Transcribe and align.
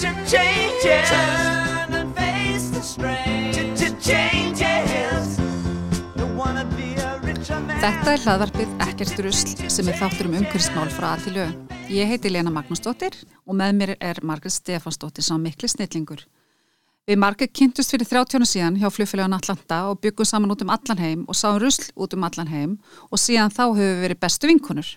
to 0.00 0.08
change 0.26 0.84
it. 0.84 1.04
Turn 1.06 1.94
and 1.94 2.16
face 2.16 2.70
the 2.70 2.82
strain. 2.82 3.50
Changes. 4.00 5.36
Don't 6.16 6.36
wanna 6.36 6.64
be 6.76 6.94
a 6.96 7.20
richer 7.20 7.60
man. 7.60 7.76
Þetta 7.82 8.14
er 8.14 8.22
hlaðvarpið 8.24 8.70
Ekkert 8.86 9.20
rusl 9.26 9.68
sem 9.68 9.90
er 9.92 9.98
þáttur 10.00 10.30
um 10.30 10.38
umhverfismál 10.38 10.88
frá 10.88 11.10
að 11.12 11.26
til 11.26 11.34
lög. 11.36 11.52
Ég 11.92 12.08
heiti 12.08 12.32
Lena 12.32 12.50
Magnúsdóttir 12.54 13.18
og 13.44 13.58
með 13.60 13.76
mér 13.76 13.92
er 14.00 14.22
Margret 14.24 14.56
Stefansdóttir 14.56 15.26
sem 15.26 15.42
mikli 15.44 15.68
snillingur. 15.68 16.24
Við 17.04 17.20
Margret 17.20 17.52
kynntust 17.52 17.92
fyrir 17.92 18.08
30 18.08 18.40
ára 18.40 18.48
síðan 18.48 18.80
hjá 18.80 18.88
flugfélagan 18.88 19.36
Atlanta 19.36 19.82
og 19.90 20.00
byggum 20.00 20.28
saman 20.28 20.56
út 20.56 20.64
um 20.64 20.72
allan 20.72 21.00
heim 21.04 21.28
og 21.28 21.36
sáum 21.36 21.60
rusl 21.60 21.92
út 21.96 22.16
um 22.16 22.24
allan 22.24 22.48
heim 22.48 22.76
og 23.10 23.20
síðan 23.20 23.52
þá 23.52 23.64
höfum 23.68 23.84
við 23.84 24.04
verið 24.06 24.20
bestu 24.24 24.48
vinkunur. 24.48 24.96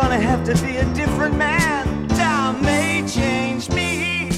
Gonna 0.00 0.18
have 0.18 0.44
to 0.44 0.54
be 0.64 0.78
a 0.78 0.84
different 0.94 1.36
man. 1.36 2.08
Time 2.08 2.62
may 2.64 3.02
change 3.06 3.68
me, 3.76 4.30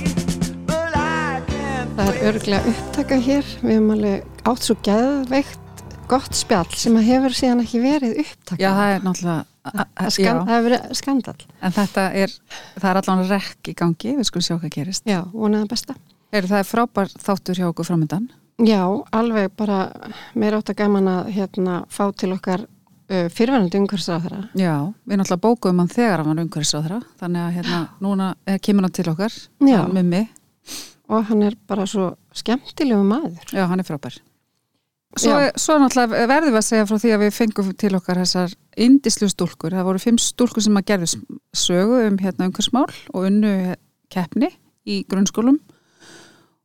but 0.67 0.91
I 0.97 1.41
can't. 1.47 1.93
Það 1.99 2.09
er 2.11 2.27
örglega 2.33 2.73
upptaka 2.73 3.19
hér, 3.23 3.47
við 3.63 3.77
hefum 3.77 3.93
alveg 3.95 4.43
átt 4.51 4.67
svo 4.67 4.77
geðveikt 4.83 5.85
gott 6.11 6.35
spjall 6.35 6.67
sem 6.75 6.99
að 6.99 7.07
hefur 7.13 7.37
síðan 7.39 7.63
ekki 7.63 7.83
verið 7.85 8.19
upptaka. 8.25 8.59
Já, 8.59 8.71
það 8.75 8.95
er 8.97 9.07
náttúrulega... 9.07 9.47
Það 9.63 10.11
skan- 10.17 10.43
það 10.43 10.53
hefur 10.57 10.67
verið 10.67 10.99
skandal. 10.99 11.39
En 11.63 11.75
þetta 11.79 12.07
er, 12.25 12.37
það 12.75 12.91
er 12.91 13.01
allan 13.05 13.25
rekk 13.31 13.71
í 13.71 13.77
gangi, 13.79 14.15
við 14.19 14.29
skulum 14.33 14.47
sjá 14.49 14.57
hvað 14.59 14.75
gerist. 14.81 15.07
Já, 15.07 15.21
vonaði 15.31 15.71
besta. 15.71 15.99
Er 16.35 16.49
það 16.51 16.67
frábær 16.73 17.15
þáttur 17.23 17.61
hjá 17.63 17.69
okkur 17.71 17.87
framöndan? 17.93 18.27
Já, 18.63 18.83
alveg 19.15 19.55
bara 19.59 19.85
meira 20.35 20.59
átt 20.59 20.75
að 20.75 20.81
gaman 20.83 21.09
að 21.13 21.31
hérna, 21.39 21.83
fá 21.91 22.09
til 22.19 22.35
okkar 22.35 22.67
uh, 23.13 23.29
fyrirverðandi 23.33 23.81
umhverfisráðara. 23.83 24.41
Já, 24.59 24.75
við 25.07 25.21
náttúrulega 25.21 25.45
bókuðum 25.45 25.83
hann 25.85 25.93
þegar 25.93 26.23
hann 26.23 26.33
var 26.33 26.43
umhverfisráðra, 26.47 26.99
þannig 27.21 27.45
að 27.45 27.55
hérna, 27.59 27.81
núna 28.03 28.33
er, 28.49 28.59
kemur 28.65 28.89
hann 28.89 28.97
til 28.99 29.09
okkar, 29.13 29.39
Mummi, 29.93 30.27
Og 31.13 31.25
hann 31.29 31.43
er 31.45 31.57
bara 31.69 31.85
svo 31.91 32.13
skemmtilegu 32.33 33.03
maður. 33.05 33.43
já, 33.53 33.67
hann 33.69 33.83
er 33.83 33.85
frábær. 33.85 34.15
Svo, 35.21 35.35
svo 35.61 35.75
náttúrulega 35.77 36.25
verðum 36.31 36.55
við 36.55 36.61
að 36.63 36.65
segja 36.71 36.87
frá 36.89 36.97
því 37.03 37.11
að 37.13 37.23
við 37.27 37.35
fengum 37.37 37.73
til 37.77 37.91
okkar 37.99 38.21
þessar 38.23 38.55
indislu 38.81 39.29
stúlkur, 39.29 39.75
það 39.77 39.89
voru 39.91 40.01
fimm 40.01 40.17
stúlkur 40.23 40.65
sem 40.65 40.79
að 40.81 40.87
gerðu 40.89 41.09
sögu 41.53 41.99
um 42.07 42.17
hérna 42.23 42.49
umhverfismál 42.49 42.87
og 43.13 43.27
unnu 43.29 43.53
keppni 44.09 44.49
í 44.89 45.03
grunnskólum 45.05 45.59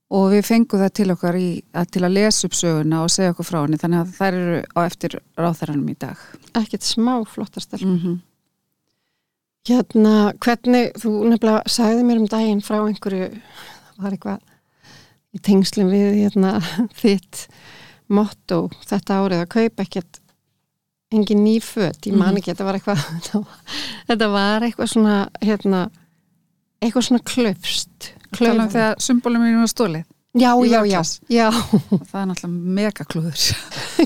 og 0.09 0.29
við 0.31 0.45
fengum 0.47 0.79
það 0.79 0.93
til 0.95 1.09
okkar 1.11 1.35
í, 1.35 1.47
að, 1.75 1.89
til 1.91 2.03
að 2.07 2.13
lesa 2.15 2.47
upp 2.47 2.55
söguna 2.55 3.01
og 3.03 3.09
segja 3.11 3.33
okkur 3.33 3.47
frá 3.49 3.57
henni, 3.65 3.79
þannig 3.81 3.99
að 4.05 4.13
þær 4.19 4.37
eru 4.41 4.59
á 4.71 4.79
eftir 4.87 5.17
ráþæranum 5.37 5.89
í 5.91 5.97
dag. 5.99 6.21
Ekkert 6.55 6.87
smá 6.87 7.13
flottastel. 7.27 7.81
Mm 7.83 8.19
Hérna, 9.67 10.31
hvernig, 10.39 10.93
þú 10.95 11.09
nefnilega 11.27 11.67
sagði 11.67 12.03
mér 12.07 12.21
um 12.21 12.27
daginn 12.31 12.61
frá 12.63 12.77
einhverju, 12.87 13.25
það 13.97 14.05
var 14.05 14.13
eitthvað 14.15 15.35
í 15.35 15.41
tengslum 15.43 15.89
við 15.91 16.13
hérna, 16.21 16.53
þitt 17.01 17.41
motto 18.07 18.61
þetta 18.87 19.17
árið 19.25 19.41
að 19.43 19.49
kaupa 19.57 19.83
ekkert 19.83 20.21
engin 21.11 21.43
ný 21.43 21.57
föt, 21.63 22.07
ég 22.07 22.15
man 22.15 22.31
Mhm. 22.31 22.39
ekki, 22.39 22.53
þetta 22.53 22.67
var 22.69 22.79
eitthvað 22.79 23.03
þetta 23.17 23.41
var, 23.43 23.59
þetta 24.07 24.29
var 24.37 24.67
eitthvað 24.69 24.91
svona 24.93 25.17
hérna, 25.43 25.81
eitthvað 26.79 27.07
svona 27.09 27.25
klöfst 27.27 28.09
Tala 28.31 28.63
um 28.63 28.69
þegar 28.69 28.95
symbolum 29.07 29.41
mínu 29.47 29.59
var 29.63 29.71
stólið 29.71 30.05
já, 30.37 30.51
já, 30.69 30.81
já, 30.85 31.01
já 31.33 31.47
það 31.51 32.19
er 32.21 32.27
náttúrulega 32.29 32.73
megaklúður. 32.77 33.45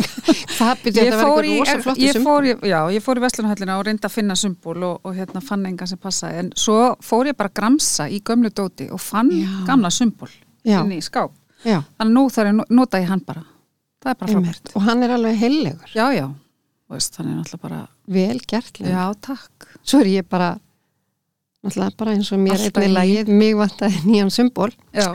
það 0.59 0.83
byrja 0.83 1.03
þetta 1.03 1.17
var 1.27 1.43
eitthvað 1.43 1.59
rosa 1.59 1.81
flott 1.83 1.97
í- 1.99 2.69
já, 2.71 2.79
ég 2.95 3.03
fór 3.03 3.19
í 3.19 3.23
Vestlunahöllina 3.25 3.77
og 3.79 3.85
reyndi 3.87 4.07
að 4.07 4.13
finna 4.15 4.37
symbol 4.39 4.77
og, 4.87 4.99
og 5.03 5.15
hérna 5.17 5.41
fann 5.43 5.65
engan 5.67 5.89
sem 5.91 5.99
passaði 6.01 6.39
en 6.43 6.51
svo 6.55 6.77
fór 7.03 7.31
ég 7.31 7.37
bara 7.39 7.51
að 7.51 7.57
gramsa 7.59 8.07
í 8.07 8.21
gömlu 8.23 8.51
dóti 8.55 8.87
og 8.93 9.01
fann 9.03 9.31
Já. 9.33 9.49
gamla 9.67 9.91
symbol 9.91 10.29
inn 10.63 10.93
í 10.95 11.01
skáp. 11.03 11.33
já, 11.65 11.81
Þannig 11.97 12.07
að 12.07 12.15
nú 12.15 12.61
að 12.61 12.75
nota 12.79 13.01
ég 13.01 13.09
hann 13.11 13.23
bara. 13.25 13.43
Það 14.01 14.11
er 14.13 14.19
bara 14.21 14.31
frábært. 14.33 14.71
og 14.75 14.81
hann 14.88 15.03
er 15.03 15.11
alveg 15.17 15.38
heilegur 15.41 15.91
Já, 15.97 16.07
já. 16.15 16.27
Þannig 16.91 17.31
er 17.31 17.38
náttúrulega 17.41 17.61
bara, 17.67 17.81
vel 18.07 18.39
gert 18.47 18.79
Lena. 18.79 18.91
já, 18.91 19.03
takk. 19.21 19.67
svo 19.83 19.99
er 20.01 20.09
ég 20.15 20.29
bara 20.29 20.53
náttúrulega 21.61 21.97
bara 21.97 22.16
eins 22.16 22.31
og 22.33 22.39
mér 22.41 22.63
einnig 22.67 22.94
lagið 22.95 23.31
mig 23.33 23.55
vantaði 23.59 24.01
nýjan 24.07 24.31
symbol 24.33 24.72
Já, 24.95 25.11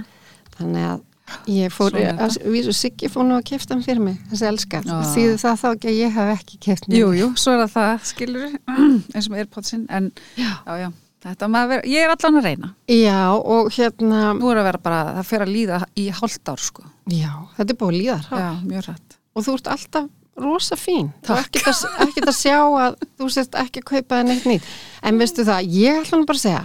þannig 0.59 0.89
að 0.93 1.03
ég 1.51 1.73
fór 1.75 1.97
að 1.99 2.37
vísu 2.55 2.73
Siggi 2.77 3.09
fór 3.11 3.25
nú 3.27 3.35
að 3.41 3.49
kefta 3.49 3.75
hann 3.75 3.83
fyrir 3.83 3.99
mig 4.05 4.21
þessi 4.31 4.47
elskar, 4.47 4.85
Já. 4.87 5.01
þýðu 5.11 5.39
það 5.43 5.57
þá 5.63 5.67
ekki 5.73 5.89
að 5.91 5.97
ég 5.99 6.13
hef 6.15 6.29
ekki 6.37 6.59
keft 6.69 6.87
mér 6.93 7.17
jú, 7.19 7.31
svo 7.35 7.57
er 7.57 7.65
það 7.73 8.05
skilur 8.13 8.55
eins 9.15 9.27
og 9.27 9.35
Airpodsinn, 9.41 9.83
en 9.91 10.07
já, 10.39 10.53
já, 10.71 10.87
þetta 11.27 11.49
maður 11.51 11.73
vera, 11.75 11.87
ég 11.91 12.07
er 12.07 12.15
allan 12.15 12.39
að 12.39 12.47
reyna. 12.47 12.71
já 12.95 13.19
og 13.35 13.73
hérna 13.75 14.21
Nú 14.39 14.53
er 14.53 14.61
að 14.63 14.69
vera 14.71 14.83
bara, 14.87 15.01
það 15.19 15.29
fer 15.33 15.45
að 15.49 15.53
líða 15.57 15.81
í 15.99 16.07
hálft 16.21 16.53
ár, 16.55 16.63
sko. 16.63 16.87
já, 17.11 17.33
þetta 17.59 17.75
er 17.75 17.81
búið 17.83 17.91
að 17.91 17.99
líða 17.99 18.19
hratt 18.29 18.45
Já, 18.47 18.53
mjög 18.71 18.87
rætt. 18.93 19.19
og 19.35 19.49
þú 19.49 19.57
ert 19.59 19.73
alltaf 19.75 20.07
rosa 20.37 20.77
fín 20.77 21.13
ekkert 21.23 21.67
að, 21.69 22.29
að 22.29 22.37
sjá 22.37 22.59
að 22.61 22.97
þú 23.19 23.29
sést 23.33 23.55
ekki 23.55 23.81
að 23.83 23.89
kaupa 23.91 24.19
það 24.21 24.27
neitt 24.31 24.45
nýtt 24.51 24.65
en 25.03 25.19
veistu 25.19 25.45
það, 25.49 25.69
ég 25.73 26.01
ætla 26.03 26.19
nú 26.21 26.27
bara 26.29 26.37
að 26.41 26.47
segja 26.47 26.65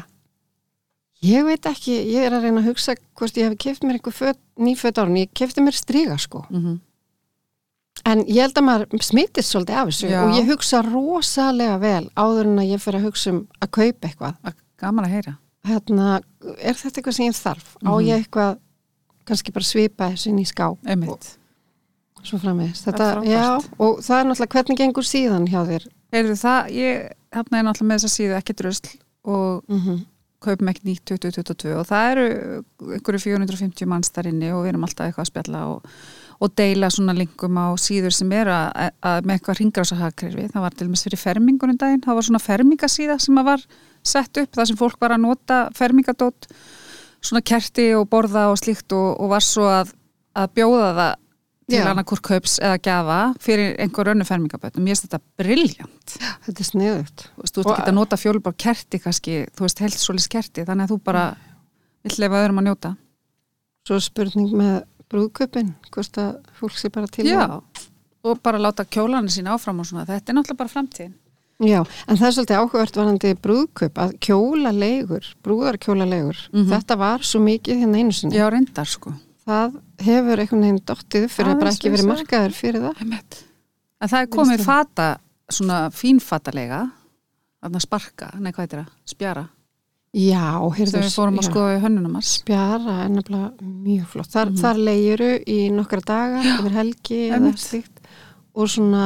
ég 1.22 1.44
veit 1.46 1.66
ekki, 1.70 1.98
ég 2.12 2.26
er 2.28 2.34
að 2.34 2.48
reyna 2.48 2.62
að 2.64 2.70
hugsa 2.72 2.96
hvort 3.16 3.38
ég 3.38 3.50
hef 3.52 3.58
keft 3.62 3.84
mér 3.86 4.00
einhver 4.00 4.16
föt, 4.18 4.40
ný 4.58 4.74
föt 4.76 4.98
árun, 4.98 5.20
ég 5.22 5.30
kefti 5.38 5.62
mér 5.62 5.78
striga 5.78 6.18
sko 6.22 6.46
Mm 6.50 6.80
En 8.08 8.22
ég 8.26 8.40
held 8.42 8.56
að 8.58 8.64
maður 8.66 9.02
smittist 9.04 9.52
svolítið 9.52 9.78
af 9.78 9.90
þessu 9.92 10.08
Já. 10.10 10.22
og 10.24 10.32
ég 10.34 10.48
hugsa 10.48 10.80
rosalega 10.82 11.76
vel 11.78 12.06
áður 12.18 12.48
en 12.50 12.62
að 12.64 12.70
ég 12.72 12.82
fyrir 12.82 12.98
að 13.02 13.04
hugsa 13.06 13.30
um 13.34 13.42
að 13.62 13.70
kaupa 13.78 14.08
eitthvað. 14.08 14.54
Gaman 14.82 15.06
að 15.06 15.12
heyra. 15.12 15.34
Hérna, 15.68 16.08
er 16.58 16.80
þetta 16.80 16.98
eitthvað 17.02 17.18
sem 17.18 17.26
ég 17.28 17.38
þarf? 17.38 17.68
Á 17.86 17.92
Mhm. 17.92 18.08
ég 18.08 18.24
eitthvað, 18.24 18.58
kannski 19.28 19.54
bara 19.54 19.64
svipa 19.68 20.10
þessu 20.10 20.28
inn 20.32 20.40
í 20.40 20.48
ská 20.48 20.66
Einmitt. 20.88 21.10
og 21.12 21.20
svo 22.28 22.40
framvegist. 22.42 22.88
Er 22.88 22.94
Þetta, 22.94 23.10
já, 23.28 23.48
og 23.78 24.00
það 24.06 24.20
er 24.20 24.30
náttúrulega 24.30 24.56
hvernig 24.56 24.80
gengur 24.82 25.08
síðan 25.08 25.50
hjá 25.50 25.60
þér? 25.68 25.90
Heyrðu 26.12 26.38
það, 26.40 26.72
ég 26.76 27.04
er 27.12 27.46
náttúrulega 27.52 27.90
með 27.90 28.00
þess 28.00 28.10
að 28.10 28.16
síðu 28.16 28.40
ekki 28.40 28.58
drusl 28.62 28.90
og 29.22 29.62
Mm 29.70 29.80
-hmm. 29.80 30.00
kaupum 30.42 30.72
ekki 30.72 30.88
nýtt 30.88 31.06
2022 31.06 31.76
og 31.78 31.86
það 31.86 32.12
eru 32.12 32.26
einhverju 32.96 33.20
450 33.20 33.86
manns 33.86 34.10
þar 34.10 34.32
inni 34.32 34.52
og 34.52 34.64
við 34.64 34.70
erum 34.74 34.84
alltaf 34.84 35.06
eitthvað 35.06 35.26
að 35.26 35.32
spjalla 35.32 35.62
og, 35.68 35.86
og 36.42 36.56
deila 36.58 36.90
svona 36.90 37.14
linkum 37.14 37.58
á 37.62 37.70
síður 37.78 38.12
sem 38.12 38.32
eru 38.32 38.52
að, 38.52 38.92
að 39.02 39.26
með 39.26 39.36
eitthvað 39.36 39.60
ringrása 39.60 39.96
hagkerfi. 39.96 40.48
Það 40.50 40.62
var 40.62 40.74
til 40.74 40.88
dæmis 40.88 41.04
fyrir 41.04 41.22
fermingunum 41.22 41.78
daginn, 41.78 42.02
það 42.02 42.16
var 42.16 42.24
svona 42.24 42.40
fermingasíða 42.40 43.20
sem 43.20 43.38
að 43.38 43.46
var 43.46 43.66
sett 44.04 44.38
upp, 44.38 44.52
það 44.56 44.66
sem 44.66 44.78
fólk 44.78 44.98
var 45.00 45.12
að 45.12 45.22
nota 45.22 45.70
fermingadót, 45.78 46.50
svona 47.22 47.42
kerti 47.42 47.94
og 47.94 48.10
borða 48.10 48.50
og 48.50 48.58
slíkt 48.58 48.92
og, 48.98 49.22
og 49.22 49.30
var 49.30 49.46
svo 49.46 49.70
að, 49.70 49.94
að 50.34 50.54
bjóða 50.58 50.94
það 50.98 51.21
til 51.72 51.88
annarkur 51.92 52.22
kaups 52.28 52.58
eða 52.60 52.78
gjafa 52.86 53.20
fyrir 53.42 53.76
einhver 53.82 54.12
önnu 54.14 54.26
fermingabötnum. 54.28 54.84
Mér 54.86 54.96
finnst 54.96 55.08
þetta 55.08 55.22
briljant. 55.42 56.16
Þetta 56.46 56.60
er 56.66 56.70
sniðugt. 56.70 57.26
Þú 57.36 57.46
veist, 57.46 57.56
þú 57.56 57.64
ert 57.66 57.72
ekki 57.80 57.92
að 57.94 57.98
nota 58.00 58.20
fjólubár 58.22 58.58
kerti 58.66 59.00
kannski, 59.04 59.38
þú 59.56 59.66
veist, 59.68 59.80
heilt 59.86 60.00
svolítið 60.02 60.34
kerti 60.38 60.66
þannig 60.68 60.88
að 60.90 60.94
þú 60.96 61.00
bara 61.10 61.26
vill 62.04 62.18
leifa 62.24 62.42
öðrum 62.44 62.62
að 62.62 62.68
njóta. 62.70 62.94
Svo 63.88 64.00
spurning 64.04 64.52
með 64.54 64.76
brúðköpin, 65.12 65.74
hvort 65.92 66.18
að 66.22 66.36
fólk 66.60 66.78
sé 66.80 66.90
bara 66.94 67.08
til 67.12 67.26
Já, 67.28 67.40
að- 67.48 67.88
og 68.24 68.40
bara 68.44 68.60
láta 68.62 68.86
kjólanu 68.86 69.30
sína 69.34 69.56
áfram 69.58 69.80
og 69.82 69.86
svona, 69.90 70.06
þetta 70.06 70.30
er 70.30 70.36
náttúrulega 70.38 70.58
bara 70.62 70.70
framtíðin. 70.70 71.14
Já, 71.62 71.80
en 72.08 72.18
það 72.18 72.28
er 72.28 72.34
svolítið 72.36 72.58
áhugavert 72.62 72.96
varandi 72.98 73.32
brúðkaup 73.38 74.00
að 74.02 74.14
kjóla 74.26 74.72
leigur, 74.74 75.26
brúðarkjóla 75.46 76.08
leigur, 76.10 76.38
þetta 76.54 76.98
var 76.98 77.20
svo 77.22 77.40
mikið 77.44 77.82
hérna 77.84 78.00
einu 78.02 78.12
sinni. 78.18 78.38
Já, 78.40 78.48
reyndar 78.50 78.86
sko. 78.90 79.14
Það 79.42 79.78
hefur 80.06 80.42
einhvern 80.44 80.62
veginn 80.66 80.82
dottið 80.86 81.24
upp 81.28 81.32
fyrir 81.34 81.52
að 81.56 81.60
bara 81.64 81.72
ekki 81.74 81.92
verið 81.96 82.10
markaður 82.12 82.54
fyrir 82.58 82.84
það. 82.86 83.02
En 84.02 84.10
það 84.12 84.20
er 84.22 84.30
komið 84.36 84.64
fata, 84.66 85.08
svona 85.52 85.80
fínfatalega, 85.94 86.82
þarna 87.62 87.82
sparka, 87.82 88.30
nei 88.40 88.52
hvað 88.54 88.68
er 88.68 88.78
það, 88.84 88.94
spjara, 89.16 89.48
Já, 90.12 90.44
heyrðu, 90.76 90.92
sem 90.92 91.04
við 91.06 91.14
fórum 91.16 91.38
að 91.40 91.46
skoða 91.48 91.76
í 91.78 91.82
hönnunum 91.86 92.16
hans. 92.18 92.32
Spjara 92.42 92.96
er 93.06 93.12
nefnilega 93.14 93.52
mjög 93.64 94.08
flott. 94.12 94.28
Þar, 94.34 94.50
Mhm. 94.50 94.58
þar 94.60 94.80
leigiru 94.90 95.30
í 95.48 95.60
nokkra 95.72 96.02
daga, 96.04 96.42
yfir 96.44 96.72
helgi 96.76 97.20
eða 97.32 97.52
slíkt 97.56 98.02
og 98.54 98.68
svona, 98.68 99.06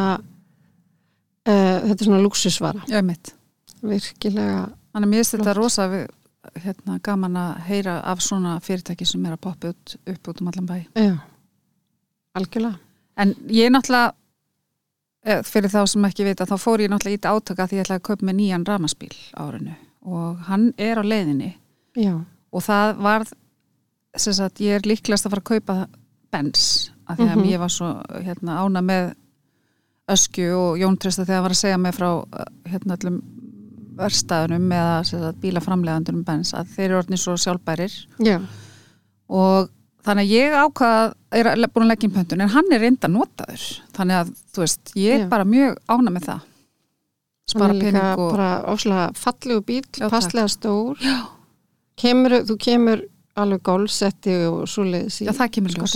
uh, 1.45 1.79
þetta 1.85 2.01
er 2.01 2.05
svona 2.09 2.23
luxusvara, 2.25 2.81
Já, 2.89 3.01
mitt. 3.05 3.33
virkilega, 3.83 4.71
Þannig 4.95 5.05
að 5.05 5.11
mér 5.11 5.19
finnst 5.21 5.35
þetta 5.35 5.55
rosa 5.57 5.87
við, 5.91 6.05
hérna, 6.63 6.99
gaman 7.03 7.35
að 7.37 7.59
heyra 7.69 8.01
af 8.03 8.19
svona 8.21 8.59
fyrirtæki 8.61 9.05
sem 9.05 9.25
er 9.25 9.33
að 9.37 9.41
poppa 9.41 9.67
upp, 9.73 9.95
upp 10.07 10.27
út 10.27 10.41
um 10.41 10.47
allan 10.47 10.67
bæ. 10.67 10.85
já, 10.95 11.17
algjörlega. 12.35 12.77
En 13.17 13.33
ég 13.47 13.69
náttúrulega, 13.71 14.13
eh, 15.25 15.41
fyrir 15.43 15.69
þá 15.71 15.85
sem 15.87 16.03
ekki 16.05 16.23
vita, 16.27 16.45
þá 16.45 16.57
fór 16.59 16.79
ég 16.83 16.89
náttúrulega 16.91 17.15
í 17.15 17.19
þetta 17.19 17.35
átaka 17.39 17.67
því 17.67 17.77
ég 17.79 17.85
ætlaði 17.85 17.99
að 17.99 18.07
kaupa 18.09 18.25
með 18.25 18.35
nýjan 18.39 18.65
ramaspíl 18.65 19.15
árinu 19.37 19.75
og 20.05 20.37
hann 20.49 20.73
er 20.77 20.99
á 20.99 21.03
leiðinni 21.03 21.53
Já, 21.95 22.19
og 22.53 22.61
það 22.61 22.97
var, 23.01 23.23
sem 24.17 24.33
sagt, 24.33 24.59
ég 24.59 24.75
er 24.75 24.81
líklegast 24.85 25.25
að 25.25 25.31
fara 25.31 25.41
að 25.41 25.49
kaupa 25.53 25.87
bens 26.31 26.91
af 27.07 27.17
því 27.17 27.29
að 27.31 27.35
Mhm. 27.37 27.49
ég 27.49 27.59
var 27.59 27.69
svo 27.69 28.03
hérna, 28.21 28.59
ána 28.59 28.81
með 28.81 29.15
öskju 30.09 30.51
og 30.53 30.77
Jón 30.77 30.97
Trista 30.99 31.25
þegar 31.25 31.41
var 31.41 31.49
að 31.51 31.61
segja 31.63 31.77
mig 31.79 31.93
frá 31.95 32.09
eh, 32.39 32.45
hérna 32.69 32.97
öllum 32.97 33.21
verstaðunum 33.99 34.71
eða 34.75 34.97
sem 35.07 35.23
sagt, 35.23 35.41
bílaframlegandur 35.43 36.21
bens 36.27 36.53
að 36.57 36.73
þeir 36.75 36.85
eru 36.89 36.99
orðni 37.01 37.19
svo 37.21 37.35
sjálfbærir. 37.39 37.95
Já, 38.23 38.39
og 39.29 39.71
þannig 40.05 40.27
að 40.27 40.33
ég 40.35 40.55
ákvað 40.61 41.13
er 41.35 41.49
búin 41.73 41.85
að 41.85 41.91
leggja 41.93 42.07
inn 42.07 42.15
pöntun 42.15 42.43
en 42.45 42.51
hann 42.53 42.73
er 42.75 42.83
reynda 42.83 43.09
notaður. 43.11 43.63
Þannig 43.95 44.19
að 44.19 44.33
þú 44.53 44.65
veist, 44.65 44.93
ég 44.99 45.15
er 45.15 45.23
Já. 45.25 45.29
bara 45.31 45.47
mjög 45.49 45.79
ána 45.89 46.13
með 46.13 46.27
það. 46.29 46.51
Spara 47.45 47.77
pening 47.77 48.01
og 48.17 48.31
bara 48.33 48.49
áslega 48.73 49.09
fallegu 49.17 49.65
bíl, 49.65 49.83
Já, 49.97 50.07
passlega 50.09 50.49
stór. 50.49 51.01
Kemur, 51.95 52.39
þú 52.45 52.57
kemur 52.59 53.05
alveg 53.39 53.61
gólsetti 53.65 54.35
og 54.49 54.65
svoleiðis 54.69 55.21
í 55.23 55.29
já, 55.29 55.33
það 55.35 55.53
kemur 55.57 55.77
ljós. 55.77 55.95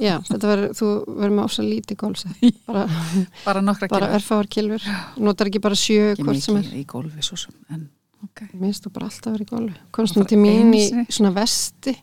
Já, 0.00 0.14
þetta 0.24 0.48
verður, 0.48 0.74
þú 0.78 0.90
verður 1.06 1.32
með 1.36 1.46
áslega 1.46 1.68
lítið 1.68 1.98
gólsett, 2.00 2.44
bara, 2.68 2.84
bara 3.46 3.62
nokkra 3.64 3.88
bara 3.92 4.06
kilóa. 4.06 4.18
örfáar 4.18 4.50
kilfur, 4.54 4.86
notar 5.20 5.50
ekki 5.50 5.60
bara 5.62 5.76
sjö 5.78 6.12
ekki 6.14 6.24
hvort 6.24 6.44
sem 6.44 6.60
er. 6.60 6.68
í 6.78 6.84
gólfi 6.88 7.24
svo 7.26 7.36
sem 7.40 7.56
en 7.74 7.82
ok 8.24 8.44
Minnst 8.60 8.86
þú 8.86 8.92
bara 8.96 9.08
alltaf 9.10 9.34
verið 9.34 9.46
í 9.46 9.50
gólfi. 9.50 9.74
Komst 9.96 10.16
nú 10.16 10.24
Bara 10.24 10.30
til 10.32 10.38
mín 10.40 10.72
í 10.76 10.84
svona 11.12 11.32
vesti, 11.36 11.94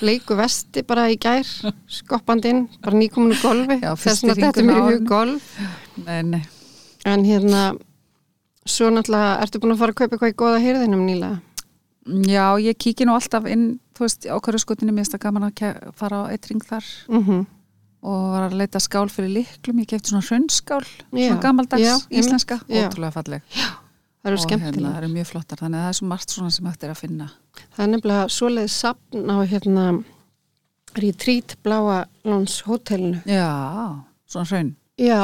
bleiku 0.00 0.36
vesti 0.38 0.84
bara 0.88 1.08
í 1.12 1.18
gær, 1.20 1.52
skoppandinn, 1.98 2.64
bara 2.84 3.00
nýkominu 3.00 3.36
gólfi. 3.42 3.80
Þess 3.82 4.24
vegna 4.24 4.38
þetta 4.38 4.64
hug 4.68 4.78
árinu. 4.78 5.08
golf. 5.08 5.50
nei, 6.06 6.22
nei. 6.32 6.42
En 7.08 7.24
hérna, 7.24 7.66
svo 8.68 8.88
náttúrulega, 8.92 9.36
ertu 9.44 9.60
búin 9.62 9.76
að 9.76 9.84
fara 9.84 9.94
að 9.94 10.00
kaupa 10.00 10.16
eitthvað 10.16 10.32
í 10.34 10.38
góða 10.44 10.64
hýrðinum 10.64 11.04
nýlega? 11.08 11.42
já, 12.28 12.56
ég 12.60 12.76
kíki 12.80 13.06
nú 13.06 13.14
alltaf 13.16 13.46
inn 13.50 13.78
þú 13.98 14.04
veist, 14.06 14.26
á 14.30 14.36
hverju 14.38 14.62
skotinu 14.62 14.92
mér 14.94 15.02
finnst 15.04 15.16
það 15.18 15.24
gaman 15.26 15.48
að 15.50 15.92
fara 15.98 16.22
á 16.22 16.30
eitt 16.32 16.46
ring 16.50 16.62
þar. 16.64 16.84
Mm 17.12 17.46
og 17.98 18.30
var 18.30 18.44
að 18.46 18.52
leita 18.60 18.78
skál 18.78 19.08
fyrir 19.10 19.32
liklum 19.34 19.80
ég 19.82 19.88
kefti 19.90 20.12
svona 20.12 20.22
hrönnskál, 20.22 20.84
Já, 21.10 21.32
svona 21.32 21.40
gamaldags 21.42 21.82
já, 21.82 21.96
íslenska, 22.14 22.60
já. 22.70 22.86
ótrúlega 22.86 23.10
falleg. 23.10 23.42
Það 24.22 24.28
eru 24.30 24.38
og 24.38 24.50
hérna, 24.62 24.92
það 24.92 24.98
eru 25.02 25.08
mjög 25.16 25.26
flottar. 25.26 25.58
Þannig 25.58 25.78
að 25.78 25.82
það 25.82 25.88
er 25.90 25.96
svo 25.98 26.06
margt 26.06 26.30
svona 26.30 26.50
sem 26.54 26.66
hægt 26.70 26.84
er 26.86 26.90
að 26.94 27.00
finna. 27.00 27.26
Það 27.74 27.82
er 27.84 27.90
nefnilega 27.90 28.28
svoleiðið 28.30 28.70
sapn 28.70 29.26
á 29.34 29.36
hérna 29.50 30.04
Retreat 30.94 31.56
Bláa 31.64 32.06
Lóns 32.24 32.60
hótelinu. 32.66 33.20
já, 33.26 33.50
svona 34.30 34.46
hraun. 34.46 34.76
Já, 34.98 35.18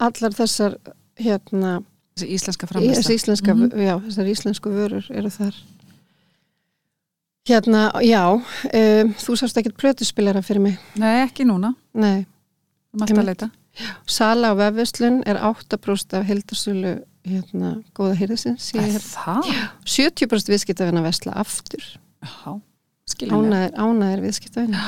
allar 0.00 0.32
þessar 0.36 0.76
hérna, 1.20 1.82
þessi 2.16 2.28
íslenska 2.36 2.66
framlista 2.68 3.02
þessi 3.04 3.14
íslenska, 3.20 3.54
Mhm. 3.54 3.70
já, 3.84 3.94
þessar 4.00 4.28
íslensku 4.32 4.70
vörur 4.72 5.04
eru 5.10 5.28
þar. 5.30 5.54
Hérna, 7.44 7.90
já, 8.00 8.22
um, 8.32 9.10
þú 9.20 9.34
sást 9.36 9.58
ekkert 9.60 9.76
plötuspilara 9.76 10.40
fyrir 10.42 10.62
mig. 10.64 10.78
nei, 10.96 11.26
ekki 11.26 11.44
núna, 11.44 11.74
Nei, 11.92 12.24
um 12.94 13.02
alltaf 13.04 13.18
að 13.20 13.26
leita 13.28 13.50
sala 14.08 14.52
á 14.52 14.54
vefvislun 14.56 15.18
er 15.26 15.36
8% 15.42 16.14
af 16.16 16.24
heildarsölu 16.28 16.92
hérna, 17.26 17.72
góða 17.92 18.14
hýrðisins. 18.20 18.68
er 18.78 19.02
það? 19.02 19.50
70% 19.84 20.52
viðskiptafinn 20.54 21.00
að 21.00 21.08
vesla 21.10 21.34
aftur. 21.42 21.84
já, 22.22 22.54
skiljanlega 23.12 23.74
Ánæðir, 23.74 23.76
ánæðir 23.82 24.22
viðskiptafinn. 24.24 24.78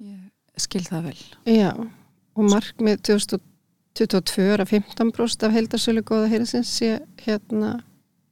ég 0.00 0.64
skil 0.64 0.84
það 0.86 1.02
vel 1.10 1.56
Já, 1.58 1.72
og 2.36 2.48
markmið 2.48 3.02
2022 3.10 4.46
er 4.54 4.64
að 4.64 4.72
15% 4.78 5.44
af 5.48 5.52
heildarsölu 5.52 6.00
góða 6.06 6.30
heyrisins 6.32 6.70
sé 6.78 6.94
hérna 7.26 7.82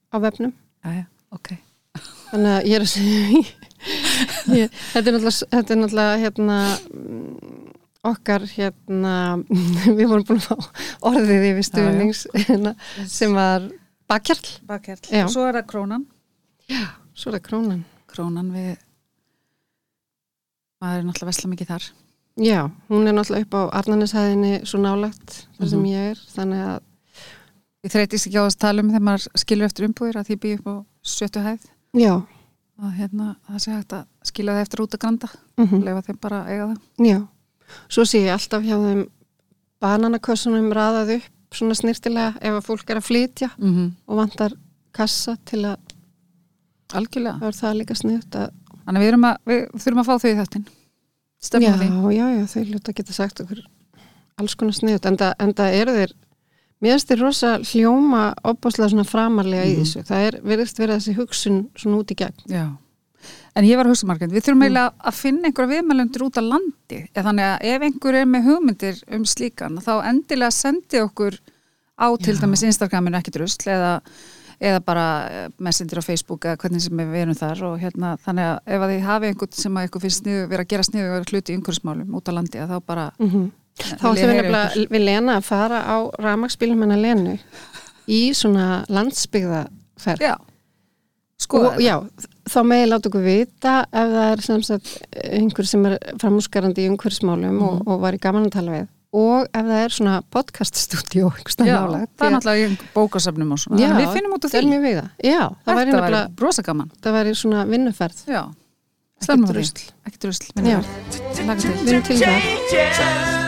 á 0.08 0.16
vefnum. 0.22 0.54
já, 0.86 1.04
ok, 1.30 1.58
Þannig 2.32 2.52
að 2.56 2.66
ég 2.70 2.74
er 2.78 2.84
að 2.86 2.90
segja, 2.92 3.42
ég, 4.62 4.76
þetta 4.92 5.02
er 5.10 5.14
náttúrulega, 5.16 5.48
þetta 5.52 5.74
er 5.74 5.80
náttúrulega 5.82 6.20
hérna, 6.22 6.58
mm, 6.88 7.72
okkar 8.12 8.46
hérna, 8.56 9.14
við 9.98 10.04
vorum 10.10 10.24
búin 10.30 10.40
að 10.40 10.48
fá 10.48 10.56
orðið 11.12 11.44
yfir 11.52 11.66
stuðnings 11.68 12.22
hérna, 12.48 12.72
sem 13.10 13.34
var 13.36 13.68
bakkjarl. 14.10 14.54
bakkjall 14.68 15.02
Já. 15.12 15.24
og 15.26 15.34
svo 15.34 15.44
er 15.48 15.60
það 15.60 15.68
krónan 15.74 16.06
Svo 17.12 17.28
er 17.30 17.36
það 17.36 17.44
krónan. 17.50 17.82
krónan 18.08 18.48
við 18.54 18.72
maður 20.82 20.98
er 21.02 21.04
náttúrulega 21.08 21.30
vesla 21.32 21.50
mikið 21.52 21.70
þar 21.74 21.86
Já, 22.42 22.60
hún 22.88 23.06
er 23.10 23.12
náttúrulega 23.18 23.44
upp 23.44 23.54
á 23.60 23.62
Arnaneshæðinni 23.82 24.52
svo 24.66 24.80
nálagt 24.80 25.42
þar 25.58 25.68
sem 25.68 25.82
Mhm. 25.82 25.90
ég 25.92 26.10
er, 26.14 26.22
þannig 26.32 26.62
að 26.64 26.80
ég 27.84 27.92
þreytist 27.92 28.26
ekki 28.30 28.40
á 28.40 28.44
að 28.48 28.56
tala 28.64 28.80
um 28.82 28.88
þegar 28.90 29.06
maður 29.08 29.28
skilur 29.42 29.68
eftir 29.68 29.86
umbúðir 29.88 30.16
að 30.22 30.26
því 30.30 30.36
býð 30.46 30.58
upp 30.58 30.66
á 30.72 30.76
sjöttu 31.04 31.42
hæð 31.44 31.68
já, 31.96 32.14
að 32.82 32.94
hérna, 32.98 33.36
það 33.48 33.62
sé 33.64 33.74
hægt 33.74 33.92
að 33.96 34.06
skila 34.28 34.56
það 34.56 34.64
eftir 34.66 34.82
út 34.84 34.94
að 34.96 35.02
granda 35.04 35.28
mm 35.60 35.84
lefa 35.86 36.02
þeim 36.06 36.18
bara 36.20 36.42
að 36.42 36.50
eiga 36.52 36.66
það. 36.66 36.80
Já, 37.08 37.18
svo 37.88 38.04
sé 38.04 38.24
ég 38.24 38.32
alltaf 38.32 38.62
hjá 38.62 38.76
þeim 38.76 39.06
bananakössunum 39.82 40.72
raðað 40.72 41.16
upp 41.18 41.56
svona 41.56 41.74
snirtilega 41.76 42.38
ef 42.40 42.58
að 42.58 42.66
fólk 42.66 42.90
er 42.90 43.00
að 43.00 43.08
flytja 43.08 43.50
mm 43.58 43.72
-hmm. 43.72 43.90
og 44.06 44.16
vantar 44.16 44.52
kassa 44.92 45.36
til 45.44 45.64
að 45.64 45.76
algjörlega, 46.92 47.38
það 47.40 47.48
er 47.48 47.58
það 47.58 47.76
líka 47.76 47.94
sniðt 47.94 48.36
að 48.36 48.48
þannig 48.84 49.02
við, 49.02 49.14
að, 49.14 49.36
við 49.44 49.60
þurfum 49.84 50.02
að 50.02 50.08
fá 50.08 50.14
þau 50.18 50.30
í 50.30 50.38
þáttin 50.40 50.66
já, 50.66 50.74
stefnum 51.46 51.78
því. 51.78 52.16
já, 52.16 52.26
já, 52.36 52.46
þau 52.46 52.64
ljóta 52.64 52.92
geta 52.92 53.12
sagt 53.12 53.40
okkur 53.40 53.62
alls 54.40 54.54
konar 54.54 54.76
sniðt, 54.76 55.06
en 55.06 55.54
það 55.54 55.78
eru 55.80 55.96
þeir 55.96 56.14
mér 56.82 56.96
finnst 56.96 57.08
þér 57.12 57.20
rosa 57.22 57.50
hljóma 57.62 58.22
opbáslega 58.44 58.90
svona 58.92 59.06
framarlega 59.08 59.64
í 59.66 59.76
Mhm. 59.76 59.82
þessu 59.84 60.04
það 60.08 60.26
er, 60.28 60.40
verðist 60.42 60.78
vera 60.82 60.96
þessi 60.98 61.14
hugsun 61.16 61.60
svona 61.76 62.00
út 62.02 62.10
í 62.10 62.16
gegn 62.18 62.34
já. 62.50 62.64
en 63.54 63.64
ég 63.64 63.76
var 63.76 63.86
að 63.86 63.92
hugsa 63.94 64.06
margænt, 64.08 64.32
við 64.32 64.42
þurfum 64.42 64.58
Mm. 64.58 64.66
eiginlega 64.66 64.92
að 65.04 65.14
finna 65.14 65.48
einhverja 65.48 65.72
viðmælendur 65.82 66.22
út 66.26 66.38
á 66.40 66.42
landi 66.42 67.08
eða 67.14 67.24
þannig 67.28 67.46
að 67.46 67.58
ef 67.62 67.82
einhver 67.82 68.14
er 68.14 68.26
með 68.26 68.44
hugmyndir 68.48 69.02
um 69.12 69.22
slíkan 69.24 69.78
þá 69.78 69.92
endilega 70.10 70.50
sendi 70.52 70.98
okkur 71.00 71.38
á 72.00 72.06
til 72.18 72.34
Já. 72.34 72.40
dæmis 72.40 72.62
Instagraminu 72.66 73.16
ekki 73.20 73.30
drusl 73.36 73.68
eða, 73.70 74.00
eða 74.60 74.80
bara 74.84 75.06
eh, 75.30 75.48
messenger 75.58 75.98
á 76.00 76.02
Facebook 76.02 76.40
eða 76.48 76.56
hvernig 76.56 76.80
sem 76.82 76.96
við 76.96 77.14
erum 77.22 77.34
þar 77.34 77.62
og 77.62 77.78
hérna 77.80 78.16
þannig 78.18 78.46
að 78.48 78.58
ef 78.66 78.80
að 78.80 78.90
þið 78.96 79.02
hafi 79.06 79.26
einhvern 79.30 79.52
sem 79.52 79.74
að 79.76 79.86
ykkur 79.88 80.00
finnst 80.00 80.22
sniðu, 80.24 80.48
vera 80.48 80.62
að 80.64 80.68
gera 80.68 80.82
sniðu 80.82 81.20
og 81.20 81.26
hluti 81.30 81.52
í 81.52 81.56
umhverfsmálum 81.60 82.14
út 82.16 82.26
á 82.26 82.32
landi 82.32 82.58
að 82.58 82.68
þá 82.72 82.80
bara 82.86 83.12
mm 83.20 83.52
þá 83.82 84.06
ætlum 84.12 84.30
við 84.30 84.38
nefnilega 84.38 84.86
við 84.96 85.04
Lena 85.06 85.36
að 85.40 85.44
fara 85.50 85.82
á 85.84 85.96
rafmagsbílum 86.22 86.82
hennar 86.86 87.02
Lenu 87.02 87.38
í 88.08 88.22
svona 88.34 88.84
landsbyggðaferð 88.88 90.24
Já, 90.26 90.34
sko 91.42 91.60
og 91.68 91.78
já, 91.82 91.96
þá 92.50 92.58
meði 92.66 92.88
láta 92.90 93.08
okkur 93.10 93.22
vita 93.26 93.76
ef 93.90 94.10
það 94.16 94.32
er 94.32 94.42
sem 94.46 94.62
sagt 94.66 94.90
einhver 95.22 95.66
sem 95.68 95.86
er 95.90 95.98
framúskarandi 96.22 96.84
í 96.86 96.90
umhverfsmálum 96.92 97.62
og, 97.62 97.78
Mhm. 97.78 97.86
og 97.88 98.00
var 98.00 98.12
í 98.14 98.20
gaman 98.22 98.46
að 98.46 98.52
tala 98.58 98.72
við. 98.80 98.88
Og 99.14 99.44
ef 99.52 99.64
það 99.66 99.84
er 99.84 99.88
svona 99.92 100.22
podcaststudió 100.32 101.28
Já, 101.68 101.76
nálægt, 101.84 102.16
það 102.16 102.26
er 102.26 102.32
náttúrulega 102.32 102.70
í 102.70 102.78
bókasafnum 102.94 103.52
og 103.52 103.58
svona, 103.58 103.78
Já, 103.82 103.90
við 103.98 104.12
finnum 104.14 104.32
út 104.38 104.44
er 104.44 104.48
því. 104.48 104.56
já, 105.22 105.42
það 105.66 105.76
væri 105.76 105.90
Þetta 105.92 106.00
nefnilega, 106.00 106.28
væri 106.28 106.34
brosa 106.36 106.62
gaman. 106.62 106.90
það 107.02 107.12
væri 107.12 107.34
svona 107.36 107.66
vinnuferð. 107.68 108.24
Á 108.24 108.32
Já. 108.32 108.42
minni 110.56 110.72
Laga 111.46 111.60
til 111.60 111.70
við 111.70 111.88
erum 111.92 112.02
til 112.02 112.16
það 112.16 113.41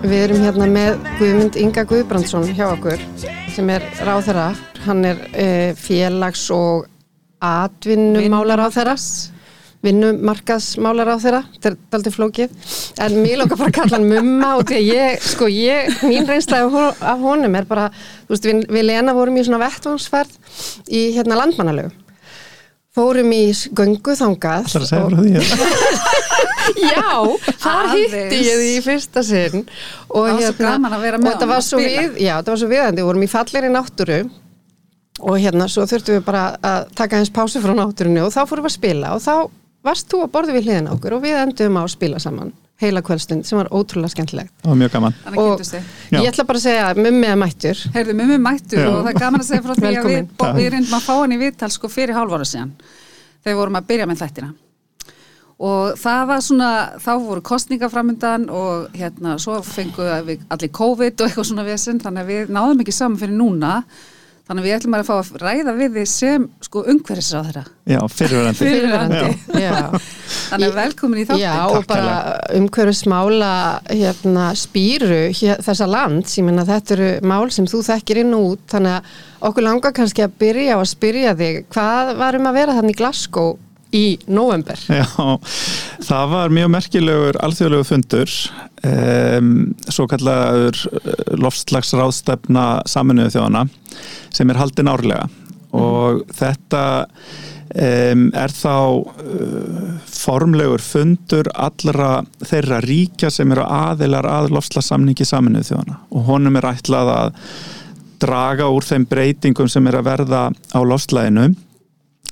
Við 0.00 0.16
erum 0.24 0.42
hérna 0.44 0.66
með 0.68 1.02
Guðmund 1.20 1.56
Inga 1.60 1.84
Guðbrandsson 1.88 2.46
hjá 2.56 2.66
okkur 2.74 3.00
sem 3.54 3.68
er 3.72 3.84
ráðherra, 4.04 4.50
hann 4.86 5.04
er 5.08 5.20
uh, 5.30 5.70
félags 5.80 6.46
og 6.54 6.86
atvinnumálar 7.44 8.60
ráðherra 8.64 8.96
vinnumarkaðsmálar 9.80 11.08
á 11.08 11.16
þeirra, 11.22 11.38
þetta 11.54 11.70
er 11.70 11.76
aldrei 11.96 12.12
flókið. 12.12 12.50
En 13.00 13.14
mér 13.24 13.38
lókar 13.40 13.56
bara 13.62 13.70
að 13.70 13.76
kalla 13.78 13.96
hann 13.96 14.10
mumma 14.10 14.50
og 14.58 14.66
því 14.68 14.76
að 14.76 14.88
ég, 14.90 15.22
sko 15.24 15.48
ég, 15.48 15.94
mín 16.04 16.28
reynsla 16.28 16.58
af, 16.66 16.74
hon- 16.74 17.00
af 17.14 17.22
honum 17.24 17.56
er 17.56 17.64
bara, 17.70 17.86
þú 18.26 18.34
veist, 18.34 18.44
við, 18.50 18.60
við 18.76 18.84
Lena 18.90 19.14
vorum 19.16 19.38
í 19.40 19.44
svona 19.46 19.62
vettvangsferð 19.62 20.36
í 20.92 21.06
hérna 21.16 21.38
landmannalögu 21.40 21.94
fórum 22.96 23.32
í 23.34 23.42
göngu 23.76 24.16
þangað 24.18 24.68
Það 24.70 24.76
er 24.76 24.84
að 24.84 24.90
segja 24.90 25.06
frá 25.08 25.18
því 25.20 26.08
Já, 26.80 27.14
þar 27.58 27.88
hitti 27.94 28.40
ég 28.46 28.60
því 28.60 28.68
í 28.76 28.82
fyrsta 28.84 29.22
sinn 29.26 29.64
og, 29.64 30.26
Það 30.26 30.34
var 30.34 30.44
svo 30.44 30.64
gaman 30.64 30.94
að 30.96 31.06
vera 31.06 31.18
með 31.18 31.26
og 31.26 31.32
þetta 31.32 31.46
honum 31.46 31.54
var 31.54 31.64
svo 31.66 31.80
við, 31.82 32.20
já, 32.20 32.34
þetta 32.36 32.52
var 32.52 32.60
svo 32.62 32.70
viðandi, 32.70 33.00
við 33.00 33.08
vorum 33.10 33.24
í 33.24 33.30
fallegri 33.30 33.72
náttúru 33.74 34.18
og 35.20 35.36
hérna 35.40 35.66
svo 35.68 35.86
þurftum 35.88 36.18
við 36.18 36.26
bara 36.28 36.44
að 36.64 36.92
taka 36.96 37.20
hans 37.20 37.32
pásu 37.34 37.62
frá 37.64 37.74
náttúrunni 37.76 38.22
og 38.24 38.32
þá 38.32 38.42
fórum 38.48 38.66
við 38.66 38.72
að 38.72 38.76
spila 38.78 39.14
og 39.16 39.24
þá 39.24 39.34
varst 39.86 40.10
þú 40.12 40.22
að 40.24 40.32
borða 40.36 40.56
við 40.56 40.68
hliðin 40.68 40.92
okkur 40.94 41.16
og 41.16 41.24
við 41.24 41.40
endum 41.40 41.80
á 41.80 41.82
að 41.82 41.92
spila 41.96 42.22
saman 42.22 42.54
heila 42.80 43.02
kvöldstund 43.04 43.44
sem 43.46 43.58
var 43.58 43.68
ótrúlega 43.74 44.14
skemmtilegt. 44.14 44.52
Það 44.62 44.72
var 44.72 44.80
mjög 44.80 44.94
gaman. 44.94 45.18
Og 45.36 45.60
ég 46.16 46.30
ætla 46.30 46.46
bara 46.48 46.60
að 46.60 46.64
segja 46.64 46.88
að 46.88 47.02
mummi 47.04 47.28
er 47.28 47.38
mættur. 47.40 47.82
Heyrðu, 47.96 48.16
mummi 48.22 48.38
mættur 48.40 48.80
Já. 48.80 48.88
og 48.88 48.98
það 49.02 49.12
er 49.12 49.20
gaman 49.20 49.44
að 49.44 49.50
segja 49.50 49.64
frá 49.66 49.74
því 49.76 49.90
að 49.90 50.08
við, 50.08 50.32
við 50.56 50.72
reyndum 50.74 50.96
að 50.96 51.06
fá 51.06 51.12
hann 51.18 51.36
í 51.36 51.40
viðtal 51.40 51.70
sko 51.74 51.90
fyrir 51.92 52.16
hálfára 52.16 52.48
síðan 52.48 52.72
þegar 52.80 53.52
við 53.52 53.60
vorum 53.60 53.80
að 53.80 53.88
byrja 53.92 54.08
með 54.08 54.22
þættina. 54.24 54.52
Og 55.60 55.98
það 56.00 56.22
var 56.30 56.44
svona, 56.44 56.70
þá 57.04 57.10
voru 57.20 57.42
kostninga 57.44 57.90
framundan 57.92 58.46
og 58.48 58.94
hérna 58.96 59.34
svo 59.42 59.58
fengu 59.64 60.06
við 60.24 60.46
allir 60.48 60.72
COVID 60.72 61.20
og 61.20 61.26
eitthvað 61.26 61.48
svona 61.50 61.66
vesinn 61.66 62.00
þannig 62.00 62.24
að 62.24 62.32
við 62.32 62.54
náðum 62.56 62.80
ekki 62.80 62.96
saman 62.96 63.20
fyrir 63.20 63.36
núna 63.36 63.74
þannig 64.50 64.64
að 64.64 64.66
við 64.66 64.74
ætlum 64.74 64.94
að 64.98 65.04
fá 65.06 65.12
að 65.14 65.28
ræða 65.44 65.72
við 65.78 65.92
þið 65.94 66.06
sem 66.10 66.46
sko 66.66 66.80
umhverfisráð 66.90 67.44
þeirra 67.46 67.62
já, 67.92 68.00
fyrirverandi 68.10 68.58
fyrirverandi 68.58 69.28
Já. 69.64 69.76
þannig 70.50 70.66
að 70.66 70.78
velkomin 70.80 71.20
í 71.22 71.26
þáttin 71.28 71.44
Já, 71.44 71.54
og 71.68 71.76
Takk 71.76 71.90
bara 71.92 72.16
umhverfismála 72.58 73.52
hérna, 73.86 74.48
spýru 74.58 75.20
hér, 75.38 75.62
þessa 75.62 75.88
lands, 75.90 76.34
ég 76.40 76.48
menna 76.48 76.66
þetta 76.66 76.96
eru 76.96 77.10
mál 77.30 77.46
sem 77.54 77.70
þú 77.70 77.84
þekkir 77.92 78.24
inn 78.24 78.34
og 78.34 78.48
út, 78.56 78.66
þannig 78.74 78.98
að 78.98 79.48
okkur 79.50 79.68
langar 79.68 79.94
kannski 79.94 80.26
að 80.26 80.34
byrja 80.42 80.74
á 80.74 80.78
að 80.82 80.90
spyrja 80.96 81.36
þig 81.38 81.62
hvað 81.70 82.14
varum 82.18 82.50
að 82.50 82.58
vera 82.58 82.78
þannig 82.80 82.98
í 82.98 83.02
Glasgow 83.04 83.54
í 83.96 84.04
november? 84.30 84.80
Já, 85.00 85.06
það 86.06 86.32
var 86.34 86.54
mjög 86.54 86.72
merkilegur 86.76 87.38
alþjóðlegu 87.44 87.86
fundur 87.88 88.34
um, 88.86 89.52
svo 89.88 90.08
kallaður 90.10 90.80
loftslagsráðstefna 91.40 92.66
saminuðu 92.90 93.36
þjóðana 93.36 93.66
sem 94.34 94.50
er 94.50 94.60
haldin 94.60 94.90
árlega. 94.90 95.28
Og 95.76 96.24
þetta 96.34 96.84
um, 97.06 98.24
er 98.34 98.54
þá 98.54 98.74
uh, 98.74 99.90
formlegur 100.10 100.82
fundur 100.82 101.50
allra 101.54 102.20
þeirra 102.42 102.80
ríkja 102.84 103.30
sem 103.32 103.52
eru 103.54 103.66
aðilar 103.66 104.28
að 104.30 104.50
loftslagssamningi 104.56 105.26
saminuðu 105.28 105.72
þjóðana 105.72 106.00
og 106.10 106.26
honum 106.30 106.58
er 106.60 106.70
ætlað 106.72 107.14
að 107.16 107.40
draga 108.20 108.68
úr 108.68 108.84
þeim 108.84 109.06
breytingum 109.08 109.70
sem 109.72 109.86
er 109.88 110.00
að 110.00 110.08
verða 110.10 110.42
á 110.52 110.80
loftslaginu 110.84 111.50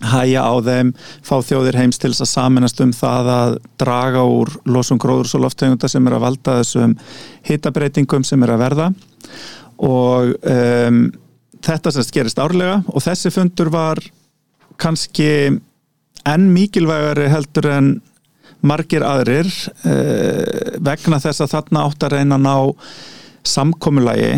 hæja 0.04 0.44
á 0.46 0.54
þeim, 0.62 0.92
fá 1.26 1.36
þjóðir 1.42 1.78
heims 1.80 1.98
til 1.98 2.12
að 2.12 2.30
saminast 2.30 2.80
um 2.84 2.92
það 2.94 3.30
að 3.34 3.54
draga 3.80 4.22
úr 4.22 4.52
losum 4.70 5.00
gróðurs 5.00 5.34
og 5.34 5.46
lofttegunda 5.46 5.90
sem 5.90 6.06
er 6.06 6.18
að 6.18 6.24
valda 6.26 6.58
þessum 6.60 6.94
hitabreitingum 7.48 8.26
sem 8.26 8.42
er 8.46 8.54
að 8.54 8.62
verða. 8.62 8.90
Og 9.88 10.34
um, 10.38 11.00
þetta 11.64 11.94
sem 11.94 12.12
gerist 12.14 12.38
árlega 12.42 12.82
og 12.86 13.02
þessi 13.02 13.32
fundur 13.34 13.72
var 13.74 14.02
kannski 14.78 15.30
enn 16.28 16.50
mikilvægari 16.54 17.26
heldur 17.32 17.70
en 17.72 17.90
margir 18.66 19.04
aðrir 19.06 19.50
uh, 19.86 20.78
vegna 20.82 21.20
þess 21.22 21.44
að 21.44 21.54
þarna 21.54 21.84
átt 21.86 22.06
að 22.06 22.16
reyna 22.16 22.38
að 22.38 22.46
ná 22.46 22.56
samkomulagi 23.48 24.32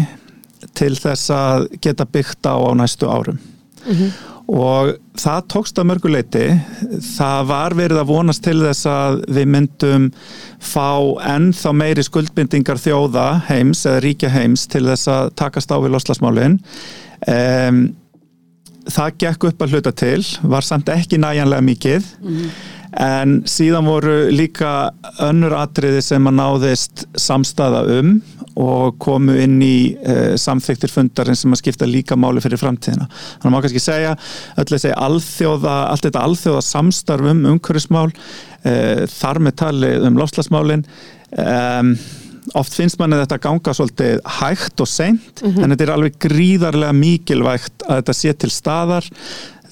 til 0.77 0.93
þess 1.01 1.33
að 1.35 1.69
geta 1.83 2.07
byggt 2.09 2.49
á 2.49 2.57
á 2.57 2.71
næstu 2.77 3.09
árum 3.09 3.41
og 4.51 4.95
það 5.21 5.45
tókst 5.53 5.79
að 5.79 5.89
mörguleiti 5.93 6.45
það 7.13 7.45
var 7.51 7.77
verið 7.79 8.01
að 8.01 8.11
vonast 8.11 8.43
til 8.43 8.57
þess 8.65 8.89
að 8.91 9.21
við 9.37 9.53
myndum 9.55 10.09
fá 10.59 10.91
ennþá 11.37 11.75
meiri 11.77 12.05
skuldbindingar 12.07 12.81
þjóða 12.83 13.29
heims 13.51 13.85
eða 13.87 14.03
ríkja 14.07 14.33
heims 14.35 14.67
til 14.71 14.87
þess 14.89 15.11
að 15.13 15.33
takast 15.39 15.71
á 15.71 15.79
við 15.79 15.95
loslasmálin 15.95 16.59
um, 17.31 17.85
það 18.89 19.17
gekk 19.23 19.49
upp 19.51 19.65
að 19.65 19.75
hluta 19.75 19.93
til 19.97 20.21
var 20.43 20.67
samt 20.67 20.91
ekki 20.93 21.21
næjanlega 21.21 21.67
mikið. 21.67 22.13
En 23.01 23.37
síðan 23.47 23.87
voru 23.87 24.15
líka 24.35 24.91
önnur 25.23 25.55
atriði 25.61 26.03
sem 26.03 26.27
að 26.27 26.39
náðist 26.41 27.05
samstaða 27.15 27.85
um 28.01 28.17
og 28.59 28.97
komu 29.03 29.37
inn 29.39 29.59
í 29.63 29.93
uh, 29.95 30.35
samþyktir 30.41 30.93
fundarinn 30.93 31.39
sem 31.39 31.53
að 31.55 31.63
skipta 31.63 31.89
líka 31.89 32.19
máli 32.19 32.43
fyrir 32.43 32.61
framtíðina. 32.61 33.07
Þannig 33.11 33.51
að 33.51 33.55
má 33.55 33.61
kannski 33.67 33.85
segja 33.85 34.17
öll 34.61 34.69
þessi 34.73 34.95
alþjóða, 34.97 35.77
allt 35.93 36.09
þetta 36.09 36.25
alþjóða 36.29 36.65
samstarf 36.67 37.31
um 37.31 37.45
umhverfismál 37.55 38.09
uh, 38.11 39.07
þar 39.11 39.45
með 39.47 39.57
tali 39.63 39.95
um 40.09 40.19
lofslagsmálin 40.21 40.85
um, 41.39 41.95
oft 42.59 42.75
finnst 42.75 42.99
manni 43.01 43.21
þetta 43.21 43.41
ganga 43.43 43.75
svolítið 43.77 44.21
hægt 44.41 44.83
og 44.83 44.89
seint 44.89 45.43
en 45.45 45.71
þetta 45.71 45.87
er 45.87 45.95
alveg 45.95 46.19
gríðarlega 46.23 46.97
mikilvægt 46.97 47.85
að 47.87 48.01
þetta 48.01 48.17
sé 48.17 48.35
til 48.41 48.53
staðar 48.55 49.11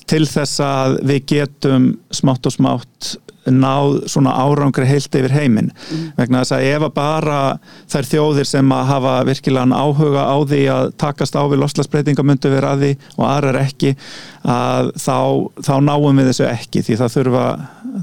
til 0.08 0.24
þess 0.28 0.60
að 0.64 0.98
við 1.08 1.24
getum 1.34 1.88
smátt 2.14 2.48
og 2.48 2.54
smátt 2.54 3.14
náð 3.54 3.98
svona 4.10 4.34
árangri 4.42 4.86
heilt 4.88 5.14
yfir 5.18 5.34
heiminn. 5.34 5.70
Vegna 6.18 6.42
þess 6.42 6.56
að 6.56 6.66
ef 6.68 6.86
að 6.86 6.94
bara 6.96 7.40
þær 7.90 8.08
þjóðir 8.12 8.48
sem 8.48 8.72
að 8.74 8.90
hafa 8.92 9.14
virkilegan 9.28 9.74
áhuga 9.76 10.24
á 10.28 10.36
því 10.48 10.62
að 10.74 10.90
takast 11.00 11.38
á 11.38 11.42
við 11.48 11.62
loslasbreytinga 11.62 12.24
myndu 12.26 12.52
vera 12.52 12.74
að 12.74 12.84
því 12.84 12.92
og 13.16 13.24
aðrar 13.28 13.60
ekki 13.62 13.94
að 14.48 14.92
þá, 15.00 15.18
þá 15.64 15.74
náum 15.84 16.20
við 16.20 16.30
þessu 16.30 16.48
ekki 16.48 16.84
því 16.86 16.98
það 17.02 17.14
þurfa, 17.16 17.46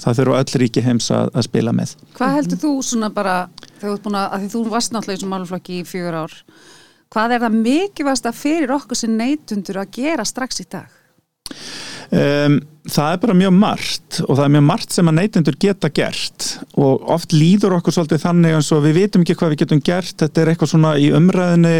það 0.04 0.20
þurfa 0.20 0.42
öll 0.42 0.62
ríki 0.64 0.86
heims 0.86 1.10
að, 1.14 1.32
að 1.34 1.48
spila 1.50 1.76
með. 1.76 1.96
Hvað 2.18 2.38
heldur 2.40 2.62
þú 2.66 2.74
svona 2.90 3.12
bara, 3.14 3.36
þegar 3.82 4.02
þú 4.04 4.16
að, 4.22 4.48
þú 4.54 4.64
varst 4.74 4.96
náttúrulega 4.96 5.16
í 5.16 5.20
þessum 5.20 5.36
máluflokki 5.36 5.80
í 5.80 5.88
fjögur 5.88 6.20
ár, 6.26 6.38
hvað 7.16 7.36
er 7.36 7.46
það 7.46 7.60
mikilvægast 7.62 8.30
að 8.30 8.40
fyrir 8.42 8.76
okkur 8.76 9.00
sem 9.00 9.18
neytundur 9.18 9.82
að 9.82 9.94
gera 10.00 10.28
strax 10.28 10.64
í 10.64 10.70
dag? 10.76 10.90
Um, 12.14 12.60
það 12.86 13.16
er 13.16 13.22
bara 13.24 13.36
mjög 13.38 13.54
margt 13.58 14.20
og 14.26 14.36
það 14.36 14.44
er 14.46 14.54
mjög 14.54 14.66
margt 14.68 14.94
sem 14.94 15.10
að 15.10 15.18
neytendur 15.18 15.58
geta 15.62 15.90
gert 15.90 16.48
og 16.78 17.08
oft 17.16 17.34
líður 17.34 17.80
okkur 17.80 17.96
svolítið 17.96 18.22
þannig 18.22 18.58
eins 18.60 18.70
og 18.76 18.84
við 18.86 19.00
vitum 19.00 19.26
ekki 19.26 19.38
hvað 19.40 19.54
við 19.54 19.62
getum 19.64 19.82
gert. 19.86 20.16
Þetta 20.22 20.42
er 20.44 20.52
eitthvað 20.54 20.72
svona 20.76 20.94
í 21.02 21.10
umræðinni 21.18 21.76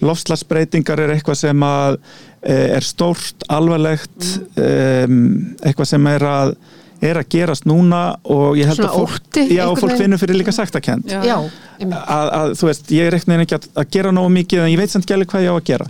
lofslagsbreytingar 0.00 1.04
er 1.04 1.14
eitthvað 1.16 1.40
sem 1.42 1.64
að 1.66 1.98
e, 2.40 2.56
er 2.78 2.86
stórt, 2.86 3.44
alvarlegt 3.52 4.30
um, 4.56 5.24
eitthvað 5.60 5.90
sem 5.92 6.12
er 6.14 6.28
að 6.30 6.54
er 7.00 7.16
að 7.16 7.30
gerast 7.32 7.64
núna 7.64 8.00
og 8.28 8.58
ég 8.60 8.68
held 8.68 8.76
Svona 8.76 8.90
að 8.90 8.98
fólk, 8.98 9.14
ótti, 9.30 9.44
já, 9.56 9.62
fólk 9.80 9.94
finnur 9.96 10.20
fyrir 10.20 10.36
líka 10.36 10.52
einmitt. 10.52 11.96
að, 11.96 12.32
að 12.36 12.52
þú 12.60 12.68
veist, 12.68 12.90
ég 12.92 13.08
eitthvað 13.14 13.44
ekki 13.46 13.56
að, 13.56 13.68
að 13.80 13.94
gera 13.96 14.12
nógu 14.12 14.32
mikið 14.34 14.64
en 14.66 14.72
ég 14.74 14.80
veit 14.82 14.92
samt 14.92 15.08
gæli 15.08 15.28
hvað 15.30 15.46
ég 15.46 15.52
á 15.52 15.56
að 15.56 15.64
gera. 15.70 15.86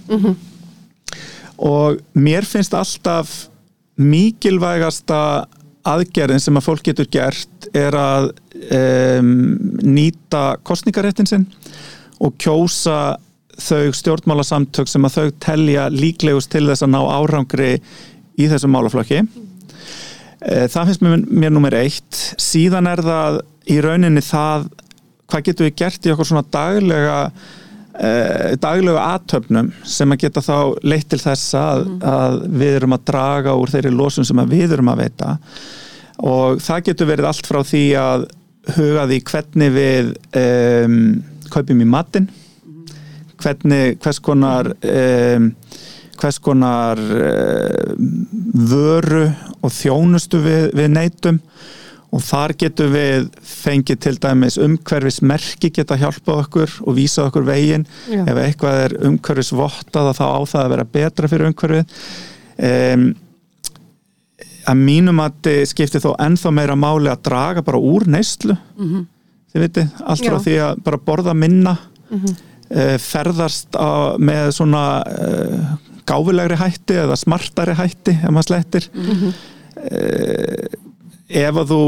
Og 1.70 1.98
mér 2.14 2.46
finnst 2.46 2.76
alltaf 2.78 3.49
mikilvægasta 4.00 5.22
aðgerðin 5.90 6.42
sem 6.42 6.58
að 6.58 6.66
fólk 6.66 6.84
getur 6.90 7.08
gert 7.12 7.68
er 7.76 7.96
að 7.96 8.30
um, 8.76 9.32
nýta 9.84 10.58
kostningaréttin 10.66 11.28
sinn 11.28 11.46
og 12.20 12.36
kjósa 12.40 13.16
þau 13.60 13.92
stjórnmálasamtök 13.96 14.88
sem 14.88 15.04
að 15.04 15.16
þau 15.16 15.36
telja 15.44 15.86
líklegust 15.92 16.52
til 16.52 16.66
þess 16.68 16.84
að 16.84 16.92
ná 16.94 17.00
árangri 17.00 17.72
í 18.40 18.48
þessum 18.48 18.72
málaflokki. 18.72 19.22
Eh, 20.40 20.66
það 20.72 20.90
finnst 20.90 21.04
mér, 21.04 21.24
mér 21.28 21.52
nummer 21.52 21.76
eitt. 21.76 22.20
Síðan 22.40 22.88
er 22.88 23.02
það 23.04 23.40
í 23.70 23.80
rauninni 23.84 24.22
það 24.24 24.70
hvað 25.30 25.46
getum 25.48 25.68
við 25.68 25.76
gert 25.82 26.06
í 26.06 26.12
okkur 26.14 26.30
svona 26.30 26.46
daglega 26.52 27.18
eh, 28.00 28.56
daglega 28.60 29.06
aðtöfnum 29.14 29.70
sem 29.84 30.12
að 30.12 30.24
geta 30.24 30.42
þá 30.44 30.56
leitt 30.86 31.08
til 31.12 31.20
þess 31.22 31.54
að, 31.58 31.86
að 32.06 32.40
við 32.62 32.76
erum 32.80 32.96
að 32.96 33.06
draga 33.12 33.56
úr 33.60 33.72
þeirri 33.72 33.94
losun 33.94 34.28
sem 34.28 34.42
við 34.50 34.76
erum 34.76 34.92
að 34.92 35.04
veita. 35.04 35.36
Og 36.20 36.60
það 36.60 36.84
getur 36.90 37.10
verið 37.12 37.30
allt 37.30 37.48
frá 37.48 37.60
því 37.64 37.84
að 38.00 38.26
huga 38.76 39.06
því 39.08 39.18
hvernig 39.30 39.72
við 39.72 40.10
um, 40.36 40.98
kaupum 41.50 41.80
í 41.80 41.88
matinn. 41.88 42.28
Hvernig, 43.40 43.96
hvers 44.04 44.18
konar 44.20 44.68
um, 44.84 45.52
hvers 46.20 46.38
konar 46.44 47.00
uh, 47.00 47.92
vöru 48.70 49.26
og 49.60 49.72
þjónustu 49.72 50.40
við, 50.44 50.66
við 50.76 50.90
neytum 50.92 51.40
og 52.10 52.22
þar 52.26 52.54
getum 52.58 52.90
við 52.94 53.28
fengið 53.46 54.00
til 54.02 54.14
dæmis 54.22 54.58
umhverfismerki 54.60 55.70
geta 55.74 55.98
hjálpað 56.00 56.42
okkur 56.44 56.76
og 56.82 56.96
vísa 56.96 57.28
okkur 57.28 57.46
veginn. 57.46 57.86
Já. 58.10 58.24
ef 58.24 58.40
eitthvað 58.42 58.82
er 58.84 58.96
umhverfisvottað 59.06 60.12
þá 60.18 60.24
á 60.26 60.40
það 60.42 60.64
að 60.64 60.72
vera 60.74 60.88
betra 60.98 61.30
fyrir 61.30 61.50
umhverfið. 61.52 61.94
Um, 62.60 63.06
að 64.70 64.82
mínum 64.82 65.22
að 65.22 65.38
þið 65.46 65.62
skipti 65.70 66.02
þó 66.02 66.10
ennþá 66.26 66.52
meira 66.54 66.76
máli 66.78 67.10
að 67.12 67.24
draga 67.30 67.64
bara 67.66 67.80
úr 67.80 68.06
neyslu. 68.10 68.58
Þið 69.50 69.64
viti, 69.64 69.86
allt 70.04 70.26
frá 70.26 70.36
Já. 70.36 70.44
því 70.44 70.58
að 70.66 70.84
bara 70.86 71.04
borða 71.10 71.34
minna 71.34 71.78
mm 72.10 72.46
ferðast 73.02 73.74
á, 73.74 74.14
með 74.14 74.52
svona 74.54 75.02
uh, 75.02 75.70
gáfulegri 76.06 76.54
hætti 76.54 77.00
eða 77.02 77.16
smartari 77.18 77.74
hætti 77.74 78.14
ef 78.14 78.30
maður 78.30 78.46
slettir. 78.46 78.86
Uh, 79.74 80.89
ef 81.30 81.60
að 81.62 81.74
þú 81.74 81.82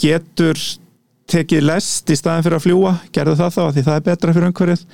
getur 0.00 0.60
tekið 1.26 1.64
lest 1.66 2.10
í 2.12 2.16
staðin 2.18 2.44
fyrir 2.46 2.58
að 2.60 2.66
fljúa 2.66 2.92
gerðu 3.14 3.38
það 3.40 3.54
þá, 3.54 3.62
af 3.64 3.72
því 3.74 3.84
það 3.86 3.96
er 3.96 4.04
betra 4.08 4.34
fyrir 4.36 4.50
umhverfið. 4.50 4.84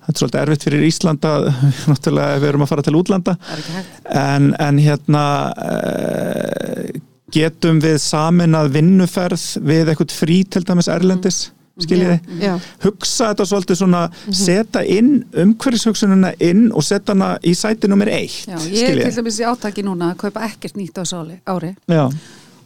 Þetta 0.00 0.12
er 0.12 0.20
svolítið 0.20 0.40
erfitt 0.42 0.66
fyrir 0.66 0.88
Íslanda 0.88 1.30
náttúrulega 1.90 2.34
ef 2.34 2.42
við 2.42 2.50
erum 2.50 2.64
að 2.64 2.72
fara 2.72 2.84
til 2.86 2.96
útlanda. 2.98 3.36
Það 3.46 3.78
en, 4.20 4.50
en 4.66 4.82
hérna 4.82 5.22
uh, 5.54 6.90
getum 7.32 7.80
við 7.82 7.96
samin 8.02 8.58
að 8.58 8.74
vinnuferð 8.76 9.46
við 9.64 9.92
eitthvað 9.92 10.18
frí 10.18 10.42
til 10.50 10.64
dæmis 10.66 10.90
erlendis 10.90 11.46
skiljiði, 11.80 12.16
Já, 12.42 12.54
hugsa 12.84 13.30
þetta 13.30 13.46
svolítið 13.48 13.78
svona 13.80 14.00
setja 14.36 14.82
inn 14.84 15.22
umhverfishugsununa 15.44 16.34
inn 16.44 16.66
og 16.76 16.84
setja 16.84 17.14
hana 17.14 17.30
í 17.46 17.54
sæti 17.56 17.88
nummer 17.88 18.10
eitt 18.12 18.50
Já, 18.50 18.58
ég 18.68 18.90
er 18.90 19.00
til 19.06 19.14
dæmis 19.20 19.40
í 19.40 19.46
átaki 19.48 19.84
núna 19.86 20.12
að 20.12 20.26
kaupa 20.26 20.44
ekkert 20.48 20.76
nýtt 20.76 21.00
á 21.00 21.04
ári. 21.54 21.72
Já, 21.88 22.04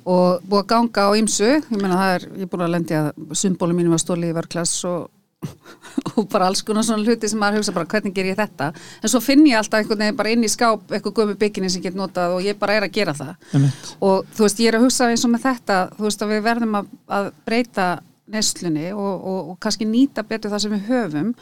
og 0.04 0.44
búið 0.44 0.62
að 0.62 0.70
ganga 0.75 1.08
á 1.08 1.11
ymsu 1.18 1.50
ég 1.50 1.75
meina 1.80 1.99
það 1.99 2.14
er, 2.14 2.25
ég 2.37 2.46
er 2.46 2.50
búin 2.52 2.64
að 2.66 2.73
lendi 2.75 2.96
að 2.99 3.11
symbólu 3.40 3.76
mínum 3.76 3.94
var 3.94 4.02
stólið 4.02 4.32
í 4.32 4.37
vörklass 4.37 4.84
og, 4.88 5.06
og 6.14 6.28
bara 6.32 6.49
alls 6.50 6.64
konar 6.66 6.87
svona 6.87 7.04
hluti 7.04 7.30
sem 7.30 7.40
maður 7.40 7.62
hugsa 7.62 7.75
bara 7.76 7.88
hvernig 7.88 8.14
ger 8.16 8.28
ég 8.28 8.38
þetta? 8.38 8.70
En 9.00 9.12
svo 9.12 9.23
finn 9.25 9.44
ég 9.49 9.58
alltaf 9.61 9.80
einhvern 9.80 10.04
veginn 10.04 10.20
bara 10.20 10.32
inn 10.34 10.44
í 10.44 10.52
skáp 10.52 10.92
eitthvað 10.92 11.20
gömu 11.20 11.37
bygginni 11.40 11.73
sem 11.73 11.80
ég 11.80 11.90
get 11.90 12.00
notað 12.00 12.37
og 12.37 12.44
ég 12.44 12.58
bara 12.61 12.78
er 12.78 12.88
að 12.88 12.96
gera 12.96 13.16
það. 13.16 13.37
Einmitt. 13.52 13.92
og 14.00 14.32
þú 14.37 14.46
veist, 14.46 14.64
ég 14.64 14.73
er 14.73 14.78
að 14.78 14.88
hugsa 14.88 15.11
eins 15.12 15.25
og 15.25 15.32
með 15.34 15.46
þetta 15.49 15.78
þú 15.96 16.08
veist 16.08 16.26
að 16.26 16.34
við 16.34 16.44
verðum 16.49 16.80
að, 16.80 16.90
að 17.18 17.30
breyta 17.49 17.92
neslunni 18.34 18.90
og, 18.92 19.14
og, 19.14 19.40
og 19.52 19.61
kannski 19.61 19.88
nýta 19.88 20.25
betur 20.28 20.52
það 20.52 20.64
sem 20.64 20.76
við 20.76 20.90
höfum 20.92 21.32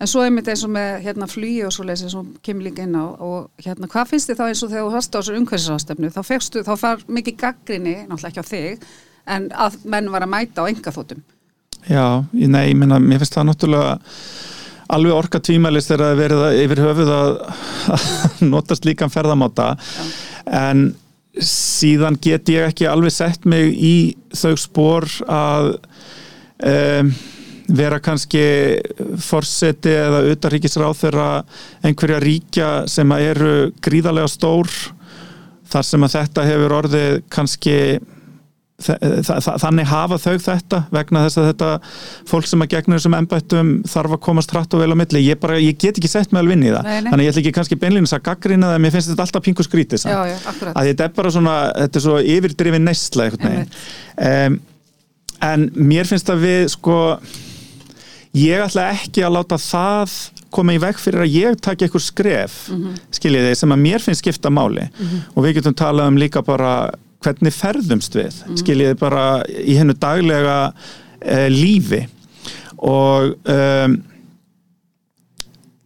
en 0.00 0.10
svo 0.10 0.24
einmitt 0.24 0.48
eins 0.50 0.64
og 0.66 0.72
með 0.74 1.04
hérna 1.04 1.28
flugi 1.30 1.62
og 1.66 1.74
svo 1.74 1.86
leysið 1.88 2.14
sem 2.14 2.32
kemur 2.44 2.68
líka 2.68 2.86
inn 2.86 2.96
á 2.98 3.04
og 3.04 3.64
hérna 3.64 3.90
hvað 3.90 4.14
finnst 4.14 4.30
þið 4.30 4.40
þá 4.40 4.46
eins 4.48 4.64
og 4.64 4.72
þegar 4.72 4.88
þú 4.88 4.96
hast 4.96 5.14
á 5.14 5.18
þessu 5.18 5.38
umhverfisrástefnu 5.40 6.12
þá 6.14 6.22
fegstu, 6.30 6.64
þá 6.66 6.74
far 6.80 7.06
mikið 7.06 7.38
gaggrinni 7.44 7.96
náttúrulega 8.08 8.32
ekki 8.32 8.44
á 8.44 8.52
þig 8.54 8.88
en 9.34 9.48
að 9.66 9.78
menn 9.88 10.10
var 10.12 10.26
að 10.26 10.34
mæta 10.34 10.66
á 10.66 10.70
engaþótum 10.70 11.22
Já, 11.84 12.24
nei, 12.32 12.70
ég 12.70 12.76
meina, 12.80 12.96
mér 12.96 13.20
finnst 13.20 13.36
það 13.36 13.48
náttúrulega 13.50 13.96
alveg 14.94 15.16
orka 15.16 15.40
tvímælis 15.42 15.88
þegar 15.88 16.04
það 16.04 16.12
er 16.12 16.20
verið 16.20 16.44
að, 16.44 16.58
yfir 16.64 16.82
höfuð 16.84 17.12
að, 17.14 17.32
að 17.94 18.06
notast 18.52 18.88
líkan 18.88 19.12
ferðamáta. 19.12 19.68
En 20.48 20.86
síðan 21.40 22.18
get 22.22 22.48
ég 22.52 22.68
ekki 22.70 22.88
alveg 22.88 23.14
sett 23.14 23.44
mig 23.48 23.74
í 23.74 23.94
þau 24.36 24.54
spór 24.60 25.08
að 25.26 25.70
um, 26.62 27.14
vera 27.68 27.98
kannski 28.04 28.42
forseti 29.24 29.92
eða 29.96 30.24
utarríkisráð 30.34 30.98
þeirra 31.00 31.28
einhverja 31.84 32.18
ríkja 32.24 32.72
sem 32.90 33.12
eru 33.16 33.54
gríðarlega 33.84 34.28
stór 34.28 34.68
þar 35.72 35.86
sem 35.88 36.04
að 36.04 36.18
þetta 36.18 36.44
hefur 36.50 36.74
orðið 36.82 37.14
kannski 37.32 37.76
þa- 38.84 38.98
þa- 39.24 39.38
þa- 39.46 39.54
þannig 39.62 39.86
hafa 39.88 40.18
þau 40.20 40.34
þetta 40.44 40.80
vegna 40.92 41.22
þess 41.24 41.38
að 41.40 41.48
þetta 41.48 41.70
fólk 42.28 42.46
sem 42.50 42.64
að 42.66 42.70
gegna 42.74 42.98
þessum 42.98 43.16
embættum 43.20 43.70
þarf 43.88 44.16
að 44.16 44.20
komast 44.26 44.52
hratt 44.54 44.74
og 44.76 44.82
vel 44.82 44.90
á 44.92 44.96
milli. 45.00 45.22
Ég, 45.24 45.40
bara, 45.40 45.56
ég 45.62 45.78
get 45.80 45.96
ekki 46.02 46.10
sett 46.10 46.34
með 46.34 46.42
alveg 46.44 46.58
inn 46.58 46.66
í 46.68 46.72
það. 46.74 46.84
Nei, 46.90 47.00
nei. 47.00 47.10
þannig 47.14 47.24
ég 47.28 47.32
ætla 47.32 47.42
ekki 47.44 47.54
kannski 47.60 47.80
beinlýnis 47.80 48.14
að 48.18 48.24
gaggrina 48.28 48.68
það 48.70 48.76
en 48.76 48.84
mér 48.84 48.94
finnst 48.98 49.10
þetta 49.14 49.26
alltaf 49.28 49.46
pingu 49.48 49.66
skrítið 49.66 50.04
að 50.74 50.90
þetta 50.90 51.08
er 51.08 51.16
bara 51.16 51.30
svona 51.38 51.56
þetta 51.80 52.00
er 52.02 52.06
svo 52.10 52.20
yfirdrifin 52.36 52.84
veginn. 53.54 53.74
Um, 54.28 54.60
en 55.48 55.66
mér 55.74 56.06
finnst 56.10 56.30
að 56.34 56.44
við 56.44 56.68
sko 56.74 56.98
ég 58.34 58.64
ætla 58.64 58.88
ekki 58.94 59.22
að 59.24 59.36
láta 59.36 59.58
það 59.62 60.14
koma 60.54 60.74
í 60.74 60.80
veg 60.82 60.98
fyrir 61.02 61.24
að 61.24 61.34
ég 61.34 61.60
taki 61.62 61.86
eitthvað 61.86 62.06
skref 62.06 62.56
mm 62.70 62.96
skiljiði 63.14 63.54
sem 63.58 63.72
að 63.72 63.82
mér 63.82 64.02
finnst 64.02 64.22
skipta 64.22 64.50
máli. 64.50 64.88
Og 65.34 65.44
við 65.44 65.58
getum 65.58 65.74
talað 65.74 66.10
um 66.12 66.18
líka 66.20 66.42
bara 66.42 66.90
hvernig 67.24 67.54
ferðumst 67.54 68.14
við 68.18 68.40
skiljiði 68.60 68.96
bara 69.00 69.42
í 69.48 69.76
hennu 69.78 69.94
daglega 69.96 70.72
uh, 70.74 71.48
lífi. 71.48 72.02
Og 72.84 73.36
um, 73.48 73.94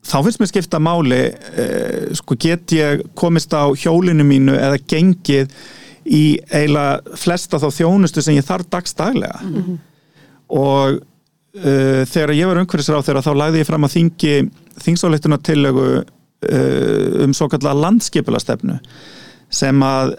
þá 0.02 0.16
finnst 0.24 0.40
mér 0.40 0.50
skipta 0.50 0.80
máli 0.82 1.20
uh, 1.30 2.14
sko 2.18 2.34
get 2.40 2.72
ég 2.72 3.04
komist 3.14 3.52
á 3.54 3.68
hjólinu 3.76 4.24
mínu 4.26 4.56
eða 4.56 4.80
gengið 4.88 5.52
í 6.08 6.40
eiginlega 6.48 7.16
flesta 7.20 7.60
þá 7.60 7.68
þjónustu 7.76 8.24
sem 8.24 8.38
ég 8.38 8.46
þarf 8.48 8.68
dagstaglega. 8.72 9.40
Og 10.48 11.02
uh, 11.58 12.04
þegar 12.08 12.34
ég 12.36 12.50
var 12.50 12.62
umhverfisráð 12.62 13.08
þegar 13.08 13.26
þá 13.26 13.32
lagði 13.42 13.62
ég 13.62 13.68
fram 13.68 13.86
að 13.86 13.94
þingi 13.96 14.34
þingsáleittuna 14.84 15.40
tillögu 15.44 15.88
uh, 15.98 17.24
um 17.24 17.34
svo 17.36 17.50
kallar 17.52 17.78
landskipulastefnu 17.78 18.78
sem 19.48 19.82
að 19.82 20.16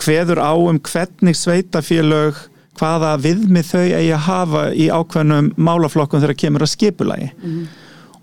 kveður 0.00 0.40
á 0.42 0.52
um 0.56 0.80
hvernig 0.82 1.38
sveitafélög 1.38 2.38
hvaða 2.78 3.14
viðmið 3.22 3.68
þau 3.68 3.82
eigi 3.84 4.12
að 4.16 4.24
hafa 4.26 4.62
í 4.74 4.88
ákveðnum 4.90 5.52
málaflokkum 5.54 6.22
þegar 6.22 6.38
kemur 6.40 6.64
að 6.66 6.72
skipulagi. 6.72 7.28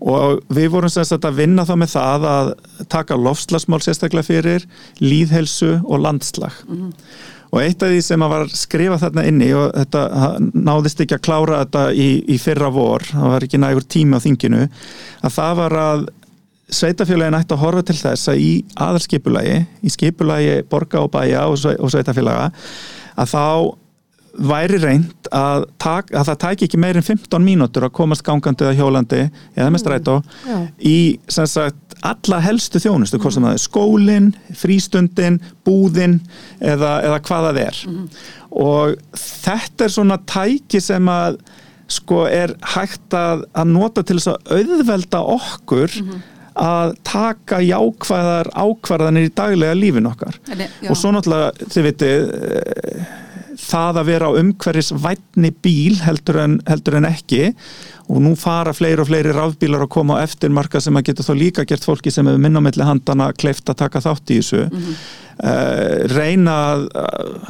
Og 0.02 0.42
við 0.52 0.68
vorum 0.74 0.90
sagt 0.92 1.24
að 1.24 1.38
vinna 1.38 1.64
þá 1.64 1.76
með 1.78 1.92
það 1.94 2.26
að 2.28 2.50
taka 2.90 3.16
lofslagsmál 3.16 3.80
sérstaklega 3.84 4.26
fyrir 4.26 4.66
líðhelsu 5.00 5.78
og 5.86 6.02
landslag 6.02 6.58
og 7.52 7.60
eitt 7.60 7.84
af 7.84 7.92
því 7.92 8.00
sem 8.04 8.24
að 8.24 8.32
var 8.32 8.54
skrifað 8.56 9.04
þarna 9.04 9.26
inni 9.28 9.50
og 9.56 9.68
þetta 9.76 10.02
náðist 10.56 11.04
ekki 11.04 11.18
að 11.18 11.24
klára 11.26 11.60
þetta 11.62 11.84
í, 11.92 12.08
í 12.32 12.38
fyrra 12.40 12.72
vor, 12.72 13.04
það 13.10 13.34
var 13.34 13.46
ekki 13.46 13.60
nægur 13.60 13.88
tími 13.94 14.16
á 14.16 14.24
þinginu, 14.24 14.64
að 15.20 15.36
það 15.36 15.54
var 15.60 15.78
að 15.82 16.08
sveitafélagin 16.72 17.36
ætti 17.36 17.56
að 17.56 17.62
horfa 17.66 17.84
til 17.88 17.98
þess 17.98 18.32
að 18.32 18.40
í 18.40 18.50
aðalskipulagi, 18.80 19.58
í 19.84 19.92
skipulagi 19.92 20.58
borga 20.70 21.04
og 21.04 21.12
bæja 21.12 21.44
og 21.50 21.60
sveitafélaga 21.92 22.48
að 23.20 23.32
þá 23.34 23.44
væri 24.32 24.78
reynd 24.80 25.28
að, 25.34 25.66
tak, 25.82 26.10
að 26.16 26.30
það 26.30 26.38
tæki 26.44 26.66
ekki 26.68 26.80
meir 26.80 26.98
en 26.98 27.06
15 27.06 27.44
mínútur 27.44 27.86
að 27.86 27.94
komast 27.98 28.24
gangandi 28.26 28.64
eða 28.66 28.76
hjólandi 28.78 29.22
eða 29.56 29.70
með 29.72 29.82
strætó 29.82 30.18
Já. 30.46 30.58
í 30.78 30.98
sagt 31.28 31.96
alla 32.02 32.40
helstu 32.42 32.80
þjónustu, 32.82 33.20
hvort 33.22 33.36
sem 33.36 33.44
það 33.46 33.56
er 33.56 33.62
skólin, 33.62 34.30
frístundin, 34.58 35.38
búðin 35.66 36.18
eða, 36.58 36.96
eða 37.06 37.20
hvað 37.28 37.48
það 37.48 37.60
er. 37.62 37.82
Og 38.62 38.96
þetta 39.22 39.86
er 39.86 39.94
svona 39.94 40.18
tæki 40.26 40.82
sem 40.82 41.12
að 41.12 41.38
sko 41.92 42.24
er 42.26 42.56
hægt 42.74 43.14
að, 43.14 43.44
að 43.52 43.72
nota 43.74 44.02
til 44.06 44.18
þess 44.18 44.32
að 44.32 44.54
auðvelda 44.58 45.22
okkur 45.36 45.96
að 46.52 46.94
taka 47.06 47.60
jákvæðar 47.64 48.50
ákvarðanir 48.52 49.28
í 49.28 49.34
daglega 49.36 49.76
lífin 49.76 50.08
okkar. 50.10 50.36
Já. 50.48 50.90
og 50.90 50.98
svo 50.98 51.12
náttúrulega, 51.14 51.68
þið 51.72 51.86
vitið 51.88 52.32
eh, 52.36 53.12
það 53.62 54.00
að 54.00 54.08
vera 54.10 54.28
á 54.28 54.38
umhverfis 54.40 54.92
vætni 55.02 55.52
bíl 55.64 55.96
heldur 56.02 56.40
en, 56.42 56.58
heldur 56.68 56.98
en 56.98 57.08
ekki. 57.08 57.52
Og 58.12 58.20
nú 58.24 58.34
fara 58.36 58.74
fleiri 58.76 59.02
og 59.04 59.08
fleiri 59.08 59.32
rafbílar 59.32 59.86
að 59.86 59.92
koma 59.94 60.18
á 60.20 60.24
eftirmarka 60.26 60.82
sem 60.82 60.96
að 60.98 61.08
geta 61.08 61.26
þó 61.26 61.32
líka 61.38 61.66
gert 61.68 61.86
fólki 61.86 62.12
sem 62.12 62.26
hefur 62.28 62.42
minna 62.42 62.60
á 62.60 62.66
milli 62.66 62.86
handana 62.86 63.30
kleift 63.32 63.70
að 63.70 63.80
taka 63.84 64.02
þátt 64.04 64.34
í 64.34 64.40
þessu. 64.40 64.64
Mhm. 64.68 64.96
uh, 65.42 65.94
reyna 66.12 66.56
að 66.74 66.82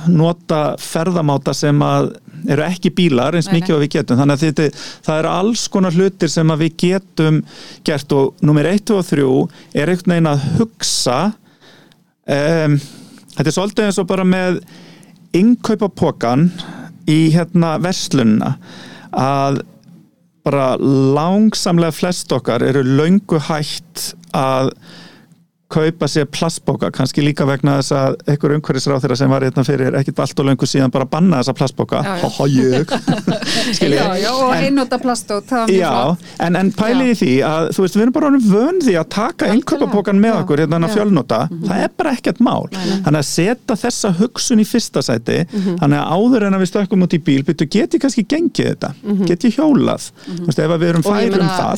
nota 0.08 0.60
ferðamáta 0.78 1.54
sem 1.54 1.82
að 1.82 2.12
eru 2.48 2.64
ekki 2.66 2.90
bílar 2.94 3.36
eins 3.36 3.50
mikið 3.50 3.76
og 3.76 3.82
við 3.84 3.92
getum. 3.96 4.18
Þannig 4.18 4.38
að 4.38 4.46
þetta, 4.46 4.86
það 5.06 5.18
eru 5.18 5.32
alls 5.32 5.66
konar 5.68 5.94
hlutir 5.98 6.30
sem 6.30 6.50
að 6.50 6.64
við 6.64 6.72
getum 6.86 7.42
gert. 7.86 8.16
Og 8.16 8.42
nummer 8.42 8.66
1 8.66 8.94
og 8.96 9.04
3 9.06 9.28
er 9.74 9.92
einhvern 9.92 10.16
veginn 10.16 10.32
að 10.32 10.48
hugsa 10.58 11.20
um, 12.26 12.78
þetta 13.36 13.48
er 13.48 13.56
svolítið 13.56 13.88
eins 13.88 14.00
og 14.02 14.08
bara 14.10 14.26
með 14.26 14.60
innkaupapokan 15.36 16.50
í 17.10 17.32
hérna 17.34 17.76
verslunna 17.82 18.56
að 19.16 19.62
bara 20.46 20.74
langsamlega 20.78 21.94
flest 21.94 22.32
okkar 22.34 22.64
eru 22.66 22.82
löngu 22.82 23.38
hætt 23.48 24.12
að 24.34 24.72
kaupa 25.72 26.08
sér 26.10 26.26
plastbóka, 26.32 26.90
kannski 26.94 27.24
líka 27.24 27.46
vegna 27.48 27.78
þess 27.80 27.94
að 27.96 28.16
einhver 28.32 28.54
umhverfisráð 28.58 29.04
þeirra 29.06 29.16
sem 29.22 29.32
var 29.32 29.46
hérna 29.46 29.64
fyrir 29.66 29.96
ekkit 30.00 30.20
allt 30.24 30.42
og 30.42 30.48
löngu 30.50 30.68
síðan 30.68 30.92
bara 30.94 31.06
banna 31.08 31.40
þessa 31.40 31.54
plastbóka 31.58 32.02
Já, 32.04 32.12
já. 33.96 34.06
já, 34.20 34.30
og 34.32 34.52
einnóta 34.56 34.98
plastót 35.02 35.46
það 35.50 35.62
var 35.62 35.68
mjög 35.72 35.80
Já, 35.82 36.16
en, 36.46 36.56
en 36.60 36.72
pælið 36.76 37.10
í 37.12 37.16
því 37.22 37.30
að 37.48 37.68
þú 37.76 37.84
veist, 37.86 37.96
við 37.98 38.04
erum 38.06 38.16
bara 38.16 38.30
orðin 38.30 38.46
vön 38.52 38.80
því 38.84 38.94
að 39.00 39.08
taka 39.16 39.48
Algjörlega. 39.48 39.56
innkaupapokan 39.58 40.20
með 40.22 40.32
Já. 40.32 40.38
okkur 40.42 40.62
hérna 40.62 40.80
Já. 40.82 40.92
fjölnota, 40.96 41.40
það 41.66 41.82
er 41.86 41.92
bara 42.02 42.12
ekkert 42.16 42.40
mál. 42.44 42.64
Þannig 42.72 43.20
að 43.22 43.28
setja 43.28 43.76
þessa 43.82 44.12
hugsun 44.20 44.62
í 44.62 44.66
fyrsta 44.68 45.02
sæti. 45.04 45.38
Þannig 45.52 45.98
að 45.98 46.06
áður 46.16 46.46
en 46.48 46.56
að 46.58 46.62
við 46.64 46.70
stökkum 46.72 47.04
út 47.06 47.16
í 47.16 47.20
bíl, 47.22 47.42
byrju, 47.46 47.68
get 47.72 47.96
ég 47.96 48.02
kannski 48.02 48.24
gengið 48.28 48.70
þetta? 48.72 48.90
Get 49.28 49.46
ég 49.48 49.56
hjólað, 49.58 50.08
þú 50.26 50.48
veist, 50.48 50.62
ef 50.62 50.74
við 50.76 50.88
erum 50.92 51.04
færum 51.06 51.46
það 51.52 51.72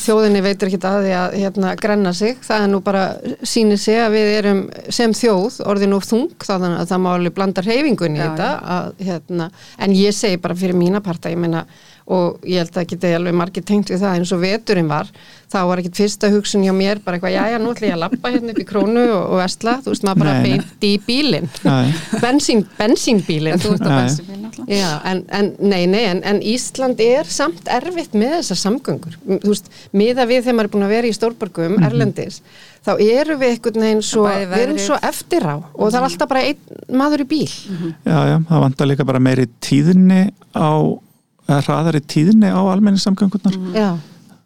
sé 3.85 3.97
að 4.01 4.15
við 4.17 4.31
erum 4.39 4.61
sem 4.93 5.13
þjóð 5.15 5.59
orðin 5.71 5.97
og 5.97 6.05
þung 6.05 6.35
þannig 6.45 6.79
að 6.81 6.91
það 6.91 7.03
máli 7.05 7.33
blanda 7.35 7.65
reyfingunni 7.65 8.19
í 8.19 8.23
Já, 8.23 8.27
þetta 8.27 8.49
að, 8.75 8.89
hérna, 9.09 9.49
en 9.85 9.97
ég 9.97 10.15
segi 10.17 10.41
bara 10.41 10.57
fyrir 10.59 10.79
mína 10.79 11.03
parta 11.05 11.33
ég 11.33 11.41
meina 11.41 11.65
og 12.05 12.43
ég 12.45 12.61
held 12.61 12.75
að 12.77 12.87
geti 12.91 13.13
alveg 13.17 13.33
margir 13.33 13.63
tengt 13.65 13.89
við 13.89 14.03
það 14.03 14.19
eins 14.19 14.31
og 14.35 14.41
veturinn 14.43 14.89
var 14.91 15.07
þá 15.49 15.57
var 15.65 15.79
ekkit 15.81 15.97
fyrsta 15.97 16.29
hugsun 16.29 16.61
hjá 16.65 16.73
mér 16.75 16.99
bara 17.01 17.17
eitthvað, 17.17 17.33
já 17.33 17.53
já, 17.53 17.57
nú 17.61 17.71
ætla 17.71 17.87
ég 17.87 17.95
að 17.95 18.01
lappa 18.03 18.31
hérna 18.33 18.53
upp 18.53 18.59
í 18.61 18.65
krónu 18.69 19.05
og, 19.09 19.23
og 19.31 19.39
vestla, 19.39 19.73
þú 19.85 19.93
veist, 19.93 20.05
maður 20.05 20.21
bara 20.21 20.33
Nei, 20.35 20.41
nei. 20.43 20.51
beint 20.51 20.85
í 20.85 20.91
bílinn 21.07 21.49
Nei. 21.65 21.93
bensín, 22.25 22.61
bensínbílinn 22.77 23.61
Þú 23.63 23.71
á 23.73 23.77
Nei. 23.81 23.95
bensinbíl 24.03 24.37
alltaf. 24.45 24.69
Já, 24.69 24.91
en, 25.11 25.23
en 25.39 25.49
nei, 25.65 25.81
nei, 25.89 26.03
en, 26.11 26.21
en 26.29 26.41
Ísland 26.45 27.01
er 27.01 27.25
samt 27.29 27.69
erfitt 27.73 28.13
með 28.17 28.35
þessar 28.39 28.59
samgöngur. 28.61 29.17
Þú 29.25 29.49
veist, 29.51 29.71
miða 29.97 30.25
við 30.29 30.45
þegar 30.45 30.57
maður 30.59 30.69
er 30.69 30.73
búin 30.75 30.85
að 30.87 30.93
vera 30.95 31.09
í 31.09 31.15
stórborgum, 31.17 31.75
erlendis, 31.85 32.37
þá 32.85 32.91
eru 33.01 33.37
við 33.41 33.55
einhvern 33.55 33.85
veginn 33.87 34.03
svo, 34.05 34.25
við 34.29 34.61
erum 34.61 34.79
svo 34.81 34.99
eftir 35.09 35.45
á 35.49 35.55
og 35.57 35.89
það 35.89 35.97
er 35.99 36.07
alltaf 36.09 36.31
bara 36.31 36.45
einn 36.51 36.97
maður 37.01 37.25
í 37.25 37.27
bíl. 37.33 37.49
Já, 38.05 38.19
já, 38.29 38.35
það 38.51 38.63
vantar 38.67 38.89
líka 38.91 39.07
bara 39.09 39.23
meiri 39.23 39.47
tíðni 39.65 40.21
á, 40.55 40.69
hraðari 41.47 42.01
tíðni 42.01 42.49
á 42.49 42.59
almenningssamgöngunar 42.59 43.57
Já, 43.75 43.89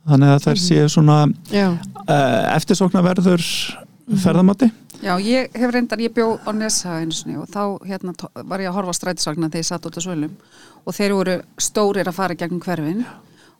þannig 0.10 0.34
að 0.34 0.46
þær 0.48 0.62
séu 0.64 0.90
svona 0.92 1.18
já, 1.52 1.68
uh, 1.72 2.56
eftirsóknarverður 2.56 3.46
ferðamáti. 4.24 4.72
Já, 5.00 5.14
ég 5.24 5.54
hef 5.56 5.72
reyndar, 5.72 6.02
ég 6.04 6.12
bjó 6.12 6.34
á 6.44 6.52
Nesa 6.52 6.98
einu 7.00 7.16
sinni 7.16 7.38
og 7.40 7.48
þá 7.48 7.80
hérna, 7.88 8.12
var 8.44 8.60
ég 8.60 8.68
að 8.68 8.76
horfa 8.76 8.92
á 8.92 9.00
strætisvagna 9.00 9.48
þegar 9.48 9.64
ég 9.64 9.70
satt 9.70 9.86
út 9.88 9.96
á 9.96 10.02
svölum 10.04 10.34
og 10.84 10.96
þeir 10.98 11.16
voru 11.16 11.36
stórir 11.62 12.10
að 12.10 12.18
fara 12.18 12.36
gegnum 12.36 12.60
hverfin 12.64 13.06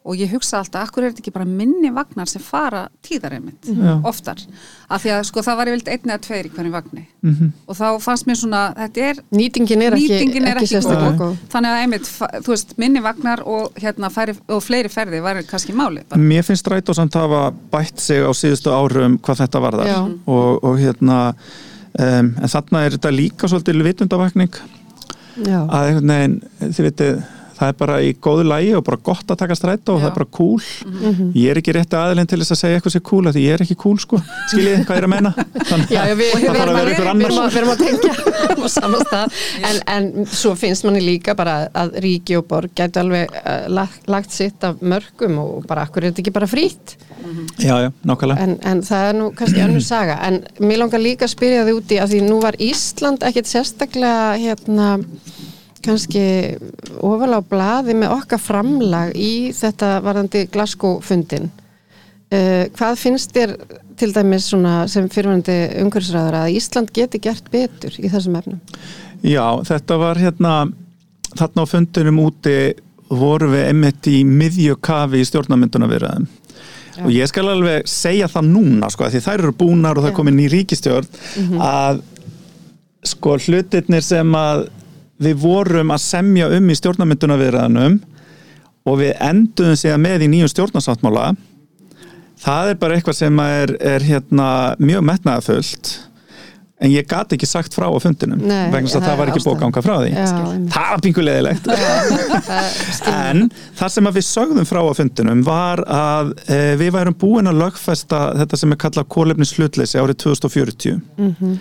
og 0.06 0.16
ég 0.16 0.32
hugsa 0.32 0.58
alltaf, 0.62 0.88
akkur 0.88 1.04
er 1.04 1.12
þetta 1.12 1.20
ekki 1.22 1.34
bara 1.36 1.46
minni 1.46 1.90
vagnar 1.94 2.26
sem 2.32 2.42
fara 2.42 2.86
tíðar 3.04 3.34
einmitt, 3.36 3.68
Já. 3.68 3.98
oftar 4.08 4.40
af 4.90 5.04
því 5.04 5.12
að 5.18 5.24
sko 5.28 5.42
það 5.46 5.58
var 5.60 5.68
ég 5.68 5.76
vilt 5.76 5.90
einn 5.92 6.10
eða 6.14 6.22
tveir 6.24 6.48
í 6.48 6.52
hvernig 6.56 6.72
vagni 6.72 7.04
Mhm. 7.22 7.50
og 7.68 7.76
þá 7.76 7.86
fannst 8.02 8.26
mér 8.30 8.38
svona, 8.40 8.62
þetta 8.78 8.98
er 9.10 9.16
nýtingin 9.36 9.82
er 9.84 9.94
ekki, 9.98 10.08
nýtingin 10.10 10.48
er 10.48 10.56
ekki, 10.62 10.70
sérstaklega 10.72 11.12
góð 11.12 11.20
góð. 11.20 11.38
þannig 11.52 11.70
að 11.76 11.82
einmitt, 11.84 12.08
þú 12.46 12.48
veist, 12.56 12.74
minni 12.78 13.00
vagnar 13.04 13.44
og 13.46 13.74
hérna 13.76 14.10
færi, 14.10 14.38
og 14.48 14.64
fleiri 14.64 14.90
ferði 14.90 15.22
væri 15.22 15.44
kannski 15.46 15.74
máli 15.76 16.04
bara. 16.10 16.22
Mér 16.22 16.44
finnst 16.48 16.66
Rætó 16.72 16.94
samt 16.96 17.14
hafa 17.14 17.52
bætt 17.72 18.00
sig 18.00 18.24
á 18.24 18.32
síðustu 18.32 18.72
árum 18.72 19.20
hvað 19.20 19.44
þetta 19.44 19.60
varðar 19.62 19.86
Já. 19.88 20.00
og, 20.28 20.64
og 20.64 20.78
hérna 20.80 21.34
um, 22.00 22.36
en 22.40 22.48
þarna 22.48 22.86
er 22.86 22.92
þetta 22.98 23.12
líka 23.12 23.48
svolítið 23.52 23.84
vitundavakning 23.84 24.54
Já, 25.46 25.68
að 25.68 25.88
einhvern 25.90 26.08
veginn, 26.08 26.42
þið 26.60 26.84
veitir 26.88 27.24
það 27.60 27.72
er 27.72 27.78
bara 27.80 27.98
í 28.04 28.12
góðu 28.24 28.46
lægi 28.48 28.72
og 28.78 28.84
bara 28.88 29.00
gott 29.10 29.34
að 29.34 29.40
taka 29.42 29.58
strætó 29.58 29.96
og 29.96 30.00
Já. 30.00 30.04
það 30.06 30.10
er 30.10 30.16
bara 30.18 30.30
cool. 30.38 30.68
Ég 31.36 31.52
er 31.52 31.60
ekki 31.60 31.76
rétti 31.76 31.98
aðilinn 32.00 32.30
til 32.30 32.40
þess 32.42 32.56
að 32.56 32.62
segja 32.62 32.80
eitthvað 32.80 32.96
sér 32.96 33.04
cool 33.10 33.30
af 33.30 33.36
því 33.36 33.44
ég 33.46 33.56
er 33.58 33.64
ekki 33.66 33.78
cool 33.84 34.00
sko, 34.00 34.22
skiljið 34.52 34.86
hvað 34.88 35.00
ég 35.00 35.02
er 35.02 35.08
að 35.08 35.14
meina? 35.14 35.34
Þannig 35.70 35.94
Já, 35.94 36.02
við, 36.20 36.32
það 36.34 36.40
við, 36.40 36.48
þarf 36.48 36.64
að 36.64 36.80
vera 36.80 36.86
við, 36.86 36.94
einhver 36.94 37.06
við, 37.06 37.12
annar 37.12 37.30
erum 37.30 37.44
að, 37.44 37.50
við 37.50 37.62
erum 37.62 37.74
að 37.74 37.84
tengja 37.84 38.14
á 38.64 38.68
saman 38.76 39.06
stað. 39.06 39.38
En, 39.70 39.82
en 39.96 40.32
svo 40.40 40.56
finnst 40.60 40.88
manni 40.88 41.04
líka 41.04 41.36
bara 41.40 41.58
að 41.84 42.00
ríki 42.06 42.40
og 42.40 42.48
borg 42.50 42.74
gætu 42.78 43.04
alveg 43.04 43.36
uh, 43.44 43.68
lagt, 43.76 44.08
lagt 44.12 44.36
sitt 44.36 44.64
af 44.68 44.80
mörgum 44.80 45.40
og 45.44 45.68
bara 45.70 45.88
akkur 45.88 46.06
er 46.06 46.14
þetta 46.14 46.26
ekki 46.26 46.36
bara 46.40 46.50
frýtt 46.50 46.98
Já, 47.60 47.82
já, 47.84 47.92
nákvæmlega. 48.08 48.44
En, 48.44 48.56
en 48.64 48.82
það 48.86 49.10
er 49.10 49.18
nú 49.18 49.26
kannski 49.36 49.62
önnur 49.64 49.84
saga. 49.84 50.16
En 50.24 50.40
mér 50.64 50.80
langar 50.80 51.02
líka 51.04 51.28
að 51.28 51.34
spyrja 51.34 51.66
þig 51.68 51.80
úti 51.82 52.00
að 52.00 52.14
því 52.14 52.22
nú 52.26 52.40
var 52.44 52.58
Ísland 52.64 53.26
ekkit 53.28 53.50
sérstaklega 53.50 54.38
hérna 54.40 54.88
kannski 55.86 56.24
ofalega 57.00 57.42
á 57.42 57.50
blaði 57.50 57.96
með 57.98 58.16
okkar 58.16 58.42
framlag 58.42 59.14
í 59.16 59.52
þetta 59.56 59.98
varðandi 60.06 60.46
Glasgow 60.54 61.00
fundin 61.06 61.50
uh, 61.50 62.66
hvað 62.76 63.00
finnst 63.02 63.36
þér 63.36 63.56
til 64.00 64.12
dæmis 64.16 64.50
svona 64.52 64.82
sem 64.92 65.10
fyrirvændi 65.12 65.58
umhverfisræður 65.84 66.42
að 66.42 66.58
Ísland 66.58 66.92
geti 66.96 67.20
gert 67.24 67.50
betur 67.52 67.96
í 68.00 68.12
þessum 68.12 68.38
efnum? 68.40 68.62
Já, 69.20 69.60
þetta 69.68 69.98
var 70.00 70.20
hérna 70.22 70.54
þarna 71.36 71.66
á 71.68 71.72
fundinum 71.72 72.22
úti 72.24 72.58
voru 73.10 73.50
við 73.52 73.66
einmitt 73.72 74.08
í 74.08 74.22
miðjökafi 74.28 75.20
í 75.20 75.28
stjórnarmynduna 75.28 75.90
viðraðum 75.90 76.30
og 77.00 77.12
ég 77.14 77.30
skal 77.32 77.48
alveg 77.48 77.88
segja 77.88 78.28
það 78.32 78.50
núna 78.54 78.90
sko, 78.92 79.08
því 79.08 79.22
þær 79.24 79.44
eru 79.44 79.56
búnar 79.56 79.98
og 79.98 80.04
það 80.04 80.12
er 80.12 80.18
komin 80.18 80.42
í 80.44 80.50
ríkistjórn 80.52 81.60
að 81.64 82.02
sko 83.08 83.38
hlutirnir 83.40 84.04
sem 84.04 84.36
að 84.36 84.66
við 85.20 85.38
vorum 85.42 85.92
að 85.96 86.04
semja 86.06 86.48
um 86.56 86.70
í 86.72 86.78
stjórnarmynduna 86.80 87.38
viðraðanum 87.42 88.00
og 88.90 89.00
við 89.02 89.16
enduðum 89.22 89.78
síðan 89.80 90.04
með 90.06 90.26
í 90.26 90.30
nýjum 90.32 90.52
stjórnarsáttmála. 90.54 91.26
Það 92.40 92.70
er 92.72 92.78
bara 92.80 92.96
eitthvað 92.96 93.18
sem 93.20 93.42
er, 93.44 93.74
er 93.84 94.06
hérna 94.08 94.46
mjög 94.80 95.04
metnaðafullt 95.10 95.90
en 96.80 96.94
ég 96.94 97.04
gat 97.12 97.34
ekki 97.36 97.44
sagt 97.44 97.74
frá 97.76 97.90
á 97.92 98.00
fundinum 98.00 98.40
Nei, 98.40 98.70
vegna 98.72 98.88
þess 98.88 98.96
að 99.02 99.08
það 99.10 99.18
var 99.20 99.32
ekki 99.34 99.56
ganga 99.60 99.82
frá 99.84 99.96
því. 100.00 100.12
Já, 100.16 100.30
það 100.72 100.86
var 100.94 101.02
pingulegilegt 101.04 101.68
en 103.12 103.42
það 103.82 103.92
sem 103.96 104.08
að 104.10 104.18
við 104.20 104.26
sögðum 104.30 104.70
frá 104.70 104.80
á 104.80 104.94
fundinum 104.96 105.42
var 105.44 105.82
að 105.92 106.32
e, 106.48 106.60
við 106.80 106.94
værum 106.96 107.18
búin 107.20 107.52
að 107.52 107.60
lögfesta 107.66 108.22
þetta 108.40 108.60
sem 108.62 108.72
er 108.76 108.80
kallað 108.86 109.10
kólefnis 109.12 109.52
hlutleysi 109.58 110.00
árið 110.00 110.22
2040 110.24 111.00
Mhm. 111.20 111.60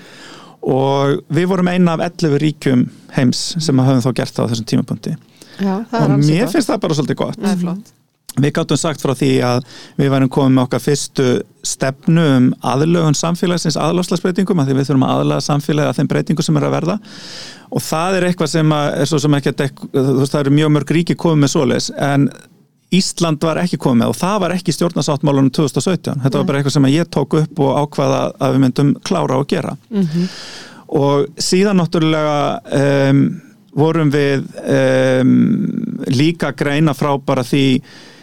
Og 0.62 1.20
við 1.34 1.50
vorum 1.52 1.70
eina 1.70 1.94
af 1.96 2.06
11 2.08 2.40
ríkjum 2.42 2.88
heims 3.16 3.44
sem 3.58 3.78
að 3.80 3.92
höfum 3.92 4.06
þá 4.08 4.10
gert 4.22 4.36
það 4.36 4.48
á 4.48 4.50
þessum 4.52 4.70
tímapunkti. 4.72 5.14
Já, 5.58 5.76
og 5.82 6.18
mér 6.22 6.50
finnst 6.50 6.70
það 6.70 6.82
bara 6.84 6.98
svolítið 6.98 7.20
gott. 7.22 7.40
Er 7.42 7.56
flott. 7.60 7.94
Við 8.38 8.52
gáttum 8.54 8.78
sagt 8.78 9.02
frá 9.02 9.14
því 9.18 9.30
að 9.42 9.62
við 9.98 10.10
værum 10.12 10.30
komið 10.30 10.52
með 10.54 10.66
okkar 10.68 10.82
fyrstu 10.84 11.28
stefnu 11.66 12.26
um 12.36 12.48
aðlögun 12.70 13.16
samfélagsins 13.18 13.78
aðláslagsbreytingum 13.80 14.60
að 14.62 14.70
því 14.70 14.76
við 14.78 14.90
þurfum 14.90 15.06
að 15.08 15.14
aðlaga 15.16 15.46
samfélagi 15.48 15.90
að 15.90 15.98
þeim 15.98 16.10
breytingum 16.12 16.46
sem 16.46 16.60
er 16.60 16.66
að 16.68 16.76
verða. 16.76 16.98
Og 17.68 17.84
það 17.84 18.18
er 18.18 18.26
eitthvað 18.28 18.52
sem 18.52 18.76
að, 18.76 18.86
er 19.00 19.10
svo 19.10 19.20
sem 19.24 19.38
ekki 19.38 19.52
að 19.52 19.58
dek, 19.64 19.82
þú 19.96 20.14
veist 20.20 20.36
það 20.36 20.44
eru 20.44 20.54
mjög 20.60 20.70
mörg 20.76 20.94
ríki 20.96 21.18
komið 21.18 21.42
með 21.42 21.52
svoleiðis 21.54 21.90
en 21.98 22.28
Ísland 22.94 23.42
var 23.44 23.60
ekki 23.60 23.76
komið 23.80 24.00
með 24.02 24.12
og 24.14 24.16
það 24.16 24.38
var 24.44 24.54
ekki 24.56 24.72
stjórnarsáttmálunum 24.72 25.50
2017 25.52 26.22
þetta 26.22 26.40
var 26.40 26.46
bara 26.48 26.60
eitthvað 26.60 26.76
sem 26.78 26.88
ég 26.92 27.10
tók 27.12 27.36
upp 27.42 27.60
og 27.64 27.74
ákvaða 27.82 28.20
að 28.40 28.54
við 28.54 28.62
myndum 28.64 28.94
klára 29.04 29.40
og 29.42 29.48
gera. 29.50 29.74
Og 30.88 31.26
síðan 31.36 31.76
náttúrulega 31.82 32.38
um, 33.10 33.24
vorum 33.76 34.12
við 34.14 34.46
um, 34.64 35.34
líka 36.08 36.54
greina 36.56 36.94
frá 36.96 37.12
bara 37.20 37.44
því 37.44 37.66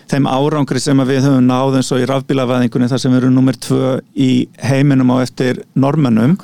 þeim 0.10 0.28
árangri 0.30 0.80
sem 0.82 1.00
við 1.08 1.24
höfum 1.26 1.46
náð 1.50 1.80
eins 1.80 1.92
og 1.94 2.02
í 2.02 2.08
rafbílavæðingunni 2.10 2.90
þar 2.92 3.02
sem 3.02 3.14
við 3.14 3.24
erum 3.24 3.36
nummer 3.38 3.58
tvö 3.58 3.96
í 4.22 4.30
heiminum 4.62 5.14
á 5.18 5.18
eftir 5.24 5.64
normannum 5.74 6.36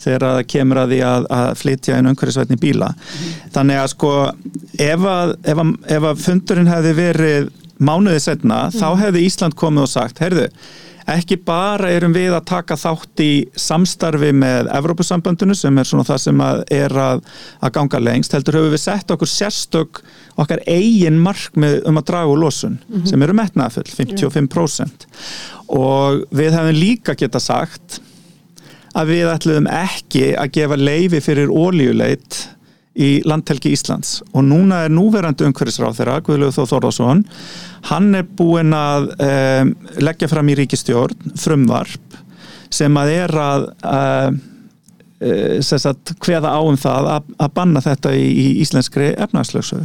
þegar 0.00 0.24
það 0.24 0.40
kemur 0.52 0.82
að 0.82 0.94
því 0.94 1.00
að, 1.10 1.28
að 1.36 1.48
flytja 1.60 1.98
inn 2.00 2.10
umhverfisvætni 2.12 2.60
bíla. 2.60 2.92
Þannig 3.54 3.80
að 3.82 3.88
sko 3.94 4.12
ef 4.80 5.08
að, 5.14 5.34
ef 5.52 5.64
að, 5.64 5.74
ef 5.96 6.08
að 6.12 6.22
fundurinn 6.24 6.72
hefði 6.72 6.94
verið 7.00 7.50
mánuðið 7.80 8.22
setna 8.26 8.62
þá 8.74 8.86
hefði 9.00 9.26
Ísland 9.26 9.56
komið 9.58 9.86
og 9.86 9.90
sagt 9.90 10.20
heyrðu, 10.22 10.46
ekki 11.10 11.38
bara 11.42 11.90
erum 11.90 12.12
við 12.14 12.34
að 12.36 12.46
taka 12.50 12.76
þátt 12.78 13.22
í 13.24 13.30
samstarfi 13.58 14.30
með 14.36 14.68
Evrópusambandinu 14.76 15.56
sem 15.58 15.80
er 15.80 15.88
svona 15.88 16.06
það 16.06 16.20
sem 16.26 16.42
að 16.44 16.62
er 16.76 16.94
að, 17.02 17.24
að 17.64 17.74
ganga 17.78 18.02
lengst, 18.02 18.36
heldur 18.36 18.60
höfum 18.60 18.76
við 18.76 18.84
sett 18.84 19.14
okkur 19.14 19.30
sérstök 19.30 20.02
okkar 20.40 20.62
eigin 20.70 21.18
markmið 21.24 21.80
um 21.88 21.98
að 22.00 22.06
draga 22.12 22.30
úr 22.30 22.44
losun 22.44 22.78
sem 23.08 23.22
eru 23.24 23.36
metnaðfull, 23.36 23.88
55% 23.88 25.08
og 25.74 26.22
við 26.30 26.54
hefum 26.56 26.78
líka 26.78 27.16
geta 27.18 27.42
sagt 27.42 28.00
að 28.98 29.12
við 29.14 29.28
ætluðum 29.30 29.68
ekki 29.70 30.30
að 30.38 30.54
gefa 30.56 30.78
leifi 30.78 31.20
fyrir 31.22 31.52
ólíuleit 31.52 32.40
í 32.98 33.10
landhelgi 33.28 33.72
Íslands. 33.76 34.18
Og 34.34 34.44
núna 34.46 34.84
er 34.86 34.94
núverandi 34.94 35.46
umhverfisráð 35.46 36.00
þeirra, 36.00 36.20
Guðlegu 36.26 36.56
Þóð 36.56 36.70
Þórðarsson 36.72 37.24
hann 37.88 38.14
er 38.18 38.26
búinn 38.36 38.74
að 38.76 39.10
um, 39.24 39.74
leggja 40.02 40.28
fram 40.30 40.50
í 40.50 40.56
ríkistjórn 40.58 41.34
frumvarp 41.40 42.18
sem 42.70 42.96
að 43.00 43.12
er 43.14 43.34
að 43.40 43.66
uh, 43.82 44.30
sagt, 45.60 46.14
hveða 46.24 46.48
á 46.48 46.60
um 46.64 46.78
það 46.80 47.08
að, 47.12 47.26
að 47.44 47.50
banna 47.58 47.82
þetta 47.84 48.12
í, 48.16 48.22
í 48.24 48.46
íslenskri 48.62 49.10
efnagslöksu 49.20 49.82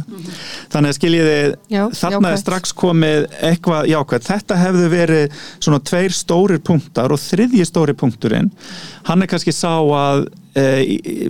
þannig 0.72 0.88
að 0.88 0.96
skiljiði 0.96 1.36
Já, 1.72 1.82
þarna 1.98 2.32
er 2.32 2.40
strax 2.40 2.72
komið 2.76 3.26
eitthvað 3.44 3.90
jákvæmt 3.92 4.30
þetta 4.30 4.58
hefðu 4.62 4.88
verið 4.94 5.36
svona 5.58 5.82
tveir 5.90 6.16
stórir 6.16 6.62
punktar 6.64 7.12
og 7.12 7.20
þriðji 7.20 7.68
stóri 7.68 7.96
punkturinn 7.98 8.48
hann 9.10 9.22
er 9.22 9.30
kannski 9.30 9.52
sá 9.52 9.76
að 9.76 10.24
e, 10.56 10.64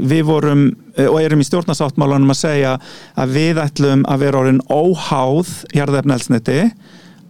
við 0.07 0.25
vorum 0.31 0.65
e, 0.95 1.09
og 1.09 1.19
erum 1.25 1.43
í 1.43 1.49
stjórnarsáttmálanum 1.51 2.31
að 2.37 2.43
segja 2.45 2.79
að 3.19 3.37
við 3.41 3.63
ætlum 3.67 4.07
að 4.07 4.23
vera 4.23 4.45
orðin 4.45 4.65
óháð 4.71 5.55
jarðefnælsniti 5.75 6.61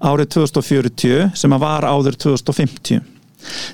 árið 0.04 0.32
2040 0.36 1.36
sem 1.40 1.56
að 1.56 1.64
var 1.64 1.88
áður 1.88 2.20
2050 2.28 3.15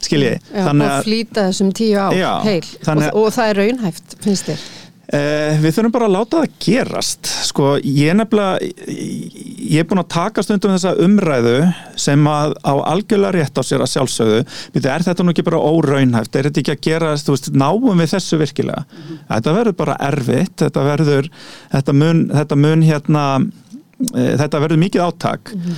skiljiði 0.02 0.38
og 0.66 0.85
flýta 1.06 1.48
þessum 1.48 1.72
tíu 1.76 1.98
ár 1.98 2.16
Já, 2.16 2.30
heil. 2.46 2.62
og, 2.87 3.02
og 3.24 3.32
það 3.35 3.48
er 3.48 3.61
raunhæft, 3.62 4.16
finnst 4.24 4.52
þér? 4.52 4.70
Uh, 5.12 5.58
við 5.61 5.74
þurfum 5.76 5.92
bara 5.92 6.06
að 6.08 6.12
láta 6.14 6.38
það 6.40 6.52
gerast. 6.64 7.28
Sko, 7.44 7.72
ég 7.85 8.08
er 8.08 8.16
nefnilega 8.16 8.62
ég 8.62 9.82
er 9.82 9.88
búin 9.90 10.00
að 10.00 10.12
taka 10.14 10.44
stundum 10.46 10.72
þessa 10.72 10.94
umræðu 11.04 11.56
sem 12.00 12.28
að 12.30 12.54
á 12.64 12.72
algjörlega 12.94 13.35
rétt 13.37 13.61
á 13.61 13.62
sér 13.66 13.85
að 13.85 13.90
sjálfsögðu, 13.92 14.38
Býtu, 14.72 14.88
er 14.88 15.04
þetta 15.04 15.26
nú 15.26 15.35
ekki 15.35 15.44
bara 15.44 15.61
óraunhæft, 15.61 16.32
er 16.32 16.48
þetta 16.48 16.62
ekki 16.62 16.72
að 16.72 16.87
gera 16.87 17.12
veist, 17.28 17.50
náum 17.52 17.90
við 17.90 18.14
þessu 18.14 18.40
virkilega? 18.40 18.87
Mm 18.87 19.02
-hmm. 19.02 19.20
þetta 19.35 19.56
verður 19.58 19.76
bara 19.82 19.98
erfitt. 20.08 20.56
Þetta 20.64 20.87
verður, 20.88 21.30
þetta 21.76 21.92
mun, 21.92 22.22
þetta 22.32 22.61
mun 22.64 22.87
hérna 22.88 23.26
uh, 23.42 24.35
þetta 24.40 24.62
verður 24.64 24.85
mikið 24.87 25.04
áttak 25.11 25.52
mm 25.52 25.61
-hmm. 25.61 25.76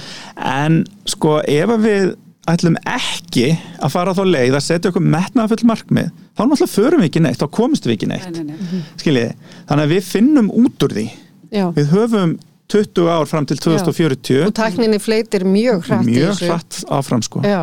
en 0.54 0.84
sko 1.10 1.40
ef 1.42 1.74
við 1.82 2.14
ætlum 2.50 2.76
ekki 2.84 3.46
að 3.80 3.92
fara 3.94 4.14
þá 4.16 4.24
leið 4.28 4.56
að 4.58 4.64
setja 4.66 4.90
okkur 4.90 5.04
metnaða 5.14 5.52
full 5.52 5.68
markmið 5.70 6.08
þá 6.10 6.42
náttúrulega 6.42 6.72
förum 6.72 7.02
við 7.02 7.08
ekki 7.08 7.22
neitt, 7.24 7.38
þá 7.40 7.46
komist 7.56 7.86
við 7.86 7.94
ekki 7.96 8.08
neitt 8.10 8.26
nei, 8.34 8.42
nei, 8.50 8.58
nei. 8.58 8.82
skiljiði, 9.00 9.52
þannig 9.70 9.86
að 9.86 9.94
við 9.94 10.10
finnum 10.10 10.50
út 10.60 10.84
úr 10.86 10.96
því 10.98 11.06
Já. 11.54 11.64
við 11.76 11.94
höfum 11.94 12.34
20 12.74 13.08
ár 13.14 13.30
fram 13.30 13.48
til 13.48 13.56
2040 13.60 14.36
Já. 14.36 14.42
og 14.48 14.52
takninni 14.58 15.00
fleitir 15.00 15.46
mjög 15.48 15.88
hratt 15.88 16.08
mjög 16.08 16.44
hratt 16.44 16.82
áfram 16.92 17.24
sko 17.24 17.44
Já. 17.46 17.62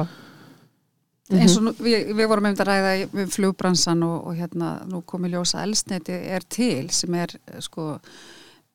eins 1.36 1.60
og 1.60 1.68
nú, 1.68 1.76
við, 1.78 2.12
við 2.18 2.32
vorum 2.32 2.50
um 2.50 2.58
að 2.58 2.66
ræða 2.72 2.96
við 3.14 3.32
flugbransan 3.38 4.02
og, 4.08 4.18
og 4.32 4.40
hérna 4.40 4.80
nú 4.90 5.04
komið 5.06 5.38
ljósa 5.38 5.62
elsneti 5.66 6.18
er 6.18 6.48
til 6.50 6.90
sem 6.96 7.22
er 7.22 7.38
sko 7.62 8.00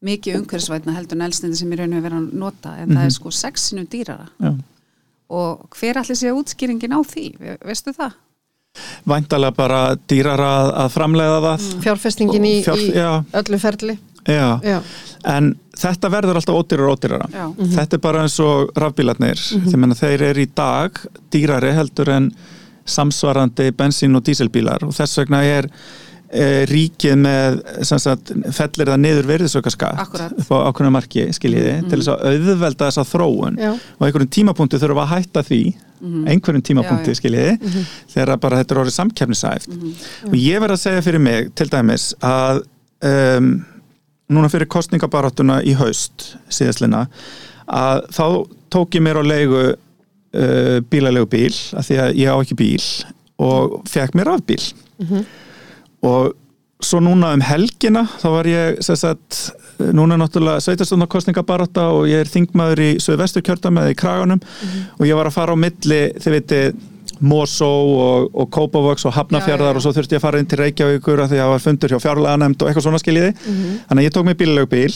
mikið 0.06 0.42
umhverfisvætna 0.42 0.94
heldur 0.94 1.18
en 1.18 1.26
elsneti 1.26 1.58
sem 1.58 1.74
er 1.74 1.82
raun 1.82 1.98
og 1.98 2.04
verið 2.04 2.22
að 2.22 2.32
nota 2.44 2.76
en 2.76 2.88
mm 2.88 2.90
-hmm. 2.90 2.94
það 2.94 3.02
er 3.02 3.10
mhm. 3.10 3.18
sko 3.18 3.30
sexinu 3.42 3.86
dýrara 3.90 4.30
Já 4.38 4.54
og 5.28 5.78
hver 5.78 5.98
allir 6.00 6.18
sé 6.18 6.32
útskýringin 6.32 6.94
á 6.94 7.00
því, 7.02 7.26
veistu 7.64 7.94
það? 7.96 8.12
Væntalega 9.08 9.56
bara 9.56 9.80
dýrar 10.08 10.40
að, 10.42 10.70
að 10.82 10.90
framlega 10.92 11.38
það 11.40 11.62
mm. 11.62 11.82
Fjárfestingin 11.86 12.44
í, 12.44 12.56
fjár, 12.66 12.82
í 12.82 12.92
öllu 13.40 13.60
ferli 13.62 13.96
já. 14.26 14.60
Já. 14.64 14.80
en 15.32 15.54
þetta 15.76 16.10
verður 16.12 16.40
alltaf 16.40 16.58
ódýrar 16.58 16.90
og 16.90 16.98
ódýrara 16.98 17.28
mm 17.30 17.54
-hmm. 17.54 17.72
þetta 17.76 17.96
er 17.96 18.00
bara 18.00 18.22
eins 18.22 18.38
og 18.40 18.70
rafbílarnir 18.76 19.40
mm 19.54 19.64
-hmm. 19.64 19.94
þeir 19.94 20.22
eru 20.22 20.40
í 20.40 20.50
dag 20.54 20.98
dýrari 21.30 21.72
heldur 21.72 22.08
en 22.08 22.30
samsvarandi 22.84 23.70
bensín 23.70 24.16
og 24.16 24.22
díselbílar 24.22 24.84
og 24.84 24.94
þess 24.94 25.18
vegna 25.18 25.42
er 25.44 25.70
ríkið 26.26 27.18
með 27.22 27.58
sagt, 27.86 28.32
fellir 28.56 28.88
það 28.90 29.02
niður 29.02 29.28
verðisaukarskatt 29.30 30.00
upp 30.26 30.48
á 30.50 30.56
ákveðna 30.66 30.90
marki 30.96 31.26
skiljiði 31.34 31.76
mm 31.76 31.84
-hmm. 31.84 31.90
til 31.90 32.00
þess 32.00 32.10
að 32.10 32.24
auðvelda 32.32 32.88
þessa 32.88 33.04
þróun 33.06 33.58
Já. 33.62 33.70
og 33.70 34.06
einhverjum 34.06 34.32
tímapunkti 34.34 34.80
þurfum 34.82 35.02
að 35.04 35.12
hætta 35.12 35.42
því 35.46 35.60
mm 35.70 36.08
-hmm. 36.08 36.28
einhverjum 36.32 36.62
tímapunkti 36.62 37.14
Já, 37.14 37.18
skiljiði 37.20 37.52
mm 37.54 37.68
-hmm. 37.68 37.86
þegar 38.14 38.40
bara 38.42 38.58
þetta 38.58 38.74
er 38.74 38.80
orðið 38.80 38.98
samkefnisæft 38.98 39.68
mhm. 39.68 39.94
og 40.26 40.34
ég 40.34 40.60
verð 40.60 40.72
að 40.72 40.82
segja 40.82 41.02
fyrir 41.02 41.20
mig 41.20 41.54
til 41.54 41.68
dæmis 41.70 42.14
að 42.20 42.62
um, 43.06 43.64
núna 44.28 44.48
fyrir 44.48 44.66
kostningabaráttuna 44.66 45.62
í 45.62 45.72
haust 45.78 46.36
síðastlina 46.50 47.06
að 47.66 48.02
þá 48.10 48.46
tók 48.70 48.94
ég 48.94 49.02
mér 49.02 49.22
á 49.22 49.24
leigu 49.24 49.62
uh, 50.34 50.80
bílalegu 50.90 51.26
bíl 51.26 51.54
að 51.72 51.86
því 51.86 51.96
að 52.02 52.14
ég 52.18 52.28
á 52.34 52.36
ekki 52.42 52.54
bíl 52.54 52.82
og 53.38 53.82
fekk 53.86 54.14
mér 54.14 54.34
af 54.34 54.42
bíl 54.42 54.74
mhm 54.98 55.45
og 56.06 56.34
svo 56.84 57.00
núna 57.00 57.32
um 57.34 57.44
helgina 57.44 58.04
þá 58.20 58.26
var 58.34 58.48
ég 58.50 58.82
sagt, 58.84 59.38
núna 59.96 60.18
náttúrulega 60.20 60.60
sveitarstofnarkostningabaráta 60.64 61.88
og 61.94 62.10
ég 62.10 62.24
er 62.24 62.30
þingmaður 62.30 62.82
í 62.84 62.90
Söðvestur 63.02 63.44
kjörðamæði 63.46 63.94
í 63.94 63.98
Kraganum 64.02 64.40
mm 64.42 64.68
-hmm. 64.68 64.84
og 65.00 65.08
ég 65.08 65.16
var 65.16 65.30
að 65.30 65.38
fara 65.38 65.56
á 65.56 65.62
milli 65.64 66.02
þið 66.20 66.36
veitir 66.36 66.76
Mosó 67.20 67.70
og, 67.96 68.30
og 68.34 68.50
Kópavöks 68.52 69.06
og 69.08 69.14
Hafnafjörðar 69.16 69.78
og 69.78 69.82
svo 69.82 69.92
þurfti 69.96 70.16
ég 70.16 70.20
að 70.20 70.26
fara 70.26 70.38
inn 70.38 70.48
til 70.50 70.58
Reykjavíkur 70.60 71.22
að 71.22 71.30
því 71.32 71.38
að 71.38 71.44
það 71.44 71.52
var 71.54 71.64
fundur 71.64 71.92
hjá 71.94 72.00
fjárlega 72.04 72.40
nefnd 72.42 72.62
og 72.62 72.68
eitthvað 72.68 72.84
svona 72.84 73.00
skiljiði 73.00 73.30
mm 73.32 73.54
-hmm. 73.54 73.78
þannig 73.88 74.02
að 74.02 74.06
ég 74.06 74.14
tók 74.16 74.24
mig 74.24 74.36
bílalög 74.36 74.68
bíl 74.68 74.92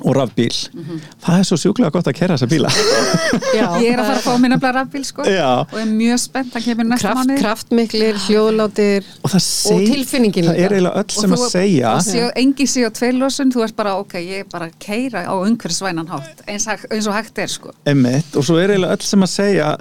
og 0.00 0.16
rafbíl. 0.16 0.54
Mm 0.72 0.84
-hmm. 0.84 1.00
það 1.26 1.38
er 1.38 1.42
svo 1.42 1.56
sjúklega 1.56 1.90
gott 1.90 2.06
að 2.06 2.16
kera 2.18 2.36
þessa 2.36 2.46
bíla. 2.46 2.68
Já, 3.58 3.66
ég 3.82 3.92
er 3.92 4.00
að 4.00 4.06
fara 4.06 4.18
að 4.18 4.26
fá 4.26 4.38
minna 4.38 4.58
rafbíl 4.72 5.04
sko 5.04 5.22
Já. 5.22 5.66
og 5.72 5.78
er 5.80 5.86
mjög 5.86 6.18
spennt 6.18 6.56
að 6.56 6.64
kemur 6.64 6.84
næsta 6.84 7.08
Kraft, 7.08 7.18
manni 7.18 7.40
kraftmiklir, 7.40 8.14
hljóðlátir 8.26 9.04
og, 9.22 9.34
og 9.34 9.84
tilfinningin 9.92 10.44
það 10.44 10.58
er 10.58 10.72
eiginlega 10.72 11.02
öll 11.02 11.10
sem 11.10 11.32
að 11.32 11.44
segja 11.50 11.94
og 11.94 12.32
engi 12.36 12.66
séu 12.66 12.90
tveilósun, 12.90 13.52
þú 13.52 13.64
ert 13.64 13.76
bara 13.76 13.94
ok, 14.00 14.14
ég 14.14 14.44
er 14.44 14.48
bara 14.50 14.70
að 14.70 14.74
keira 14.78 15.24
á 15.26 15.34
umhverfisvænan 15.34 16.08
hátt 16.08 16.42
eins, 16.46 16.66
eins 16.90 17.06
og 17.06 17.14
hægt 17.14 17.38
er 17.38 17.52
sko. 17.52 17.74
Emitt, 17.86 18.36
og 18.36 18.44
svo 18.44 18.58
er 18.58 18.74
eiginlega 18.74 18.96
öll 18.96 19.06
sem 19.06 19.22
að 19.22 19.32
segja 19.34 19.76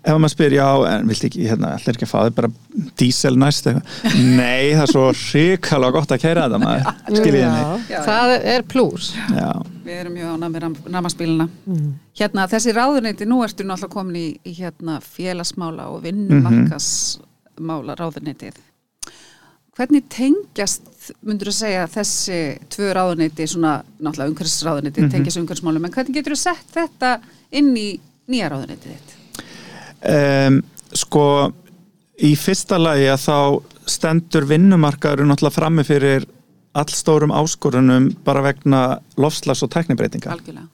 ef 0.00 0.16
maður 0.16 0.32
spyr, 0.32 0.54
já, 0.56 0.66
en 0.90 1.10
vilt 1.10 1.26
ekki 1.28 1.48
hérna, 1.48 1.74
allir 1.76 1.96
ekki 1.96 2.06
að 2.06 2.12
fá 2.12 2.18
þig 2.24 2.36
bara 2.38 2.50
dísel 3.00 3.34
næst 3.40 3.68
nei, 3.68 4.72
það 4.72 4.84
er 4.84 4.92
svo 4.92 5.04
ríkala 5.12 5.90
gott 5.94 6.14
að 6.14 6.22
kæra 6.22 6.46
þetta 6.46 6.60
maður. 6.62 7.02
Skiljiði 7.10 7.50
mig. 7.56 7.92
Það 8.06 8.34
er 8.54 8.64
plús. 8.70 9.10
Við 9.84 9.98
erum 9.98 10.16
mjög 10.16 10.32
ánað 10.32 10.54
með 10.54 10.66
ramaspíluna 10.94 11.46
mm. 11.50 11.92
hérna, 12.22 12.48
þessi 12.54 12.74
ráðuneyti, 12.76 13.28
nú 13.28 13.42
ertu 13.44 13.66
náttúrulega 13.66 13.94
komin 13.94 14.18
í, 14.20 14.26
í 14.46 14.56
hérna, 14.56 14.98
félagsmála 15.04 15.90
og 15.92 16.02
vinnumarkasmála 16.06 17.98
ráðuneytið 18.00 18.66
hvernig 19.80 20.04
tengjast, 20.12 20.88
myndur 21.24 21.48
þú 21.48 21.54
segja 21.56 21.86
þessi 21.88 22.40
tvö 22.72 22.90
ráðuneyti, 22.96 23.46
svona 23.48 23.78
náttúrulega 23.96 24.32
umhverfsráðuneyti, 24.34 25.00
mm 25.00 25.06
-hmm. 25.06 25.14
tengjast 25.14 25.40
umhverfsmálum 25.40 25.84
en 25.84 25.92
hvernig 25.94 26.14
getur 26.14 26.36
þú 26.36 26.40
sett 26.42 26.68
þetta 26.74 27.20
inn 27.50 27.72
í 27.76 27.88
nýja 28.28 28.50
ráðuneytið 28.52 28.92
þitt? 28.92 29.19
Um, 30.00 30.62
sko 30.96 31.24
í 32.24 32.34
fyrsta 32.38 32.78
lagi 32.80 33.08
að 33.12 33.24
þá 33.24 33.36
stendur 33.90 34.46
vinnumarkaður 34.48 35.28
náttúrulega 35.28 35.56
frammi 35.56 35.84
fyrir 35.86 36.26
allstórum 36.78 37.32
áskorunum 37.34 38.10
bara 38.24 38.44
vegna 38.44 38.82
lofslags 39.20 39.64
og 39.66 39.72
teknibreitinga 39.74 40.30
Algjörlega. 40.32 40.68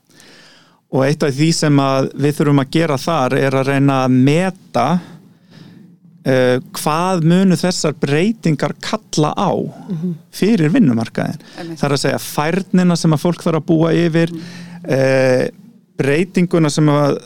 og 0.92 1.04
eitt 1.06 1.24
af 1.24 1.34
því 1.34 1.50
sem 1.56 1.82
við 2.14 2.38
þurfum 2.38 2.62
að 2.62 2.72
gera 2.76 2.98
þar 3.00 3.36
er 3.40 3.56
að 3.56 3.70
reyna 3.70 4.00
að 4.04 4.16
meta 4.28 4.86
uh, 5.00 6.56
hvað 6.76 7.24
munu 7.32 7.58
þessar 7.60 7.96
breytingar 8.02 8.76
kalla 8.84 9.32
á 9.32 9.52
-hmm. 9.56 10.16
fyrir 10.30 10.74
vinnumarkaðin 10.74 11.40
það 11.76 11.88
er 11.88 11.96
að 11.96 12.04
segja 12.04 12.18
færnina 12.18 12.96
sem 12.96 13.12
að 13.12 13.24
fólk 13.24 13.42
þarf 13.42 13.62
að 13.62 13.68
búa 13.70 13.94
yfir 13.96 14.34
uh, 14.36 15.46
breytinguna 15.96 16.70
sem 16.70 16.88
að 16.92 17.22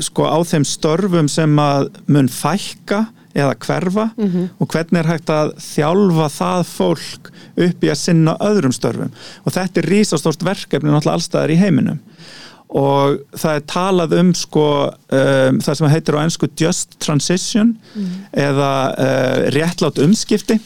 sko 0.00 0.26
á 0.28 0.38
þeim 0.46 0.64
störfum 0.64 1.28
sem 1.28 1.58
að 1.62 1.88
mun 2.06 2.28
fækka 2.28 3.06
eða 3.38 3.54
hverfa 3.62 4.08
mm 4.16 4.28
-hmm. 4.28 4.48
og 4.58 4.68
hvernig 4.72 4.98
er 5.00 5.10
hægt 5.12 5.30
að 5.30 5.52
þjálfa 5.62 6.28
það 6.32 6.62
fólk 6.66 7.30
upp 7.56 7.84
í 7.84 7.90
að 7.90 8.00
sinna 8.00 8.36
öðrum 8.40 8.72
störfum 8.72 9.12
og 9.44 9.52
þetta 9.52 9.80
er 9.80 9.90
rísastórt 9.92 10.44
verkefni 10.44 10.90
náttúrulega 10.90 11.18
allstaðar 11.18 11.54
í 11.54 11.60
heiminum 11.60 12.00
og 12.68 13.20
það 13.32 13.54
er 13.54 13.64
talað 13.66 14.16
um 14.18 14.32
sko 14.36 14.66
um, 14.88 15.60
það 15.64 15.74
sem 15.74 15.88
heitir 15.88 16.18
á 16.20 16.24
ennsku 16.24 16.48
just 16.60 16.98
transition 17.00 17.76
mm 17.94 18.04
-hmm. 18.04 18.18
eða 18.32 18.72
uh, 18.92 19.38
réttlátt 19.56 19.98
umskipti 19.98 20.60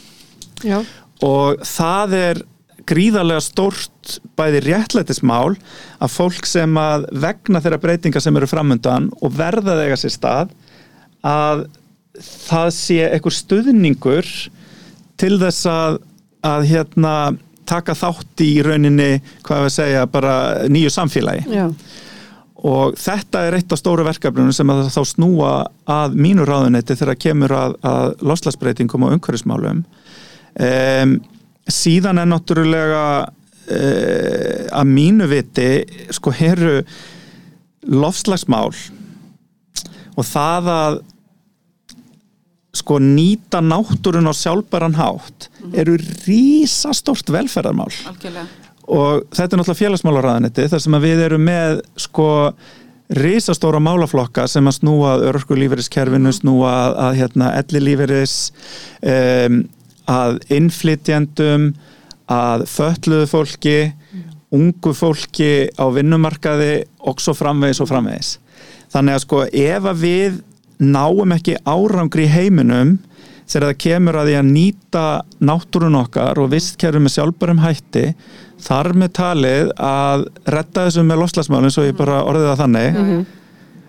Já. 0.63 0.83
og 1.21 1.59
það 1.63 2.13
er 2.13 2.43
gríðarlega 2.89 3.43
stórt 3.43 4.17
bæði 4.37 4.63
réttlætismál 4.67 5.55
að 6.03 6.13
fólk 6.13 6.47
sem 6.49 6.77
að 6.79 7.07
vegna 7.23 7.61
þeirra 7.63 7.81
breytinga 7.83 8.21
sem 8.23 8.35
eru 8.39 8.49
framöndan 8.49 9.09
og 9.21 9.33
verða 9.37 9.77
þegar 9.79 10.01
sér 10.01 10.15
stað 10.17 10.53
að 11.23 11.65
það 12.19 12.69
sé 12.75 12.99
einhver 13.07 13.35
stuðningur 13.35 14.29
til 15.21 15.33
þess 15.41 15.67
að, 15.69 15.99
að 16.45 16.67
hérna, 16.69 17.15
taka 17.69 17.95
þátt 17.95 18.43
í 18.43 18.53
rauninni, 18.65 19.11
hvað 19.45 19.67
við 19.67 19.75
segja, 19.77 20.07
bara 20.11 20.33
nýju 20.71 20.91
samfélagi. 20.93 21.45
Já. 21.53 21.67
Og 22.63 22.95
þetta 22.99 23.41
er 23.47 23.57
eitt 23.57 23.73
af 23.75 23.79
stóru 23.81 24.05
verkefnunum 24.07 24.55
sem 24.55 24.69
að 24.71 24.85
þá 24.93 25.01
snúa 25.07 25.53
að 25.89 26.15
mínu 26.15 26.45
ráðunetti 26.47 26.95
þegar 26.99 27.19
kemur 27.19 27.55
að, 27.57 27.77
að 27.83 28.23
loslasbreytingum 28.23 29.03
og 29.07 29.17
umhverfismálum. 29.17 29.83
Um, 30.53 31.17
síðan 31.69 32.21
er 32.21 32.29
náttúrulega 32.29 33.05
uh, 33.23 34.65
að 34.73 34.91
mínu 34.91 35.29
viti 35.31 35.69
sko 36.13 36.33
heru 36.35 36.81
lofslagsmál 37.83 38.71
og 40.13 40.27
það 40.27 40.69
að 40.73 40.99
sko 42.73 42.97
nýta 42.99 43.61
náttúrun 43.61 44.29
á 44.29 44.33
sjálfbæran 44.33 44.97
hátt 44.97 45.49
mm 45.49 45.71
-hmm. 45.71 45.79
eru 45.79 45.97
rísastort 46.27 47.29
velferðarmál 47.29 47.93
Algjörlega. 48.07 48.47
og 48.87 49.23
þetta 49.29 49.55
er 49.55 49.59
náttúrulega 49.59 49.83
félagsmálaræðanetti 49.83 50.69
þar 50.69 50.79
sem 50.79 51.01
við 51.01 51.19
erum 51.27 51.43
með 51.45 51.81
sko 51.97 52.53
rísastóra 53.13 53.79
málaflokka 53.79 54.47
sem 54.47 54.67
að 54.67 54.77
snúa 54.79 55.17
örgulíferiskerfinu, 55.29 56.19
mm 56.19 56.25
-hmm. 56.25 56.39
snúa 56.39 56.71
að, 56.71 56.95
að 57.05 57.13
hérna, 57.15 57.51
ellilíferis 57.61 58.53
um, 59.01 59.69
að 60.09 60.39
innflytjandum 60.53 61.71
að 62.33 62.65
þölluðu 62.71 63.29
fólki 63.31 63.77
mm. 63.89 64.23
ungu 64.55 64.93
fólki 64.97 65.51
á 65.75 65.85
vinnumarkaði 65.93 66.73
og 67.03 67.21
svo 67.23 67.35
framvegis 67.37 67.83
og 67.83 67.91
framvegis 67.91 68.37
þannig 68.93 69.17
að 69.17 69.23
sko 69.25 69.41
ef 69.47 69.89
að 69.89 70.03
við 70.03 70.39
náum 70.83 71.35
ekki 71.35 71.57
árangri 71.65 72.27
í 72.27 72.31
heiminum 72.31 72.97
þegar 73.43 73.67
það 73.67 73.79
kemur 73.83 74.17
að 74.17 74.29
því 74.29 74.35
að 74.39 74.49
nýta 74.49 75.05
náttúrun 75.43 75.99
okkar 75.99 76.39
og 76.41 76.51
vistkerfum 76.53 77.05
með 77.05 77.15
sjálfbærum 77.17 77.61
hætti 77.63 78.05
þar 78.63 78.93
með 78.97 79.13
talið 79.19 79.71
að 79.83 80.27
retta 80.55 80.87
þessu 80.87 81.05
með 81.07 81.23
loslasmálinn 81.23 81.73
svo 81.73 81.85
ég 81.87 81.97
bara 81.97 82.21
orðið 82.23 82.49
það 82.51 82.61
þannig 82.63 82.99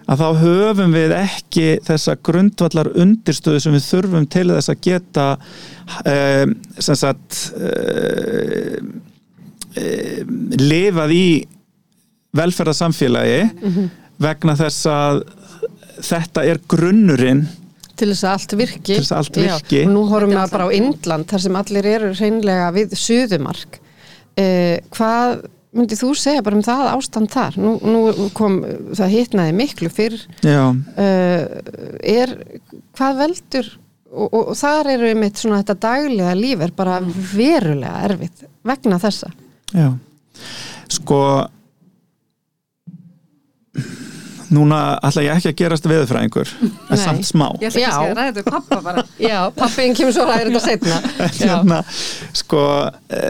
að 0.04 0.20
þá 0.20 0.28
höfum 0.42 0.94
við 0.94 1.14
ekki 1.16 1.66
þessa 1.86 2.16
grundvallar 2.26 2.90
undirstöðu 3.00 3.62
sem 3.62 3.76
við 3.76 3.86
þurfum 3.88 4.28
til 4.32 4.46
þess 4.52 4.72
að 4.72 4.82
geta 4.84 5.26
um, 6.04 6.54
sem 6.78 7.00
sagt 7.00 7.40
um, 7.56 8.92
um, 9.80 10.38
lifað 10.60 11.16
í 11.16 11.26
velferðarsamfélagi 12.34 13.42
vegna 14.22 14.56
þess 14.58 14.88
að 14.90 15.22
þetta 16.04 16.48
er 16.50 16.60
grunnurinn 16.68 17.44
til 17.94 18.10
þess 18.10 18.24
að 18.26 18.32
allt 18.34 18.54
virki. 18.58 18.82
Til 18.88 19.00
þess 19.00 19.12
að 19.14 19.20
allt 19.20 19.36
virki. 19.38 19.80
Já, 19.80 19.86
og 19.86 19.92
nú 19.94 20.04
horfum 20.10 20.32
við 20.34 20.54
bara 20.54 20.66
á 20.66 20.70
Indland 20.74 21.28
þar 21.30 21.42
sem 21.44 21.58
allir 21.60 21.88
eru 21.92 22.08
hreinlega 22.18 22.70
við 22.74 22.96
suðumark. 22.98 23.78
Eh, 24.34 24.80
hvað 24.96 25.44
myndið 25.74 26.02
þú 26.04 26.10
segja 26.18 26.42
bara 26.46 26.58
um 26.58 26.64
það 26.64 26.90
ástand 26.92 27.32
þar? 27.32 27.58
Nú, 27.60 27.72
nú 27.82 28.28
kom, 28.36 28.60
það 28.94 29.14
hitnaði 29.14 29.56
miklu 29.58 29.90
fyrr. 29.92 30.18
Uh, 30.44 31.44
er, 32.00 32.34
hvað 32.98 33.22
veldur? 33.22 33.72
Og, 34.14 34.28
og, 34.28 34.40
og 34.52 34.58
þar 34.58 34.92
eru 34.92 35.10
einmitt 35.10 35.40
svona 35.40 35.58
þetta 35.62 35.80
daglega 35.88 36.34
líf 36.38 36.60
er 36.62 36.74
bara 36.76 37.00
verulega 37.02 38.04
erfitt 38.06 38.46
vegna 38.66 39.00
þessa. 39.02 39.32
Já. 39.74 39.88
Sko 40.94 41.18
Núna 44.52 44.78
ætla 45.06 45.22
ég 45.24 45.38
ekki 45.38 45.50
að 45.52 45.56
gerast 45.62 45.86
veðurfræðingur 45.88 46.50
en 46.60 46.72
Nei. 46.90 46.98
samt 47.00 47.28
smá 47.28 47.46
Ég 47.62 47.70
ætla 47.70 47.80
Já. 47.80 47.88
ekki 47.88 48.10
að 48.12 48.20
þetta 48.20 48.42
við 48.42 48.50
pappa 48.50 48.80
bara. 48.84 49.04
Já, 49.30 49.38
pappin 49.56 49.94
kemur 49.96 50.16
svo 50.16 50.26
ræður 50.28 50.50
þetta 50.52 50.64
setna 50.66 50.98
hérna, 51.40 51.78
sko 52.36 52.64
e, 53.08 53.22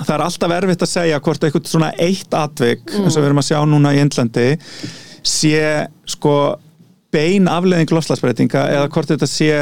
það 0.00 0.14
er 0.16 0.24
alltaf 0.26 0.56
erfitt 0.56 0.86
að 0.86 0.92
segja 0.94 1.20
hvort 1.26 1.46
eitthvað 1.46 1.70
svona 1.70 1.92
eitt 2.02 2.34
atvik 2.40 2.96
eins 2.96 3.14
og 3.14 3.22
við 3.22 3.28
erum 3.30 3.42
að 3.44 3.48
sjá 3.52 3.60
núna 3.70 3.94
í 3.94 4.02
Indlandi 4.02 4.48
sé 5.30 5.62
sko 6.08 6.34
bein 7.14 7.46
afleðing 7.50 7.92
lofslagsbreytinga 7.94 8.66
eða 8.74 8.90
hvort 8.94 9.10
þetta 9.14 9.28
sé 9.30 9.52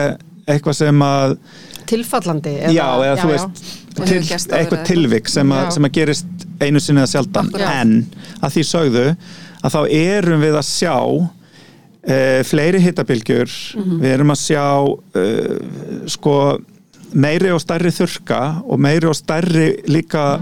eitthvað 0.48 0.78
sem 0.80 1.04
að 1.04 1.36
tilfallandi 1.88 2.54
já, 2.72 2.86
eða 3.04 3.18
þú 3.22 3.30
veist 3.34 3.68
Og 3.98 4.06
til, 4.06 4.20
eitthvað 4.22 4.76
eða 4.78 4.84
tilvik 4.86 5.30
sem, 5.32 5.50
að, 5.50 5.64
Já. 5.64 5.70
sem 5.74 5.86
að 5.88 5.94
gerist 5.96 6.44
einu 6.62 6.80
sinni 6.82 7.00
eða 7.02 7.10
sjaldan 7.10 7.48
Akkúrat. 7.48 7.80
en 7.80 7.94
að 8.46 8.52
því 8.54 8.62
sögðu 8.68 9.04
að 9.62 9.74
þá 9.74 9.80
erum 9.98 10.44
við 10.44 10.58
að 10.60 10.66
sjá 10.68 10.96
uh, 10.98 12.40
fleiri 12.48 12.82
hittabilgjur 12.84 13.54
við 14.02 14.10
erum 14.12 14.34
að 14.34 14.42
sjá 14.42 14.66
uh, 14.86 15.54
sko 16.10 16.34
meiri 17.18 17.52
og 17.54 17.62
stærri 17.64 17.92
þurka 17.94 18.40
og 18.68 18.80
meiri 18.84 19.08
og 19.08 19.16
stærri 19.16 19.70
líka 19.88 20.36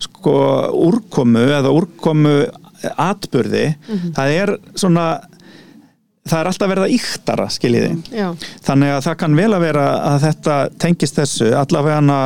sko 0.00 0.38
úrkomu 0.74 1.44
eða 1.44 1.70
úrkomu 1.70 2.40
atburði. 2.96 3.74
Það 4.16 4.30
er 4.32 4.52
svona 4.72 5.04
það 6.30 6.38
er 6.40 6.50
alltaf 6.50 6.70
verið 6.70 6.86
að 6.86 6.94
íktara 6.96 7.46
skiljiði. 7.52 7.90
Já, 8.14 8.28
Þannig 8.66 8.94
að 8.94 9.04
það 9.06 9.18
kann 9.22 9.36
vel 9.38 9.50
að 9.56 9.64
vera 9.64 9.84
að 10.10 10.16
þetta 10.26 10.56
tengist 10.84 11.20
þessu, 11.20 11.50
allavega 11.58 12.20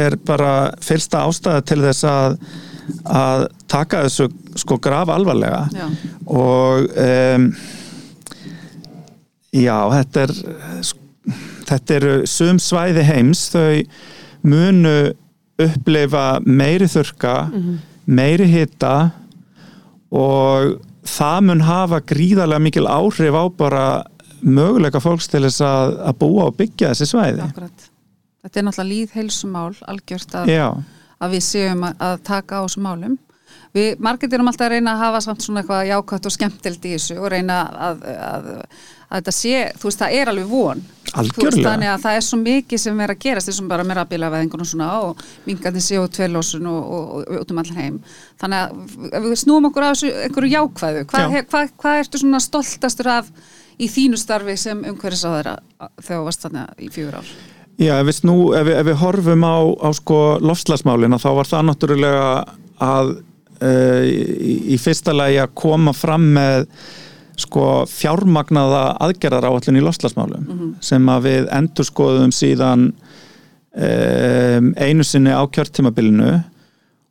er 0.00 0.16
bara 0.26 0.52
fyrsta 0.84 1.24
ástæða 1.26 1.64
til 1.68 1.80
þess 1.84 2.06
að, 2.08 2.36
að 3.04 3.46
taka 3.70 4.04
þessu 4.06 4.28
sko 4.60 4.78
graf 4.82 5.10
alvarlega 5.12 5.66
Já. 5.74 5.86
og 6.26 6.88
um, 7.04 7.46
já, 9.54 9.76
þetta 9.96 10.26
er 10.26 10.34
þetta 11.70 11.96
eru 12.00 12.14
sum 12.30 12.58
svæði 12.62 13.06
heims 13.06 13.46
þau 13.52 13.82
munu 14.42 14.94
upplifa 15.60 16.24
meiri 16.46 16.88
þurka 16.90 17.34
meiri 18.10 18.48
hita 18.50 18.94
og 20.10 20.78
það 21.06 21.44
mun 21.48 21.64
hafa 21.66 22.00
gríðarlega 22.10 22.64
mikil 22.64 22.86
áhrif 22.90 23.36
á 23.36 23.44
bara 23.52 23.84
möguleika 24.40 25.02
fólks 25.02 25.28
til 25.28 25.44
þess 25.44 25.60
að, 25.64 25.98
að 26.08 26.18
búa 26.22 26.48
og 26.48 26.56
byggja 26.58 26.94
þessi 26.94 27.10
svæði 27.12 27.44
Akkurat. 27.44 27.86
Þetta 28.40 28.56
er 28.56 28.64
náttúrulega 28.64 28.90
líðheilsumál 28.94 29.74
algjört 29.92 30.36
að, 30.40 30.48
Já, 30.48 30.66
að 31.20 31.36
við 31.36 31.44
séum 31.46 31.84
að, 31.90 32.22
taka 32.26 32.62
á 32.62 32.64
þessum 32.64 32.86
málum. 32.88 33.18
Við 33.74 34.00
margir 34.02 34.32
erum 34.34 34.48
alltaf 34.50 34.66
að 34.66 34.72
reyna 34.76 34.94
að 34.96 35.02
hafa 35.04 35.20
samt 35.24 35.44
svona 35.44 35.62
eitthvað 35.62 35.90
jákvæmt 35.90 36.26
og 36.26 36.32
skemmtild 36.34 36.86
í 36.86 36.94
þessu 36.96 37.18
og 37.20 37.28
reyna 37.30 37.58
að, 37.88 38.00
að, 38.10 38.48
að 39.06 39.20
þetta 39.20 39.34
sé, 39.34 39.52
þú 39.78 39.88
veist, 39.90 40.00
það 40.00 40.16
er 40.16 40.30
alveg 40.32 40.48
von. 40.50 40.82
Þú 41.10 41.20
veist, 41.20 41.38
Algjörlega. 41.38 41.66
þannig 41.66 41.90
að 41.90 42.02
það 42.04 42.16
er 42.16 42.26
svo 42.26 42.38
mikið 42.40 42.82
sem 42.82 43.02
er 43.02 43.12
að 43.14 43.20
gerast 43.24 43.50
þessum 43.50 43.70
bara 43.70 43.86
með 43.86 43.98
rafbílaveðingun 44.00 44.64
og 44.64 44.70
svona 44.70 44.90
og 45.06 45.22
minkandi 45.46 45.82
CO2-lósun 45.86 46.68
og, 46.70 46.80
og, 46.80 47.14
og, 47.20 47.38
út 47.40 47.54
um 47.54 47.62
allan 47.62 47.80
heim. 47.80 48.00
Þannig 48.42 48.74
að 49.10 49.28
við 49.28 49.38
snúum 49.44 49.70
okkur 49.70 49.86
á 49.86 49.90
þessu 49.90 50.12
einhverju 50.26 50.52
jákvæðu. 50.54 51.06
Hvað, 51.10 51.26
Já. 51.26 51.32
hef, 51.36 51.48
hvað, 51.54 51.72
hvað 51.84 52.02
ertu 52.04 52.22
svona 52.22 52.42
stoltastur 52.42 53.12
af 53.14 53.32
í 53.80 53.88
þínu 53.90 54.18
starfi 54.20 54.58
sem 54.60 54.82
umhverfis 54.82 55.26
á 55.26 55.30
þeirra 55.30 55.56
þegar 56.02 56.20
þú 56.20 56.26
varst 56.26 56.46
þannig 56.46 56.86
í 56.86 56.92
fjögur 56.94 57.18
ár? 57.22 57.34
Já 57.80 57.94
ef, 57.96 58.06
við 58.10 58.16
snú, 58.18 58.36
ef, 58.56 58.66
við, 58.68 58.76
ef 58.76 58.88
við 58.90 58.98
horfum 59.00 59.44
á, 59.46 59.56
á 59.80 59.88
sko 59.96 60.20
lofslagsmálina 60.44 61.20
þá 61.20 61.30
var 61.38 61.48
það 61.48 61.66
náttúrulega 61.70 62.24
að 62.84 63.12
uh, 63.16 64.02
í, 64.04 64.56
í 64.74 64.80
fyrsta 64.80 65.14
lagi 65.16 65.40
að 65.40 65.54
koma 65.62 65.94
fram 65.96 66.26
með 66.36 66.66
sko 67.40 67.86
fjármagnaða 67.88 68.82
aðgerðar 69.00 69.48
áallin 69.48 69.80
í 69.80 69.84
lofslagsmálum 69.86 70.74
sem 70.84 71.06
að 71.08 71.28
við 71.28 71.46
endurskoðum 71.56 72.34
síðan 72.36 72.90
um, 72.90 74.66
einu 74.76 75.06
sinni 75.06 75.32
á 75.32 75.40
kjörtímabilinu 75.48 76.34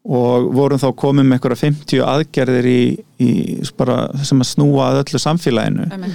og 0.10 0.51
vorum 0.53 0.82
þá 0.82 0.91
komið 1.01 1.25
með 1.25 1.39
einhverja 1.39 1.62
50 1.63 2.05
aðgerðir 2.05 2.69
í, 2.69 2.84
í 3.25 3.32
bara, 3.77 4.03
sem 4.21 4.39
að 4.41 4.51
snúa 4.51 4.91
að 4.91 5.01
öllu 5.01 5.21
samfélaginu. 5.25 5.89
Mm 5.89 6.05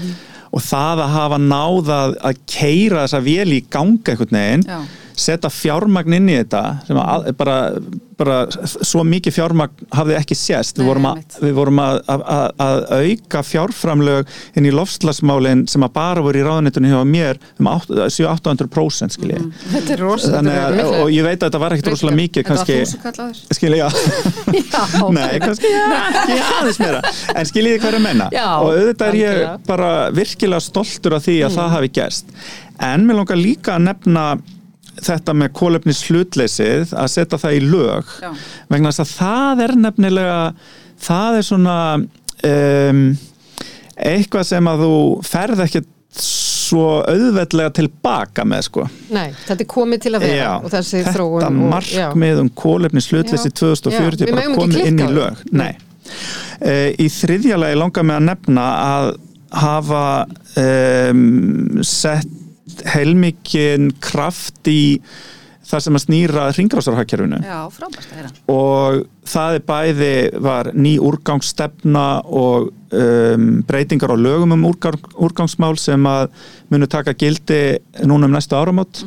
og 0.54 0.62
það 0.62 1.02
að 1.04 1.14
hafa 1.16 1.38
náðað 1.42 2.12
að 2.30 2.42
keira 2.50 3.04
þessa 3.04 3.22
vél 3.26 3.56
í 3.56 3.62
ganga 3.74 4.14
einhvern 4.14 4.38
veginn 4.38 4.66
Já. 4.68 4.78
Setja 5.16 5.50
fjármagn 5.52 6.16
inn 6.18 6.30
í 6.32 6.38
þetta 6.40 6.62
sem 6.86 6.98
að, 6.98 7.28
bara, 7.38 7.56
bara 8.18 8.36
svo 8.64 9.04
mikið 9.06 9.36
fjármagn 9.36 9.88
hafði 9.94 10.16
ekki 10.18 10.36
sést. 10.38 10.78
Við 10.80 10.88
vorum, 10.88 11.08
að, 11.10 11.38
við 11.42 11.54
vorum 11.56 11.80
að, 11.82 12.00
að, 12.14 12.44
að 12.64 12.82
auka 12.98 13.42
fjárframlög 13.46 14.32
inn 14.58 14.68
í 14.68 14.72
lofslagsmálin 14.74 15.64
sem 15.70 15.86
að 15.86 15.94
bara 15.96 16.24
voru 16.24 16.40
í 16.40 16.46
ráðunitunni 16.46 16.92
hjá 16.92 17.00
mér 17.08 17.40
um 17.62 17.70
7-800% 17.70 19.16
skilji. 19.16 19.38
Mhm. 19.40 19.52
þetta 19.74 19.94
er 19.96 20.04
rosa 20.04 20.32
Þannig 20.34 20.60
að, 20.64 20.80
og 20.98 21.12
ég 21.14 21.26
veit 21.26 21.38
að 21.38 21.46
þetta 21.48 21.62
var 21.62 21.76
ekkit 21.76 21.90
rosalega 21.92 22.20
mikið 22.20 22.48
kannski, 22.48 22.78
skilji, 23.54 23.80
já. 23.82 23.88
Já, 24.54 24.82
Nei, 25.18 25.38
kannski 25.42 25.70
ekki 25.70 26.40
aðeins 26.58 26.82
meira. 26.82 27.04
En 27.34 27.48
skiljiði 27.48 27.80
hvað 27.82 27.92
er 27.92 27.98
að 28.00 28.04
menna 28.08 28.28
Já, 28.34 28.48
Og 28.58 28.72
auðvitað 28.72 29.08
er 29.08 29.20
ég 29.20 29.66
bara 29.68 29.92
virkilega 30.14 30.64
stoltur 30.64 31.18
af 31.18 31.26
því 31.26 31.38
að 31.46 31.58
það 31.58 31.72
hafi 31.78 31.92
gerst. 32.00 32.36
En 32.82 33.06
mér 33.06 33.20
langar 33.20 33.38
líka 33.38 33.76
að 33.76 33.86
nefna 33.88 34.24
þetta 35.06 35.36
með 35.36 35.52
kólefnis 35.58 36.02
hlutleysið 36.08 36.94
að 36.96 37.12
setja 37.12 37.40
það 37.40 37.58
í 37.58 37.62
lög 37.66 38.12
Já. 38.22 38.30
vegna 38.72 38.92
þess 38.92 39.04
að 39.04 39.14
það 39.18 39.64
er 39.66 39.76
nefnilega 39.84 40.38
það 41.04 41.38
er 41.40 41.48
svona 41.48 41.78
um, 42.50 43.02
eitthvað 43.94 44.48
sem 44.50 44.70
að 44.70 44.84
þú 44.84 44.94
ferð 45.26 45.64
ekkert 45.66 45.90
svo 46.24 47.00
auðveldlega 47.02 47.72
tilbaka 47.74 48.44
með 48.46 48.66
sko 48.68 48.86
Nei, 49.14 49.34
þetta 49.44 49.64
er 49.64 49.70
komið 49.70 50.04
til 50.06 50.14
að 50.14 50.26
vera 50.26 50.38
Já, 50.38 50.52
og 50.60 50.70
þessi 50.72 51.00
þetta 51.00 51.14
þróun 51.16 51.44
og, 51.48 51.88
já. 51.90 52.06
markmið 52.06 52.42
um 52.44 52.50
kólefnis 52.62 53.10
hlutleysi 53.10 53.50
Já. 53.50 53.56
2040 53.60 54.28
Já, 54.28 54.34
bara 54.34 54.54
komið 54.54 54.88
inn 54.88 55.02
í 55.02 55.10
lög. 55.10 55.42
Nei. 55.54 55.72
Uh, 56.60 56.90
í 57.00 57.08
þriðja 57.10 57.58
lagi 57.60 57.78
langar 57.80 58.06
mig 58.06 58.18
að 58.18 58.26
nefna 58.30 58.66
að 58.84 59.10
hafa 59.54 60.04
um, 60.60 61.82
sett 61.86 62.33
heilmikinn 62.94 63.92
kraft 64.02 64.68
í 64.70 65.00
það 65.64 65.82
sem 65.84 65.96
að 65.96 66.02
snýra 66.04 66.44
ringrásarhagkerfinu 66.54 67.38
og 68.52 69.04
það 69.28 69.56
er 69.58 69.64
bæði 69.70 70.14
var 70.44 70.70
ný 70.76 70.94
úrgangsstefna 71.00 72.06
og 72.28 72.68
um, 72.68 73.48
breytingar 73.66 74.12
á 74.12 74.16
lögum 74.18 74.52
um 74.56 74.66
úrgang, 74.68 75.00
úrgangsmál 75.16 75.78
sem 75.80 76.04
að 76.08 76.28
munu 76.72 76.88
taka 76.90 77.16
gildi 77.16 77.78
núna 78.04 78.28
um 78.28 78.36
næstu 78.36 78.58
áramót 78.58 79.04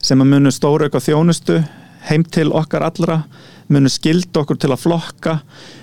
sem 0.00 0.20
að 0.20 0.32
munu 0.32 0.52
stóra 0.54 0.88
auka 0.88 1.02
þjónustu 1.04 1.60
heim 2.08 2.24
til 2.24 2.48
okkar 2.56 2.86
allra 2.88 3.22
munu 3.70 3.90
skilda 3.92 4.42
okkur 4.42 4.58
til 4.60 4.72
að 4.74 4.82
flokka 4.82 5.36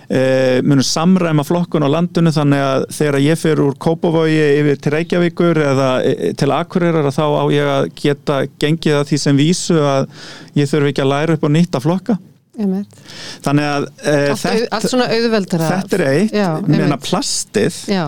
e, 0.09 0.61
munu 0.67 0.83
samræma 0.85 1.45
flokkun 1.47 1.85
á 1.87 1.89
landinu 1.91 2.33
þannig 2.35 2.63
að 2.63 2.85
þegar 2.97 3.19
ég 3.23 3.41
fyrir 3.41 3.63
úr 3.65 3.77
Kópavogi 3.81 4.37
yfir 4.59 4.79
til 4.83 4.93
Reykjavíkur 4.95 5.61
eða 5.65 5.89
e, 6.03 6.31
til 6.37 6.51
Akureyrar 6.55 7.09
þá 7.15 7.25
á 7.25 7.43
ég 7.53 7.73
að 7.73 7.89
geta 7.99 8.39
gengið 8.61 8.99
að 9.01 9.11
því 9.11 9.21
sem 9.23 9.39
vísu 9.39 9.79
að 9.81 10.07
ég 10.59 10.71
þurfi 10.71 10.93
ekki 10.93 11.05
að 11.05 11.13
læra 11.13 11.37
upp 11.37 11.47
og 11.47 11.53
nýtt 11.55 11.79
að 11.79 11.87
flokka. 11.87 12.19
Einmitt. 12.57 13.01
þannig 13.45 13.67
að 13.69 13.83
e, 14.01 14.13
allt, 14.33 14.45
auð, 14.49 14.63
allt 14.73 15.51
þetta 15.53 15.97
er 15.99 16.05
eitt. 16.07 16.31
Já, 16.33 16.47
meina 16.65 16.97
plastið 16.97 17.83
já, 17.91 18.07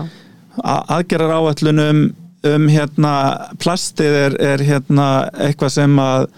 aðgerrar 0.58 1.36
áallunum 1.36 2.08
um 2.50 2.66
hérna 2.72 3.12
plastið 3.60 4.16
er, 4.24 4.36
er 4.40 4.64
hérna 4.64 5.06
eitthvað 5.44 5.74
sem 5.76 6.00
að 6.02 6.26
e, 6.26 6.32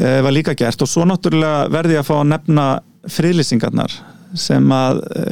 var 0.00 0.32
líka 0.34 0.54
gert. 0.58 0.80
Og 0.82 0.88
svo 0.90 1.04
náttúrulega 1.08 1.68
verði 1.72 1.98
ég 1.98 2.04
að 2.04 2.08
fá 2.08 2.16
að 2.20 2.30
nefna 2.32 2.64
friðlýsingarnar 3.10 3.98
sem 4.38 4.72
að 4.72 5.00
e, 5.18 5.24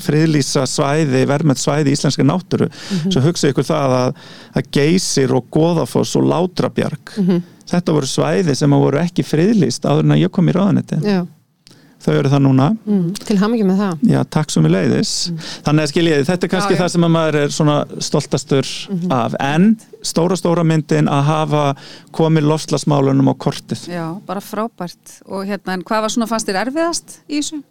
friðlýsa 0.00 0.62
svæði, 0.70 1.26
verðmætt 1.28 1.60
svæði 1.60 1.92
í 1.92 1.96
íslenska 1.98 2.24
náttúru. 2.24 2.70
Svo 3.12 3.20
hugsa 3.26 3.50
ykkur 3.52 3.66
það 3.68 3.96
að, 3.98 4.22
að 4.56 4.70
geysir 4.78 5.34
og 5.36 5.50
goðafoss 5.52 6.16
og 6.16 6.30
látrabjarg 6.30 7.12
þetta 7.72 7.94
voru 7.96 8.08
svæði 8.08 8.56
sem 8.58 8.74
að 8.74 8.84
voru 8.86 9.00
ekki 9.02 9.24
friðlýst 9.26 9.86
áður 9.86 10.06
en 10.06 10.16
að 10.16 10.24
ég 10.24 10.32
kom 10.34 10.50
í 10.50 10.56
ráðanetti 10.56 10.98
Já, 11.04 11.20
þau 12.02 12.12
eru 12.14 12.32
það 12.32 12.44
núna 12.46 12.68
mm. 12.74 13.06
til 13.22 13.36
hamingi 13.40 13.66
með 13.68 13.82
það 13.82 14.04
Já, 14.12 14.18
takk 14.36 14.52
svo 14.52 14.62
mjög 14.64 14.74
leiðis. 14.76 15.14
Þannig 15.66 15.84
að 15.84 15.92
skiljið, 15.92 16.24
þetta 16.28 16.48
er 16.48 16.52
kannski 16.52 16.74
Já, 16.74 16.76
já. 16.76 16.82
það 16.82 16.92
sem 16.94 17.06
að 17.06 17.12
maður 17.16 17.38
er 17.42 17.54
svona 17.56 17.76
stoltastur 18.08 18.72
af. 19.18 19.36
En 19.42 19.68
stóra, 20.02 20.38
stóra 20.38 20.64
myndin 20.66 21.10
að 21.12 21.26
hafa 21.30 21.64
komið 22.14 22.48
lofslagsmálunum 22.50 23.30
á 23.30 23.34
kortið. 23.46 23.86
Já, 23.92 24.06
bara 24.26 24.42
frábært 24.44 25.20
og 25.28 25.46
hérna, 25.48 25.76
en 25.76 25.86
hvað 25.86 26.06
var 26.06 26.14
svona 26.16 26.30
fannst 26.30 26.50
þér 26.50 26.64
erfiðast 26.66 27.20
í 27.28 27.40
þessu? 27.40 27.62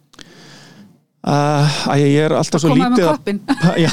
Uh, 1.22 1.74
að 1.92 2.00
ég 2.02 2.16
er 2.24 2.32
alltaf 2.34 2.64
svo 2.64 2.72
með 2.72 2.80
lítið 2.80 3.04
að... 3.06 3.12
koppinn 3.12 3.36
Pa- 3.46 3.76
Já, 3.84 3.90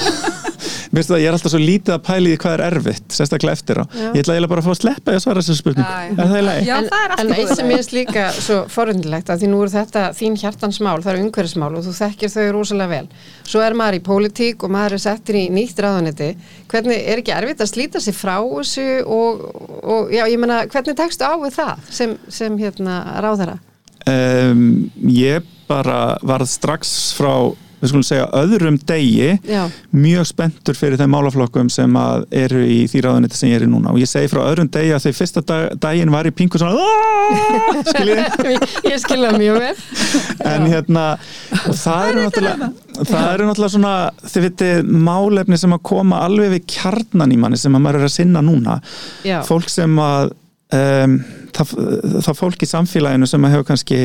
finnst 0.98 1.12
það 1.12 1.18
að 1.18 1.22
ég 1.22 1.30
er 1.30 1.38
alltaf 1.38 1.54
svo 1.54 1.62
lítið 1.62 1.94
að 1.96 2.04
pæli 2.08 2.34
í 2.34 2.40
hvað 2.42 2.56
er 2.56 2.64
erfitt, 2.66 3.06
sérstaklega 3.14 3.58
eftir 3.58 3.82
á. 3.82 3.84
Já. 3.86 4.08
Ég 4.10 4.24
ætla 4.24 4.36
eiginlega 4.36 4.52
bara 4.54 4.64
að 4.64 4.68
fá 4.68 4.74
að 4.74 4.80
sleppa 4.80 5.12
því 5.12 5.20
að 5.20 5.24
svara 5.26 5.44
þessu 5.44 5.58
spurningu. 5.60 5.98
Er 6.10 6.32
það 6.32 6.40
í 6.40 6.46
lagi? 6.48 6.66
Já, 6.70 6.74
en, 6.76 6.90
það 6.90 7.04
er 7.06 7.14
allt 7.14 7.24
en 7.24 7.30
í 7.30 7.36
góðu 7.36 7.46
eitt 7.46 7.60
sem 7.60 7.70
ég 7.70 7.80
finnst 7.80 7.96
líka 7.98 8.26
svo 8.40 8.58
forundilegt 8.74 9.30
að 9.30 9.44
því 9.44 9.52
nú 9.52 9.62
er 9.66 9.74
þetta 9.76 10.06
þín 10.20 10.40
hjartansmál, 10.44 10.96
það 11.06 11.14
eru 11.14 11.24
umhverfismál 11.28 11.72
og 11.78 11.86
þú 11.86 11.96
þekkir 12.00 12.34
þau 12.34 12.48
rosalega 12.58 12.94
vel. 12.96 13.22
Svo 13.46 13.64
er 13.66 13.78
maður 13.78 14.00
í 14.00 14.04
pólitík 14.10 14.66
og 14.66 14.74
maður 14.74 14.98
er 14.98 15.04
settir 15.06 15.40
í 15.40 15.46
nýtt 15.54 15.84
ráðaneti. 15.86 16.32
Hvernig 16.72 17.06
er 17.14 17.22
ekki 17.24 17.36
erfitt 17.38 17.64
að 17.64 17.72
slíta 17.74 18.04
sig 18.04 18.18
frá 18.18 18.38
þessu 18.42 18.90
og, 19.06 19.46
og 19.84 20.14
já, 20.14 20.26
ég 20.26 20.42
meina, 20.42 20.64
hvernig 20.70 20.98
tekstu 20.98 21.28
á 21.28 21.34
við 21.38 21.58
það 21.60 21.88
sem, 21.94 22.18
sem 22.34 22.60
hérna 22.60 23.02
ráðara? 23.22 23.60
Um, 24.10 24.90
ég 25.12 25.46
bara 25.70 26.18
varð 26.26 26.50
strax 26.50 26.94
frá, 27.18 27.52
við 27.80 27.92
skulum 27.92 28.06
segja, 28.06 28.28
öðrum 28.40 28.80
degi 28.90 29.30
Já, 29.48 29.62
mjög 29.96 30.28
spenntur 30.30 30.78
fyrir 30.78 31.00
þeim 31.00 31.14
málaflokkum 31.16 31.72
sem 31.74 31.96
að 32.00 32.26
eru 32.42 32.64
í 32.66 32.80
því 32.92 33.04
ráðuniti 33.06 33.40
sem 33.40 33.52
ég 33.52 33.62
er 33.62 33.68
í 33.68 33.70
núna. 33.72 33.94
Og 33.94 34.02
ég 34.02 34.10
segi 34.10 34.32
frá 34.32 34.42
öðrum 34.46 34.70
degi 34.74 34.94
að 34.96 35.06
því 35.06 35.14
fyrsta 35.20 35.44
dag, 35.48 35.70
daginn 35.82 36.14
var 36.14 36.30
í 36.30 36.34
pingu 36.36 36.62
svona 36.62 36.76
ég, 38.10 38.68
ég 38.90 39.00
skilja 39.02 39.32
mjög 39.38 39.62
vel. 39.64 39.74
en 40.50 40.68
hérna 40.70 41.06
og 41.70 41.76
það 41.78 42.10
eru 42.10 42.26
náttúrulega 42.26 42.70
það 43.00 43.32
eru 43.32 43.48
náttúrulega 43.48 43.74
svona 43.76 43.96
þið 44.28 44.46
vitið 44.48 44.94
málefni 45.08 45.60
sem 45.62 45.76
að 45.76 45.84
koma 45.92 46.24
alveg 46.26 46.54
við 46.58 46.68
kjarnan 46.76 47.34
í 47.34 47.40
manni 47.40 47.60
sem 47.60 47.76
að 47.76 47.86
maður 47.86 48.02
er 48.02 48.10
að 48.10 48.16
sinna 48.16 48.44
núna. 48.46 48.80
Já, 49.28 49.40
fólk 49.48 49.70
sem 49.72 50.00
að 50.04 50.34
um, 50.76 51.16
það, 51.56 51.76
það 52.26 52.40
fólk 52.42 52.66
í 52.66 52.70
samfélaginu 52.70 53.30
sem 53.30 53.46
að 53.46 53.56
hefur 53.56 53.70
kannski 53.72 54.02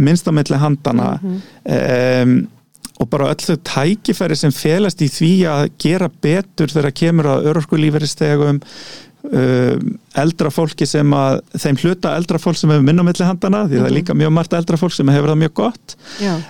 minnst 0.00 0.28
á 0.28 0.32
milli 0.34 0.60
handana 0.60 1.10
um, 1.22 2.38
og 2.98 3.10
bara 3.12 3.30
öll 3.32 3.42
þau 3.46 3.56
tækifæri 3.72 4.36
sem 4.40 4.54
felast 4.54 5.02
í 5.04 5.10
því 5.12 5.32
að 5.52 5.66
gera 5.84 6.08
betur 6.24 6.72
þegar 6.72 6.94
kemur 6.98 7.28
að 7.34 7.46
örorkulíferistegum 7.52 8.58
um, 8.58 9.92
eldra 10.18 10.50
fólki 10.54 10.86
sem 10.88 11.12
að 11.14 11.40
þeim 11.62 11.78
hluta 11.82 12.12
eldra 12.18 12.40
fólk 12.42 12.58
sem 12.58 12.70
hefur 12.72 12.86
minna 12.86 13.04
á 13.04 13.08
milli 13.08 13.26
handana 13.28 13.64
því 13.68 13.78
það 13.80 13.88
er 13.90 13.94
líka 13.98 14.16
mjög 14.18 14.34
margt 14.38 14.56
eldra 14.58 14.80
fólk 14.80 14.94
sem 14.96 15.10
hefur 15.14 15.30
það 15.32 15.40
mjög 15.44 15.54
gott. 15.60 15.96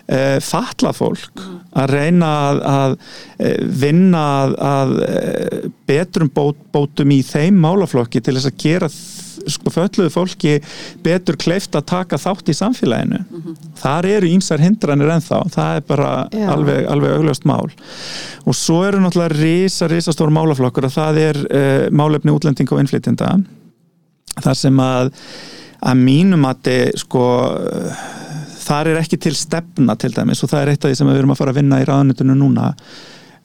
Uh, 0.09 0.39
fatla 0.45 0.93
fólk 0.97 1.45
að 1.79 1.93
reyna 1.93 2.29
að, 2.49 2.61
að 2.73 2.95
eh, 3.45 3.59
vinna 3.85 4.23
að, 4.43 4.55
að 4.73 4.93
eh, 5.05 5.67
betrum 5.87 6.31
bót, 6.35 6.57
bótum 6.75 7.13
í 7.15 7.21
þeim 7.29 7.61
málaflokki 7.63 8.23
til 8.25 8.35
þess 8.39 8.49
að 8.51 8.57
gera 8.65 8.89
þ- 8.91 9.27
sko 9.53 9.73
fölluðu 9.75 10.13
fólki 10.15 10.57
betur 11.05 11.39
kleift 11.41 11.77
að 11.79 11.87
taka 11.93 12.21
þátt 12.21 12.53
í 12.53 12.57
samfélaginu. 12.59 13.21
Þar 13.81 14.11
eru 14.15 14.31
ímsar 14.31 14.63
hindranir 14.63 15.13
ennþá. 15.17 15.43
Það 15.55 15.81
er 15.81 15.85
bara 15.89 16.11
Já. 16.33 16.47
alveg, 16.55 16.87
alveg 16.95 17.17
augljóst 17.19 17.49
mál. 17.49 17.69
Og 18.49 18.57
svo 18.57 18.83
eru 18.87 19.03
náttúrulega 19.03 19.37
risa, 19.37 19.89
risa 19.91 20.15
stór 20.15 20.33
málaflokkur 20.35 20.89
og 20.89 20.95
það 20.95 21.23
er 21.27 21.43
uh, 21.45 21.87
málefni 21.95 22.35
útlendinga 22.35 22.77
og 22.77 22.85
innflytjenda. 22.85 23.35
Þar 24.39 24.59
sem 24.59 24.83
að 24.83 25.13
að 25.79 26.01
mínum 26.03 26.43
að 26.49 26.73
sko 26.99 27.25
uh, 27.55 28.07
þar 28.69 28.93
er 28.93 29.01
ekki 29.03 29.19
til 29.21 29.37
stefna 29.39 29.97
til 29.99 30.11
dæmis 30.15 30.43
og 30.45 30.51
það 30.53 30.65
er 30.65 30.73
eitt 30.73 30.85
af 30.85 30.91
því 30.91 30.99
sem 31.01 31.11
við 31.11 31.21
erum 31.21 31.33
að 31.35 31.41
fara 31.41 31.55
að 31.55 31.61
vinna 31.63 31.81
í 31.81 31.87
ráðunitinu 31.89 32.37
núna 32.37 32.73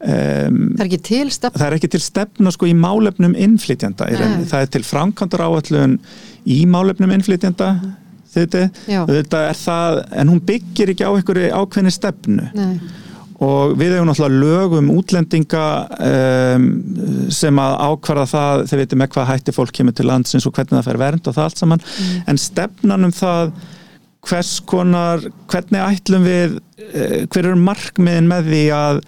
um, 0.03 0.59
það 0.75 0.83
er 0.83 0.89
ekki 0.89 1.01
til 1.09 1.31
stefn. 1.33 1.59
það 1.59 1.67
er 1.69 1.77
ekki 1.79 1.91
til 1.95 2.03
stefna 2.03 2.53
sko 2.53 2.69
í 2.69 2.75
málefnum. 2.77 3.35
Nei. 4.43 4.47
það 4.51 4.65
er 4.67 4.71
til 4.77 4.83
framkvæmdar 4.87 5.45
áallun 5.47 5.97
í 6.43 6.63
málefnum 6.69 7.13
innflytjenda 7.15 7.69
þetta, 8.33 8.67
þetta 9.09 9.41
er 9.49 9.57
það 9.59 10.03
en 10.19 10.33
hún 10.33 10.43
byggir 10.47 10.93
ekki 10.93 11.07
á 11.07 11.11
einhverju 11.13 11.49
ákveðni 11.53 11.93
stefnu 11.93 12.47
Nei, 12.57 12.77
og 13.43 13.73
við 13.79 13.95
hefum 13.95 14.07
náttúrulega 14.07 14.39
lög 14.39 14.75
um 14.77 14.89
útlendinga 14.93 15.63
um, 16.07 16.67
sem 17.33 17.59
að 17.59 17.77
ákvarða 17.89 18.25
það, 18.31 18.65
þeir 18.69 18.81
veitum 18.83 19.01
með 19.01 19.13
hvað 19.15 19.29
hætti 19.31 19.55
fólk 19.55 19.73
kemur 19.75 19.95
til 19.97 20.07
landsins 20.07 20.47
og 20.47 20.55
hvernig 20.55 20.77
það 20.77 20.89
fer 20.89 20.99
vernd 21.01 21.29
og 21.29 21.37
það 21.37 21.47
allt 21.49 21.63
saman, 21.63 21.85
en 22.29 22.39
stefnan 22.39 23.09
um 23.09 23.15
það 23.15 23.55
hvers 24.23 24.53
konar 24.69 25.25
hvernig 25.51 25.83
ætlum 25.83 26.27
við 26.27 26.57
uh, 26.59 27.23
hver 27.27 27.49
eru 27.49 27.59
markmiðin 27.59 28.29
með 28.31 28.51
því 28.53 28.63
að 28.77 29.01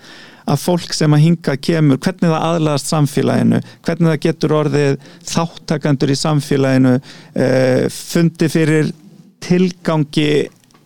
að 0.46 0.62
fólk 0.62 0.94
sem 0.94 1.14
að 1.16 1.24
hinga 1.26 1.56
kemur 1.58 2.02
hvernig 2.02 2.30
það 2.30 2.48
aðlaðast 2.50 2.92
samfélaginu 2.92 3.62
hvernig 3.86 4.12
það 4.12 4.22
getur 4.28 4.58
orðið 4.60 5.00
þáttakandur 5.32 6.14
í 6.14 6.20
samfélaginu 6.20 6.94
uh, 7.00 7.88
fundi 7.94 8.52
fyrir 8.54 8.94
tilgangi 9.46 10.30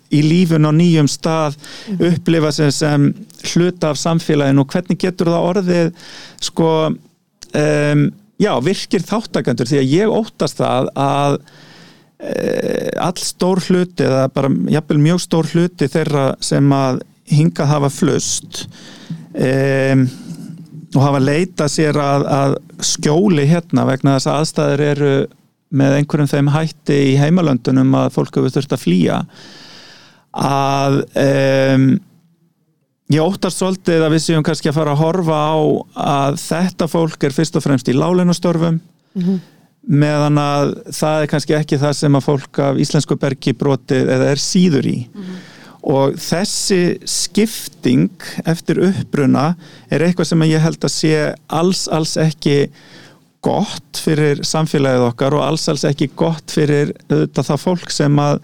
í 0.10 0.22
lífun 0.26 0.68
á 0.68 0.72
nýjum 0.74 1.10
stað 1.10 1.58
upplifa 1.98 2.52
sem, 2.56 2.72
sem 2.74 3.10
hluta 3.54 3.92
af 3.94 4.00
samfélaginu. 4.02 4.64
Og 4.64 4.74
hvernig 4.74 5.00
getur 5.02 5.32
það 5.32 5.48
orðið 5.52 5.92
sko 6.50 6.72
um, 6.90 8.06
já, 8.42 8.52
virkir 8.66 9.06
þáttakandur 9.06 9.70
því 9.70 9.82
að 9.82 9.94
ég 9.94 10.14
óttast 10.20 10.62
það 10.62 10.92
að 10.98 11.38
uh, 11.38 12.90
all 13.06 13.18
stór 13.22 13.62
hluti 13.68 14.08
eða 14.08 14.28
bara 14.34 14.54
jafnvel 14.78 15.02
mjög 15.06 15.26
stór 15.28 15.52
hluti 15.54 15.92
þeirra 15.92 16.32
sem 16.44 16.74
að 16.76 17.04
hingað 17.30 17.76
hafa 17.76 17.92
flust 17.94 18.64
um, 19.34 20.04
og 20.96 21.02
hafa 21.06 21.22
leitað 21.22 21.72
sér 21.74 22.00
að, 22.02 22.26
að 22.34 22.56
skjóli 22.90 23.46
hérna 23.50 23.86
vegna 23.90 24.16
þess 24.18 24.30
að 24.30 24.40
aðstæður 24.42 24.86
eru 24.88 25.14
með 25.70 25.96
einhverjum 26.00 26.32
þeim 26.32 26.52
hætti 26.56 27.00
í 27.12 27.18
heimalöndunum 27.22 27.92
að 28.00 28.14
fólk 28.16 28.40
hefur 28.40 28.54
þurft 28.56 28.74
að 28.74 28.86
flýja 28.88 29.20
að 30.40 30.96
um, 31.22 31.86
ég 33.14 33.22
óttast 33.26 33.62
svolítið 33.62 34.06
að 34.06 34.16
við 34.16 34.24
séum 34.26 34.46
kannski 34.46 34.70
að 34.72 34.80
fara 34.80 34.96
að 34.96 35.04
horfa 35.04 35.38
á 35.38 35.58
að 36.06 36.42
þetta 36.42 36.88
fólk 36.90 37.24
er 37.26 37.34
fyrst 37.38 37.58
og 37.58 37.66
fremst 37.66 37.90
í 37.90 37.98
láleinastörfum 37.98 38.82
meðan 39.90 40.38
að 40.38 40.74
það 40.94 41.22
er 41.24 41.30
kannski 41.32 41.56
ekki 41.58 41.78
það 41.82 41.94
sem 41.98 42.16
að 42.18 42.26
fólk 42.26 42.60
af 42.62 42.78
íslensku 42.82 43.16
bergi 43.18 43.54
brotið 43.58 44.10
eða 44.14 44.28
er 44.34 44.42
síður 44.44 44.86
í 44.90 44.98
og 45.88 46.18
þessi 46.20 47.00
skipting 47.08 48.10
eftir 48.50 48.82
uppbruna 48.90 49.54
er 49.92 50.04
eitthvað 50.04 50.32
sem 50.32 50.48
ég 50.50 50.64
held 50.64 50.84
að 50.84 50.96
sé 50.96 51.14
alls, 51.48 51.88
alls 51.88 52.18
ekki 52.20 52.68
gott 53.46 54.02
fyrir 54.04 54.42
samfélagið 54.44 55.06
okkar 55.08 55.38
og 55.38 55.46
alls, 55.46 55.70
alls 55.72 55.86
ekki 55.88 56.10
gott 56.20 56.52
fyrir 56.52 56.92
auðvitað 57.08 57.52
það 57.52 57.64
fólk 57.64 57.94
sem 57.96 58.20
að 58.20 58.42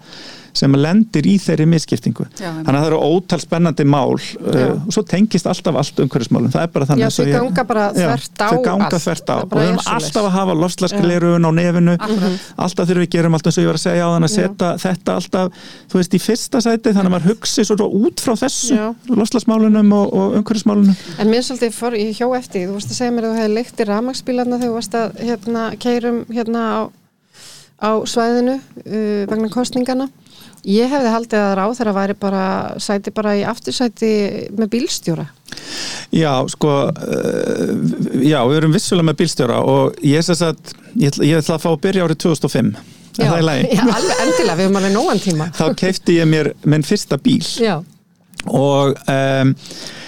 sem 0.56 0.76
lendir 0.78 1.26
í 1.28 1.36
þeirri 1.42 1.66
misskiptingu. 1.70 2.26
Já, 2.36 2.48
þannig 2.48 2.70
að 2.72 2.78
það 2.80 2.88
eru 2.90 3.00
ótal 3.10 3.38
spennandi 3.42 3.86
mál 3.88 4.14
uh, 4.16 4.72
og 4.74 4.94
svo 4.94 5.04
tengist 5.08 5.48
alltaf 5.50 5.78
allt 5.82 6.02
umhverfismálum. 6.04 6.52
Það 6.54 6.66
er 6.66 6.72
bara 6.74 6.88
þannig 6.90 7.14
svo 7.14 7.26
þau 7.26 7.32
ganga 7.36 7.66
bara 7.68 7.86
þvert 7.96 8.42
á 8.42 8.48
þau 8.48 8.62
ganga 8.64 9.00
þvert 9.06 9.32
á. 9.32 9.36
Og 9.36 9.50
bara 9.52 9.66
við 9.66 9.72
og 9.76 9.90
alltaf 9.96 10.22
að 10.22 10.34
hafa 10.36 10.58
lofslagsglerun 10.62 11.48
á 11.48 11.50
nefinu. 11.60 11.96
Mhm. 11.96 12.38
alltaf 12.66 12.88
þegar 12.88 13.02
við 13.04 13.10
gerum 13.16 13.36
allt 13.36 13.46
eins 13.50 13.58
og 13.58 13.64
ég 13.64 13.70
var 13.70 13.80
að 13.80 13.84
segja 13.86 14.06
á 14.06 14.10
þann 14.14 14.28
að 14.28 14.34
setja 14.36 14.70
þetta 14.82 15.16
alltaf, 15.20 15.64
þú 15.90 16.00
veist, 16.00 16.16
í 16.16 16.20
fyrsta 16.22 16.62
sæti 16.64 16.94
þannig 16.96 17.10
að 17.10 17.14
maður 17.16 17.30
hugsi 17.32 17.64
svo 17.66 17.88
út 18.00 18.22
frá 18.22 18.34
þessu 18.40 18.78
lofslagsmálunum 19.10 19.92
og, 19.96 20.06
og 20.16 20.36
umhverfismálunum. 20.40 20.96
En 21.20 21.30
mér 21.30 21.44
svolítið 21.46 21.74
fór, 21.76 21.96
ég 21.98 22.16
hjó 22.16 22.30
eftir, 22.38 22.66
þú 22.68 22.76
varst 22.78 22.92
að 22.92 23.00
segja 23.00 23.14
mér 23.14 23.28
að 23.30 23.36
í 24.66 24.70
að 24.96 25.18
hérna, 25.22 25.64
hérna 26.32 26.62
á, 26.66 26.80
á 27.80 27.90
svæðinu 28.08 28.56
uh, 28.58 29.26
vegna 29.30 29.50
kostningana. 29.52 30.08
Ég 30.66 30.90
hefði 30.90 31.12
haldið 31.14 31.42
að 31.44 31.52
ráð 31.60 31.72
þeirra 31.78 31.94
væri 31.94 32.14
bara 32.18 32.44
sæti 32.82 33.12
bara 33.14 33.36
í 33.38 33.44
aftursæti 33.46 34.10
með 34.58 34.70
bílstjóra. 34.72 35.26
Já, 36.14 36.32
sko 36.50 36.72
uh, 36.90 37.72
já, 38.24 38.40
við 38.48 38.58
erum 38.58 38.74
vissulega 38.74 39.06
með 39.06 39.18
bílstjóra 39.22 39.60
og 39.62 40.00
ég 40.02 40.18
er 40.18 40.26
þess 40.26 40.46
að 40.48 40.74
ég 40.98 41.20
ég 41.22 41.38
ætla 41.38 41.58
að 41.58 41.66
fá 41.66 41.70
að 41.70 41.82
byrja 41.86 42.06
árið 42.08 42.22
2005 42.26 42.72
er 43.16 43.30
það 43.30 43.38
í 43.38 43.46
lagi? 43.46 43.68
Já, 43.72 43.82
alveg 43.96 44.22
endilega, 44.26 44.56
við 44.56 44.66
höfum 44.66 44.80
alveg 44.80 44.96
nógan 44.96 45.22
tíma. 45.22 45.50
Þá 45.56 45.66
keifti 45.82 46.18
ég 46.18 46.30
mér 46.30 46.50
minn 46.68 46.84
fyrsta 46.86 47.18
bíl 47.22 47.42
Já, 47.62 47.76
og 48.46 48.98
um, 49.12 49.52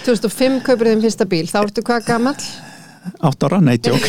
2005 0.05 0.59
kaupir 0.67 0.91
þeim 0.91 1.05
fyrsta 1.07 1.27
bíl, 1.29 1.45
þá 1.49 1.61
ertu 1.63 1.85
hvað 1.87 2.05
gamall? 2.07 2.49
8 3.29 3.47
ára, 3.49 3.59
nei, 3.63 3.77
tjók 3.81 4.03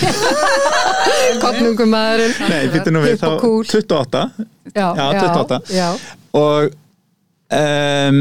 Kottnungum 1.43 1.93
maðurinn 1.93 2.35
Nei, 2.51 2.65
býttu 2.73 2.93
nú 2.95 3.03
við, 3.05 3.17
þá 3.21 3.29
kúl. 3.41 3.63
28 3.67 4.25
Já, 4.75 4.87
Já, 4.95 5.07
28. 5.19 5.61
Já, 5.75 5.89
og 6.39 6.75
um, 7.61 8.21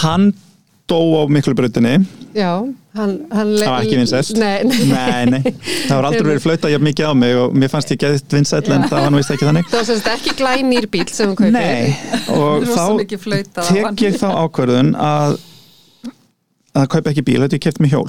hann 0.00 0.30
dó 0.88 1.00
á 1.20 1.22
miklubrautinni. 1.28 1.98
Já 2.32 2.64
hann, 2.98 3.14
hann 3.32 3.50
Það 3.58 3.70
var 3.72 3.84
ekki 3.84 3.98
vinsælt. 3.98 4.30
Nei, 4.40 4.62
nei, 4.64 4.78
Nei, 4.88 5.24
nei, 5.34 5.52
það 5.88 5.92
var 5.92 6.08
aldrei 6.08 6.28
verið 6.30 6.44
flautað 6.46 6.72
jafn 6.74 6.86
mikið 6.88 7.10
á 7.10 7.12
mig 7.18 7.36
og 7.42 7.58
mér 7.58 7.72
fannst 7.72 7.92
ég 7.92 8.00
geðist 8.02 8.34
vinsæll 8.34 8.64
en 8.74 8.86
það 8.88 9.04
var 9.04 9.12
nú 9.12 9.20
vist 9.20 9.34
ekki 9.34 9.48
þannig. 9.48 9.68
Það 9.68 9.80
var 9.82 9.88
semst 9.90 10.10
ekki 10.14 10.34
glænýr 10.40 10.88
bíl 10.92 11.06
sem 11.12 11.30
hún 11.30 11.38
kaupir. 11.38 11.54
Nei, 11.58 11.92
og 12.34 12.66
þá 12.76 12.84
tek 13.04 13.84
hann. 13.84 14.00
ég 14.04 14.18
þá 14.20 14.28
ákvörðun 14.46 14.94
að 14.96 15.38
að 16.78 16.90
kaupa 16.94 17.12
ekki 17.12 17.26
bíl, 17.26 17.40
þetta 17.44 17.58
ég 17.58 17.64
keft 17.68 17.82
mig 17.82 17.92
hjól. 17.94 18.08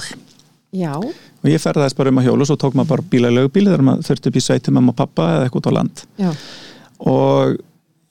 Já, 0.76 0.94
og 1.40 1.48
ég 1.50 1.62
ferðaðist 1.62 1.96
bara 1.98 2.12
um 2.12 2.20
að 2.22 2.28
hjólu 2.28 2.44
og 2.46 2.50
svo 2.50 2.58
tók 2.60 2.76
maður 2.78 2.92
bara 2.94 3.08
bílalögubíl 3.14 3.66
þegar 3.70 3.86
maður 3.90 4.08
þurfti 4.10 4.32
upp 4.32 4.36
í 4.40 4.44
sveitum 4.46 4.78
mamma 4.78 4.92
og 4.94 5.00
pappa 5.00 5.28
eða 5.36 5.48
eitthvað 5.48 5.62
út 5.62 5.70
á 5.70 5.76
land. 5.78 6.04
Já, 6.20 6.30
og 7.10 7.60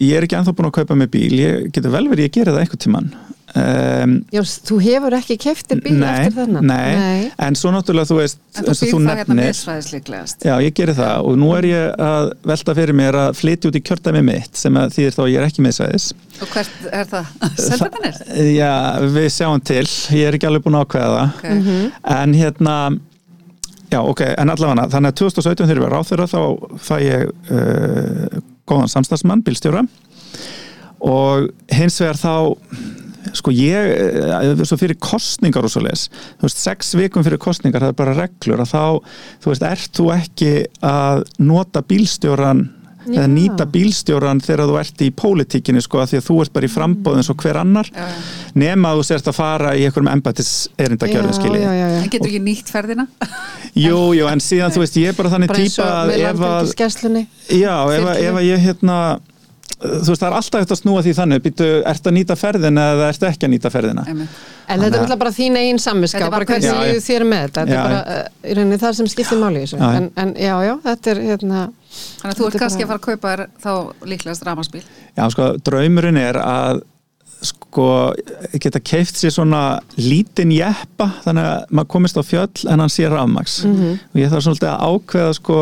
ég 0.02 0.16
er 0.18 0.26
ekki 0.28 0.38
ennþá 0.40 0.56
búin 0.58 0.70
að 0.72 0.78
kaupa 0.82 0.96
mig 0.98 1.12
bíl. 1.14 1.34
Ég 1.40 1.68
getur 1.76 1.94
vel 1.94 2.08
verið 2.10 2.30
að 2.30 2.38
gera 2.40 2.56
það 2.56 2.64
einhvern 2.66 2.86
tíman 2.86 3.12
um, 3.58 4.12
já, 4.34 4.42
þú 4.70 4.76
hefur 4.84 5.16
ekki 5.18 5.36
keftir 5.42 5.80
bíl 5.84 5.96
nei, 5.98 6.10
eftir 6.28 6.36
þennan? 6.38 6.68
nei, 6.70 7.32
en 7.42 7.58
svo 7.58 7.72
náttúrulega 7.74 8.10
þú 8.12 8.18
veist 8.20 8.38
En 8.60 8.68
þú 8.68 8.76
þú 8.78 8.88
það 9.00 9.20
hérna 9.20 9.36
nefnir 9.40 9.50
misfæðisleiklegast. 9.50 10.46
Já, 10.46 10.54
ég 10.64 10.76
gerir 10.78 10.98
það. 10.98 11.26
Og 11.30 11.38
nú 11.42 11.50
er 11.58 11.68
ég 11.70 12.06
að 12.06 12.32
velta 12.52 12.76
fyrir 12.78 12.98
mér 13.00 13.18
að 13.24 13.30
flytja 13.40 13.72
út 13.72 13.80
í 13.80 13.84
kjördæmi 13.90 14.24
mitt 14.30 14.60
sem 14.62 14.80
að 14.80 14.96
þýðir 14.98 15.18
þá 15.18 15.22
ég 15.30 15.38
er 15.42 15.48
ekki 15.50 15.66
miðsæðis 15.66 16.08
Og 16.40 16.54
hvert 16.54 16.88
er 17.02 17.10
það? 17.10 17.34
Seldarnir? 17.68 18.20
Já, 18.56 18.74
við 19.18 19.30
sjáum 19.36 19.64
til, 19.70 19.86
ég 20.16 20.30
er 20.30 20.38
ekki 20.40 20.50
alveg 20.50 20.66
búin 20.68 20.80
að 20.80 20.88
ákveða 20.88 21.28
Okay. 21.40 21.90
en 22.16 22.34
hérna 22.38 22.76
já 23.90 24.00
ok, 24.02 24.24
en 24.38 24.54
allavega 24.54 24.88
þannig 24.94 25.14
að 25.14 25.20
2017 25.24 25.66
þegar 25.66 25.82
ég 25.82 25.86
var 25.88 25.96
ráþurra 25.98 26.30
þá 26.30 26.42
fæ 26.86 26.96
ég 27.04 27.28
uh, 27.52 28.40
góðan 28.70 28.92
samstagsmann, 28.92 29.44
bílstjóra 29.46 29.86
og 31.00 31.50
hins 31.74 32.00
vegar 32.04 32.20
þá 32.20 32.34
sko 33.36 33.52
ég, 33.54 33.90
eh, 33.94 34.64
svo 34.64 34.78
fyrir 34.80 34.98
kostningar 35.02 35.66
og 35.66 35.74
svo 35.74 35.84
les, 35.84 36.08
þú 36.40 36.48
veist, 36.48 36.62
sex 36.62 36.94
vikum 36.98 37.26
fyrir 37.26 37.42
kostningar, 37.42 37.84
það 37.84 37.94
er 37.94 38.00
bara 38.00 38.16
reglur 38.18 38.64
að 38.64 38.72
þá, 38.72 38.84
þú 39.44 39.52
veist, 39.52 39.66
ert 39.70 40.00
þú 40.00 40.08
ekki 40.16 40.52
að 40.86 41.24
nota 41.44 41.84
bílstjóran. 41.86 42.68
Eða 43.08 43.28
nýta 43.32 43.66
bílstjóran 43.70 44.42
þegar 44.44 44.66
þú 44.70 44.78
ert 44.82 45.04
í 45.06 45.10
pólitíkinni 45.16 45.82
sko, 45.84 46.02
að 46.04 46.12
því 46.14 46.20
að 46.20 46.26
þú 46.28 46.38
ert 46.44 46.54
bara 46.58 46.68
í 46.68 46.72
frambóðin 46.74 47.28
svo 47.28 47.36
hver 47.40 47.60
annar, 47.62 47.90
Já, 47.94 48.08
nema 48.60 48.92
að 48.92 49.00
þú 49.02 49.06
sért 49.10 49.30
að 49.32 49.38
fara 49.40 49.74
í 49.78 49.86
einhverjum 49.88 50.12
embatis 50.12 50.52
já, 51.80 51.88
já. 51.94 52.02
En 52.04 52.12
getur 52.14 52.32
ekki 52.32 52.44
nýtt 52.50 52.74
ferðina? 52.74 53.08
Jú, 53.86 54.00
jú, 54.18 54.28
en 54.28 54.42
síðan, 54.44 54.74
þú 54.76 54.84
veist, 54.84 55.00
ég 55.00 55.14
er 55.14 55.18
bara 55.18 55.32
þannig 55.36 55.52
bara 55.52 55.64
típa 55.64 55.90
að 56.02 56.14
ef 56.18 56.46
að, 56.50 56.72
já, 57.54 57.76
ef 57.96 58.40
að 58.42 58.48
ég 58.50 58.64
hérna, 58.66 58.98
þú 59.78 60.12
veist, 60.12 60.22
það 60.22 60.28
er 60.30 60.38
alltaf 60.40 60.64
eftir 60.64 60.76
að 60.76 60.82
snúa 60.82 61.04
því 61.06 61.14
þannig, 61.20 61.42
býtu, 61.46 61.68
ert 61.92 62.10
að 62.10 62.16
nýta 62.18 62.38
ferðina 62.40 62.86
eða 62.96 63.10
ert 63.14 63.26
ekki 63.30 63.48
að 63.48 63.54
nýta 63.54 63.72
ferðina? 63.74 64.06
En 64.10 64.20
þetta 64.20 64.86
er 64.86 64.94
náttúrulega 64.94 65.20
bara 65.24 65.34
þín 65.34 65.58
eigin 65.60 65.82
samviska 65.82 66.22
er 66.26 66.34
bara 66.34 66.48
hvernig 66.50 66.68
Já, 66.70 66.76
líður 66.84 67.06
þér 67.08 67.26
með 67.30 67.44
þetta. 67.46 67.64
Þetta 67.66 67.80
er 67.80 67.90
bara 67.90 68.20
uh, 68.20 68.28
í 68.44 68.58
rauninni 68.60 68.80
það 68.84 68.96
sem 69.00 69.10
skiptir 69.14 69.42
máli 69.42 69.64
í 69.64 69.66
þessu. 69.66 69.80
Já, 69.80 69.86
já. 69.88 69.98
en, 70.02 70.12
en 70.24 70.36
já, 70.38 70.54
já, 70.68 70.74
þetta 70.86 71.14
er 71.14 71.22
hérna 71.30 71.66
Þannig 71.90 72.30
að 72.30 72.38
þú 72.38 72.46
ert 72.46 72.56
er 72.60 72.64
kannski 72.66 72.86
að 72.86 72.92
fara 72.92 73.02
að 73.02 73.08
kaupa 73.08 73.34
þér 73.34 73.44
þá 73.64 74.10
líklegast 74.12 74.46
ramaspíl. 74.46 74.86
Já, 75.18 75.24
sko, 75.34 75.50
draumurinn 75.66 76.22
er 76.22 76.38
að 76.44 76.84
sko, 77.46 77.88
geta 78.60 78.82
keift 78.84 79.20
sér 79.20 79.34
svona 79.34 79.64
lítinn 80.00 80.52
jeppa 80.54 81.10
þannig 81.24 81.50
að 81.50 81.76
maður 81.78 81.92
komist 81.96 82.20
á 82.20 82.24
fjöll 82.26 82.68
en 82.68 82.84
hann 82.84 82.92
sé 82.92 83.08
rafmaks 83.10 83.62
og 83.66 84.20
ég 84.20 84.32
þarf 84.32 84.46
svolítið 84.48 84.72
að 84.74 84.84
ákveða 84.90 85.38
sko, 85.38 85.60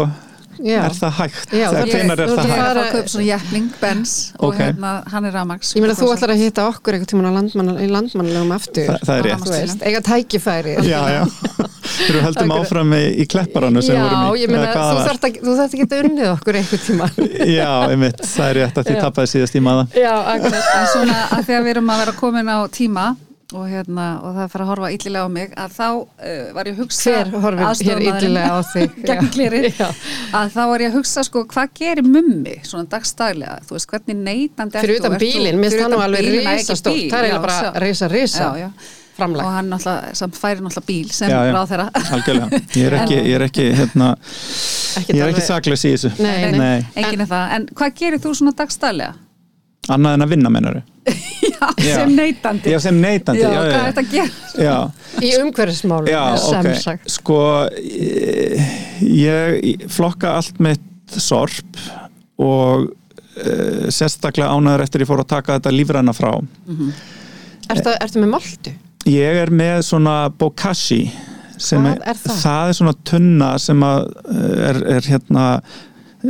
já. 0.64 0.80
er 0.86 0.96
það 0.98 1.12
hægt? 1.20 1.50
Já, 1.54 1.68
það- 1.72 1.92
hvenær 1.92 2.20
er 2.20 2.28
þú 2.28 2.36
það 2.36 2.44
að 2.44 2.48
Ég 2.48 2.58
er 2.58 2.78
hægt? 2.78 2.78
að 2.78 2.92
kaupa 2.92 3.10
svona 3.14 3.26
jæfling, 3.28 3.68
Benz 3.82 4.14
og 4.40 4.50
Ok. 4.50 4.58
hérna, 4.62 4.92
hann 5.12 5.26
er 5.26 5.32
ramags. 5.32 5.74
Ég 5.76 5.82
meina 5.82 5.94
þú 5.96 6.10
ætlar 6.16 6.32
að 6.34 6.42
hitta 6.44 6.68
okkur 6.72 6.94
einhvern 6.98 7.12
tímann 7.12 7.30
á 7.30 7.34
landmann, 7.38 7.70
í 7.78 7.88
landmannlegum 7.92 8.52
aftur 8.58 8.88
Þa, 8.88 8.98
það 9.06 9.18
er 9.18 9.24
rétt 9.28 9.44
þú 9.48 9.52
veist, 9.58 9.82
eiga 9.88 10.02
tækifæri 10.02 10.74
Já, 10.88 11.02
já, 11.18 11.24
við 12.08 12.22
höldum 12.22 12.52
Akkurat. 12.52 12.66
áfram 12.68 12.92
í, 12.94 13.04
í 13.22 13.26
klepparannu 13.28 13.82
sem 13.84 13.96
Já, 13.96 14.02
vorum 14.04 14.36
í 14.36 14.42
ég 14.42 14.50
meina 14.50 14.74
þú 14.74 14.96
var. 14.96 15.08
þarft 15.08 15.24
að, 15.28 15.40
þú 15.44 15.78
geta 15.78 16.02
unnið 16.04 16.28
okkur 16.38 16.54
einhvern 16.62 16.84
tímann 16.88 17.14
Já, 17.58 17.72
einmitt, 17.92 18.20
það 18.22 18.50
er 18.50 18.56
rétt 18.62 18.78
að 18.78 18.84
því 18.88 18.96
Já. 18.96 19.02
tappaði 19.02 19.28
síðast 19.34 19.56
í 19.56 19.62
maða 19.62 19.88
Já, 19.96 20.14
akkurat 20.36 20.68
En 20.78 20.88
svona 20.94 21.18
að 21.38 21.46
því 21.48 21.54
að 21.58 21.64
við 21.64 21.72
erum 21.76 21.90
að 21.90 21.98
vera 22.06 22.12
komin 22.18 22.48
á 22.50 22.58
tíma 22.70 23.06
og, 23.56 23.64
hérna, 23.72 24.06
og 24.28 24.34
það 24.36 24.50
fer 24.52 24.62
að 24.64 24.70
horfa 24.74 24.88
illilega 24.92 25.24
á 25.24 25.30
mig 25.32 25.54
að 25.56 25.76
þá 25.78 25.86
uh, 25.88 26.50
var 26.58 26.68
ég 26.68 26.74
að 26.76 26.82
hugsa 26.84 27.14
að 30.42 30.52
þá 30.58 30.62
var 30.68 30.84
ég 30.84 30.90
að 30.92 30.98
hugsa 31.00 31.24
sko 31.24 31.44
hvað 31.54 31.74
gerir 31.80 32.08
mummi 32.08 32.56
svona 32.68 32.90
dagstaglega, 32.92 33.60
þú 33.68 33.78
veist 33.78 33.92
hvernig 33.94 34.18
neytandi 34.26 34.82
Fyrir 34.84 35.00
utan 35.00 35.16
bílinn, 35.22 35.60
minnst 35.62 35.78
fyrir 35.78 35.88
nú 35.88 35.96
utan 35.96 36.08
alveg 36.10 36.28
ekki 36.28 36.80
bíl, 36.90 37.12
Það 37.14 37.28
er 37.30 37.38
bara 37.46 37.60
já, 38.44 38.66
já. 38.66 38.70
framlag. 39.18 39.46
Og 39.48 39.56
hann 39.56 39.70
náttúrulega, 39.72 40.12
færi 40.42 40.66
náttúrulega 40.66 40.88
bíl 40.90 41.14
sem 41.16 41.32
Já, 41.32 41.38
já. 41.48 41.54
ráð 41.56 41.72
þeirra 41.72 41.88
Algjörlega, 42.18 42.60
ég 42.82 42.90
er 42.90 42.98
ekki, 43.00 43.22
ég 43.22 43.38
er 43.40 43.46
ekki, 43.48 43.70
hérna, 43.80 44.10
ekki 45.00 45.22
alveg- 45.22 45.48
sakleis 45.48 45.88
í 45.88 45.94
þessu. 45.96 46.12
Nei, 46.20 46.52
nei. 46.52 46.84
Enginn 47.00 47.24
er 47.24 47.32
það, 47.32 47.56
en 47.56 47.70
hvað 47.80 47.96
gerir 48.04 48.22
þú 48.28 48.36
svona 48.42 48.54
dagstaglega? 48.60 49.16
Annað 49.94 50.18
en 50.18 50.26
að 50.28 50.32
vinna 50.36 50.52
mennaru 50.54 50.82
Já, 51.58 51.68
Já. 51.82 51.94
sem 52.02 52.12
neytandi 52.18 52.74
Já, 52.74 52.80
sem 52.84 52.98
neytandi, 53.02 53.42
Já, 53.42 53.50
já, 53.50 53.60
hvað 53.62 53.70
er 53.70 53.78
já, 53.78 53.86
þetta 53.88 54.04
að 54.04 54.12
gera? 54.12 54.66
já, 54.66 54.76
Í 55.24 55.30
umhverfismálum, 55.42 56.10
sem 56.44 56.68
ok 56.68 56.82
sagt 56.84 57.14
Sko, 57.16 57.40
ég, 57.88 58.66
ég 59.08 59.86
flokka 59.94 60.36
allt 60.38 60.60
mitt 60.64 61.18
sorp 61.24 61.80
og 62.38 62.90
uh, 62.90 63.88
sérstaklega 63.94 64.52
ánæður 64.54 64.84
eftir 64.86 65.06
ég 65.06 65.10
fór 65.10 65.24
að 65.24 65.32
taka 65.38 65.58
þetta 65.58 65.74
lífræna 65.74 66.14
frá 66.18 66.34
Ertu, 67.68 67.94
ertu 67.96 68.22
með 68.24 68.32
moldu? 68.36 68.76
Ég 69.08 69.40
er 69.46 69.52
með 69.56 69.82
svona 69.88 70.18
bokashi 70.36 71.06
sem 71.58 71.82
Hvað 71.82 72.04
er 72.12 72.20
það? 72.22 72.40
það 72.44 72.70
er 72.72 72.78
svona 72.78 72.96
tunna 73.08 73.48
sem 73.62 73.84
að 73.88 74.04
eh, 74.30 74.58
er, 74.70 74.80
er 74.98 75.08
hérna 75.10 75.46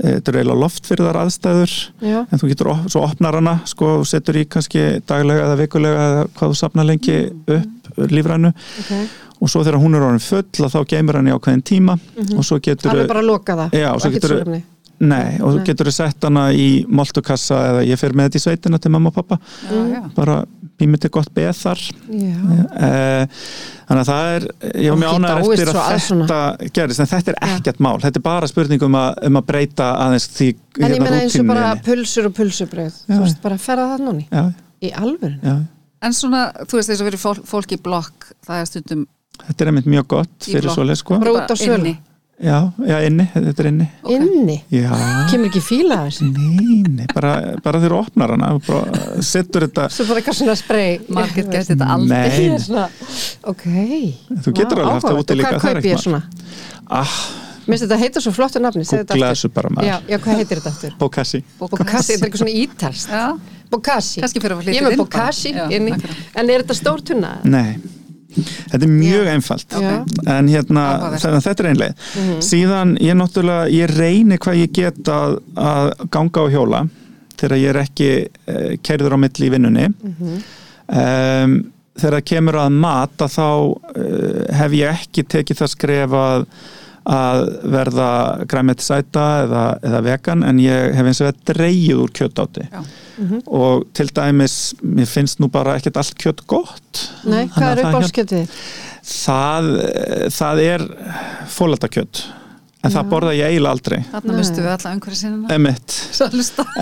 þetta 0.04 0.32
er 0.32 0.38
eiginlega 0.40 0.62
loftfyrðar 0.64 1.20
aðstæður 1.24 1.76
Já, 2.06 2.18
en 2.32 2.42
þú 2.42 2.50
getur, 2.52 2.70
svo 2.92 3.04
opnar 3.08 3.38
hana 3.40 3.56
sko, 3.70 3.94
og 4.02 4.08
setur 4.10 4.40
í 4.42 4.46
kannski 4.50 4.84
daglega 5.10 5.48
eða 5.48 5.60
vikulega 5.64 6.08
eða 6.12 6.26
hvað 6.38 6.54
þú 6.54 6.60
sapnar 6.62 6.88
lengi 6.90 7.18
upp 7.58 8.02
lífrænu. 8.12 8.52
Ok. 8.84 8.92
Og 9.38 9.50
svo 9.54 9.62
þegar 9.62 9.78
hún 9.84 9.94
er 9.98 10.02
orðin 10.08 10.24
full 10.26 10.66
að 10.66 10.74
þá 10.74 10.80
geymir 10.96 11.18
hann 11.20 11.28
í 11.30 11.34
ákveðin 11.36 11.62
tíma 11.70 11.94
og 12.38 12.42
svo 12.46 12.58
getur 12.64 12.90
Alveg 12.94 13.08
bara 13.12 13.22
að 13.22 13.30
loka 13.30 13.56
það 13.60 13.76
Já, 13.78 13.92
og 13.94 14.02
svo 14.02 14.10
geturðu- 14.16 14.40
súrefni. 14.42 14.64
nei, 15.00 15.38
og 15.46 15.52
þú 15.54 15.66
getur 15.68 15.92
sett 15.94 16.24
hana 16.26 16.48
í 16.58 16.70
moltukassa 16.90 17.60
eða 17.72 17.84
ég 17.86 18.00
fer 18.02 18.16
með 18.18 18.32
þetta 18.32 18.40
í 18.40 18.46
sveitina 18.48 18.80
til 18.82 18.92
mamma 18.96 19.12
og 19.12 19.16
pappa. 19.20 19.38
Já, 19.70 19.82
já. 19.94 20.02
bara 20.18 20.40
til 20.78 21.12
gott 21.14 21.32
beð 21.36 21.62
þar. 21.62 21.82
Já, 22.08 22.36
Eh, 22.78 23.44
þannig 23.88 24.02
að 24.04 24.10
það 24.12 24.28
er 24.36 24.46
ég 24.84 24.92
var 24.92 25.00
mjög 25.02 25.08
ég 25.08 25.18
ánægður 25.18 25.42
dáist 25.42 25.54
eftir 25.54 25.72
að 25.72 25.80
að 25.80 26.28
þetta 26.28 26.72
gerist 26.78 27.00
en 27.04 27.10
þetta 27.14 27.34
er 27.34 27.40
ekkert 27.48 27.80
mál, 27.80 27.98
þetta 28.04 28.20
er 28.22 28.26
bara 28.28 28.48
spurning 28.52 28.86
um 28.88 28.98
að, 29.00 29.10
um 29.30 29.40
að 29.42 29.48
breyta 29.48 29.90
aðeins 30.04 30.28
því 30.36 30.50
En 30.52 30.58
ég 30.58 30.84
hérna 30.84 31.04
meina 31.08 31.22
eins 31.24 31.40
og 31.40 31.50
bara 31.50 31.74
pulsur 31.88 32.30
og 32.30 32.38
pulsubröð 32.38 33.02
Þú 33.08 33.20
veist, 33.24 33.42
bara 33.42 33.58
ferða 33.58 33.90
það 33.96 34.06
núni 34.08 34.28
já, 34.30 34.44
Í 34.82 34.92
já, 34.94 35.56
En 35.98 36.14
svona, 36.14 36.52
þú 36.68 36.78
veist, 36.78 36.92
þess 36.92 37.02
að 37.02 37.08
fyrir 37.10 37.22
fólk, 37.24 37.46
fólk 37.50 37.72
í 37.74 37.80
blokk, 37.82 38.28
það 38.46 38.60
er 38.62 38.70
stundum 38.70 39.08
þetta 39.46 39.64
er 39.64 39.72
einmitt 39.72 39.90
mjög 39.90 40.08
gott 40.14 40.48
fyrir 40.48 40.74
svoleið 40.74 41.00
sko. 41.02 41.18
Bara 41.22 41.34
út 41.38 41.54
á 41.54 41.58
sölu. 41.58 41.94
Já, 42.44 42.58
já, 42.86 42.98
inni, 43.08 43.26
þetta 43.34 43.64
er 43.64 43.70
inni. 43.72 43.88
Ok. 44.04 44.12
Inni, 44.18 44.58
já, 44.74 44.92
kemur 45.32 45.50
ekki 45.50 45.62
fíla 45.66 45.98
af 46.04 46.12
þessu? 46.12 46.28
Nei, 46.36 46.84
nei, 47.00 47.08
bara, 47.14 47.32
bara 47.66 47.82
þú 47.82 47.92
opnar 47.98 48.36
hana 48.36 48.52
og 48.58 48.62
bara 48.68 49.22
setur 49.26 49.66
þetta 49.68 49.88
Svo 49.94 50.06
bara 50.12 50.22
eitthvað 50.22 50.38
svona 50.42 50.56
sprey 50.60 51.00
Margir 51.10 51.50
gæti 51.50 51.74
þetta 51.74 51.90
aldrei 51.98 52.46
nei, 52.52 52.62
svona, 52.62 52.86
ok. 53.54 53.66
Þú 54.46 54.56
getur 54.62 54.84
alveg 54.84 54.94
haft 55.00 55.10
það 55.10 55.22
úti 55.24 55.38
líka, 55.42 55.58
hvað 55.58 55.78
kaup 55.82 55.90
ég 55.92 56.02
svona? 56.06 56.22
ah, 57.02 57.18
Mér 57.68 57.76
finnst 57.76 57.84
þetta 57.84 58.00
heita 58.00 58.22
svo 58.24 58.32
flottu 58.32 58.62
nafni 58.64 58.86
aftur. 58.86 59.20
þessu 59.20 59.50
bara 59.52 59.68
Já, 59.68 59.76
maður. 59.76 60.10
Já, 60.14 60.18
hvað 60.24 60.38
heitir 60.40 60.62
þetta 60.62 60.72
aftur? 60.72 60.94
Bokassi 61.02 61.42
Bokassi, 61.60 62.14
þetta 62.14 62.22
er 62.24 62.30
eitthvað 62.30 62.44
svona 62.46 62.58
ítalst 62.62 63.10
Já, 63.12 63.26
Bokassi 63.74 64.22
Kannski 64.24 64.40
fyrir 64.46 64.56
að 64.56 64.62
flytja 64.62 64.78
Ég 64.78 64.80
er 64.80 64.88
með 64.88 64.96
inn. 64.96 65.02
Bokassi 65.02 65.52
Já. 65.52 65.66
En 66.40 66.50
er 66.54 66.64
þetta 66.64 66.78
stór 66.80 67.04
tunna? 67.10 67.34
Nei, 67.44 67.76
þetta 68.36 68.84
er 68.84 68.92
mjög 68.92 69.26
Já. 69.26 69.32
einfalt 69.34 69.76
Já. 69.82 69.94
en 70.36 70.48
hérna, 70.52 70.84
þannig 71.18 71.38
að 71.40 71.46
þetta 71.48 71.64
er 71.64 71.70
einlega 71.72 71.94
Mhm. 72.18 72.42
síðan 72.50 72.98
ég 73.02 73.16
náttúrulega, 73.22 73.70
ég 73.72 73.96
reyni 73.98 74.38
hvað 74.38 74.60
ég 74.64 74.72
get 74.74 74.98
að, 75.14 75.40
að 75.56 75.94
ganga 76.12 76.44
á 76.44 76.46
hjóla 76.52 76.82
þegar 77.38 77.58
ég 77.62 77.70
er 77.70 77.82
ekki 77.84 78.10
uh, 78.50 78.76
kerður 78.84 79.16
á 79.16 79.18
milli 79.24 79.48
í 79.48 79.54
vinnunni 79.54 79.88
Mhm. 79.88 80.38
um, 80.90 81.58
þegar 81.98 82.20
það 82.20 82.26
kemur 82.30 82.54
að 82.62 82.72
mat 82.78 83.18
að 83.26 83.32
þá 83.34 83.46
uh, 83.98 84.58
hef 84.60 84.72
ég 84.78 84.92
ekki 84.94 85.24
tekið 85.26 85.62
það 85.64 85.72
skref 85.74 86.12
að 86.14 86.46
að 87.08 87.42
verða 87.72 88.08
græmetisæta 88.52 89.26
eða, 89.46 89.62
eða 89.88 90.02
vegan 90.04 90.42
en 90.44 90.58
ég 90.60 90.96
hef 90.98 91.08
eins 91.08 91.22
og 91.24 91.30
veið 91.30 91.38
dreigið 91.54 92.02
úr 92.04 92.12
kjötáti 92.20 92.66
Já. 92.68 92.82
Mhm. 93.18 93.38
og 93.48 93.86
til 93.98 94.10
dæmis 94.14 94.58
mér 94.84 95.08
finnst 95.10 95.40
nú 95.42 95.48
bara 95.52 95.78
ekkert 95.80 95.98
allt 96.02 96.18
kjött 96.20 96.44
gott 96.52 97.04
Nei, 97.24 97.48
Þannig 97.48 97.54
hvað 97.56 97.70
að 97.70 97.72
er 97.72 97.84
það 97.84 97.96
upp 97.96 98.04
á 98.04 98.12
skjötið? 98.12 98.58
það, 99.08 99.70
það 100.36 100.62
er 100.68 100.84
fólaltakjöt 101.56 102.24
en 102.84 102.92
það 102.94 103.02
Já. 103.04 103.10
borða 103.10 103.34
ég 103.38 103.50
eiginlega 103.54 103.76
aldrei 103.78 104.00
Þarna 104.12 104.32
Nei. 104.34 104.38
mistu 104.42 104.62
við 104.62 104.72
alla 104.76 104.94
umhverju 104.98 105.20
sinna 105.22 105.56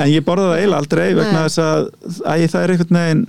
en 0.01 0.11
ég 0.11 0.26
borða 0.28 0.49
það 0.51 0.59
eiginlega 0.59 0.82
aldrei 0.84 1.07
vegna 1.21 1.45
þess 1.45 1.61
að 1.63 1.86
æ, 2.26 2.36
það 2.49 2.61
er 2.65 2.73
einhvern 2.76 2.99
veginn 2.99 3.23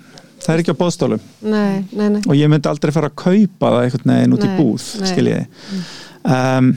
það 0.47 0.51
er 0.55 0.63
ekki 0.65 0.75
á 0.77 0.81
bóðstólum 0.81 1.23
nei, 1.43 1.85
nei, 1.93 2.09
nei 2.17 2.21
og 2.27 2.35
ég 2.37 2.51
myndi 2.53 2.69
aldrei 2.73 2.93
fara 2.97 3.13
að 3.13 3.17
kaupa 3.23 3.71
það 3.77 3.85
einhvern 3.87 4.13
veginn 4.17 4.37
út 4.37 4.45
í 4.45 4.51
Nei, 4.51 4.59
búð, 4.59 4.89
nei. 5.01 5.09
skiljiði 5.13 5.47
um, 6.27 6.73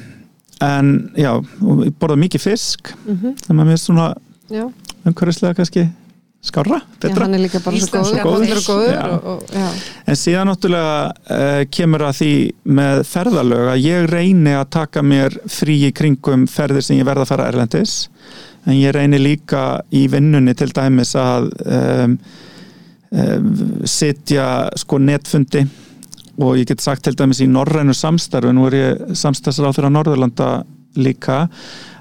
en 0.62 0.90
já 1.18 1.32
ég 1.40 1.94
borða 2.02 2.18
mikið 2.20 2.42
fisk 2.50 2.94
Mhm. 3.08 3.36
þannig 3.46 3.62
að 3.64 3.66
mér 3.70 3.78
er 3.78 3.84
svona 3.86 4.08
umhverfislega 5.06 5.56
kannski 5.56 5.88
skárra, 6.42 6.78
já, 6.80 7.00
betra 7.04 7.26
hann 7.26 7.34
er 7.36 7.40
líka 7.44 7.60
bara 7.60 7.76
svo 7.78 7.86
Íslenska 7.88 8.24
góður, 8.24 8.46
góður. 8.46 8.48
góður, 8.48 8.64
góður 8.64 8.94
Já. 8.94 9.08
og, 9.12 9.26
og, 9.28 9.50
já. 9.52 9.70
En 10.08 10.16
síðan 10.16 10.48
náttúrulega 10.48 11.12
uh, 11.36 11.64
kemur 11.76 12.04
að 12.08 12.14
því 12.20 12.30
með 12.80 13.02
ferðalög 13.10 13.66
að 13.74 13.82
ég 13.84 14.08
reyni 14.14 14.54
að 14.56 14.70
taka 14.72 15.02
mér 15.04 15.36
frí 15.52 15.76
í 15.90 15.92
kringum 15.92 16.46
ferðir 16.48 16.82
sem 16.88 16.98
ég 17.02 17.08
verða 17.10 17.26
að 17.28 17.32
fara 17.34 17.48
erlendis 17.52 17.98
en 18.66 18.74
ég 18.80 18.94
reyni 18.96 19.20
líka 19.20 19.82
í 19.92 20.06
vinnunni 20.12 20.56
til 20.56 20.72
dæmis 20.76 21.12
að 21.20 21.50
um, 21.66 22.18
um, 23.12 23.52
sitja 23.84 24.48
sko 24.80 24.98
netfundi 25.00 25.66
og 26.40 26.58
ég 26.60 26.70
get 26.70 26.82
sagt 26.84 27.04
til 27.06 27.16
dæmis 27.20 27.42
í 27.44 27.48
norrænu 27.52 27.96
samstarfi, 27.98 28.54
nú 28.56 28.68
er 28.70 28.78
ég 28.80 29.16
samstarfsráð 29.20 29.76
fyrir 29.78 29.94
Norðurlanda 29.96 30.50
líka 31.00 31.44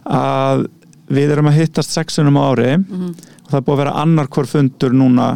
að 0.07 0.69
við 1.09 1.35
erum 1.35 1.51
að 1.51 1.61
hittast 1.63 1.95
sexunum 1.97 2.39
á 2.41 2.43
ári. 2.53 2.71
Mhm. 2.79 3.15
og 3.45 3.53
það 3.53 3.59
er 3.59 3.65
búið 3.65 3.75
að 3.75 3.83
vera 3.83 3.97
annar 4.03 4.27
hvort 4.29 4.49
fundur 4.53 4.93
núna 4.93 5.29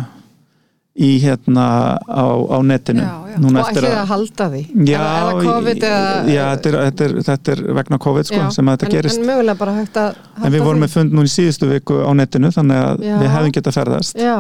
í 0.92 1.16
hérna 1.22 1.96
á, 2.04 2.24
á 2.52 2.58
netinu. 2.60 3.00
Já, 3.00 3.14
já. 3.32 3.36
og 3.40 3.56
ætlið 3.62 3.86
að 3.88 4.10
halda 4.10 4.48
því? 4.52 4.60
Já, 4.84 4.98
eða, 5.00 5.30
eða 5.32 5.44
COVID 5.46 5.86
eða, 5.88 6.10
já 6.28 6.42
þetta, 6.50 6.68
er, 6.68 6.76
þetta, 6.82 7.04
er, 7.06 7.14
þetta 7.28 7.54
er 7.54 7.62
vegna 7.78 7.98
COVID 8.04 8.28
sko, 8.28 8.40
Já, 8.42 8.48
sem 8.52 8.68
að 8.68 8.76
þetta 8.76 8.88
en, 8.88 8.92
gerist. 8.92 9.20
en 9.22 9.30
mögulega 9.30 9.58
bara 9.62 9.76
hægt 9.78 9.96
að 10.02 10.18
en 10.36 10.52
við 10.52 10.66
vorum 10.66 10.84
með 10.84 10.92
fund 10.98 11.16
núna 11.16 11.30
í 11.30 11.32
síðustu 11.32 11.70
viku 11.70 11.96
á 12.04 12.10
netinu 12.12 12.52
þannig 12.52 12.82
að 12.82 13.06
Já. 13.08 13.14
við 13.22 13.32
hefðum 13.36 13.56
getað 13.56 13.78
ferðast. 13.78 14.20
Já, 14.20 14.36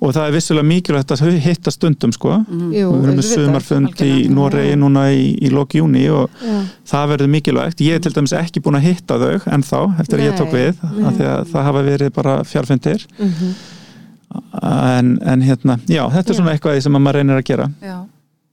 og 0.00 0.12
það 0.12 0.26
er 0.26 0.34
vissulega 0.36 0.68
mikilvægt 0.68 1.12
að 1.14 1.38
hitta 1.44 1.72
stundum 1.72 2.12
sko. 2.12 2.38
Mhm. 2.44 2.72
jú, 2.74 2.90
við 2.92 3.06
erum 3.06 3.20
með 3.20 3.28
sumarfund 3.30 4.02
í. 4.04 4.12
Noregi 4.32 4.76
núna 4.80 5.06
í, 5.12 5.28
í 5.40 5.50
loki 5.52 5.80
júni 5.80 6.04
og 6.12 6.30
já, 6.42 6.56
það 6.92 7.12
verður 7.14 7.32
mikilvægt 7.36 7.84
ég 7.86 7.98
er 7.98 8.04
til 8.04 8.14
dæmis 8.16 8.36
ekki 8.36 8.62
búin 8.64 8.78
að 8.78 8.88
hitta 8.90 9.18
þau 9.22 9.48
ennþá 9.56 9.82
eftir 10.02 10.20
að 10.20 10.26
ég 10.26 10.34
Nei, 10.34 10.40
tók 10.40 10.52
við 10.54 10.82
nei. 10.82 11.04
af 11.06 11.18
því 11.18 11.28
að 11.32 11.44
það 11.52 11.68
hafa 11.70 11.84
verið 11.90 12.12
bara 12.16 12.38
fjárfundir 12.44 13.06
mhm. 13.18 13.54
en, 14.62 15.14
en 15.22 15.46
hérna, 15.46 15.78
já, 15.86 16.02
þetta 16.12 16.26
er 16.26 16.34
Já. 16.34 16.40
svona 16.40 16.56
eitthvað 16.56 16.80
sem 16.86 16.98
að 16.98 17.06
maður 17.06 17.20
reynir 17.20 17.40
að 17.40 17.46
gera 17.52 17.70
Já, 17.80 17.98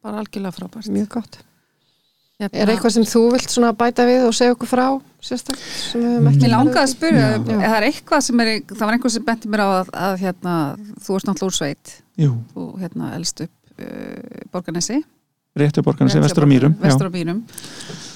bara 0.04 0.24
algjörlega 0.24 0.58
frábært 0.60 0.94
mjög 0.94 1.10
gott 1.18 1.42
Hérna- 2.44 2.62
er 2.66 2.72
eitthvað 2.74 2.96
sem 2.98 3.08
þú 3.08 3.24
vilt 3.34 3.54
svona 3.54 3.72
bæta 3.78 4.06
við 4.10 4.28
og 4.28 4.36
segja 4.38 4.56
okkur 4.58 4.70
frá 4.70 4.86
ekki 5.24 6.44
Mér 6.44 6.52
langaði 6.52 6.82
að 6.84 6.92
spyrja, 6.92 7.26
Já. 7.32 7.38
Já. 7.40 7.58
það 7.64 7.76
er 7.78 7.88
eitthvað 7.90 8.24
sem 8.28 8.44
er, 8.44 8.52
það 8.74 8.84
var 8.86 8.98
einhver 8.98 9.14
sem 9.14 9.26
benti 9.28 9.52
mér 9.54 9.64
á 9.64 9.68
að, 9.72 9.92
að 10.08 10.16
hérna, 10.24 10.56
þú 11.00 11.18
ert 11.18 11.30
náttúrulega 11.30 11.52
úr 11.54 11.58
sveit, 11.60 11.94
Jú, 12.20 12.32
þú 12.54 12.66
hérna 12.82 13.12
elst 13.18 13.44
upp 13.46 13.54
uh, 13.80 14.42
Borganesi. 14.52 15.00
Réttu 15.54 15.84
borgarna 15.86 16.10
sem 16.10 16.22
vestur 16.24 16.46
á 16.46 16.50
mýrum. 16.50 16.74
Vestur 16.82 17.10
á 17.10 17.14
mýrum. 17.14 17.44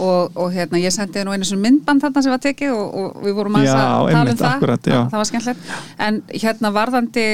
Og, 0.01 0.31
og 0.37 0.51
hérna, 0.53 0.77
ég 0.81 0.93
sendi 0.93 1.21
nú 1.25 1.33
einu 1.33 1.45
svona 1.45 1.63
myndband 1.67 2.01
þarna 2.01 2.21
sem 2.21 2.33
var 2.33 2.41
tekið 2.41 2.71
og, 2.73 2.95
og 2.97 3.21
við 3.25 3.33
vorum 3.37 3.55
aðeins 3.57 3.73
að 3.73 4.09
tala 4.13 4.31
um 4.33 4.37
það. 4.37 4.47
akkurat, 4.49 4.81
það. 4.85 5.03
Það 5.11 5.21
var 5.21 5.27
skemmtilegt. 5.29 5.71
En 6.07 6.17
hérna 6.33 6.71
varðandi, 6.73 7.25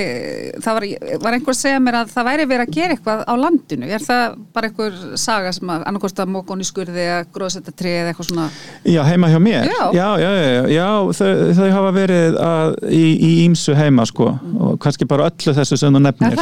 það 0.63 0.77
var, 0.77 0.85
var 1.23 1.37
einhver 1.37 1.55
að 1.55 1.59
segja 1.59 1.81
mér 1.83 1.97
að 1.99 2.11
það 2.13 2.27
væri 2.29 2.47
verið 2.51 2.63
að 2.67 2.73
gera 2.77 2.95
eitthvað 2.97 3.23
á 3.27 3.33
landinu. 3.39 3.89
Er 3.95 4.03
það 4.03 4.35
bara 4.55 4.69
einhver 4.69 4.99
saga 5.23 5.53
sem 5.55 5.71
að 5.75 5.85
annarkost 5.91 6.21
að 6.23 6.31
mókon 6.35 6.63
í 6.63 6.67
skurði 6.67 7.03
eða 7.03 7.23
gróðsetta 7.35 7.75
tré 7.75 7.95
eða 8.01 8.11
eitthvað 8.13 8.29
svona? 8.31 8.47
Já, 8.87 9.01
heima 9.07 9.31
hjá 9.31 9.39
mér 9.43 9.71
Já. 9.71 9.81
já, 9.95 10.07
já, 10.23 10.31
já, 10.71 10.87
þau, 11.19 11.31
þau 11.59 11.69
hafa 11.77 11.91
verið 11.99 12.39
að, 12.43 12.75
í, 12.91 13.03
í 13.27 13.31
ímsu 13.47 13.75
heima 13.79 14.07
sko 14.07 14.29
og 14.59 14.79
kannski 14.83 15.07
bara 15.07 15.27
öllu 15.31 15.55
þessu 15.59 15.79
sem 15.79 15.95
þú 15.95 16.03
nefnir. 16.07 16.39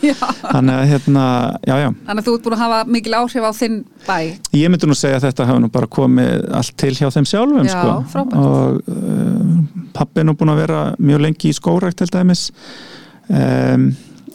Þannig 0.54 0.74
að 0.78 0.84
hérna, 0.94 1.26
já, 1.66 1.74
já 1.86 1.90
Mikil 3.00 3.16
áhrif 3.16 3.48
á 3.48 3.52
þinn 3.56 3.80
bæ. 4.04 4.16
Ég 4.54 4.70
myndi 4.70 4.90
nú 4.90 4.96
segja 4.98 5.18
að 5.18 5.30
þetta 5.30 5.48
hafa 5.48 5.64
nú 5.64 5.72
bara 5.72 5.88
komið 5.90 6.44
allt 6.60 6.76
til 6.80 6.92
hjá 6.98 7.08
þeim 7.16 7.28
sjálfum 7.30 7.66
Já, 7.66 7.72
sko 7.72 7.96
frábært. 8.12 8.36
og 8.36 8.92
uh, 8.92 9.56
pappi 9.96 10.22
er 10.22 10.28
nú 10.28 10.36
búin 10.38 10.52
að 10.52 10.62
vera 10.66 10.84
mjög 11.00 11.24
lengi 11.24 11.50
í 11.50 11.56
skórækt 11.56 12.02
til 12.02 12.12
dæmis 12.12 12.50
um, 13.32 13.90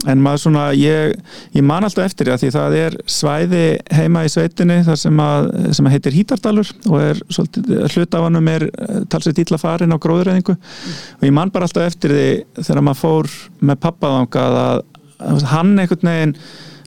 en 0.10 0.22
maður 0.22 0.42
svona 0.44 0.66
ég, 0.78 1.14
ég 1.56 1.66
man 1.66 1.86
alltaf 1.86 2.10
eftir 2.10 2.30
því 2.30 2.50
að 2.50 2.56
það 2.58 2.76
er 2.82 2.98
svæði 3.10 3.64
heima 3.96 4.26
í 4.26 4.32
sveitinni 4.32 4.82
þar 4.86 5.00
sem 5.02 5.22
að, 5.24 5.48
sem 5.78 5.88
að 5.88 5.96
heitir 5.96 6.18
Hítardalur 6.18 6.74
og 6.90 6.98
er 7.02 7.22
svolítið, 7.30 7.72
hlut 7.96 8.18
af 8.18 8.28
hannum 8.28 8.52
er 8.52 8.68
eh, 8.70 9.00
talsveit 9.12 9.42
ítla 9.46 9.60
farin 9.62 9.96
á 9.96 9.98
gróðureyðingu 10.02 10.58
og 10.58 11.26
ég 11.26 11.36
man 11.36 11.54
bara 11.54 11.70
alltaf 11.70 11.88
eftir 11.88 12.14
því 12.14 12.28
þegar 12.60 12.86
maður 12.86 13.02
fór 13.02 13.34
með 13.72 13.82
pappaðangað 13.88 14.60
að, 14.62 14.84
að 15.32 15.48
hann 15.54 15.74
einhvern 15.80 16.12
veginn 16.12 16.38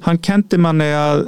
hann 0.07 0.23
kendi 0.23 0.61
manni 0.63 0.93
að 0.95 1.27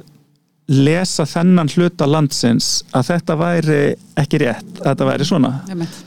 lesa 0.71 1.27
þennan 1.27 1.71
hluta 1.75 2.07
landsins 2.07 2.85
að 2.95 3.11
þetta 3.11 3.37
væri 3.41 3.81
ekki 4.21 4.41
rétt 4.45 4.81
að 4.81 4.87
þetta 4.93 5.09
væri 5.09 5.27
svona. 5.27 5.53
Einmitt. 5.71 5.99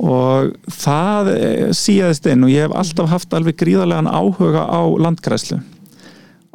og 0.00 0.52
það 0.80 1.32
eh, 1.34 1.72
síðast 1.76 2.28
inn 2.30 2.46
og 2.46 2.52
ég 2.52 2.68
hef 2.68 2.76
alltaf 2.82 3.10
haft 3.10 3.34
alveg 3.36 3.58
gríðarlegan 3.60 4.08
áhuga 4.08 4.62
á 4.64 4.80
landgræslu 5.04 5.58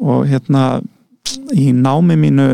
og 0.01 0.25
hérna 0.29 0.79
í 1.53 1.69
námi 1.75 2.17
mínu 2.17 2.47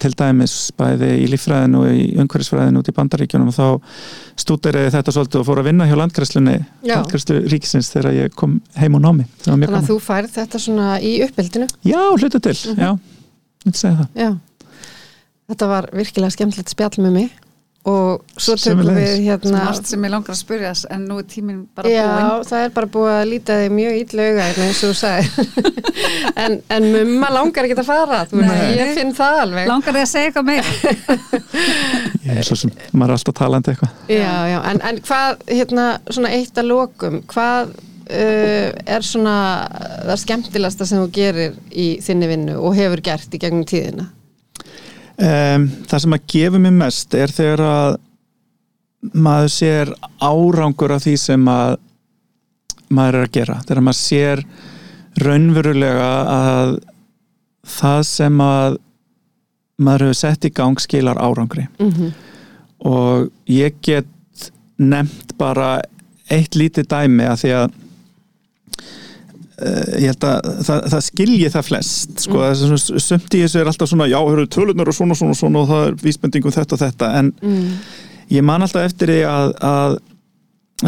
til 0.00 0.10
dæmis 0.18 0.72
bæði 0.76 1.10
í 1.22 1.28
líffræðinu 1.30 1.84
og 1.84 1.92
í 1.94 2.04
umhverfisfræðinu 2.18 2.82
út 2.82 2.90
í 2.90 2.94
bandaríkjunum 2.96 3.52
og 3.52 3.56
þá 3.56 3.94
stúderiði 4.42 4.90
þetta 4.96 5.14
svolítið 5.14 5.40
og 5.40 5.48
fór 5.48 5.62
að 5.62 5.68
vinna 5.70 5.86
hjá 5.88 5.94
landgræslunni 6.00 6.56
landgræslu 6.90 7.40
ríkisins 7.52 7.92
þegar 7.92 8.18
ég 8.18 8.36
kom 8.36 8.58
heim 8.80 8.98
og 8.98 9.04
námi 9.04 9.28
þannig 9.44 9.70
að 9.70 9.90
þú 9.92 9.98
færð 10.02 10.34
þetta 10.40 10.62
svona 10.66 10.94
í 10.98 11.16
uppbyldinu 11.28 11.70
Já, 11.86 12.00
hlutu 12.18 12.40
til, 12.40 12.56
segja 12.58 12.74
það 12.74 12.88
já 12.88 13.13
þetta 15.48 15.70
var 15.70 15.88
virkilega 15.94 16.34
skemmtilegt 16.36 16.74
spjall 16.74 17.00
með 17.04 17.18
mig. 17.18 17.32
Og 17.84 18.22
svo 18.40 18.54
tökum 18.56 18.94
við 18.96 19.26
hérna 19.26 19.66
margt 19.66 19.90
sem 19.90 20.04
ég 20.06 20.12
langar 20.14 20.32
að 20.32 20.38
spyrja 20.38 20.70
en 20.94 21.02
nú 21.04 21.18
er 21.20 21.26
tíminn 21.28 21.58
bara 21.76 21.90
Já, 21.92 22.06
búinn. 22.08 22.46
það 22.48 22.62
er 22.64 22.70
bara 22.78 22.88
búið 22.94 23.10
að 23.12 23.24
líta 23.28 23.56
þig 23.60 23.74
mjög 23.76 23.98
illa 23.98 24.28
auga 24.30 24.46
hérna 24.46 24.68
eins 24.70 24.80
og 24.80 24.94
þú 24.94 24.96
sagði 25.02 25.82
en, 26.46 26.56
en 26.78 26.86
mumma 26.94 27.28
langar 27.34 27.68
ekki 27.68 27.76
að 27.82 27.90
fara 27.90 28.22
ég 28.72 28.94
finn 28.96 29.12
það 29.18 29.40
alveg. 29.42 29.68
Langar 29.68 29.98
þið 29.98 30.00
að 30.00 30.10
segja 30.14 30.30
eitthvað 30.30 30.48
meira? 30.48 30.94
Ég 32.24 32.40
er 32.40 32.48
svo 32.48 32.56
sem, 32.56 32.72
maður 32.96 33.12
er 33.12 33.18
alltaf 33.18 33.36
talandi 33.36 33.74
eitthvað. 33.74 33.98
Já, 34.16 34.32
já, 34.48 34.58
en, 34.70 34.80
en 34.88 35.02
hvað, 35.04 35.44
hérna, 35.52 35.88
svona 36.08 36.32
eitt 36.38 36.62
að 36.62 36.70
lokum, 36.70 37.20
hvað 37.34 37.74
uh, 38.08 38.68
er 38.96 39.06
svona 39.06 39.36
það 40.04 40.20
skemmtilegasta 40.24 40.88
sem 40.88 41.02
þú 41.02 41.10
gerir 41.14 41.56
í 41.70 41.88
þinni 42.04 42.30
vinnu 42.30 42.58
og 42.60 42.76
hefur 42.78 43.02
gert 43.04 43.34
í 43.34 43.40
gegnum 43.42 43.66
tíðina? 43.68 44.08
Um, 45.14 45.68
það 45.86 46.04
sem 46.04 46.16
að 46.16 46.28
gefa 46.34 46.60
mér 46.60 46.76
mest 46.78 47.14
er 47.14 47.32
þegar 47.34 47.64
að 47.68 47.98
maður 49.14 49.52
sér 49.52 49.92
árangur 50.24 50.94
af 50.94 51.04
því 51.04 51.14
sem 51.20 51.50
að 51.50 51.76
maður 52.94 53.20
er 53.20 53.28
að 53.28 53.34
gera. 53.36 53.60
Þegar 53.68 53.84
maður 53.84 54.00
sér 54.00 54.44
raunverulega 55.24 56.10
að 56.34 56.74
það 57.74 58.00
sem 58.08 58.40
að 58.42 58.78
maður 59.84 60.06
hefur 60.08 60.18
sett 60.18 60.46
í 60.48 60.52
gang 60.54 60.80
skilar 60.82 61.20
árangri. 61.22 61.68
Mm 61.78 62.12
og 62.84 63.30
ég 63.48 63.78
get 63.84 64.50
nefnt 64.76 65.32
bara 65.40 65.78
eitt 66.32 66.56
lítið 66.58 66.88
dæmi 66.90 67.26
að 67.28 67.40
því 67.42 67.52
að 67.60 67.78
ég 70.00 70.08
held 70.10 70.24
að 70.26 70.48
það, 70.66 70.80
það 70.92 71.02
skilji 71.06 71.50
það 71.54 71.66
flest 71.68 72.24
sko, 72.24 72.40
mm. 72.42 72.78
sumt 73.04 73.36
í 73.38 73.42
þessu 73.44 73.60
er 73.60 73.68
alltaf 73.70 73.88
svona 73.92 74.08
já, 74.10 74.18
hörru, 74.18 74.46
tölunar 74.50 74.90
og 74.90 74.96
svona, 74.96 75.14
svona, 75.18 75.36
svona 75.38 75.60
og 75.62 75.68
það 75.70 75.84
er 75.90 75.94
vísbendingum 76.02 76.54
þetta 76.56 76.74
og 76.74 76.82
þetta 76.82 77.10
en 77.20 77.30
Mm. 77.44 77.68
ég 78.34 78.42
man 78.42 78.62
alltaf 78.66 78.82
eftir 78.88 79.12
því 79.12 79.20
að, 79.30 79.54
að 79.70 79.96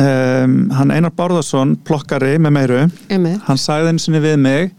um, 0.03 0.57
hann 0.75 0.91
Einar 0.97 1.15
Bárðarsson 1.15 1.77
plokkari 1.87 2.35
með 2.43 2.55
meiru 2.59 2.81
Einmitt. 3.13 3.41
hann 3.47 3.61
sagði 3.61 3.93
einu 3.95 4.03
sinni 4.03 4.23
við 4.25 4.37
mig 4.43 4.71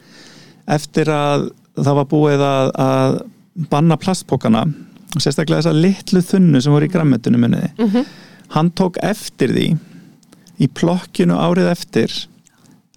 eftir 0.67 1.07
að 1.13 1.47
það 1.77 1.95
var 2.01 2.07
búið 2.11 2.43
að, 2.43 2.71
að 2.81 3.19
banna 3.71 3.97
plastpókana 4.01 4.65
og 5.15 5.21
sérstaklega 5.23 5.61
þessa 5.63 5.77
litlu 5.77 6.21
þunnu 6.27 6.59
sem 6.61 6.73
voru 6.75 6.89
í 6.89 6.91
grammetinu 6.91 7.39
minniði 7.39 7.71
Mhm. 7.77 8.03
hann 8.57 8.71
tók 8.71 8.97
eftir 9.01 9.53
því 9.55 9.67
í 10.59 10.67
plokkinu 10.73 11.37
árið 11.39 11.71
eftir 11.71 12.11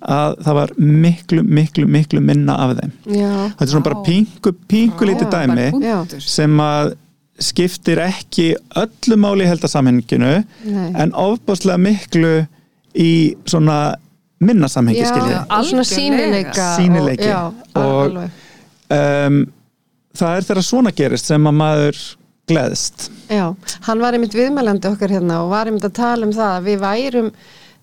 að 0.03 0.39
það 0.45 0.55
var 0.55 0.71
miklu, 0.79 1.43
miklu, 1.45 1.87
miklu 1.87 2.21
minna 2.25 2.57
af 2.65 2.77
þeim. 2.79 2.93
Já, 3.07 3.31
þetta 3.53 3.67
er 3.67 3.73
svona 3.75 3.85
bara 3.89 3.99
Vá. 4.01 4.05
pingu, 4.07 4.53
pingu 4.69 5.09
lítið 5.11 5.31
dæmi 5.35 6.21
sem 6.25 6.61
að 6.65 6.95
skiptir 7.41 8.01
ekki 8.05 8.51
öllu 8.77 9.17
máli 9.17 9.47
í 9.47 9.49
heldarsamhenginu 9.49 10.33
nei. 10.69 10.91
en 11.01 11.13
ofbáslega 11.17 11.79
miklu 11.81 12.33
í 12.95 13.37
svona 13.49 13.95
minna 14.41 14.69
samhengi 14.69 15.05
og 15.05 15.65
svona 15.69 15.85
sínileika 15.85 16.67
Sýnileiki. 16.79 17.29
og, 17.29 17.55
já, 17.75 17.81
Og- 17.81 18.11
alveg. 18.11 18.31
um, 18.91 19.47
það 20.17 20.37
er 20.37 20.43
þegar 20.49 20.63
svona 20.65 20.93
gerist 20.97 21.27
sem 21.27 21.45
að 21.45 21.55
maður 21.61 22.01
gleðst. 22.51 23.11
Já, 23.31 23.55
hann 23.87 24.01
var 24.01 24.13
einmitt 24.17 24.35
viðmælandi 24.35 24.89
okkar 24.91 25.09
hérna 25.15 25.43
og 25.45 25.51
var 25.53 25.67
einmitt 25.71 25.85
að 25.87 25.93
tala 25.95 26.27
um 26.27 26.33
það 26.33 26.57
að 26.59 26.65
við 26.67 26.81
værum 26.81 27.31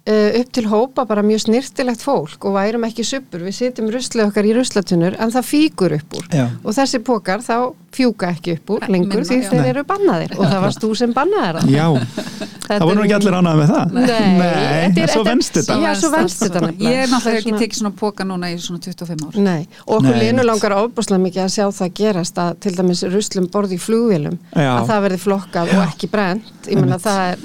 upp 0.08 0.51
til 0.55 0.66
hópa 0.72 1.03
bara 1.10 1.24
mjög 1.26 1.41
snirtilegt 1.47 2.01
fólk 2.05 2.45
og 2.47 2.53
værum 2.55 2.86
ekki 2.88 3.03
suppur, 3.03 3.41
við 3.43 3.58
sitjum 3.58 3.89
ruslið 3.91 4.30
okkar 4.30 4.47
í 4.47 4.53
ruslatunur 4.55 5.18
en 5.20 5.34
það 5.34 5.47
fíkur 5.49 5.97
upp 5.97 6.16
úr. 6.22 6.28
Já. 6.32 6.45
og 6.64 6.72
þessi 6.78 7.01
pókar 7.03 7.43
þá 7.43 7.58
fjúka 7.97 8.30
ekki 8.36 8.53
upp 8.58 8.70
úr 8.76 8.84
Nei, 8.86 8.91
lengur 8.93 9.24
minna, 9.24 9.28
því 9.32 9.38
já. 9.41 9.49
þeir 9.49 9.62
Nei. 9.64 9.70
eru 9.74 9.84
bannaðir. 9.89 10.34
Og 10.38 10.45
það 10.45 10.62
varst 10.68 10.82
þú 10.84 10.89
sem 10.99 11.14
bannaðir 11.16 11.58
það. 11.60 11.72
Já, 11.74 11.86
það 12.68 12.86
voru 12.88 13.03
ekki 13.05 13.16
allir 13.18 13.38
ánægð 13.39 13.60
með 13.62 13.72
það. 13.74 13.93
Nei, 13.97 14.08
þetta 14.08 15.01
er- 15.03 15.14
svo 15.16 15.24
venst 15.28 15.58
þetta 15.58 15.78
Já, 15.82 15.89
svo 16.01 16.12
venst 16.14 16.43
þetta. 16.43 16.62
Ég 16.78 16.97
er 17.03 17.12
náttúrulega 17.12 17.26
Það 17.28 17.38
ekki 17.41 17.53
tekið 17.64 17.80
svona 17.82 17.93
póka 17.99 18.28
núna 18.28 18.51
í 18.53 18.58
svona 18.62 18.80
25 18.86 19.28
ár. 19.28 19.39
Nei, 19.43 19.68
og 19.88 19.93
okkur 19.97 20.12
Nei, 20.16 20.28
einmitt. 20.30 20.45
langar 20.51 20.76
ofbúslega 20.78 21.24
mikið 21.26 21.43
að 21.47 21.53
sjá 21.58 21.66
það 21.82 21.93
gerast 22.01 22.41
að 22.43 22.60
til 22.64 22.76
dæmis 22.78 23.03
ruslum 23.12 23.47
borði 23.51 23.76
í 23.80 23.82
flugvélum 23.82 24.38
Já. 24.53 24.72
að 24.78 24.88
það 24.91 25.03
verði 25.08 25.22
flokkað 25.26 25.74
og 25.76 25.84
ekki 25.88 26.12
brent 26.12 26.70
ég 26.70 26.80
menna 26.80 26.99
það 27.01 27.24
er, 27.32 27.38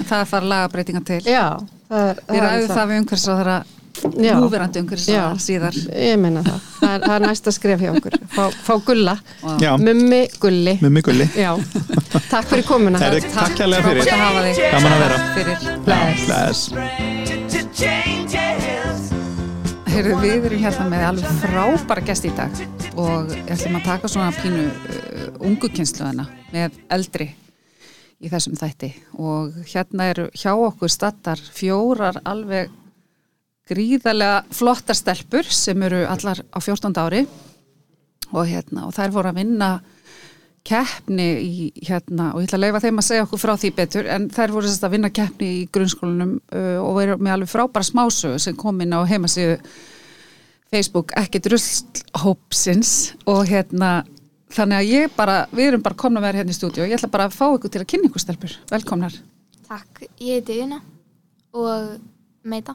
Við 1.92 2.40
ræðum 2.40 2.70
það 2.72 2.86
við 2.90 2.96
umhverfisráðara 3.02 3.56
Já. 4.02 4.34
núverandi 4.40 4.80
umhverfisráðara 4.82 5.36
Já. 5.36 5.42
síðar. 5.44 5.74
Ég 5.92 6.16
meina 6.22 6.40
það, 6.46 6.58
það 6.78 6.92
er, 6.94 7.00
það 7.04 7.14
er 7.16 7.22
næsta 7.26 7.50
skref 7.54 7.80
hjá 7.84 7.90
okkur. 7.92 8.14
Fá, 8.32 8.44
fá 8.66 8.74
gulla, 8.86 9.14
mummi 9.82 10.22
gulli. 10.42 10.74
Með 10.80 10.90
mig 10.96 11.04
gulli. 11.08 11.26
Já, 11.36 11.52
takk 12.30 12.46
fyrir 12.50 12.66
komuna. 12.68 12.96
Er 13.04 13.20
takk 13.28 13.52
kærlega 13.60 13.82
fyrir 13.90 14.02
Frábært 14.08 14.16
að 14.16 14.24
hafa 14.24 14.40
þig. 14.48 14.56
Gaman 14.72 14.92
að 14.96 15.00
vera. 15.04 15.18
fyrir. 15.36 15.56
Bless. 15.84 16.60
Heyrðu, 19.92 20.14
við 20.22 20.46
erum 20.48 20.62
hérna 20.62 20.84
með 20.88 21.02
alveg 21.10 21.28
frábæra 21.42 22.02
gest 22.08 22.24
í 22.24 22.32
dag 22.32 22.52
og 22.96 23.28
ætlum 23.44 23.76
að 23.76 23.84
taka 23.90 24.08
svona 24.08 24.32
pínu 24.38 24.64
uh, 24.64 25.26
ungu 25.44 25.68
kynsluðina 25.68 26.24
með 26.54 26.80
eldri 26.96 27.26
í 28.22 28.30
þessum 28.30 28.58
þætti. 28.58 28.92
Og 29.18 29.56
hérna 29.68 30.08
eru 30.12 30.28
hjá 30.36 30.52
okkur 30.54 30.92
stattar 30.92 31.40
fjórar 31.52 32.20
alveg 32.28 32.70
gríðarlega 33.70 34.42
flottar 34.54 34.98
stelpur 34.98 35.46
sem 35.46 35.82
eru 35.86 36.04
allar 36.08 36.42
á 36.50 36.58
14 36.58 37.02
ári. 37.02 37.24
Og 38.32 38.46
hérna 38.48 38.86
og 38.88 38.94
þær 38.96 39.12
voru 39.14 39.32
að 39.32 39.42
vinna 39.42 39.72
keppni 40.62 41.26
í 41.42 41.70
hérna 41.82 42.30
og 42.32 42.42
ég 42.42 42.46
ætla 42.46 42.60
að 42.60 42.64
leifa 42.64 42.80
þeim 42.84 43.00
að 43.02 43.06
segja 43.08 43.22
okkur 43.26 43.40
frá 43.42 43.52
því 43.58 43.70
betur 43.80 44.08
en 44.14 44.28
þær 44.30 44.52
voru 44.54 44.68
sérst 44.70 44.84
að 44.86 44.92
vinna 44.94 45.10
keppni 45.10 45.48
í 45.56 45.62
grunnskólanum 45.74 46.36
uh, 46.38 46.78
og 46.78 46.92
veru 47.00 47.16
með 47.18 47.34
alveg 47.34 47.50
frábæra 47.50 47.88
smásögu 47.88 48.38
sem 48.44 48.54
kom 48.58 48.78
inn 48.84 48.94
á 48.94 49.02
heimasíðu 49.10 49.58
Facebook 50.72 51.12
ekkert 51.18 51.50
ruslhópsins. 51.52 53.12
Og 53.28 53.44
hérna 53.50 54.02
þannig 54.56 54.78
að 54.78 54.90
ég 54.90 55.12
bara, 55.16 55.36
við 55.52 55.70
erum 55.70 55.84
bara 55.84 55.98
komna 55.98 56.22
með 56.22 56.32
þér 56.32 56.40
hérna 56.40 56.54
í 56.54 56.58
stúdíu 56.58 56.84
og 56.84 56.90
ég 56.90 56.98
ætla 56.98 57.12
bara 57.12 57.28
að 57.28 57.36
fá 57.36 57.44
ykkur 57.48 57.72
til 57.72 57.82
að 57.82 57.90
kynna 57.92 58.08
ykkur 58.10 58.24
stelpur 58.24 58.56
velkomnar. 58.72 59.18
Takk, 59.68 60.02
ég 60.20 60.40
heiti 60.40 60.58
Una 60.64 60.80
og 61.56 61.94
Meita. 62.44 62.74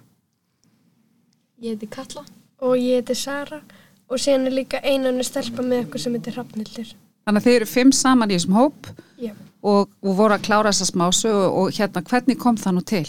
Ég 1.62 1.76
heiti 1.76 1.90
Katla 1.92 2.24
og 2.64 2.78
ég 2.78 3.02
heiti 3.02 3.18
Sara 3.18 3.62
og 4.08 4.22
síðan 4.22 4.50
er 4.50 4.56
líka 4.56 4.82
einannu 4.82 5.26
stelpa 5.26 5.66
með 5.66 5.88
okkur 5.88 6.04
sem 6.04 6.18
heitir 6.18 6.38
Hrafnildur. 6.38 6.94
Þannig 7.28 7.42
að 7.42 7.48
þið 7.48 7.58
eru 7.60 7.70
fimm 7.70 7.92
saman 7.92 8.32
í 8.32 8.38
þessum 8.38 8.56
hóp 8.56 8.92
Já. 9.20 9.34
og, 9.62 9.90
og 10.00 10.14
voru 10.16 10.38
að 10.38 10.46
klára 10.48 10.72
þessa 10.72 10.92
smásögu 10.94 11.42
og, 11.44 11.58
og 11.60 11.74
hérna 11.76 12.06
hvernig 12.08 12.40
kom 12.40 12.60
það 12.62 12.78
nú 12.78 12.84
til? 12.88 13.08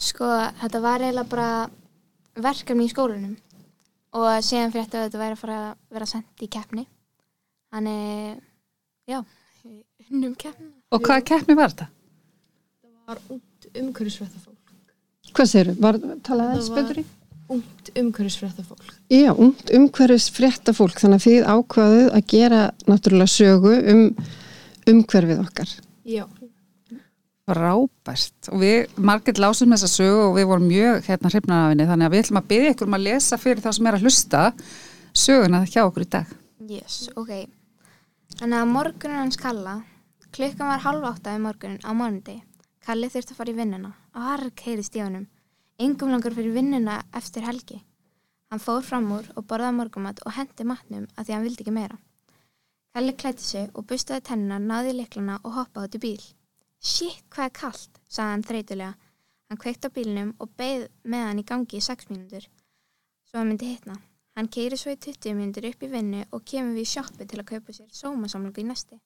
Sko, 0.00 0.30
þetta 0.62 0.80
var 0.84 1.04
eiginlega 1.04 1.32
bara 1.32 1.50
verkefni 2.40 2.88
í 2.88 2.92
skólanum 2.92 3.36
og 4.16 4.28
síðan 4.44 4.72
fyrir 4.72 4.86
þetta 4.86 5.02
að 5.02 5.08
þetta 5.08 5.20
væri 5.20 5.36
að 5.36 5.42
fara 5.42 5.58
að 5.60 5.74
vera 5.96 6.08
sendt 6.08 6.44
í 6.44 6.48
keppni. 6.52 6.86
Þannig, 7.76 8.36
já, 9.04 9.18
unnum 10.06 10.32
keppni. 10.40 10.70
Og 10.96 11.02
hvaða 11.04 11.24
keppni 11.28 11.56
var 11.58 11.74
þetta? 11.74 11.88
Það 12.80 13.10
var 13.10 13.18
ungt 13.34 13.66
umhverfisfréttafólk. 13.76 14.70
Hvað 15.36 15.50
segirðu? 15.50 15.74
Var 15.84 15.98
talaði 16.24 16.62
Það 16.62 16.78
betur 16.78 17.00
í? 17.02 17.04
Ungt 17.52 17.90
umhverfisfréttafólk. 18.00 18.94
Já, 19.12 19.28
ungt 19.34 19.72
umhverfis 19.76 20.30
frétta 20.32 20.72
fólk 20.78 21.02
þannig 21.02 21.20
að 21.20 21.26
þið 21.26 21.50
ákvaðuð 21.52 22.08
að 22.16 22.24
gera 22.32 22.62
náttúrulega 22.88 23.34
sögu 23.34 23.74
um 23.92 24.00
umhverfið 24.94 25.42
okkar 25.44 25.74
Já. 26.06 26.24
Frábært 27.46 28.50
og 28.54 28.64
við, 28.64 28.96
Margrét 28.96 29.42
lásum 29.42 29.76
þessa 29.76 29.92
sögu 29.92 30.24
og 30.30 30.40
við 30.40 30.48
vorum 30.48 30.66
mjög 30.70 31.04
hérna 31.10 31.34
hrifnar 31.34 31.66
af 31.66 31.74
henni 31.74 31.90
þannig 31.92 32.08
að 32.08 32.16
við 32.16 32.24
ætlum 32.24 32.40
að 32.40 32.48
byggja 32.54 32.72
ykkur 32.72 32.88
um 32.88 32.98
að 32.98 33.06
lesa 33.10 33.38
fyrir 33.44 33.62
þá 33.62 33.70
sem 33.76 33.90
er 33.92 34.00
að 34.00 34.08
hlusta 34.08 34.42
söguna 35.26 35.62
hjá 35.68 35.82
okkur 35.84 36.06
í 36.06 36.10
dag. 36.16 36.34
Yes, 36.66 37.04
ok. 37.14 37.46
Þannig 38.36 38.60
að 38.60 38.68
morgunin 38.68 39.16
hans 39.16 39.38
Kalla, 39.40 39.78
klukkan 40.36 40.68
var 40.68 40.82
halv 40.84 41.04
átta 41.08 41.32
í 41.32 41.38
morgunin 41.40 41.80
á 41.80 41.96
mánundi. 41.96 42.34
Kalli 42.84 43.08
þurfti 43.08 43.32
að 43.32 43.38
fara 43.38 43.52
í 43.54 43.56
vinnuna 43.56 43.92
og 44.12 44.26
hark 44.26 44.60
heyrist 44.66 44.98
í 44.98 45.00
honum. 45.00 45.22
Engum 45.80 46.12
langar 46.12 46.36
fyrir 46.36 46.52
vinnuna 46.52 46.98
eftir 47.16 47.46
helgi. 47.46 47.78
Hann 48.52 48.60
fór 48.60 48.84
fram 48.84 49.08
úr 49.16 49.30
og 49.40 49.46
borðaði 49.48 49.78
morgumat 49.78 50.20
og 50.26 50.36
hendi 50.36 50.66
matnum 50.68 51.06
að 51.16 51.24
því 51.24 51.34
hann 51.34 51.46
vildi 51.46 51.64
ekki 51.64 51.74
meira. 51.78 51.96
Kalli 52.92 53.14
klætti 53.22 53.46
sig 53.46 53.70
og 53.72 53.86
bustaði 53.88 54.26
tennina, 54.28 54.58
náði 54.60 54.92
liklana 54.98 55.38
og 55.42 55.56
hoppaði 55.56 55.88
út 55.88 55.96
í 55.96 56.02
bíl. 56.04 56.26
Shit, 56.76 57.24
hvað 57.32 57.48
er 57.48 57.54
kallt, 57.60 58.00
sagði 58.04 58.34
hann 58.34 58.44
þreytulega. 58.50 59.14
Hann 59.48 59.62
kveikt 59.64 59.88
á 59.88 59.90
bílnum 59.96 60.34
og 60.36 60.52
beigð 60.60 60.90
með 61.08 61.24
hann 61.30 61.40
í 61.40 61.46
gangi 61.54 61.80
í 61.80 61.86
6 61.88 62.12
mínútur. 62.12 62.44
Svo 63.24 63.40
hann 63.40 63.48
myndi 63.48 63.72
hitna. 63.72 63.96
Hann 64.36 64.50
keiri 64.52 64.76
svo 64.76 64.92
í 64.92 64.98
20 65.00 65.32
mínútur 65.32 65.64
upp 65.70 65.84
í 65.86 65.88
vinnu 65.88 66.26
og 66.36 66.42
kemur 66.44 66.74
við 66.76 66.84
í 66.84 66.90
sjoppu 66.90 67.24
til 67.24 67.38
að 67.40 67.46
kaupa 67.54 67.72
sér 67.72 67.88
sómasamlingu 67.96 68.60
í 68.60 68.66
næsti. 68.68 68.98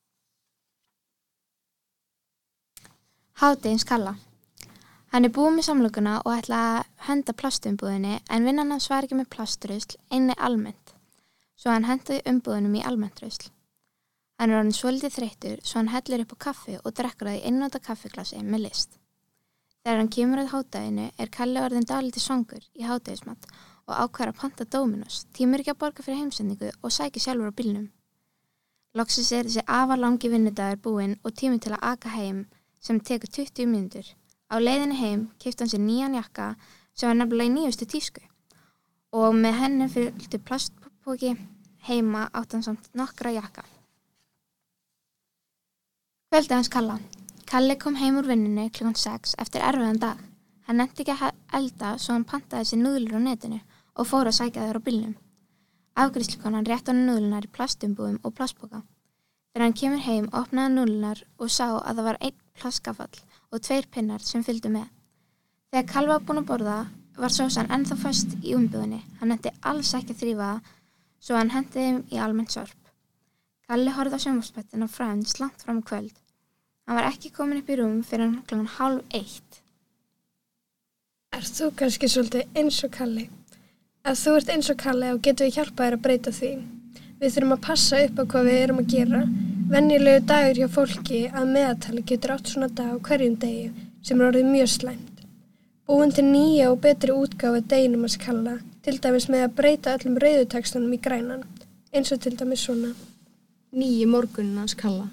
Hádeins 3.39 3.87
kalla. 3.87 4.17
Hann 5.15 5.29
er 5.29 5.33
búið 5.35 5.55
með 5.55 5.67
samlokuna 5.69 6.17
og 6.25 6.35
ætla 6.35 6.59
að 6.73 6.91
henda 7.07 7.37
plastumbúðinni 7.39 8.19
en 8.27 8.45
vinnan 8.47 8.75
hans 8.75 8.91
var 8.91 9.07
ekki 9.07 9.21
með 9.21 9.31
plastrusl 9.37 9.97
einni 10.11 10.35
almennt. 10.35 10.95
Svo 11.55 11.71
hann 11.71 11.87
hendaði 11.87 12.27
umbúðinum 12.31 12.77
í 12.81 12.85
almennt 12.91 13.23
rusl. 13.23 13.49
Hann 14.41 14.51
er 14.51 14.59
orðin 14.59 14.75
svolítið 14.75 15.15
þreyttur 15.15 15.63
svo 15.63 15.79
hann 15.79 15.95
hellir 15.95 16.27
upp 16.27 16.35
á 16.35 16.43
kaffi 16.51 16.79
og 16.83 16.95
drekkur 16.99 17.31
það 17.31 17.39
í 17.39 17.47
einnóta 17.47 17.79
kaffiglasi 17.87 18.43
með 18.43 18.67
list. 18.67 18.99
Þegar 19.85 20.03
hann 20.03 20.15
kemur 20.19 20.43
að 20.43 20.55
hátæðinu 20.57 21.11
er 21.17 21.35
Kalli 21.39 21.63
orðin 21.63 21.87
dálítið 21.87 22.27
svangur 22.27 22.65
í 22.75 22.87
hátæðismat 22.89 23.47
og 23.91 23.99
ákvæður 24.05 24.33
að 24.33 24.39
panta 24.41 24.65
Dominos, 24.65 25.25
tímur 25.35 25.63
ekki 25.63 25.75
að 25.75 25.81
borga 25.83 26.05
fyrir 26.07 26.23
heimsendingu 26.23 26.71
og 26.83 26.95
sækja 26.95 27.25
sjálfur 27.25 27.51
á 27.51 27.59
bílnum. 27.59 27.89
Loksis 28.99 29.31
er 29.33 29.47
þessi 29.47 29.63
afar 29.67 30.01
langi 30.03 30.29
vinnudagur 30.31 30.81
búinn 30.85 31.19
og 31.23 31.35
tími 31.39 31.61
til 31.63 31.77
að 31.77 31.85
aka 31.93 32.11
heim 32.15 32.41
sem 32.83 32.99
tekur 32.99 33.31
20 33.31 33.69
mínútur. 33.71 34.07
Á 34.51 34.59
leiðinu 34.59 34.97
heim 34.99 35.21
kipti 35.39 35.63
hann 35.63 35.71
sér 35.71 35.83
nýjan 35.85 36.17
jakka 36.19 36.55
sem 36.95 37.07
var 37.07 37.19
nefnilega 37.19 37.51
í 37.51 37.55
nýjustu 37.55 37.87
tísku 37.87 38.25
og 39.15 39.35
með 39.35 39.59
henni 39.61 39.89
fylgdu 39.95 40.41
plastpóki 40.43 41.37
heima 41.87 42.27
átt 42.35 42.57
hann 42.57 42.67
samt 42.67 42.91
nokkra 42.99 43.31
jakka. 43.37 43.63
Kvöldi 46.31 46.55
hans 46.55 46.71
Kalla. 46.71 46.99
Kalli 47.47 47.79
kom 47.79 47.97
heim 47.99 48.19
úr 48.19 48.27
vinnunni 48.27 48.71
klukkan 48.71 48.99
6 48.99 49.39
eftir 49.39 49.63
erfiðan 49.67 50.03
dag. 50.03 50.19
Hann 50.67 50.83
nefndi 50.83 51.07
ekki 51.07 51.15
að 51.15 51.39
elda 51.59 51.97
svo 51.99 52.15
hann 52.15 52.27
pantaði 52.27 52.73
sér 52.73 52.83
núðlur 52.83 53.19
á 53.19 53.21
netinu 53.23 53.63
og 54.01 54.09
fór 54.09 54.31
að 54.31 54.39
sækja 54.39 54.69
þær 54.69 54.81
á 54.81 54.87
bílnum. 54.87 55.17
Afgriðslukonan 56.01 56.69
rétt 56.69 56.89
hann 56.89 57.05
núðlunar 57.05 57.45
í 57.45 57.53
plastumbúðum 57.53 58.21
og 58.25 58.35
plastboka. 58.39 58.81
Þegar 59.51 59.67
hann 59.67 59.77
kemur 59.81 60.05
heim 60.07 60.29
opnaði 60.31 60.65
hann 60.65 60.79
núðlunar 60.79 61.23
og 61.39 61.53
sá 61.53 61.67
að 61.75 62.01
það 62.01 62.07
var 62.09 62.21
einn 62.21 62.39
plastskafall 62.61 63.23
og 63.51 63.63
tveir 63.67 63.89
pinnar 63.93 64.25
sem 64.25 64.45
fylgdu 64.47 64.71
með. 64.73 64.89
Þegar 65.71 65.89
Kalli 65.93 66.13
var 66.13 66.27
búin 66.27 66.43
að 66.43 66.51
borða 66.51 66.79
var 67.21 67.35
sósan 67.35 67.71
ennþá 67.75 67.97
föst 68.01 68.37
í 68.41 68.55
umbúðinni. 68.57 69.03
Hann 69.21 69.33
nefndi 69.35 69.53
alls 69.67 69.93
ekki 69.99 70.15
að 70.15 70.23
þrýfa 70.23 70.51
það 70.51 70.77
svo 71.21 71.37
hann 71.37 71.53
hendi 71.55 71.77
þeim 71.77 71.99
í 72.09 72.21
almennt 72.25 72.55
sorp. 72.55 72.79
Kalli 73.69 73.93
horfði 73.95 74.19
á 74.19 74.23
sjónvarspettin 74.25 74.87
á 74.87 74.89
Friends 74.89 75.37
langt 75.43 75.63
fram 75.63 75.83
á 75.85 75.89
kvöld. 75.91 76.15
Hann 76.87 76.99
var 76.99 77.11
ekki 77.11 77.31
komin 77.35 77.61
upp 77.61 77.69
í 77.71 77.77
rúm 77.79 78.01
fyrir 78.07 78.27
hann 78.27 78.41
kl. 78.49 78.65
halv 78.79 79.05
eitt. 79.15 79.61
Er 81.31 81.45
þú 81.47 81.71
kannski 81.79 82.09
svolítið 82.11 82.59
eins 82.59 82.81
og 82.87 82.91
Kalli? 82.97 83.29
Ef 84.01 84.17
þú 84.17 84.33
ert 84.39 84.49
eins 84.49 84.69
og 84.73 84.79
Kalli 84.81 85.09
þá 85.11 85.19
getum 85.27 85.47
við 85.47 85.57
hjálpað 85.59 85.87
þér 85.87 85.95
að 85.95 86.05
breyta 86.05 86.31
því. 86.33 86.51
Við 87.21 87.33
þurfum 87.35 87.51
að 87.53 87.65
passa 87.67 87.99
upp 88.01 88.21
á 88.21 88.25
hvað 88.33 88.47
við 88.49 88.61
erum 88.61 88.79
að 88.81 88.93
gera. 88.95 89.19
Venjulegu 89.71 90.21
dagur 90.31 90.61
hjá 90.61 90.69
fólki 90.77 91.19
að 91.29 91.51
meðatali 91.51 92.05
getur 92.09 92.33
átt 92.33 92.49
svona 92.49 92.69
dag 92.79 92.95
á 92.97 93.05
hverjum 93.05 93.35
degi 93.43 93.67
sem 94.01 94.23
er 94.23 94.31
orðið 94.31 94.47
mjög 94.55 94.71
slæmt. 94.73 95.19
Búin 95.85 96.15
til 96.17 96.25
nýja 96.25 96.71
og 96.73 96.81
betri 96.81 97.13
útgáfi 97.13 97.61
deginum 97.69 98.07
að 98.09 98.15
skalla, 98.15 98.55
til 98.81 98.95
dæmis 99.05 99.27
með 99.29 99.45
að 99.45 99.57
breyta 99.59 99.97
öllum 99.99 100.17
reyðutekstunum 100.25 100.95
í 100.97 101.01
grænan, 101.05 101.43
eins 101.93 102.13
og 102.15 102.23
til 102.25 102.33
dæmis 102.41 102.65
svona. 102.65 102.95
Nýji 103.77 104.07
morgunin 104.09 104.63
hans 104.63 104.75
Kalla. 104.75 105.11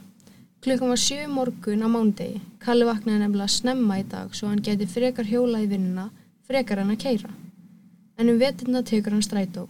Klukkan 0.64 0.94
var 0.94 1.02
sjö 1.02 1.28
morgun 1.28 1.84
á 1.84 1.92
mándegi. 1.92 2.40
Kalli 2.64 2.88
vaknaði 2.88 3.20
nefnilega 3.26 3.52
snemma 3.52 4.00
í 4.00 4.08
dag 4.08 4.32
svo 4.32 4.48
hann 4.48 4.64
geti 4.64 4.88
frekar 4.88 5.28
hjóla 5.28 5.60
í 5.66 5.68
vinnuna, 5.68 6.08
frekar 6.48 6.80
hann 6.80 6.96
að 6.96 7.04
keira. 7.04 7.34
En 8.18 8.30
um 8.30 8.40
veturna 8.42 8.82
tekur 8.84 9.14
hann 9.14 9.26
strætó. 9.26 9.68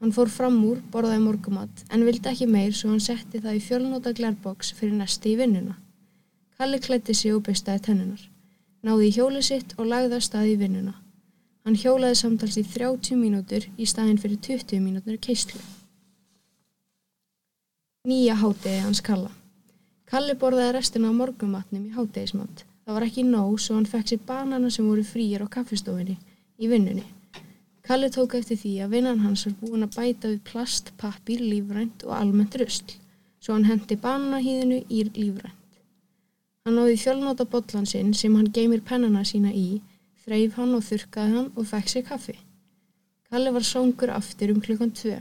Hann 0.00 0.14
fór 0.14 0.30
fram 0.30 0.56
úr, 0.66 0.78
borðaði 0.92 1.22
morgumat, 1.24 1.84
en 1.90 2.04
vildi 2.06 2.30
ekki 2.30 2.46
meir 2.46 2.74
svo 2.74 2.92
hann 2.92 3.02
setti 3.02 3.40
það 3.42 3.58
í 3.58 3.62
fjölnóta 3.62 4.12
glærboks 4.14 4.72
fyrir 4.78 4.94
næsti 4.98 5.32
í 5.32 5.38
vinnuna. 5.40 5.74
Kalli 6.58 6.78
klætti 6.82 7.14
sig 7.14 7.34
og 7.34 7.44
bystaði 7.46 7.82
tennunar. 7.86 8.22
Náði 8.86 9.08
í 9.08 9.14
hjólið 9.16 9.44
sitt 9.46 9.74
og 9.78 9.90
lagði 9.90 10.18
að 10.18 10.24
staði 10.26 10.54
í 10.54 10.60
vinnuna. 10.60 10.94
Hann 11.66 11.78
hjólaði 11.78 12.18
samtals 12.18 12.56
í 12.58 12.64
30 12.66 13.18
mínútur 13.18 13.66
í 13.76 13.86
staðin 13.86 14.18
fyrir 14.22 14.38
20 14.46 14.80
mínútur 14.82 15.18
keislu. 15.22 15.60
Nýja 18.06 18.38
hátegi 18.38 18.86
hans 18.86 19.02
Kalla. 19.04 19.30
Kalli 20.08 20.38
borðaði 20.38 20.78
restina 20.78 21.10
af 21.10 21.18
morgumatnum 21.18 21.90
í 21.90 21.92
hátegismat. 21.92 22.64
Það 22.86 22.96
var 22.96 23.04
ekki 23.10 23.26
nóg 23.26 23.58
svo 23.60 23.76
hann 23.76 23.90
fekk 23.90 24.14
sér 24.14 24.22
banana 24.30 24.70
sem 24.72 24.86
voru 24.88 25.02
frýir 25.04 25.42
á 25.44 25.46
kaffistofinni 25.50 26.16
í 26.56 26.70
vinnunni. 26.70 27.04
Kalli 27.88 28.10
tók 28.12 28.34
eftir 28.36 28.58
því 28.60 28.70
að 28.84 28.90
vinnan 28.92 29.20
hans 29.24 29.46
var 29.46 29.54
búin 29.62 29.86
að 29.86 29.94
bæta 29.94 30.28
við 30.28 30.40
plast, 30.44 30.90
pappír, 31.00 31.40
lífrænt 31.40 32.02
og 32.04 32.10
almennt 32.18 32.56
rusl, 32.60 32.90
svo 33.40 33.54
hann 33.54 33.64
hendi 33.64 33.96
bananahýðinu 34.02 34.82
í 34.92 34.98
lífrænt. 35.14 35.78
Hann 36.66 36.76
náði 36.76 36.98
fjölnóta 37.00 37.46
bollan 37.48 37.86
sinn 37.88 38.10
sem 38.12 38.34
hann 38.36 38.50
geymir 38.52 38.82
pennana 38.84 39.22
sína 39.24 39.54
í, 39.56 39.80
þreif 40.20 40.58
hann 40.60 40.74
og 40.76 40.84
þurkaði 40.84 41.32
hann 41.32 41.46
og 41.54 41.68
fekk 41.70 41.88
sér 41.88 42.04
kaffi. 42.10 42.34
Kalli 43.30 43.54
var 43.56 43.64
sóngur 43.64 44.12
aftur 44.12 44.52
um 44.52 44.60
klukkan 44.66 44.92
tvö. 44.92 45.16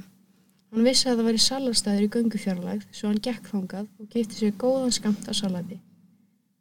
Hann 0.73 0.89
vissi 0.89 1.07
að 1.07 1.21
það 1.21 1.29
væri 1.29 1.43
salarstæður 1.45 2.03
í 2.03 2.09
göngufjarlægð 2.17 2.89
svo 2.91 3.13
hann 3.13 3.21
gekk 3.29 3.47
þangað 3.53 3.87
og 3.87 4.09
keipti 4.11 4.41
sér 4.41 4.51
góðan 4.59 4.91
skamt 4.97 5.31
af 5.31 5.39
salati. 5.39 5.79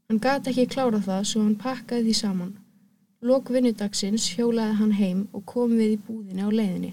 Hann 0.06 0.22
gati 0.22 0.54
ekki 0.54 0.68
klára 0.76 1.02
það 1.02 1.26
svo 1.32 1.42
hann 1.42 1.58
pakkaði 1.66 2.06
því 2.06 2.16
saman. 2.20 2.54
Lók 3.26 3.48
vinnudagsins 3.50 4.28
hjólaði 4.36 4.74
hann 4.78 4.92
heim 4.94 5.22
og 5.34 5.42
kom 5.50 5.72
við 5.74 5.96
í 5.96 6.02
búðinni 6.06 6.44
á 6.46 6.50
leiðinni. 6.52 6.92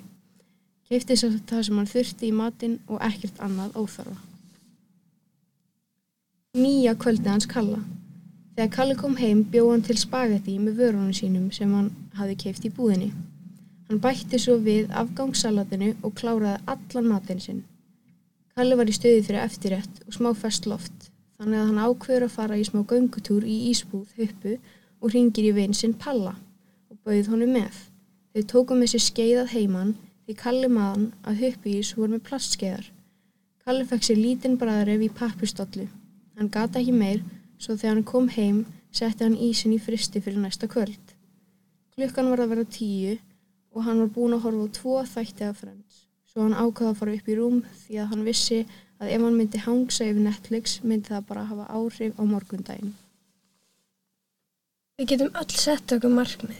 Keipti 0.90 1.18
sér 1.20 1.36
það 1.50 1.66
sem 1.68 1.78
hann 1.78 1.90
þurfti 1.92 2.26
í 2.26 2.34
matinn 2.34 2.78
og 2.88 3.04
ekkert 3.06 3.42
annað 3.46 3.76
óþarfa. 3.78 4.16
Nýja 6.58 6.96
kvöldi 7.04 7.30
hans 7.30 7.46
Kalla. 7.52 7.84
Þegar 8.56 8.74
Kalli 8.78 8.98
kom 8.98 9.20
heim 9.20 9.44
bjóð 9.54 9.70
hann 9.74 9.86
til 9.86 10.00
spagetti 10.02 10.58
með 10.64 10.82
vörunum 10.82 11.14
sínum 11.14 11.48
sem 11.54 11.72
hann 11.78 11.94
hafi 12.18 12.40
keift 12.46 12.66
í 12.66 12.74
búðinni. 12.74 13.12
Hann 13.90 14.02
bætti 14.02 14.40
svo 14.42 14.58
við 14.66 14.90
afgangssalatinu 15.04 15.96
og 16.02 16.18
kláraði 16.18 16.60
allan 16.74 17.10
matinn 17.14 17.46
sinn. 17.46 17.64
Kalli 18.58 18.80
var 18.80 18.90
í 18.90 18.96
stöði 18.96 19.26
fyrir 19.28 19.44
eftirrétt 19.46 20.06
og 20.08 20.18
smá 20.18 20.32
fest 20.38 20.66
loft, 20.70 21.12
þannig 21.38 21.62
að 21.62 21.68
hann 21.70 21.84
ákveður 21.86 22.26
að 22.30 22.38
fara 22.40 22.58
í 22.58 22.66
smá 22.66 22.82
göngutúr 22.82 23.46
í 23.46 23.66
Ísbúð 23.70 24.18
huppu 24.18 24.58
og 25.04 25.12
ringir 25.12 25.50
í 25.50 25.54
vinn 25.56 25.76
sinn 25.76 25.98
Palla 26.00 26.38
og 26.90 26.98
bauð 27.04 27.30
honum 27.34 27.52
með. 27.58 27.76
Þau 28.34 28.44
tókum 28.54 28.86
sér 28.88 29.04
skeiðað 29.04 29.52
heimann 29.58 29.96
því 30.24 30.36
Kalli 30.40 30.70
maðan 30.72 31.10
að 31.28 31.42
huppu 31.44 31.74
ís 31.76 31.92
voru 31.98 32.16
með 32.16 32.24
plastskeiðar. 32.30 32.86
Kalli 33.64 33.84
fekk 33.90 34.08
sér 34.08 34.22
lítinn 34.22 34.56
bræðaref 34.60 35.04
í 35.04 35.12
pappustollu. 35.20 35.90
Hann 36.40 36.50
gata 36.52 36.80
ekki 36.80 36.96
meir, 36.96 37.20
svo 37.60 37.76
þegar 37.76 37.94
hann 37.98 38.08
kom 38.08 38.32
heim 38.32 38.64
setti 38.94 39.26
hann 39.26 39.38
ísin 39.38 39.76
í 39.76 39.82
fristi 39.82 40.22
fyrir 40.24 40.42
næsta 40.42 40.70
kvöld. 40.72 41.14
Klukkan 41.94 42.32
var 42.32 42.44
að 42.44 42.56
vera 42.56 42.66
tíu 42.66 43.18
og 43.74 43.86
hann 43.86 44.02
var 44.02 44.12
búin 44.16 44.36
að 44.38 44.48
horfa 44.48 44.66
á 44.66 44.76
tvo 44.80 44.96
þætti 45.14 45.48
af 45.50 45.62
Friends. 45.62 46.02
Svo 46.30 46.48
hann 46.48 46.58
ákvaða 46.58 46.94
að 46.94 47.00
fara 47.02 47.16
upp 47.18 47.30
í 47.30 47.38
rúm 47.38 47.62
því 47.84 48.00
að 48.02 48.12
hann 48.14 48.26
vissi 48.26 48.60
að 48.98 49.12
ef 49.14 49.26
hann 49.26 49.38
myndi 49.38 49.62
hangsa 49.62 50.08
yfir 50.10 50.26
Netflix 50.26 50.80
myndi 50.82 51.12
það 51.12 51.28
bara 51.30 51.48
hafa 51.50 51.70
áhrif 51.70 52.18
á 52.18 52.24
morgundaginn. 52.26 52.94
Við 55.02 55.08
getum 55.10 55.38
öll 55.42 55.54
sett 55.58 55.92
okkur 55.96 56.12
markmið. 56.14 56.58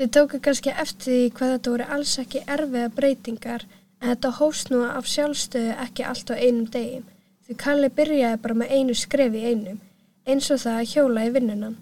Þið 0.00 0.12
tóku 0.16 0.38
kannski 0.44 0.72
eftir 0.82 1.04
því 1.04 1.24
hvað 1.36 1.50
þetta 1.54 1.72
voru 1.72 1.88
alls 1.96 2.12
ekki 2.22 2.40
erfiða 2.54 2.92
breytingar 2.96 3.66
en 3.68 4.06
þetta 4.08 4.30
hóst 4.38 4.70
nú 4.72 4.78
af 4.86 5.10
sjálfstöðu 5.12 5.74
ekki 5.82 6.06
allt 6.08 6.32
á 6.32 6.34
einum 6.38 6.70
degim. 6.72 7.02
Því 7.44 7.56
Kalli 7.60 7.90
byrjaði 7.98 8.40
bara 8.46 8.56
með 8.62 8.72
einu 8.78 8.96
skref 8.96 9.36
í 9.36 9.42
einum, 9.50 9.82
eins 10.24 10.48
og 10.48 10.62
það 10.64 10.80
að 10.80 10.90
hjóla 10.94 11.26
í 11.28 11.34
vinnunan. 11.36 11.76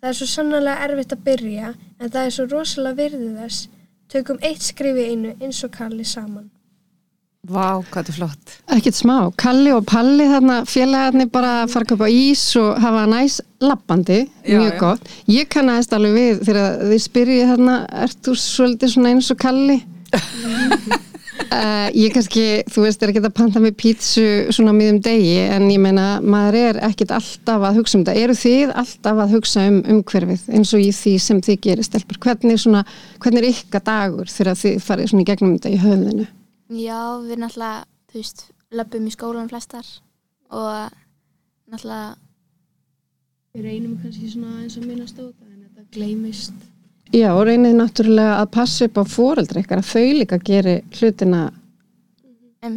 Það 0.00 0.10
er 0.10 0.18
svo 0.18 0.28
sannlega 0.32 0.88
erfitt 0.88 1.14
að 1.14 1.24
byrja 1.30 1.70
en 1.70 2.10
það 2.10 2.20
er 2.24 2.36
svo 2.38 2.48
rosalega 2.50 3.00
virðið 3.04 3.40
þess. 3.44 3.68
Tökum 4.10 4.42
eitt 4.50 4.66
skref 4.72 4.98
í 4.98 5.08
einu 5.12 5.36
eins 5.38 5.62
og 5.62 5.74
Kalli 5.78 6.08
saman. 6.16 6.50
Vá, 7.44 7.76
hvað 7.90 7.98
þetta 7.98 8.12
er 8.12 8.16
flott. 8.16 8.52
Ekkert 8.72 8.96
smá. 8.96 9.16
Kalli 9.36 9.72
og 9.76 9.84
Palli 9.88 10.24
þarna 10.30 10.62
félagarnir 10.68 11.28
bara 11.32 11.66
fara 11.68 11.84
að 11.84 11.90
köpa 11.92 12.08
ís 12.08 12.44
og 12.56 12.78
hafa 12.80 13.02
næs 13.10 13.40
lappandi, 13.60 14.22
Já, 14.46 14.56
mjög 14.62 14.70
já. 14.72 14.78
gott. 14.80 15.10
Ég 15.28 15.48
kannast 15.52 15.92
alveg 15.92 16.14
við 16.16 16.44
þegar 16.48 16.78
þið 16.88 17.02
spyrjið 17.04 17.50
þarna, 17.52 17.74
ert 18.06 18.20
þú 18.24 18.36
svolítið 18.40 18.94
svona 18.94 19.12
eins 19.12 19.28
og 19.34 19.40
Kalli? 19.44 19.76
Uh, 21.52 21.90
ég 22.04 22.14
kannski, 22.14 22.44
þú 22.72 22.84
veist, 22.86 23.04
er 23.04 23.12
ekki 23.12 23.20
að 23.20 23.34
panta 23.36 23.60
með 23.60 23.76
pítsu 23.82 24.24
svona 24.54 24.72
miðum 24.76 25.02
degi 25.04 25.34
en 25.44 25.66
ég 25.68 25.82
meina, 25.84 26.06
maður 26.24 26.58
er 26.62 26.78
ekkit 26.88 27.12
alltaf 27.12 27.66
að 27.68 27.80
hugsa 27.82 27.98
um 27.98 28.06
þetta. 28.06 28.22
Eru 28.24 28.38
þið 28.40 28.72
alltaf 28.84 29.20
að 29.26 29.34
hugsa 29.36 29.66
um 29.68 29.82
umhverfið 29.98 30.46
eins 30.54 30.72
og 30.72 30.80
í 30.80 30.88
því 30.96 31.14
sem 31.26 31.44
þið 31.44 31.60
gerir 31.68 31.88
stelpur? 31.90 32.22
Hvernig, 32.24 32.62
svona, 32.62 32.86
hvernig 33.20 33.44
er 33.44 33.50
ykkar 33.52 33.84
dagur 33.84 34.32
þegar 34.32 34.58
þið 34.62 34.80
farið 34.86 35.12
svona 35.12 35.26
í 35.26 35.28
gegnum 35.28 35.54
þetta 35.58 35.74
í 35.74 35.82
höfðinu? 35.84 36.26
Já, 36.74 37.00
við 37.22 37.40
náttúrulega, 37.42 37.84
þú 38.10 38.20
veist, 38.20 38.44
löpum 38.74 39.08
í 39.08 39.14
skólan 39.14 39.50
flestar 39.50 39.88
og 40.50 40.94
náttúrulega, 41.70 42.14
Við 43.54 43.66
reynum 43.68 43.98
kannski 44.02 44.26
svona 44.32 44.64
eins 44.64 44.74
og 44.80 44.82
minnast 44.82 45.14
á 45.14 45.22
þetta 45.22 45.44
en 45.46 45.60
þetta 45.62 45.84
gleymist. 45.94 46.54
Já, 47.14 47.28
og 47.30 47.44
reynið 47.46 47.76
náttúrulega 47.78 48.40
að 48.40 48.48
passa 48.56 48.88
upp 48.88 48.96
á 48.98 49.04
foreldra 49.06 49.62
ykkar 49.62 49.78
að 49.78 49.92
þau 49.92 50.08
líka 50.18 50.38
geri 50.42 50.72
hlutina 50.96 51.42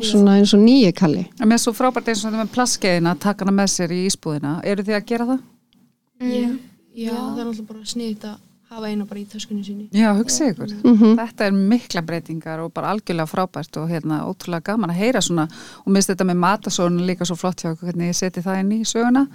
svona 0.05 0.35
eins 0.37 0.53
og 0.53 0.61
nýju 0.61 0.91
kalli. 0.93 1.23
En 1.41 1.49
mér 1.49 1.57
er 1.57 1.63
svo 1.63 1.73
frábært 1.73 2.11
eins 2.11 2.21
og 2.21 2.29
þetta 2.29 2.43
með 2.43 2.53
plaskeiðina 2.53 3.15
að 3.15 3.23
taka 3.25 3.45
hana 3.47 3.55
með 3.57 3.71
sér 3.73 3.95
í 3.95 4.03
ísbúðina. 4.05 4.51
Eru 4.69 4.85
þið 4.85 4.99
að 4.99 5.07
gera 5.09 5.27
það? 5.31 5.41
mm, 6.21 6.59
Já, 6.93 7.13
það 7.15 7.41
er 7.41 7.49
náttúrulega 7.49 7.67
bara 7.71 7.81
að 7.81 8.37
hafa 8.67 8.89
eina 8.91 9.05
bara 9.07 9.21
í 9.21 9.25
töskunni 9.29 9.63
sinni. 9.65 9.87
Já, 9.95 10.09
hugsa 10.17 10.51
ykkur. 10.51 10.71
Mm 10.83 11.17
Þetta 11.19 11.47
er 11.47 11.57
mikla 11.57 12.03
breytingar 12.05 12.63
og 12.63 12.73
bara 12.75 12.91
algjörlega 12.93 13.29
frábært 13.31 13.79
og 13.81 13.89
hérna 13.91 14.23
ótrúlega 14.27 14.71
gaman 14.71 14.93
að 14.93 15.01
heyra 15.01 15.21
svona 15.21 15.47
og 15.85 15.91
minnst 15.91 16.11
þetta 16.11 16.27
með 16.27 16.41
matasónu 16.43 17.05
líka 17.07 17.25
svo 17.25 17.37
flott 17.39 17.63
hjá 17.63 17.71
okkur 17.71 17.91
hvernig 17.91 18.11
ég 18.11 18.19
seti 18.19 18.43
það 18.43 18.59
inn 18.63 18.73
í 18.77 18.81
söguna 18.85 19.27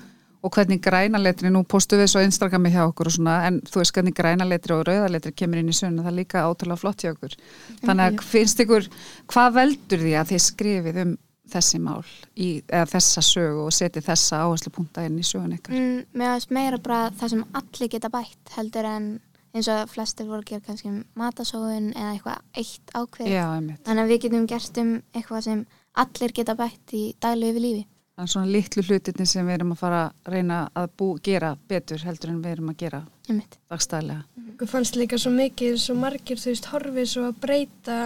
og 0.42 0.50
hvernig 0.50 0.80
grænaletri, 0.82 1.50
nú 1.54 1.62
postu 1.62 1.96
við 1.96 2.08
svo 2.10 2.22
Instagrami 2.26 2.72
hjá 2.74 2.82
okkur 2.88 3.06
og 3.06 3.14
svona, 3.14 3.36
en 3.46 3.60
þú 3.62 3.78
veist 3.78 3.94
hvernig 3.94 4.14
grænaletri 4.18 4.74
og 4.74 4.86
rauðaletri 4.88 5.32
kemur 5.38 5.60
inn 5.60 5.70
í 5.70 5.76
söguna, 5.76 6.02
það 6.02 6.12
er 6.12 6.16
líka 6.18 6.46
ótrúlega 6.50 6.80
flott 6.80 7.04
hjá 7.04 7.12
okkur. 7.12 7.36
Þannig 7.84 8.08
að 8.08 8.24
finnst 8.26 8.62
ykkur, 8.64 8.88
hvað 9.30 9.54
veldur 9.60 10.02
því 10.02 10.16
að 10.18 10.32
þið 10.32 10.42
skrifið 10.48 10.98
um 11.04 11.12
þessi 11.56 11.80
mál 11.82 12.00
í, 12.36 12.62
eða 12.68 12.86
þessa 12.94 13.24
sögu 13.26 13.66
og 13.66 13.74
setið 13.76 14.08
þessa 14.08 14.40
áherslu 14.46 14.72
punta 14.74 15.04
inn 15.06 15.18
í 15.20 15.26
sögun 15.26 15.56
ykkar? 15.58 15.76
mm, 15.76 16.00
mér 16.18 16.34
finnst 16.36 16.56
meira 16.56 16.80
bara 16.82 17.10
það 17.20 17.34
sem 17.34 17.44
allir 17.60 17.92
geta 17.92 18.10
bætt 18.12 18.56
heldur 18.56 18.88
en 18.88 19.12
eins 19.52 19.68
og 19.68 19.88
flestir 19.92 20.28
voru 20.28 20.40
að 20.40 20.50
gera 20.52 20.66
kannski 20.66 20.88
um 20.88 21.00
matasóðun 21.18 21.90
eða 21.92 22.12
eitthvað 22.14 22.60
eitt 22.62 22.92
ákveð. 22.96 23.28
Já, 23.28 23.44
einmitt. 23.52 23.82
Þannig 23.84 24.06
að 24.06 24.12
við 24.12 24.20
getum 24.24 24.46
gert 24.48 24.78
um 24.80 24.92
eitthvað 25.12 25.42
sem 25.48 25.64
allir 26.02 26.32
geta 26.38 26.54
bætt 26.56 26.94
í 26.96 27.02
daglegu 27.20 27.58
við 27.58 27.66
lífi. 27.66 27.82
Það 28.12 28.24
er 28.26 28.32
svona 28.32 28.52
litlu 28.52 28.82
hlutinni 28.84 29.26
sem 29.28 29.46
við 29.48 29.54
erum 29.54 29.70
að 29.72 29.80
fara 29.80 30.00
að 30.08 30.34
reyna 30.34 30.56
að 30.76 30.90
bú, 31.00 31.06
gera 31.24 31.54
betur 31.68 32.02
heldur 32.04 32.32
en 32.32 32.42
við 32.44 32.54
erum 32.56 32.72
að 32.72 32.76
gera 32.82 33.00
Einmitt. 33.28 33.56
dagstæðlega. 33.72 34.24
Okkur 34.52 34.68
fannst 34.68 34.98
líka 35.00 35.18
svo 35.20 35.32
mikið, 35.32 35.78
svo 35.80 35.96
margir, 35.96 36.40
þú 36.40 36.50
veist, 36.52 36.68
horfið 36.72 37.08
svo 37.08 37.24
að 37.30 37.38
breyta, 37.44 37.96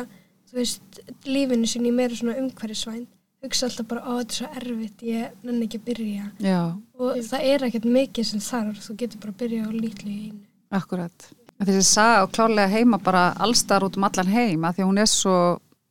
þú 0.46 0.58
veist, 0.60 1.00
lífinu 1.26 1.70
sinni 1.70 1.90
í 1.90 1.96
meira 1.96 2.14
svona 2.14 2.38
umhverfisvæn. 2.38 3.06
Hugsa 3.44 3.66
alltaf 3.68 3.86
bara, 3.90 4.02
ó, 4.08 4.16
þetta 4.22 4.32
er 4.32 4.36
svo 4.38 4.48
erfitt, 4.60 5.02
ég 5.06 5.34
nenni 5.44 5.66
ekki 5.68 5.78
að 5.82 5.88
byrja. 5.90 6.28
Já, 6.42 6.60
Og 6.98 7.18
það 7.28 7.44
er 7.52 7.64
ekkert 7.68 7.84
mikið 7.96 8.24
sem 8.30 8.40
þarf, 8.40 8.78
þú 8.86 8.96
getur 9.02 9.20
bara 9.22 9.34
að 9.34 9.40
byrja 9.42 9.66
á 9.68 9.70
lítlu 9.76 10.08
í 10.10 10.20
einu. 10.30 10.40
akkurat. 10.72 11.28
En 11.60 11.66
Þessi 11.68 11.84
saga 11.88 12.24
og 12.24 12.32
klárlega 12.36 12.68
heima 12.72 12.98
bara 13.00 13.30
allstar 13.40 13.84
út 13.86 13.96
um 13.96 14.04
allan 14.04 14.26
heima 14.28 14.72
því 14.76 14.82
að 14.82 14.88
hún 14.90 14.98
er 15.00 15.06
svo 15.08 15.36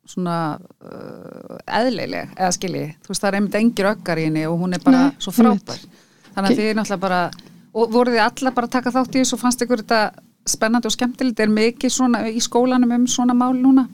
svona 0.06 0.60
uh, 0.86 1.56
eðlileg, 1.66 2.34
eða 2.38 2.52
skilji 2.54 2.84
þú 3.02 3.10
veist 3.10 3.24
það 3.24 3.30
er 3.32 3.38
einmitt 3.40 3.56
engir 3.58 3.88
öggar 3.90 4.20
í 4.22 4.26
henni 4.28 4.44
og 4.46 4.60
hún 4.62 4.78
er 4.78 4.84
bara 4.86 5.00
Nei, 5.08 5.16
svo 5.18 5.34
frábær 5.34 5.80
þannig 6.36 6.52
að 6.52 6.60
þið 6.60 6.68
er 6.70 6.78
náttúrulega 6.78 7.02
bara 7.08 7.22
og 7.74 7.96
voruð 7.96 8.14
þið 8.20 8.24
alla 8.28 8.52
bara 8.60 8.70
að 8.70 8.76
taka 8.76 8.94
þátt 8.94 9.16
í 9.18 9.24
þessu 9.24 9.34
og 9.38 9.42
fannst 9.42 9.66
ykkur 9.66 9.82
þetta 9.82 10.02
spennandi 10.46 10.92
og 10.92 10.94
skemmtilegt 10.94 11.42
er 11.42 11.56
mikið 11.58 11.96
svona 11.98 12.22
í 12.30 12.44
skólanum 12.46 12.94
um 13.00 13.08
svona 13.10 13.34
mál 13.34 13.56
núna 13.58 13.88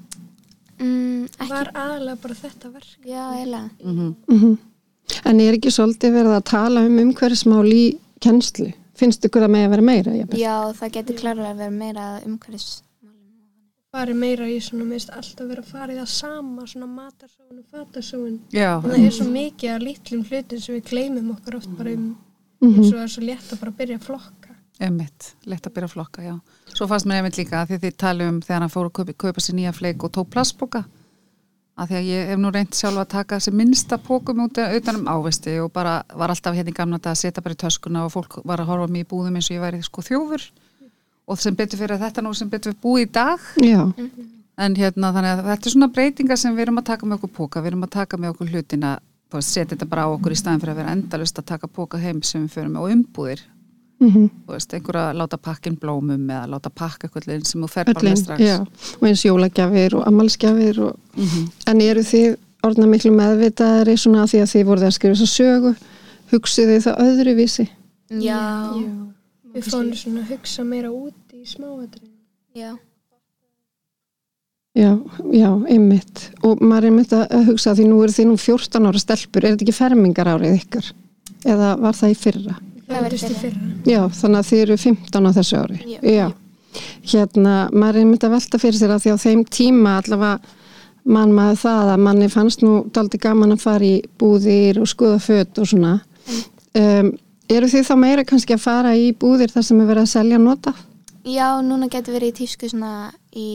Mm, 0.82 1.25
ekki, 1.38 1.49
Var 1.49 1.71
aðalega 1.77 2.21
bara 2.21 2.34
þetta 2.41 2.71
verk. 2.73 2.93
já, 3.05 3.23
eiginlega. 3.38 3.69
Mhm. 4.27 4.57
En 5.25 5.39
er 5.39 5.53
ekki 5.57 5.69
svolítið 5.73 6.13
verið 6.15 6.36
að 6.38 6.43
tala 6.49 6.86
um 6.88 6.97
umhverfismál 6.97 7.67
í 7.73 7.99
kennslu? 8.21 8.73
Finnst 8.95 9.21
ykkur 9.25 9.41
það 9.45 9.51
með 9.55 9.65
að 9.65 9.69
vera 9.69 9.82
meira? 9.82 10.11
Já, 10.38 10.55
það 10.73 10.91
getur 10.91 11.15
klárlega 11.19 11.51
að 11.53 11.57
vera 11.57 11.71
meira 11.71 12.21
umhverfis. 12.25 12.82
Farið 13.91 14.15
meira 14.15 14.45
í 14.47 14.57
svona, 14.63 14.86
minnst 14.88 15.09
alltaf 15.11 15.47
vera 15.49 15.61
farið 15.67 15.97
að 15.99 16.07
sama, 16.07 16.61
svona 16.65 16.88
matarsóun 16.88 17.57
og 17.59 17.65
fatasóun. 17.73 18.38
Það 18.53 18.93
er 19.05 19.11
svo 19.11 19.25
mikið 19.27 19.73
að 19.75 19.84
lítlum 19.88 20.21
hlutin 20.29 20.61
sem 20.61 20.75
við 20.77 20.86
gleymum 20.88 21.32
okkur 21.36 21.55
oft 21.57 21.77
bara 21.77 21.91
um, 21.91 22.15
Mhm. 22.61 22.75
eins 22.77 22.88
og 22.88 22.93
það 22.93 23.03
er 23.03 23.07
svo 23.07 23.23
létt 23.27 23.51
að 23.51 23.59
bara 23.59 23.71
byrja 23.71 23.97
að 23.99 24.05
Emmitt, 24.82 25.36
lett 25.45 25.67
að 25.67 25.75
byrja 25.75 25.89
að 25.91 25.93
flokka, 25.93 26.23
já. 26.25 26.34
Svo 26.71 26.88
fannst 26.89 27.05
mér 27.09 27.21
einmitt 27.21 27.38
líka 27.38 27.61
að 27.61 27.73
því 27.73 27.77
þið 27.84 27.99
tali 28.01 28.25
um 28.25 28.39
þegar 28.41 28.63
hann 28.63 28.73
fór 28.73 28.88
að 28.89 28.95
kaupa, 28.97 29.15
kaupa 29.25 29.43
sér 29.43 29.57
nýja 29.59 29.73
fleik 29.77 30.05
og 30.07 30.13
tók 30.15 30.32
plastboka 30.34 30.84
af 31.82 31.89
því 31.89 31.97
að 31.97 32.09
ég 32.09 32.32
hef 32.32 32.41
nú 32.41 32.51
reynd 32.53 32.75
sjálf 32.75 33.01
að 33.01 33.11
taka 33.13 33.38
þessi 33.39 33.53
minnsta 33.55 33.97
pókum 34.01 34.41
út 34.45 34.57
utan 34.61 34.99
um 34.99 35.07
ávesti 35.09 35.55
og 35.63 35.71
bara 35.73 36.01
var 36.17 36.34
alltaf 36.34 36.57
hérna 36.57 36.73
í 36.73 36.77
gamla 36.77 36.99
þetta 36.99 37.13
að 37.13 37.21
setja 37.21 37.43
bara 37.45 37.55
í 37.57 37.61
töskuna 37.63 38.03
og 38.05 38.11
fólk 38.15 38.41
var 38.45 38.61
að 38.61 38.71
horfa 38.71 38.91
mig 38.91 39.05
í 39.05 39.09
búðum 39.13 39.38
eins 39.39 39.49
og 39.49 39.55
ég 39.55 39.63
væri 39.63 39.82
sko 39.86 40.03
þjófur. 40.05 40.49
Og 41.32 41.39
sem 41.39 41.55
betur 41.55 41.79
fyrir 41.79 41.95
að 41.95 42.07
þetta 42.07 42.25
nú 42.25 42.34
sem 42.36 42.49
betur 42.51 42.73
við 42.73 42.82
búið 42.84 43.05
í 43.05 43.11
dag. 43.15 43.47
Já, 43.63 43.82
en 44.61 44.75
hérna 44.77 45.13
þannig 45.15 45.32
að 45.32 45.45
þetta 45.47 45.69
er 45.69 45.75
svona 45.77 45.91
breytingar 45.95 46.41
sem 46.41 46.57
við 46.57 46.65
erum 46.65 46.82
að 46.82 46.89
taka 46.91 47.07
með 47.07 47.21
okkur 47.21 47.34
póka, 47.38 47.63
við 47.63 47.71
erum 47.71 47.88
að 47.88 47.95
taka 47.95 48.19
með 48.19 48.36
okkur 48.36 48.51
hlutina 48.51 48.97
setja 49.39 49.71
þetta 49.71 49.88
bara 49.88 50.09
á 50.09 50.11
okkur 50.11 50.36
í 50.36 50.38
staðin 50.41 50.59
fyrir 50.59 50.73
að 50.73 50.82
vera 50.82 50.93
endalust 50.97 51.39
að 51.39 51.47
taka 51.53 51.69
póka 51.71 52.01
heim 52.01 52.19
sem 52.25 52.43
við 52.43 52.57
förum 52.57 52.73
með 52.75 52.84
og 52.84 52.95
umbúðir 52.97 53.43
mm 54.02 54.30
þú 54.47 54.54
veist, 54.56 54.74
einhver 54.74 54.97
að 54.97 55.18
láta 55.22 55.38
pakkin 55.38 55.76
blómum 55.80 56.28
eða 56.30 56.47
láta 56.49 56.70
pakka 56.74 57.08
eitthvað 57.08 57.45
sem 57.47 57.62
þú 57.62 57.70
fer 57.70 57.86
bara 57.86 58.02
með 58.10 58.18
strax 58.24 58.41
já, 58.41 58.58
og 58.99 59.08
eins 59.08 59.24
jólagjafir 59.26 59.95
og 59.99 60.08
ammálsgjafir 60.10 60.80
og, 60.88 60.95
Mhm. 61.18 61.47
en 61.68 61.82
eru 61.82 62.02
þið 62.02 62.38
orðna 62.64 62.88
miklu 62.89 63.12
meðvitaðari 63.12 63.95
svona 63.97 64.24
af 64.24 64.30
því 64.32 64.41
að 64.41 64.52
þið 64.54 64.66
voruð 64.70 64.88
að 64.89 64.95
skrifa 64.97 65.16
þess 65.16 65.28
að 65.28 65.36
sögu 65.38 65.76
hugsið 66.32 66.68
þið 66.72 66.82
það 66.88 67.02
öðruvísi 67.08 67.68
Já, 68.12 68.39
Við 69.54 69.64
fórum 69.68 69.93
svona 69.95 70.20
að 70.22 70.30
hugsa 70.32 70.64
meira 70.64 70.89
út 70.91 71.14
í 71.34 71.45
smáatrið. 71.45 72.10
já. 72.56 72.78
Já, 74.74 74.95
já, 75.36 75.49
einmitt 75.68 76.30
og 76.47 76.62
maður 76.64 76.86
er 76.86 76.89
einmitt 76.91 77.12
að 77.12 77.26
að 77.36 77.47
hugsa 77.49 77.74
því 77.76 77.86
nú 77.89 77.97
eru 78.06 78.14
þið 78.16 78.28
nú 78.30 78.38
14 78.39 78.86
ára 78.88 78.99
stelpur, 79.04 79.43
er 79.43 79.52
þetta 79.58 79.66
ekki 79.68 79.76
fermingar 79.76 80.30
árið 80.32 80.54
ykkar? 80.62 80.86
Eða 81.43 81.74
var 81.82 81.97
það 81.97 82.14
í 82.14 82.16
fyrra? 82.22 82.56
Já, 83.88 84.02
þannig 84.22 84.39
að 84.39 84.50
þið 84.52 84.64
eru 84.66 84.80
15 84.86 85.28
á 85.28 85.32
þessu 85.39 85.60
ári 85.62 85.98
Já. 86.02 86.28
Hérna, 87.12 87.56
maður 87.74 87.98
er 87.98 88.04
einmitt 88.06 88.24
að 88.28 88.36
velta 88.38 88.60
fyrir 88.62 88.80
sér 88.80 88.94
að 88.96 89.04
því 89.06 89.16
á 89.16 89.24
þeim 89.26 89.42
tíma 89.52 89.98
allavega 90.00 90.58
mann 91.12 91.34
maður 91.34 91.60
það 91.64 91.92
að 91.96 92.06
manni 92.06 92.30
fannst 92.30 92.62
nú 92.62 92.76
daldi 92.94 93.18
gaman 93.20 93.56
að 93.56 93.64
fara 93.66 93.88
í 93.88 93.98
búðir 94.22 94.80
og 94.84 94.89
skoða 94.92 95.18
fött 95.24 95.60
og 95.60 95.68
svona 95.72 95.98
um, 96.78 97.12
Eru 97.52 97.68
þið 97.68 97.84
þá 97.84 97.96
meira 98.00 98.24
kannski 98.24 98.56
að 98.56 98.64
fara 98.64 98.92
í 98.96 99.10
búðir 99.20 99.52
þar 99.52 99.66
sem 99.68 99.80
er 99.84 99.88
verið 99.89 100.06
að 100.06 100.12
selja 100.14 100.38
nota? 100.39 100.72
Já, 101.28 101.60
núna 101.66 101.89
getur 101.92 102.16
verið 102.16 102.32
í 102.32 102.36
tísku 102.38 102.70
svona 102.72 103.12
í 103.36 103.50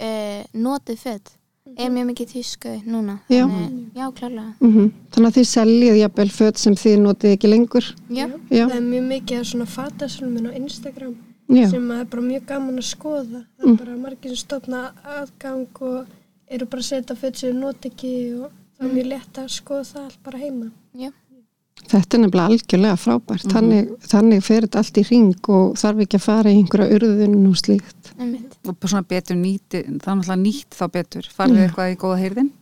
uh, 0.00 0.40
notið 0.56 1.02
född. 1.02 1.34
Er 1.76 1.90
mjög 1.92 2.06
mikið 2.08 2.30
tísku 2.32 2.70
núna. 2.88 3.18
Já. 3.28 3.44
Þannig, 3.44 3.88
já, 3.94 4.06
klárlega. 4.16 4.52
Mm 4.64 4.92
Þannig 5.12 5.28
að 5.28 5.36
þið 5.36 5.48
seljið 5.50 5.98
jafnvel 6.00 6.30
fött 6.32 6.60
sem 6.60 6.76
þið 6.76 6.96
notið 7.02 7.34
ekki 7.36 7.50
lengur 7.50 7.88
Já. 8.08 8.26
Já, 8.50 8.64
Það 8.64 8.76
er 8.76 8.86
mjög 8.86 9.08
mikið 9.10 9.42
svona 9.50 9.66
fatasalmin 9.66 10.48
á 10.48 10.52
Instagram 10.56 11.16
já, 11.48 11.66
sem 11.70 11.90
er 11.90 12.04
bara 12.04 12.22
mjög 12.22 12.46
gaman 12.48 12.80
að 12.80 12.88
skoða. 12.88 13.42
Það 13.58 13.68
er 13.68 13.78
bara 13.82 13.96
margir 14.06 14.32
sem 14.32 14.40
stofna 14.40 14.80
aðgang 15.18 15.82
og 15.90 16.06
eru 16.48 16.66
bara 16.66 16.84
að 16.84 16.88
setja 16.88 17.18
föt 17.20 17.42
sem 17.42 17.60
not 17.60 17.88
ekki 17.90 18.14
og 18.40 18.50
það 18.78 18.88
er 18.88 18.94
mjög 18.96 19.08
lett 19.12 19.40
að 19.42 19.52
skoða 19.58 19.88
það 19.92 20.04
allt 20.08 20.20
bara 20.24 20.42
heima. 20.42 20.70
Já. 20.96 21.12
Þetta 21.84 22.16
er 22.16 22.22
nefnilega 22.24 22.50
algjörlega 22.50 22.98
frábært. 23.00 23.48
Þannig, 23.52 23.90
þannig 24.10 24.44
fer 24.46 24.66
þetta 24.66 24.82
allt 24.82 25.00
í 25.00 25.06
ring 25.10 25.50
og 25.56 25.78
þarf 25.80 26.04
ekki 26.06 26.20
að 26.20 26.26
fara 26.26 26.52
í 26.52 26.60
einhverja 26.60 26.98
urðun 26.98 27.48
og 27.50 27.58
slíkt. 27.60 28.12
Og 28.66 28.86
svona 28.86 29.06
betur 29.06 29.38
nýti, 29.38 29.82
það 29.82 29.88
er 29.88 30.20
náttúrulega 30.20 30.38
nýtt 30.42 30.78
þá 30.78 30.86
betur. 30.98 31.28
Farið 31.36 31.66
eitthvað 31.66 31.92
í 31.92 31.98
góða 32.02 32.22
heyrðin 32.24 32.52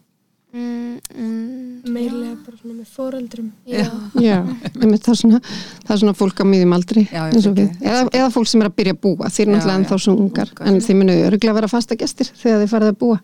Mm, 0.55 1.01
mm, 1.19 1.91
Meirlega 1.91 2.37
bara 2.47 2.57
svona 2.61 2.75
með 2.79 2.91
foreldrum. 2.95 3.49
já. 3.67 3.89
Já, 4.23 4.37
einmitt, 4.79 5.03
það, 5.03 5.09
er 5.11 5.19
svona, 5.19 5.41
það 5.83 5.91
er 5.95 6.01
svona 6.05 6.15
fólk 6.15 6.43
á 6.43 6.45
miðjum 6.47 6.75
aldri 6.77 7.03
Já, 7.11 7.25
eða, 7.27 8.05
eða 8.15 8.29
fólk 8.31 8.47
sem 8.53 8.63
er 8.63 8.69
að 8.71 8.77
byrja 8.79 8.95
að 8.95 9.01
búa 9.03 9.31
þeir 9.35 9.43
eru 9.49 9.57
náttúrulega 9.57 9.79
ennþá 9.81 9.99
svo 10.05 10.15
ungar 10.15 10.53
Ungar. 10.55 10.69
en 10.71 10.79
þið 10.87 10.99
munu 11.01 11.17
örgulega 11.27 11.51
að 11.51 11.59
vera 11.59 11.71
fasta 11.73 11.99
gestir 11.99 12.31
þegar 12.39 12.63
þið 12.63 12.71
farið 12.75 12.93
að 12.93 13.01
búa 13.03 13.19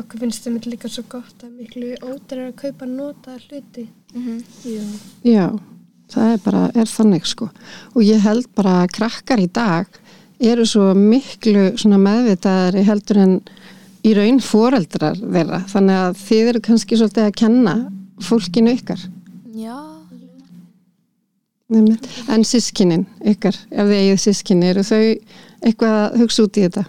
Okkur 0.00 0.22
finnst 0.24 0.48
það 0.48 0.68
líka 0.72 0.88
svo 0.94 1.04
gott 1.12 1.44
að 1.44 1.52
miklu 1.60 1.92
ódýrar 2.00 2.48
að 2.48 2.56
kaupa 2.64 2.88
notaða 2.88 3.38
hluti. 3.50 3.86
Mhm. 4.14 4.42
Já, 5.28 5.46
það 6.08 6.32
er 6.32 6.42
bara, 6.48 6.64
er 6.74 6.88
þannig 6.96 7.26
sko 7.28 7.50
og 7.92 8.02
ég 8.02 8.24
held 8.24 8.48
bara 8.56 8.78
að 8.86 8.92
krakkar 8.96 9.44
í 9.44 9.50
dag 9.52 9.86
eru 10.40 10.64
svo 10.68 10.94
miklu 10.96 11.70
svona 11.76 12.00
meðvitaðari 12.00 12.82
heldur 12.84 13.20
en 13.22 13.40
í 14.06 14.14
raun 14.16 14.40
foreldrar 14.44 15.18
þeirra 15.18 15.62
þannig 15.72 16.00
að 16.04 16.18
þið 16.22 16.50
eru 16.52 16.64
kannski 16.68 16.98
svolítið 17.00 17.26
að 17.28 17.36
kenna 17.42 17.76
fólkinu 18.26 18.74
ykkar 18.76 19.02
Já. 19.56 19.76
Einmitt. 21.72 22.06
en 22.30 22.44
sískinin 22.46 23.06
ykkar 23.26 23.56
ef 23.72 23.88
þið 23.88 23.96
eigið 23.98 24.20
sískini, 24.22 24.68
eru 24.70 24.84
þau 24.86 25.00
eitthvað 25.66 25.96
að 26.04 26.18
hugsa 26.22 26.44
út 26.46 26.58
í 26.60 26.66
þetta? 26.68 26.84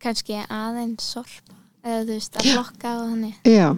Kanski 0.00 0.38
aðeins 0.48 1.06
sorpa. 1.12 1.54
Eða 1.84 2.00
þú 2.00 2.14
veist, 2.16 2.34
að 2.36 2.48
blokka 2.50 2.90
og 2.98 3.04
þannig. 3.12 3.36
Já, 3.48 3.68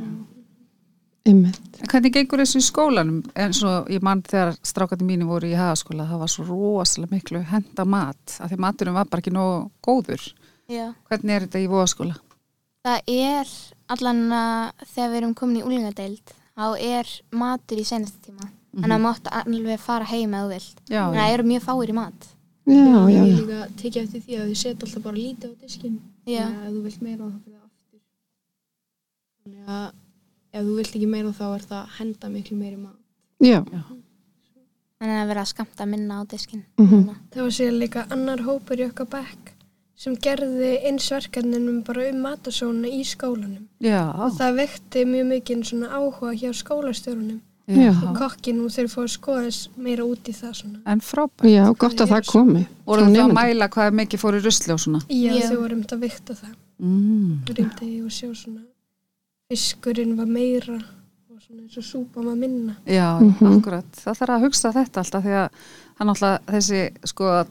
einmitt 1.28 1.80
En 1.82 1.90
hvernig 1.90 2.14
gengur 2.14 2.40
þessu 2.42 2.62
í 2.62 2.64
skólanum 2.66 3.20
eins 3.38 3.60
og 3.66 3.90
ég 3.92 4.02
mann 4.06 4.22
þegar 4.26 4.56
strákandi 4.66 5.06
mínu 5.06 5.26
voru 5.28 5.50
í 5.50 5.58
hagaskóla 5.58 6.06
það 6.08 6.22
var 6.22 6.30
svo 6.32 6.46
rosalega 6.48 7.16
miklu 7.16 7.42
henda 7.52 7.84
mat 7.86 8.38
af 8.38 8.50
því 8.50 8.58
maturum 8.64 8.96
var 8.98 9.10
bara 9.10 9.22
ekki 9.22 9.34
nógu 9.34 9.68
góður 9.86 10.24
Já. 10.70 10.92
hvernig 11.08 11.34
er 11.34 11.46
þetta 11.46 11.62
í 11.62 11.70
voðaskóla? 11.72 12.18
Það 12.82 13.00
er 13.14 13.48
allan 13.94 14.22
að 14.32 14.86
þegar 14.94 15.10
við 15.10 15.16
erum 15.22 15.34
komin 15.34 15.60
í 15.60 15.64
úlingadeild 15.66 16.34
þá 16.56 16.66
er 16.78 17.10
matur 17.30 17.78
í 17.78 17.84
senasta 17.86 18.18
tíma. 18.24 18.50
Þannig 18.72 18.96
að 18.96 19.02
máttu 19.04 19.32
alveg 19.36 19.80
fara 19.80 20.04
heim 20.08 20.32
eða 20.32 20.46
þú 20.46 20.52
vilt. 20.54 20.78
Já, 20.88 21.02
að 21.04 21.16
það 21.18 21.32
eru 21.34 21.44
mjög 21.50 21.62
fáir 21.66 21.90
í 21.92 21.96
mat. 21.96 22.28
Já, 22.62 22.74
já, 22.78 23.08
Ég 23.10 23.16
já, 23.16 23.22
líka 23.40 23.64
tekið 23.80 24.02
eftir 24.02 24.20
því 24.22 24.36
að 24.38 24.50
þið 24.50 24.58
setja 24.60 24.86
alltaf 24.86 25.02
bara 25.02 25.16
lítið 25.18 25.50
á 25.50 25.54
diskin 25.58 25.96
Já. 26.30 26.44
Ef 26.46 26.68
þú 26.70 26.82
vilt 26.84 27.00
meira 27.02 27.26
þá 27.26 27.38
fyrir 27.42 27.56
það 27.56 27.64
aftur 27.66 28.00
Þannig 29.42 29.72
að 29.74 29.88
ef 30.52 30.68
þú 30.68 30.76
vilt 30.76 30.94
ekki 30.94 31.08
meira 31.10 31.32
þá 31.34 31.42
er 31.48 31.64
það 31.66 31.80
að 31.80 31.96
henda 31.98 32.30
miklu 32.36 32.58
meiri 32.60 32.78
mat 32.78 32.98
já. 33.42 33.58
Þannig 35.02 35.18
að 35.18 35.32
vera 35.32 35.42
að 35.42 35.50
skamta 35.50 35.86
minna 35.90 36.20
á 36.20 36.30
diskin. 36.30 36.62
Mhm. 36.78 37.00
Það 37.34 37.42
var 37.42 37.56
síðan 37.58 37.80
líka 37.82 38.06
annar 38.14 38.44
hópur 38.46 38.78
í 38.78 38.86
okkar 38.86 39.10
bekk 39.10 39.51
sem 40.02 40.16
gerði 40.18 40.72
eins 40.88 41.06
verkefninum 41.12 41.82
bara 41.86 42.08
um 42.10 42.20
matasóna 42.24 42.88
í 42.90 43.04
skólanum. 43.06 43.68
já, 43.80 44.00
Það 44.38 44.56
vekti 44.58 45.04
mjög 45.06 45.26
mikið 45.32 45.64
svona 45.68 45.90
áhuga 45.94 46.32
hjá 46.34 46.50
skólastjórunum 46.62 47.40
Já. 47.72 47.92
og 47.94 48.16
kokkinum 48.18 48.66
þeir 48.74 48.88
fóru 48.90 49.06
að 49.06 49.12
skoða 49.14 49.42
þess 49.46 49.68
meira 49.78 50.02
út 50.04 50.26
í 50.28 50.32
það 50.34 50.54
svona. 50.58 50.78
en 50.84 51.00
frábært 51.00 51.46
já 51.52 51.62
gott 51.78 52.00
að 52.02 52.10
það 52.10 52.26
komi 52.32 52.64
voru 52.84 53.04
það 53.06 53.20
að 53.22 53.34
mæla 53.38 53.68
hvað 53.70 53.94
mikið 54.00 54.18
fór 54.24 54.34
í 54.34 54.40
rusli 54.42 54.72
og 54.74 54.80
svona 54.82 55.00
Já, 55.08 55.32
Já. 55.38 55.46
þau 55.52 55.60
voru 55.62 55.76
um 55.78 55.82
þetta 55.84 55.96
að 55.96 56.02
vikta 56.02 56.34
það. 56.42 56.54
mm. 56.82 57.30
Rýmdi 57.46 57.90
og 58.04 58.10
sjá 58.10 58.28
svona 58.34 58.62
fiskurinn 59.52 60.16
var 60.18 60.26
meira 60.26 60.74
og 61.30 61.38
svona 61.44 61.62
eins 61.62 61.76
og 61.78 61.84
súpa 61.86 62.24
var 62.24 62.34
minna. 62.36 62.74
Já, 62.86 63.20
Mhm. 63.20 63.58
akkurat. 63.58 63.92
Það 63.92 64.18
þarf 64.18 64.34
að 64.36 64.42
hugsa 64.46 64.72
þetta 64.72 64.98
alltaf 65.02 65.22
því 65.24 65.34
að 65.42 65.48
hann 65.98 66.08
alltaf 66.08 66.40
þessi 66.46 66.80
sko 67.04 67.24
að 67.24 67.46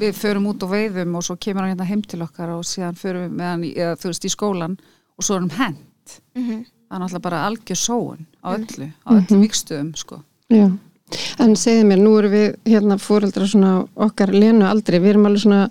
við 0.00 0.16
förum 0.18 0.48
út 0.52 0.64
og 0.66 0.72
veiðum 0.72 1.18
og 1.18 1.26
svo 1.26 1.36
kemur 1.40 1.64
hann 1.64 1.74
hérna 1.74 1.88
heim 1.88 2.02
til 2.04 2.22
okkar 2.24 2.54
og 2.54 2.64
síðan 2.68 2.98
förum 2.98 3.26
við 3.26 3.36
með 3.40 3.52
hann 3.52 3.66
í, 3.66 3.74
eða, 3.76 3.98
veist, 4.04 4.26
í 4.26 4.32
skólan 4.32 4.78
og 5.16 5.26
svo 5.26 5.36
er 5.36 5.46
hann 5.46 5.58
hent. 5.60 6.18
Mm 6.36 6.64
Það 6.86 6.96
er 6.96 7.02
alltaf 7.02 7.22
bara 7.22 7.38
algjör 7.48 7.78
sóun 7.80 8.26
á 8.46 8.54
öllu, 8.54 8.86
á 9.02 9.10
öllum 9.16 9.40
vikstuðum 9.42 9.88
sko. 9.98 10.20
Já, 10.54 10.68
en 11.42 11.56
segið 11.58 11.88
mér, 11.88 11.98
nú 11.98 12.12
erum 12.20 12.30
við 12.30 12.46
hérna 12.62 12.96
fóreldra 13.02 13.48
svona 13.50 13.72
okkar 14.06 14.30
lenu 14.30 14.68
aldrei, 14.68 15.00
við 15.02 15.16
erum 15.16 15.26
alveg 15.26 15.42
svona 15.42 15.64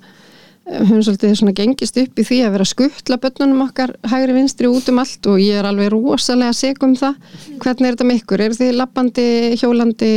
höfum 0.66 1.02
svolítið 1.06 1.34
svona 1.38 1.54
gengist 1.56 1.98
upp 2.02 2.20
í 2.20 2.24
því 2.26 2.38
að 2.46 2.54
vera 2.56 2.66
að 2.66 2.72
skuttla 2.72 3.18
börnunum 3.22 3.62
okkar 3.68 3.92
hægri 4.10 4.34
vinstri 4.34 4.70
út 4.72 4.88
um 4.90 5.02
allt 5.04 5.28
og 5.30 5.38
ég 5.42 5.60
er 5.60 5.68
alveg 5.70 5.92
rosalega 5.94 6.56
seg 6.58 6.82
um 6.84 6.96
það. 6.98 7.20
Hvernig 7.62 7.86
er 7.90 7.96
þetta 7.96 8.08
með 8.10 8.20
ykkur? 8.22 8.44
Eru 8.48 8.58
þið 8.58 8.72
lappandi, 8.80 9.28
hjólandi? 9.62 10.10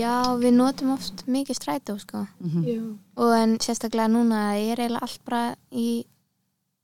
Já, 0.00 0.14
við 0.40 0.56
notum 0.56 0.94
oft 0.96 1.24
mikið 1.28 1.58
strætó 1.60 1.98
sko. 2.00 2.24
Já, 2.64 2.80
Og 3.14 3.30
en 3.38 3.58
sérstaklega 3.62 4.08
núna 4.10 4.40
er 4.58 4.80
eiginlega 4.80 5.04
allt 5.06 5.20
bara 5.28 5.42
í, 5.70 6.04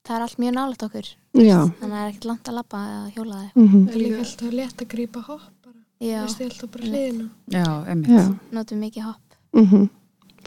það 0.07 0.17
er 0.17 0.27
allt 0.29 0.39
mjög 0.45 0.55
nálægt 0.61 0.85
okkur. 0.87 1.09
Já. 1.41 1.59
Þannig 1.81 1.83
að 1.83 1.91
það 1.91 2.01
er 2.05 2.11
ekkert 2.13 2.29
langt 2.31 2.51
að 2.53 2.59
labba 2.61 2.83
eða 2.91 3.13
hjóla 3.17 3.41
þig. 3.41 3.51
Mm 3.57 3.73
Það 3.87 3.95
er 3.97 4.03
líka 4.05 4.23
alltaf 4.27 4.55
létt 4.61 4.85
að 4.85 4.91
grípa 4.95 5.25
hopp 5.27 5.49
bara. 5.65 5.79
Já, 6.01 6.21
Veistu, 6.25 6.45
alltaf 6.51 6.71
bara 6.77 6.91
hliðina. 6.93 7.29
Já, 7.57 7.67
emmitt. 7.93 8.11
Já, 8.15 8.27
notum 8.55 8.85
mikið 8.87 9.09
hopp. 9.09 9.39
mm 9.57 9.89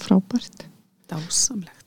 frábært. 0.03 0.67
Dásamlegt. 1.11 1.82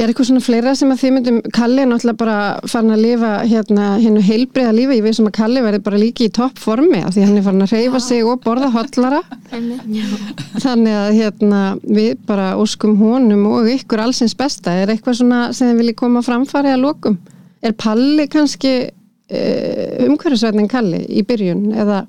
Er 0.00 0.08
eitthvað 0.08 0.30
svona 0.30 0.40
fleira 0.40 0.72
sem 0.78 0.88
að 0.88 1.00
þið 1.02 1.10
myndum, 1.12 1.38
Kalli 1.52 1.82
er 1.82 1.88
náttúrulega 1.90 2.18
bara 2.22 2.36
farin 2.72 2.94
að 2.94 3.02
lifa 3.04 3.32
hérna 3.44 3.88
hennu 4.00 4.22
heilbriða 4.24 4.70
lífi, 4.72 4.96
ég 4.96 5.04
veist 5.04 5.20
sem 5.20 5.28
að 5.28 5.34
Kalli 5.36 5.60
verði 5.66 5.80
bara 5.84 6.00
líki 6.00 6.28
í 6.30 6.32
topp 6.32 6.56
formi 6.62 7.02
af 7.04 7.12
því 7.12 7.26
hann 7.26 7.36
er 7.36 7.44
farin 7.44 7.66
að 7.66 7.74
reyfa 7.74 8.00
sig 8.06 8.24
og 8.24 8.40
borða 8.46 8.70
hotlara 8.72 9.20
þannig 9.50 10.96
að 11.02 11.10
hérna 11.18 11.60
við 11.84 12.24
bara 12.30 12.54
óskum 12.56 12.96
honum 13.02 13.44
og 13.50 13.68
ykkur 13.74 14.00
allsins 14.06 14.32
besta, 14.40 14.72
er 14.72 14.94
eitthvað 14.94 15.20
svona 15.20 15.42
sem 15.52 15.68
þið 15.68 15.82
viljið 15.82 15.98
koma 16.00 16.24
framfari 16.24 16.72
að 16.72 16.86
lokum? 16.86 17.20
Er 17.60 17.76
Palli 17.76 18.24
kannski 18.32 18.74
uh, 18.88 19.94
umhverfisvætnin 20.08 20.72
Kalli 20.72 21.04
í 21.12 21.28
byrjun? 21.28 21.74
Eða 21.76 22.06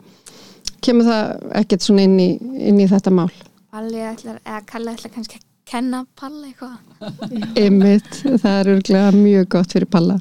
kemur 0.80 1.12
það 1.12 1.56
ekkert 1.66 1.92
svona 1.92 2.08
inn 2.08 2.20
í, 2.24 2.32
inn 2.40 2.80
í 2.80 2.88
þetta 2.88 3.12
mál? 3.20 3.32
Palli 3.72 4.00
ætlar, 4.16 4.40
eða 4.48 4.68
Kalli 4.72 4.96
ætlar 4.96 5.18
kannski 5.20 5.42
að 5.42 5.51
kenna 5.72 6.04
Palli 6.20 6.52
eitthvað. 6.52 6.80
Einmitt, 7.60 8.18
það 8.44 8.58
er 8.58 8.72
örglega 8.76 9.14
mjög 9.16 9.48
gott 9.56 9.76
fyrir 9.78 9.90
Palla 9.92 10.18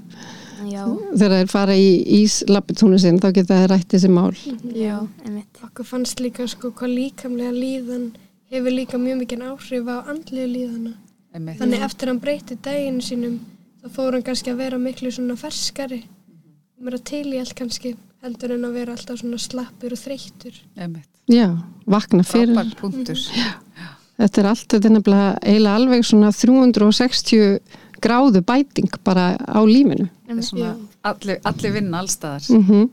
Já, 0.71 0.85
þegar 1.17 1.33
þeir 1.35 1.51
fara 1.51 1.75
í 1.75 1.89
íslappitúnu 2.21 2.99
sinn 3.01 3.19
þá 3.23 3.31
geta 3.35 3.59
þeir 3.59 3.73
rætt 3.73 3.95
þessi 3.95 4.11
mál 4.13 4.35
já, 4.77 4.99
einmitt. 5.25 5.63
Okkur 5.67 5.89
fannst 5.89 6.21
líka 6.23 6.47
sko 6.51 6.71
hvað 6.77 6.95
líkamlega 6.99 7.55
líðan 7.57 8.11
hefur 8.53 8.77
líka 8.77 9.01
mjög 9.01 9.23
mikið 9.25 9.47
áhrif 9.49 9.91
á 9.91 9.97
andlega 10.13 10.51
líðana. 10.51 10.95
Einmitt. 11.35 11.59
Þannig 11.63 11.85
eftir 11.87 12.11
hann 12.11 12.23
breyti 12.23 12.59
daginn 12.63 13.03
sínum 13.05 13.41
þá 13.81 13.91
fór 13.97 14.17
hann 14.17 14.27
kannski 14.27 14.53
að 14.53 14.63
vera 14.63 14.81
miklu 14.83 15.13
svona 15.15 15.39
ferskari 15.41 16.03
mér 16.81 16.97
að 16.97 17.07
til 17.11 17.27
í 17.35 17.41
allt 17.41 17.57
kannski 17.59 17.95
heldur 18.25 18.55
en 18.55 18.67
að 18.69 18.77
vera 18.79 18.95
alltaf 18.97 19.21
svona 19.21 19.41
slappur 19.41 19.95
og 19.97 20.01
þreyttur. 20.01 20.57
Einmitt. 20.77 21.09
já, 21.31 21.49
vakna 21.89 22.25
fyrir 22.27 22.55
Frábær 22.55 22.77
punktur. 22.81 23.21
Þetta 24.21 24.43
er 24.43 24.51
allt, 24.53 24.67
þetta 24.69 24.91
er 24.91 24.97
nefnilega 24.97 25.29
eiginlega 25.43 25.77
alveg 25.81 26.09
svona 26.09 26.33
360 26.37 27.61
gráðu 28.01 28.45
bæting 28.47 28.99
bara 29.05 29.33
á 29.37 29.61
lífinu. 29.67 30.09
Er 30.31 30.75
allir, 31.11 31.41
allir 31.45 31.79
vinna 31.79 32.05
allstaðar. 32.05 32.51
mm 32.55 32.91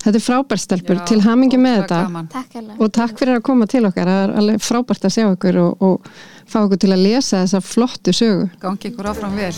þetta 0.00 0.16
er 0.16 0.24
frábært 0.24 0.62
stelpur, 0.62 0.98
Já, 1.00 1.04
til 1.10 1.20
hamingi 1.24 1.58
með 1.60 1.82
þetta. 1.82 2.24
Takk 2.32 2.80
og 2.80 2.92
takk 2.94 3.18
fyrir 3.20 3.38
að 3.38 3.46
koma 3.50 3.66
til 3.70 3.82
okkar 3.88 4.08
það 4.08 4.22
er 4.24 4.34
alveg 4.42 4.62
frábært 4.64 5.06
að 5.08 5.14
sjá 5.16 5.24
ykkur 5.26 5.60
og, 5.64 5.84
og 5.84 6.12
fá 6.48 6.58
ykkur 6.62 6.80
til 6.84 6.92
að 6.94 7.04
lesa 7.04 7.42
þessa 7.42 7.60
flottu 7.64 8.14
sögu. 8.16 8.46
Gangi 8.62 8.92
ykkur 8.92 9.10
áfram 9.12 9.36
vel 9.36 9.52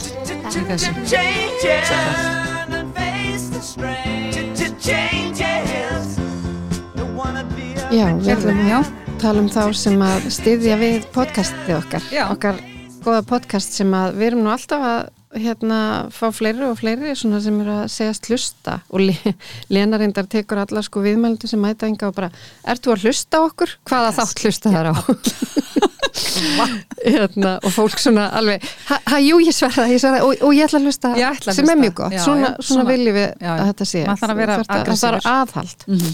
Já, 7.92 8.06
við 8.16 8.30
ætlum 8.32 8.60
að 8.72 9.11
tala 9.22 9.42
um 9.42 9.48
þá 9.52 9.62
sem 9.76 10.02
að 10.04 10.28
styðja 10.34 10.76
við 10.80 11.08
podcastið 11.14 11.74
okkar 11.78 12.06
Já. 12.12 12.24
okkar 12.34 12.60
góða 13.02 13.22
podcast 13.26 13.74
sem 13.76 13.90
að 13.98 14.16
við 14.18 14.26
erum 14.32 14.44
nú 14.46 14.50
alltaf 14.54 14.82
að 14.86 15.00
hérna 15.42 15.78
fá 16.12 16.26
fleiri 16.36 16.66
og 16.68 16.74
fleiri 16.76 17.14
svona 17.16 17.38
sem 17.40 17.56
eru 17.62 17.72
að 17.72 17.86
segjast 17.94 18.26
hlusta 18.28 18.74
og 18.92 19.00
Le- 19.06 19.32
Lena 19.72 19.96
reyndar 20.02 20.26
tekur 20.28 20.60
alla 20.60 20.82
sko 20.84 21.00
viðmældu 21.06 21.48
sem 21.48 21.62
mæta 21.62 21.88
enga 21.88 22.10
og 22.10 22.18
bara 22.18 22.28
ert 22.68 22.82
þú 22.84 22.92
að 22.96 23.06
hlusta 23.06 23.40
okkur? 23.46 23.72
Hvaða 23.88 24.10
þátt 24.18 24.42
hlusta 24.44 24.74
þar 24.74 24.90
á? 24.92 24.94
hérna, 27.06 27.54
og 27.64 27.72
fólk 27.72 27.96
svona 28.02 28.26
alveg 28.36 28.64
ha, 28.90 29.18
jú 29.24 29.38
ég 29.42 29.54
sverða, 29.56 29.86
ég 29.90 30.02
sverða 30.02 30.20
og, 30.26 30.34
og 30.44 30.52
ég 30.56 30.66
ætla 30.68 30.78
að 30.82 30.86
hlusta 30.90 31.12
ætla 31.16 31.54
að 31.54 31.56
sem 31.56 31.64
er 31.64 31.72
hlusta. 31.72 31.80
mjög 31.86 31.94
gott, 32.02 32.12
Já, 32.18 32.22
svona, 32.26 32.50
svona, 32.52 32.66
svona- 32.68 32.90
viljum 32.90 33.16
við 33.16 33.26
já, 33.46 33.52
að 33.54 33.64
þetta 33.70 33.88
sé 33.92 34.04
Maður 34.06 34.20
þarf 34.22 34.34
að 34.34 34.42
vera 34.42 34.56
það 35.00 35.32
aðhald 35.32 35.88
Mhm. 35.88 36.12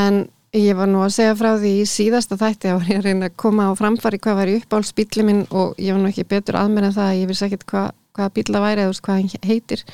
en 0.00 0.18
ég 0.56 0.76
var 0.78 0.88
nú 0.90 1.02
að 1.04 1.14
segja 1.16 1.36
frá 1.36 1.50
því 1.60 1.72
í 1.80 1.84
síðasta 1.90 2.38
þætti 2.40 2.72
að 2.72 2.90
ég 2.92 3.04
reyna 3.04 3.28
að 3.30 3.36
koma 3.42 3.68
á 3.68 3.72
framfari 3.78 4.20
hvað 4.22 4.38
var 4.40 4.50
í 4.50 4.56
uppáhaldsbíli 4.60 5.26
minn 5.26 5.44
og 5.50 5.76
ég 5.82 5.94
var 5.94 6.02
nú 6.02 6.10
ekki 6.10 6.26
betur 6.28 6.58
að 6.60 6.72
mér 6.74 6.88
en 6.88 6.96
það 6.96 7.10
að 7.10 7.20
ég 7.20 7.30
vissi 7.30 7.46
ekkert 7.46 7.66
hvað, 7.70 7.88
hvaða 8.16 8.34
bíla 8.38 8.62
væri 8.64 8.84
eða 8.84 8.98
hvað 9.06 9.20
hann 9.20 9.48
heitir. 9.50 9.84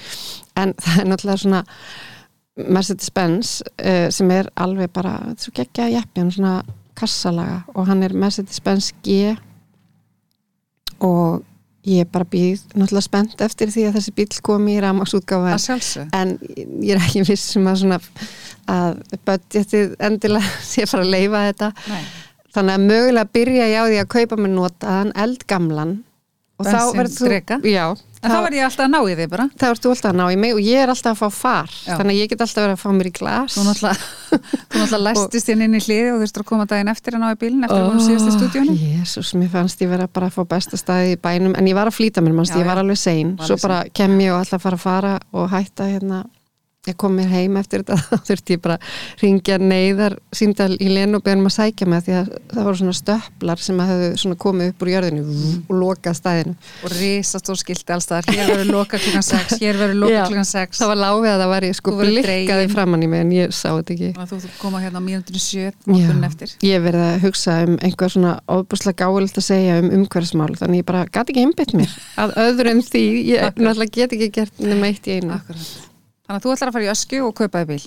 En 0.59 0.75
það 0.83 1.01
er 1.03 1.11
náttúrulega 1.11 1.43
svona 1.45 1.63
Mercedes-Benz 2.63 3.55
uh, 3.65 4.09
sem 4.13 4.35
er 4.35 4.51
alveg 4.61 4.93
bara, 4.93 5.17
þetta 5.31 5.39
er 5.39 5.47
svo 5.47 5.55
geggja 5.57 5.89
jeppi 5.95 6.21
hann 6.21 6.33
er 6.33 6.37
svona 6.37 6.57
kassalaga 6.99 7.63
og 7.73 7.89
hann 7.89 8.05
er 8.05 8.15
Mercedes-Benz 8.15 8.93
G 9.03 9.33
og 11.03 11.43
ég 11.89 12.07
bara 12.15 12.27
býð 12.31 12.61
náttúrulega 12.77 13.05
spennt 13.09 13.41
eftir 13.43 13.73
því 13.75 13.89
að 13.89 13.97
þessi 13.99 14.15
bíl 14.15 14.29
komi 14.47 14.77
í 14.77 14.83
sjálfsög. 15.65 16.13
en 16.15 16.37
ég 16.79 16.95
er 16.95 17.03
ekki 17.03 17.25
viss 17.27 17.57
um 17.59 17.67
að 17.67 17.81
svona 17.81 17.99
að 18.71 19.01
budgetið 19.27 19.97
endilega 19.99 20.53
sé 20.71 20.87
fara 20.87 21.03
að 21.03 21.15
leifa 21.17 21.43
þetta 21.49 21.73
Nei. 21.91 22.05
þannig 22.55 22.77
að 22.77 22.87
mögulega 22.87 23.33
byrja 23.35 23.69
ég 23.73 23.83
á 23.83 23.85
því 23.89 24.01
að 24.05 24.11
kaupa 24.15 24.39
mér 24.39 24.55
notaðan 24.55 25.13
eldgamlan 25.25 25.97
og 26.59 26.69
þá 26.69 26.79
verður 26.95 27.17
þú 27.19 27.73
já, 27.73 27.87
En 28.23 28.31
þá 28.31 28.39
verð 28.45 28.57
ég 28.59 28.67
alltaf 28.69 28.85
að 28.87 28.93
ná 28.93 28.99
í 29.03 29.15
þig 29.19 29.31
bara. 29.33 29.45
ert 29.67 29.83
þú 29.83 29.93
alltaf 29.93 30.11
að 30.13 30.19
ná 30.21 30.25
í 30.31 30.37
mig 30.39 30.53
og 30.55 30.61
ég 30.63 30.83
er 30.83 30.93
alltaf 30.93 31.17
að 31.17 31.21
fá 31.23 31.39
far. 31.43 31.73
Já. 31.83 31.97
þannig 31.99 32.13
að 32.13 32.21
ég 32.21 32.31
get 32.31 32.45
alltaf 32.45 32.63
verið 32.63 32.77
að 32.77 32.83
fá 32.83 32.91
mér 32.99 33.09
í 33.09 33.15
glas. 33.17 33.57
Þú 33.57 33.65
náttúrulega, 33.67 35.01
læstist 35.07 35.51
hérna 35.51 35.67
inn 35.67 35.75
í 35.75 35.83
hliði 35.83 36.13
og 36.13 36.21
þú 36.21 36.27
þurftur 36.27 36.45
að 36.45 36.51
koma 36.53 36.67
daginn 36.71 36.93
eftir 36.93 37.17
að 37.17 37.25
ná 37.25 37.29
í 37.33 37.39
bílinn 37.41 37.67
eftir 37.67 37.81
að 37.81 37.89
koma 37.91 38.05
síðast 38.07 38.31
í 38.31 38.37
stúdíunum. 38.37 38.79
Jésús, 38.83 39.33
mér 39.39 39.51
fannst 39.57 39.83
ég 39.83 39.91
vera 39.91 40.07
bara 40.07 40.31
að 40.31 40.37
fá 40.39 40.47
besta 40.55 40.79
staði 40.79 41.17
í 41.17 41.19
bænum. 41.25 41.57
En 41.59 41.67
ég 41.67 41.79
var 41.79 41.91
að 41.91 41.99
flýta 41.99 42.23
mér, 42.23 42.37
mannst, 42.39 42.55
ég 42.55 42.69
var 42.69 42.79
alveg 42.83 43.01
sein. 43.01 43.35
Var 43.41 43.51
svo 43.51 43.59
bara 43.65 43.83
kem 43.91 44.15
ég 44.23 44.31
og 44.37 44.45
alltaf 44.45 44.63
fara 44.63 44.79
að 44.79 44.87
fara 44.87 45.17
og 45.35 45.51
hætta 45.51 45.91
hérna 45.91 46.23
ég 46.83 46.97
kom 46.99 47.13
mér 47.15 47.29
heim 47.31 47.55
eftir 47.61 47.85
þetta 47.85 47.95
þá 48.09 48.25
þurfti 48.27 48.55
ég 48.57 48.61
bara 48.63 48.77
ringja 49.21 49.57
neyðar 49.63 50.17
síndal 50.35 50.73
í 50.83 50.89
Lenu 50.91 51.21
og 51.21 51.23
beðum 51.23 51.47
að 51.47 51.53
sækja 51.55 51.87
mig 51.87 52.01
því 52.09 52.15
að 52.19 52.31
það 52.51 52.65
voru 52.67 52.79
svona 52.81 52.95
stöplar 52.99 53.61
sem 53.63 53.83
að 53.85 53.91
hefðu 53.93 54.09
svona 54.23 54.39
komið 54.43 54.73
upp 54.73 54.83
úr 54.83 54.91
jörðinu 54.91 55.23
og 55.63 55.77
lokað 55.79 56.17
staðinu 56.19 56.55
Og 56.83 56.95
risast 56.97 57.51
og 57.53 57.61
skilti 57.61 57.95
allstaðar. 57.95 58.27
Hér 58.35 58.51
verður 58.51 58.73
loka 58.75 58.99
klukkan 58.99 59.27
6, 59.29 59.55
hér 59.63 59.79
verður 59.79 60.01
loka 60.03 60.25
klukkan 60.27 60.49
6. 60.51 60.81
það 60.83 60.91
var 60.91 61.01
láfið 61.05 61.31
að 61.37 61.45
það 61.45 61.53
var 61.53 61.69
ég 61.69 61.79
sko 61.79 61.95
blikkaði 62.01 62.67
framann 62.75 63.07
í 63.07 63.11
mig 63.15 63.23
en 63.29 63.33
ég 63.37 63.55
sá 63.55 63.69
þetta 63.69 63.95
ekki 63.95 64.11
Og 64.17 64.29
þú 64.33 64.41
þú 64.43 64.53
koma 64.65 64.83
hérna 64.83 64.99
á 64.99 65.07
mínútinu 65.07 65.45
7 65.47 65.71
morgunin 65.87 66.27
eftir. 66.33 66.57
ég 66.67 66.83
verið 66.83 67.07
að 67.13 67.29
hugsa 67.29 67.61
um 67.69 67.79
einhver 67.79 68.15
svona 68.17 68.35
óbúslega 68.51 69.07
gáðilegt 69.07 69.39
að 69.39 69.47
segja 69.53 69.79
um 69.85 69.93
umhverfsmál 70.01 70.51
þannig 70.59 70.83
ég 70.83 70.91
bara 70.91 71.07
gæti 71.07 71.37
ekki 71.37 71.47
einbytt 71.47 71.77
mér 71.79 71.95
að 72.27 72.35
öðru 72.49 72.75
en 72.75 72.83
því, 72.91 73.07
ég 73.31 73.49
náttúrulega 73.63 73.97
get 74.03 74.19
ekki 74.19 74.31
gert 74.41 74.63
nema 74.67 74.91
eitt 74.91 75.07
í 75.07 75.21
einu 75.21 75.37
Akkurat. 75.39 75.92
Þannig 76.33 76.41
að 76.41 76.45
þú 76.47 76.53
ætlar 76.57 76.71
að 76.71 76.77
fara 76.79 76.85
í 76.85 76.93
ösku 76.93 77.19
og 77.21 77.33
kaupa 77.37 77.61
þig 77.61 77.67
bíl. 77.69 77.83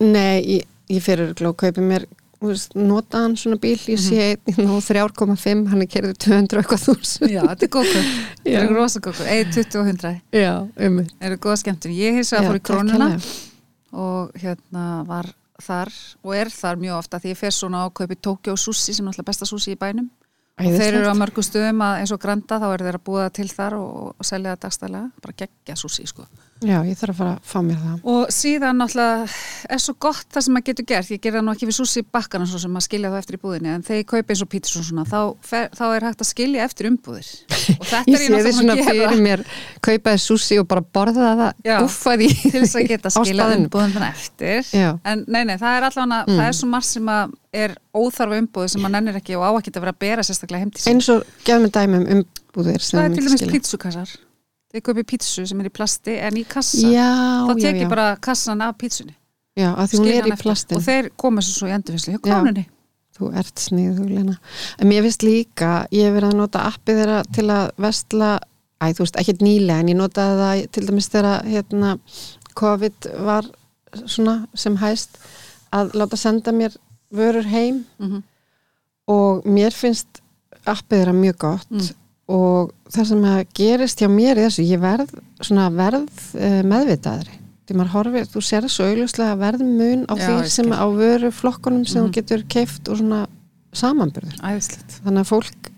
Nei, 0.00 0.36
ég, 0.40 0.68
ég 0.88 1.02
fyrir 1.04 1.34
að 1.36 1.56
kaupa 1.60 1.82
mér 1.84 2.06
notaðan 2.76 3.34
svona 3.36 3.58
bíl, 3.60 3.76
ég 3.92 4.00
sé 4.00 4.30
einn 4.32 4.64
mm 4.64 4.80
3,5, 4.84 5.66
hann 5.68 5.84
er 5.84 5.90
kerðið 5.92 6.16
200 6.24 6.56
og 6.56 6.62
eitthvað 6.62 6.82
þúsund 6.82 7.28
Já, 7.28 7.42
þetta 7.50 7.68
er. 7.68 8.08
Já. 8.44 8.56
Þetta 8.56 8.64
er 8.64 8.74
rosa 8.76 9.04
góðkaup. 9.04 9.28
1, 9.36 9.52
20 9.58 9.80
og 9.80 9.92
100. 9.92 10.14
Já, 10.32 10.52
um 10.64 10.98
Það 11.04 11.28
eru 11.28 11.38
góða 11.44 11.60
skemmtun. 11.60 11.94
Ég 12.00 12.18
hins 12.18 12.32
að 12.32 12.48
fór 12.48 12.58
í 12.58 12.64
krónuna 12.70 13.08
og 13.94 14.34
hérna 14.40 14.88
var 15.08 15.30
þar 15.64 15.92
og 16.24 16.34
er 16.40 16.52
þar 16.52 16.80
mjög 16.80 16.98
ofta 17.02 17.20
því 17.20 17.34
ég 17.34 17.40
fer 17.44 17.54
svona 17.54 17.84
á 17.84 17.86
kaupi 17.92 18.16
Tokyo 18.16 18.56
Sushi 18.56 18.96
sem 18.96 19.04
er 19.04 19.12
alltaf 19.12 19.28
besta 19.28 19.48
sushi 19.48 19.76
í 19.76 19.80
bænum 19.80 20.08
og 20.54 20.76
þeir 20.78 21.00
eru 21.00 21.10
á 21.10 21.14
mörgum 21.18 21.46
stöðum 21.46 21.82
að 21.82 22.00
eins 22.02 22.12
og 22.14 22.20
Granda 22.22 22.60
þá 22.62 22.66
eru 22.68 22.86
þeir 22.86 22.98
að 22.98 23.04
búa 23.08 23.24
til 23.34 23.46
þar 23.50 23.76
og, 23.78 24.12
og 24.14 24.26
selja 24.26 24.54
það 24.54 24.60
dagstælega, 24.66 25.08
bara 25.22 25.38
geggja 25.42 25.76
sushi 25.78 26.06
sko. 26.10 26.26
Já, 26.64 26.78
ég 26.88 26.96
þarf 26.98 27.12
að 27.14 27.18
fara 27.20 27.32
að 27.34 27.48
fá 27.50 27.58
mér 27.66 27.78
það. 27.82 27.96
Og 28.14 28.32
síðan 28.32 28.78
náttúrulega 28.80 29.26
er 29.74 29.82
svo 29.84 29.94
gott 30.00 30.26
það 30.32 30.44
sem 30.46 30.54
maður 30.56 30.66
getur 30.70 30.86
gert, 30.88 31.10
ég 31.12 31.20
gerði 31.24 31.38
það 31.38 31.44
nú 31.48 31.52
ekki 31.54 31.68
við 31.68 31.76
sushi 31.78 32.02
bakkana 32.16 32.46
svo 32.48 32.60
sem 32.62 32.78
að 32.80 32.84
skilja 32.86 33.10
það 33.12 33.20
eftir 33.22 33.38
í 33.38 33.40
búðinni 33.44 33.72
en 33.74 33.84
þegar 33.84 34.00
ég 34.00 34.08
kaupi 34.14 34.34
eins 34.34 34.42
og 34.44 34.50
pítsu 34.54 34.80
og 34.80 34.86
svona 34.88 35.04
þá, 35.10 35.18
fer, 35.44 35.68
þá 35.76 35.84
er 35.98 36.06
hægt 36.08 36.24
að 36.24 36.30
skilja 36.30 36.64
eftir 36.68 36.88
umbúðir. 36.90 37.30
Og 37.74 37.84
þetta 37.84 38.02
Ég 38.10 38.14
er 38.14 38.22
sé 38.22 38.24
ég 38.24 38.34
náttúrulega 38.34 38.56
svona 38.58 38.74
að 38.74 38.82
gera. 38.82 39.10
fyrir 39.10 39.24
mér 39.28 39.44
kaupaði 39.88 40.22
sushi 40.24 40.58
og 40.62 40.68
bara 40.72 40.84
borða 40.98 41.30
það 41.42 41.80
guffaði 41.84 42.28
til 42.40 42.54
þess 42.64 42.76
að 42.80 42.88
geta 42.94 43.08
Á 43.14 43.20
skilja 43.20 43.48
staðnum. 43.48 43.66
umbúðum 43.68 44.08
eftir. 44.08 44.60
Já. 44.74 44.90
en 45.04 45.24
nei, 45.28 45.42
nei, 45.48 45.56
það 45.60 45.78
er 45.80 45.88
allavega 45.90 46.22
Mm. 46.24 46.38
það 46.38 46.46
er 46.48 46.54
svo 46.56 46.66
margt 46.70 46.88
sem 46.88 47.08
að 47.10 47.32
er 47.54 47.72
óþarfa 47.94 48.38
umbúð 48.42 48.68
sem 48.72 48.82
maður 48.82 48.92
nennir 48.96 49.16
ekki 49.20 49.36
og 49.38 49.44
á 49.44 49.50
að 49.54 49.80
vera 49.80 49.92
að 49.94 49.98
bera 50.02 50.22
sérstaklega 50.26 50.62
heim 50.64 50.70
til 50.74 50.82
sín. 50.82 50.94
Eins 50.94 51.08
og 51.12 51.24
gefum 51.46 51.64
við 51.66 51.72
dæmi 51.76 51.98
um 52.00 52.06
umbúðir 52.18 52.82
sem 52.84 52.98
það 52.98 53.04
er 53.04 53.10
við 53.10 53.16
til 53.18 53.26
dæmis 53.28 53.52
pítsukassar 53.54 54.14
þið 54.74 54.82
kaupið 54.88 55.06
pítsu 55.12 55.46
sem 55.46 55.60
er 55.62 55.68
í 55.70 55.74
plasti 55.74 56.16
en 56.18 56.36
í 56.40 56.44
kassa 56.50 56.88
Já, 56.90 57.08
þá 57.46 57.52
já, 57.54 57.62
tek 57.64 57.76
já 57.76 57.82
ég 57.84 57.90
bara 57.92 58.06
kassan 58.20 58.62
af 58.66 58.76
pítsunni 58.80 59.14
Já, 59.56 59.68
að 59.78 59.90
því 59.92 59.98
hún 60.00 60.06
er 60.10 60.14
í 60.14 60.32
eftir. 60.34 60.42
plastin 60.42 60.76
og 60.80 60.82
þeir 60.88 61.10
koma 61.16 61.42
svo 61.46 61.52
svo 61.60 61.68
í 61.70 61.74
endurvinnslu 61.76 62.14
hjá 62.16 62.18
Já. 62.18 62.24
krónunni 62.26 62.66
Þú 63.14 63.28
ert 63.38 63.60
sniðu, 63.62 64.04
Lena. 64.10 64.32
En 64.82 64.88
mér 64.90 65.04
finnst 65.06 65.22
líka, 65.22 65.86
ég 65.94 66.08
hef 66.08 66.16
verið 66.16 66.32
að 66.32 66.38
nota 66.40 66.64
appið 66.66 66.96
þeirra 66.98 67.18
til 67.36 67.44
að 67.54 67.68
vestla, 67.78 68.30
æ, 68.82 68.86
þú 68.90 69.04
veist, 69.04 69.18
ekkert 69.22 69.44
nýlega, 69.46 69.76
en 69.84 69.90
ég 69.92 69.98
notaði 70.00 70.40
það 70.40 70.62
til 70.74 70.82
dæmis 70.88 71.06
þegar 71.12 71.44
hérna, 71.46 71.92
COVID 72.58 73.06
var 73.28 73.46
svona 74.10 74.34
sem 74.58 74.80
hæst 74.82 75.14
að 75.70 75.94
láta 75.94 76.18
senda 76.18 76.50
mér 76.58 76.74
vörur 77.14 77.46
heim 77.54 77.84
Mhm. 78.02 78.24
og 79.06 79.46
mér 79.46 79.70
finnst 79.70 80.18
appið 80.66 80.98
þeirra 81.04 81.14
mjög 81.14 81.38
gott 81.38 81.70
Mm. 81.70 81.94
Og 82.28 82.72
það 82.90 83.08
sem 83.10 83.24
að 83.28 83.40
gerist 83.58 84.00
hjá 84.00 84.08
mér 84.08 84.38
í 84.40 84.44
þessu, 84.46 84.64
ég 84.68 84.80
verð 84.80 85.10
verð 85.76 86.20
uh, 86.38 86.62
meðvitaðri. 86.70 87.40
Horfir, 87.94 88.26
þú 88.28 88.40
sér 88.44 88.66
svo 88.68 88.84
augljóslega 88.90 89.36
verðmun 89.40 90.02
á 90.08 90.14
því 90.20 90.48
sem 90.52 90.68
á 90.72 90.84
vöru 90.92 91.30
flokkunum 91.32 91.86
sem 91.88 92.02
Mhm. 92.02 92.10
þú 92.10 92.14
getur 92.18 92.42
keift 92.48 92.88
og 92.92 92.98
svona 93.00 93.26
samanburður. 93.72 94.36
Æðislegt. 94.44 94.98
Þannig 95.04 95.24
að 95.24 95.30
fólk 95.32 95.70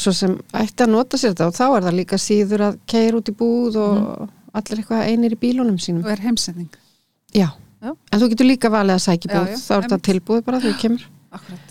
svo 0.00 0.12
sem 0.16 0.36
ætti 0.52 0.84
að 0.84 0.92
nota 0.92 1.16
sér 1.20 1.32
þetta 1.34 1.46
og 1.48 1.54
þá 1.56 1.64
er 1.76 1.82
það 1.88 1.96
líka 2.00 2.18
síður 2.20 2.60
að 2.68 2.78
keira 2.86 3.16
út 3.20 3.28
í 3.32 3.36
búð 3.36 3.76
og 3.80 4.28
allir 4.52 4.78
eitthvað 4.82 5.08
einir 5.08 5.32
í 5.32 5.40
bílunum 5.40 5.78
sínum. 5.80 6.04
Og 6.04 6.10
er 6.12 6.22
heimsending. 6.24 6.70
Já. 7.34 7.48
Já. 7.80 7.94
en 8.12 8.20
þú 8.20 8.26
getur 8.28 8.44
líka 8.46 8.68
valið 8.68 8.92
að 8.98 9.04
sækja 9.06 9.24
í 9.24 9.32
Já, 9.32 9.40
búð 9.40 9.50
já, 9.50 9.56
þá 9.56 9.72
er 9.76 9.82
þetta 9.88 9.98
tilbúið 10.10 10.42
bara 10.44 10.60
þegar 10.60 10.74
þú 10.76 10.80
kemur. 10.82 11.04
Akkurat 11.32 11.69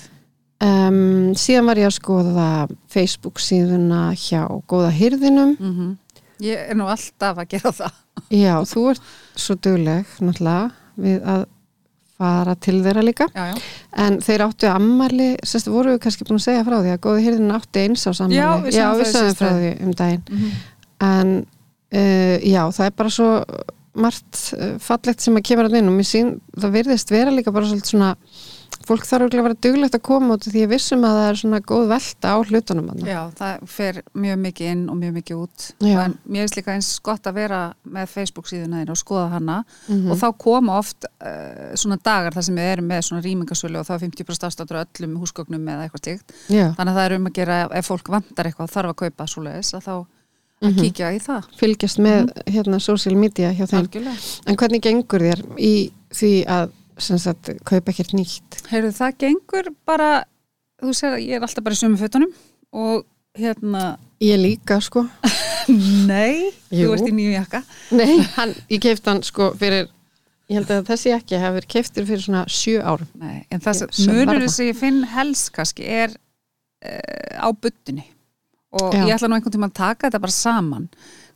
um, 0.65 1.31
síðan 1.40 1.69
var 1.69 1.81
ég 1.81 1.90
að 1.90 1.98
skoða 1.98 2.49
Facebook 2.91 3.41
síðuna 3.44 4.10
hjá 4.18 4.44
góða 4.69 4.94
hyrðinum 4.95 5.56
mm 5.57 5.98
ég 6.40 6.69
er 6.72 6.77
nú 6.80 6.86
alltaf 6.88 7.36
að 7.41 7.49
gera 7.52 7.72
það 7.76 7.95
já, 8.31 8.53
þú 8.64 8.84
ert 8.94 9.07
svo 9.36 9.56
dugleg 9.60 10.14
náttúrulega 10.23 10.69
við 10.99 11.26
að 11.34 11.41
fara 12.19 12.53
til 12.60 12.77
þeirra 12.84 13.03
líka 13.03 13.27
já, 13.34 13.44
já. 13.52 13.57
En 14.06 14.19
þeir 14.23 14.44
áttu 14.45 14.69
ammali, 14.72 15.30
sérst, 15.44 15.68
voru 15.72 15.95
við 15.95 16.02
kannski 16.03 16.27
búin 16.27 16.40
að 16.40 16.45
segja 16.45 16.65
frá 16.68 16.77
því 16.77 16.94
að 16.94 17.02
góði 17.06 17.26
hýrðin 17.26 17.56
átti 17.56 17.84
eins 17.86 18.03
á 18.07 18.11
sammali. 18.11 18.40
Já, 18.40 18.49
við 18.64 18.76
sögðum 18.76 19.30
Já, 19.30 19.38
frá 19.40 19.52
því 19.56 19.72
um 19.86 19.95
daginn. 19.99 20.26
Mm 20.30 20.57
En 20.99 21.30
uh, 21.95 22.38
já, 22.44 22.64
það 22.76 22.86
er 22.90 22.95
bara 22.99 23.11
svo 23.15 23.27
margt 23.99 24.41
uh, 24.57 24.73
fallegt 24.84 25.23
sem 25.23 25.38
að 25.40 25.45
kemur 25.48 25.69
að 25.69 25.77
inn 25.80 25.91
og 25.91 25.95
mér 25.95 26.07
sín, 26.10 26.34
það 26.60 26.76
virðist 26.76 27.14
vera 27.14 27.31
líka 27.31 27.53
bara 27.56 27.69
svolítið 27.69 27.94
svona 27.94 28.10
fólk 28.90 29.06
þarf 29.07 29.24
örugglega 29.28 29.44
að 29.44 29.48
vera 29.48 29.60
duglegt 29.66 29.95
að 29.98 30.02
koma 30.10 30.36
út 30.36 30.48
því 30.49 30.64
ég 30.64 30.70
vissum 30.74 31.06
að 31.07 31.18
það 31.20 31.30
er 31.30 31.40
svona 31.41 31.60
góð 31.72 31.86
velta 31.94 32.32
á 32.34 32.38
hlutunum 32.41 32.90
hann. 32.91 33.03
Já, 33.06 33.20
það 33.40 33.64
fer 33.70 34.02
mjög 34.26 34.38
mikið 34.44 34.72
inn 34.74 34.84
og 34.90 34.98
mjög 34.99 35.14
mikið 35.20 35.41
út 35.45 35.68
en 35.86 36.16
mér 36.26 36.44
finnst 36.44 36.57
líka 36.60 36.74
eins 36.76 36.90
gott 37.06 37.30
að 37.30 37.38
vera 37.40 37.61
með 37.86 38.11
Facebook 38.18 38.49
síðuna 38.49 38.82
þín 38.84 38.94
og 38.95 38.99
skoða 39.03 39.30
hana 39.38 39.57
Mhm. 39.88 40.11
og 40.11 40.18
þá 40.18 40.28
koma 40.38 40.78
oft 40.82 41.06
uh, 41.06 41.72
svona 41.76 41.98
dagar 42.03 42.34
þar 42.34 42.44
sem 42.49 42.56
við 42.56 42.72
erum 42.74 42.88
með 42.90 43.02
svona 43.07 43.24
rýmingasölu 43.26 43.80
og 43.80 43.86
þá 43.88 43.94
er 43.95 44.03
50% 44.07 44.48
afstáttur 44.49 44.82
öllum 44.84 45.18
húsgögnum 45.22 45.68
eða 45.70 45.88
eitthvað 45.88 46.03
stíkt 46.03 46.34
þannig 46.49 46.90
að 46.94 46.95
það 46.99 47.06
er 47.06 47.16
um 47.20 47.28
að 47.30 47.34
gera 47.40 47.60
ef 47.80 47.88
fólk 47.94 48.10
vantar 48.10 48.45
eitthvað 48.49 48.74
þarf 48.74 48.90
að 48.95 48.99
kaupa 49.06 49.28
svoleiðis 49.28 49.74
að 49.78 49.84
þá 49.88 49.94
að 49.99 50.06
Mhm. 50.60 50.76
kíkja 50.84 51.14
í 51.16 51.20
það 51.24 51.45
fylgjast 51.56 51.99
með 52.03 52.32
hérna 52.52 52.82
social 52.84 53.16
media 53.16 53.53
hjá 53.56 53.64
þeim. 53.66 53.86
Algjörlega. 53.86 54.18
En 54.45 54.57
hvernig 54.57 54.82
gengur 54.84 55.20
þér 55.24 55.44
í 55.57 55.91
því 56.11 56.32
að 56.52 56.72
sem 57.04 57.20
sagt, 57.22 57.50
kaupa 57.68 57.92
ekkert 57.94 58.14
nýtt? 58.18 58.60
Heyrðu, 58.72 58.92
það 58.98 59.18
gengur 59.26 59.70
bara 59.88 60.10
þú 60.82 60.94
sér 60.96 61.16
að 61.18 61.24
ég 61.28 61.38
er 61.40 61.46
alltaf 61.48 61.66
bara 61.66 61.78
í 61.78 61.82
sömu 61.82 62.00
fötunum 62.02 62.34
og 62.76 63.06
hérna 63.40 63.98
Ég 64.20 64.36
líka, 64.42 64.80
sko. 64.84 65.06
nei, 66.10 66.50
Jú. 66.76 66.90
þú 66.90 66.96
ert 66.98 67.08
í 67.08 67.14
nýju 67.16 67.36
jakka 67.38 67.62
Nei, 67.96 68.18
hann, 68.36 68.52
ég 68.72 68.82
keifti 68.84 69.08
hann 69.12 69.22
sko 69.24 69.52
fyrir, 69.60 69.88
ég 70.52 70.60
held 70.60 70.72
að 70.76 70.90
þessi 70.90 71.14
ekki 71.16 71.40
hafi 71.40 71.60
verið 71.60 71.72
keiftur 71.76 72.08
fyrir 72.10 72.24
svona 72.26 72.42
sjö 72.52 72.82
árum. 72.84 73.08
Nei, 73.22 73.46
en 73.54 73.62
það 73.64 73.84
Ég- 73.86 74.50
sem 74.52 74.68
ég 74.72 74.80
finn 74.80 75.04
helst 75.14 75.52
kannski 75.56 75.88
er 75.88 76.16
uh, 76.16 77.40
á 77.40 77.48
buttunni 77.54 78.04
og 78.76 78.94
Já. 78.94 79.06
ég 79.08 79.16
ætla 79.16 79.30
nú 79.32 79.38
einhvern 79.40 79.56
tíma 79.56 79.70
að 79.72 79.78
taka 79.80 80.08
þetta 80.10 80.22
bara 80.28 80.36
saman 80.36 80.90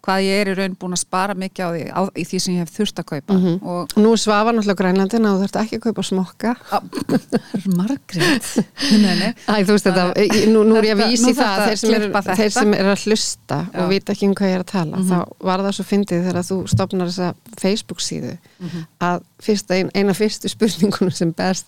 hvað 0.03 0.19
ég 0.25 0.41
er 0.43 0.47
í 0.51 0.55
raun 0.57 0.73
búin 0.75 0.93
að 0.97 0.99
spara 0.99 1.33
mikið 1.33 1.63
á 1.63 1.69
því 1.71 1.83
á, 1.95 2.01
í 2.19 2.23
því 2.27 2.39
sem 2.43 2.53
ég 2.55 2.59
hef 2.65 2.71
þurft 2.75 2.97
að 2.99 3.05
kaupa 3.13 3.33
Mhm. 3.33 3.53
og 3.63 3.81
Og 3.95 4.03
nú 4.03 4.11
er 4.11 4.19
svafa 4.19 4.51
náttúrulega 4.51 4.75
á 4.75 4.81
Grænlandina 4.81 5.29
og 5.31 5.37
þú 5.39 5.43
þarft 5.47 5.59
ekki 5.63 5.75
að 5.79 5.83
kaupa 5.87 6.03
smokka. 6.03 6.55
Nei. 8.13 9.29
Æ, 9.47 9.63
þú 9.63 9.75
veist 9.75 9.87
þetta, 9.87 10.05
nú, 10.51 10.63
nú 10.67 10.75
er 10.79 10.87
ég 10.89 10.95
að 10.97 11.11
vísi 11.11 11.33
það 11.33 11.43
að 11.47 11.53
að 11.53 11.67
þeir 11.69 11.79
sem, 11.81 12.05
þetta. 12.13 12.35
þeir 12.39 12.51
sem 12.55 12.73
eru 12.77 12.91
að 12.93 13.03
hlusta 13.07 13.59
Já. 13.73 13.79
og 13.83 13.89
vita 13.91 14.13
ekki 14.13 14.27
um 14.29 14.35
hvað 14.35 14.49
ég 14.51 14.57
er 14.57 14.63
að 14.63 14.71
tala, 14.73 14.97
Mhm. 14.97 15.09
þá 15.09 15.17
var 15.49 15.59
það 15.63 15.73
svo 15.77 15.85
fyndið 15.91 16.25
þegar 16.27 16.43
þú 16.49 16.57
stopnar 16.73 17.07
þessa 17.07 17.33
Facebook 17.59 17.99
síðu 18.03 18.37
Mhm. 18.59 18.85
að 19.01 19.21
fyrsta, 19.41 19.71
ein, 19.75 19.91
eina 19.95 20.13
fyrstu 20.13 20.49
spurningunum 20.49 21.11
sem 21.13 21.31
best 21.31 21.65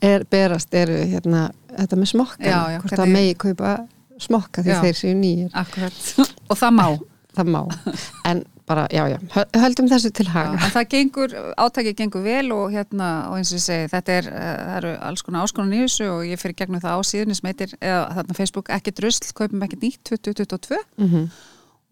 er, 0.00 0.24
berast 0.24 0.74
eru 0.74 0.92
hérna, 1.06 1.50
þetta 1.78 1.96
með 1.96 2.08
smokka, 2.12 2.80
hvort 2.82 2.98
það 2.98 3.08
megi 3.12 3.34
kaupa 3.36 3.86
smokka 4.20 4.62
því 4.62 4.68
Já. 4.68 4.80
þeir 4.82 4.94
séu 4.94 5.14
nýjir. 5.16 5.50
Akkurat, 5.54 5.92
og 6.50 6.56
það 6.58 6.70
má 6.78 6.98
það 7.36 7.50
má, 7.54 7.60
en 8.30 8.42
bara, 8.68 8.84
já, 8.94 9.02
já 9.10 9.16
hö- 9.34 9.46
höldum 9.62 9.88
þessu 9.90 10.10
til 10.14 10.26
Já, 10.26 10.32
haga. 10.34 10.58
en 10.64 10.72
það 10.76 10.88
gengur, 10.94 11.32
átækið 11.58 11.96
gengur 11.98 12.22
vel 12.24 12.52
og 12.54 12.70
hérna, 12.72 13.08
og 13.30 13.38
eins 13.40 13.50
og 13.52 13.58
ég 13.58 13.64
segi, 13.66 13.88
þetta 13.92 14.12
er 14.20 14.28
uh, 14.30 14.42
það 14.66 14.76
eru 14.80 14.92
alls 15.08 15.22
konar 15.26 15.46
áskonan 15.48 15.74
í 15.76 15.80
þessu 15.84 16.06
og 16.12 16.22
ég 16.28 16.40
fyrir 16.40 16.56
gegnum 16.60 16.80
það 16.84 16.94
á 16.96 17.00
síðunni 17.10 17.36
sem 17.38 17.48
heitir, 17.50 17.74
eða 17.80 18.04
þarna 18.20 18.36
Facebook 18.38 18.70
ekki 18.78 18.94
drusl, 19.00 19.32
kaupum 19.36 19.66
ekki 19.66 19.80
nýtt 19.82 20.12
2022 20.12 20.78
mm 21.02 21.26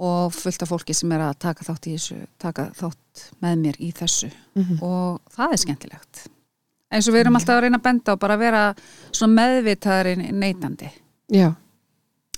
og 0.00 0.30
fullt 0.32 0.62
af 0.64 0.70
fólki 0.70 0.94
sem 0.96 1.10
er 1.12 1.20
að 1.20 1.34
taka 1.44 1.64
þátt 1.66 1.86
í 1.90 1.90
þessu 1.92 2.14
taka 2.40 2.62
þátt 2.78 3.24
með 3.44 3.58
mér 3.60 3.76
í 3.84 3.90
þessu. 3.92 4.30
Mhm. 4.56 4.78
og 4.80 5.18
það 5.34 5.52
er 5.52 5.60
skemmtilegt. 5.60 6.22
Eins 6.88 7.04
og 7.10 7.12
við 7.12 7.20
erum 7.26 7.36
alltaf 7.36 7.58
að 7.58 7.60
reyna 7.66 7.76
að 7.76 7.84
benda 7.84 8.14
og 8.16 8.22
bara 8.22 8.38
vera 8.40 8.62
svona 9.12 9.34
meðvitaðari 9.36 10.14
neytandi 10.32 10.88
já, 11.36 11.50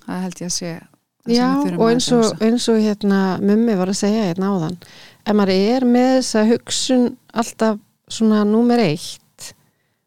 það 0.03 0.25
held 0.27 0.43
ég 0.43 0.51
að 0.51 0.57
sé 0.57 0.73
já 1.31 1.49
og 1.55 1.87
að 1.87 1.93
eins 1.93 2.11
og, 2.15 2.29
eins 2.43 2.69
og 2.73 2.81
hérna 2.83 3.39
mummi 3.43 3.77
var 3.79 3.93
að 3.93 4.01
segja 4.03 4.29
hérna 4.31 4.53
áðan 4.57 4.79
ef 5.23 5.35
maður 5.39 5.55
er 5.77 5.87
með 5.87 6.13
þessa 6.19 6.47
hugsun 6.51 7.09
alltaf 7.33 7.79
svona 8.13 8.43
númer 8.49 8.83
eitt 8.83 9.22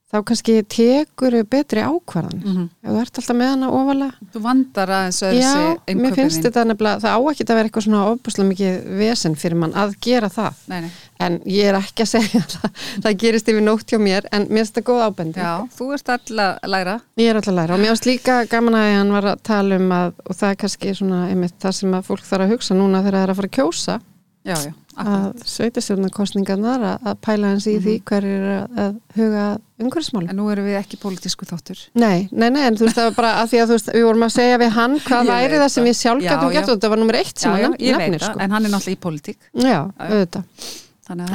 þá 0.06 0.20
kannski 0.30 0.54
tekur 0.70 1.34
betri 1.50 1.82
ákvarðan 1.82 2.42
Mhm. 2.46 2.66
ef 2.86 2.92
þú 2.92 3.00
ert 3.02 3.18
alltaf 3.20 3.36
með 3.36 3.50
hana 3.52 3.70
ofalega. 3.74 4.14
Þú 4.34 4.42
vandar 4.46 4.92
aðeins 4.96 5.22
öðru 5.26 5.40
já, 5.42 5.52
sig 5.86 5.96
mér 5.98 6.14
finnst 6.16 6.44
þetta 6.46 6.64
nefnilega 6.70 7.02
það 7.02 7.16
á 7.18 7.20
ekki 7.32 7.44
að 7.46 7.56
vera 7.56 7.68
eitthvað 7.70 7.86
svona 7.88 8.04
ofbúslega 8.12 8.50
mikið 8.52 8.86
vesen 9.00 9.36
fyrir 9.36 9.58
mann 9.58 9.74
að 9.74 9.96
gera 10.06 10.30
það. 10.30 10.54
Nei, 10.68 10.82
nei. 10.86 10.92
en 11.20 11.40
ég 11.48 11.66
er 11.72 11.76
ekki 11.80 12.04
að 12.06 12.12
segja 12.16 12.42
það 12.54 12.70
það 13.04 13.18
gerist 13.26 13.48
yfir 13.50 13.62
nótt 13.66 13.86
hjá 13.90 14.00
mér 14.00 14.26
en 14.32 14.46
mér 14.48 14.62
finnst 14.64 14.76
þetta 14.76 14.88
góð 14.92 15.04
ábendi 15.10 15.40
já, 15.42 15.54
þú 15.78 15.94
ert 15.98 16.10
alltaf 16.10 16.60
að 16.64 16.70
læra. 16.76 16.96
Ég 17.18 17.30
er 17.30 17.36
alltaf 17.36 17.54
að 17.54 17.60
læra. 17.60 17.74
Og 17.74 17.80
mér 17.80 17.94
finnst 17.96 18.06
líka 18.12 18.36
gaman 18.50 18.74
að 18.76 18.94
hann 19.00 19.12
var 19.12 19.24
að 19.34 19.44
tala 19.44 19.76
um 19.82 19.90
að, 19.92 20.14
og 20.30 20.36
það 20.36 20.50
er 20.54 20.56
kannski 20.64 20.96
svona 20.96 21.30
einmitt 21.32 21.58
það 21.60 21.72
sem 21.82 21.92
að 21.98 22.04
fólk 22.06 22.24
þarf 22.30 22.46
að 22.46 22.52
hugsa 22.56 22.76
núna 22.78 23.02
þegar 23.02 23.18
það 23.20 23.24
er 23.26 23.34
að 23.34 23.40
fara 23.42 23.50
að 23.50 23.58
kjósa 23.60 24.02
já, 24.46 24.56
já, 24.62 24.72
að 25.02 25.26
sveitastjórnarkostningarnar 25.52 26.84
að, 26.92 27.08
að 27.12 27.18
pæla 27.26 27.52
hans 27.54 27.66
í 27.68 27.76
því 27.84 27.96
hver 28.08 28.28
er 28.30 28.46
að, 28.56 28.78
að 28.84 28.94
huga 29.18 29.46
umhverfismálum. 29.82 30.30
en 30.32 30.40
nú 30.40 30.46
erum 30.54 30.70
við 30.70 30.78
ekki 30.80 31.00
pólitísku 31.02 31.48
þáttur 31.50 31.82
Nei, 32.00 32.30
nei, 32.32 32.48
nei, 32.54 32.62
en 32.70 32.78
þú 32.80 32.88
veist 32.88 33.00
það 33.02 33.10
var 33.10 33.18
bara 33.18 33.34
að 33.42 33.52
því 33.52 33.60
að 33.64 33.68
þú 33.74 33.78
veist, 33.80 33.92
við 33.98 34.08
vorum 34.08 34.28
að 34.30 34.34
segja 34.38 34.62
við 34.62 34.72
hann 34.78 34.96
hvað 35.04 35.32
væri 35.34 35.60
það 35.66 35.70
sem 35.76 35.90
við 35.90 35.98
sjálf 36.00 36.24
Já, 36.24 36.30
gætum 36.32 36.48
já. 36.48 36.56
gert 36.56 36.70
og 36.70 36.78
þetta 36.78 36.94
var 36.94 37.02
nummer 37.04 37.20
eitt 37.20 37.38
sem 37.44 37.52
já, 37.52 37.58
já, 37.58 37.66
hann 37.66 37.76
ég 37.76 37.92
veit 37.92 38.06
nefnir 38.06 38.24
það, 38.24 38.32
sko. 38.32 38.40
en 38.46 38.56
hann 38.56 38.64
er 38.64 38.76
náttúrulega 38.78 38.96
í 38.96 39.04
pólitík 39.06 39.40
Já, 39.52 39.68
já. 39.68 39.82
auðvitað. 40.00 40.44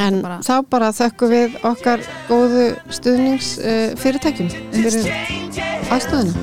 En 0.02 0.16
bara 0.24 0.40
þá 0.42 0.54
bara 0.66 0.88
þökkum 0.96 1.30
við 1.30 1.60
okkar 1.68 2.02
góðu 2.26 2.64
stuðnings 2.90 3.52
uh, 3.62 3.92
fyrirtækjum 4.02 4.50
fyrir 4.74 5.12
aðstöðuna. 5.94 6.34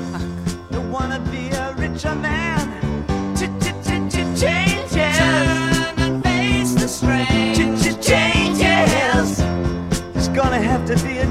gonna 10.38 10.60
have 10.60 10.86
to 10.86 10.94
be 11.04 11.18
a 11.18 11.26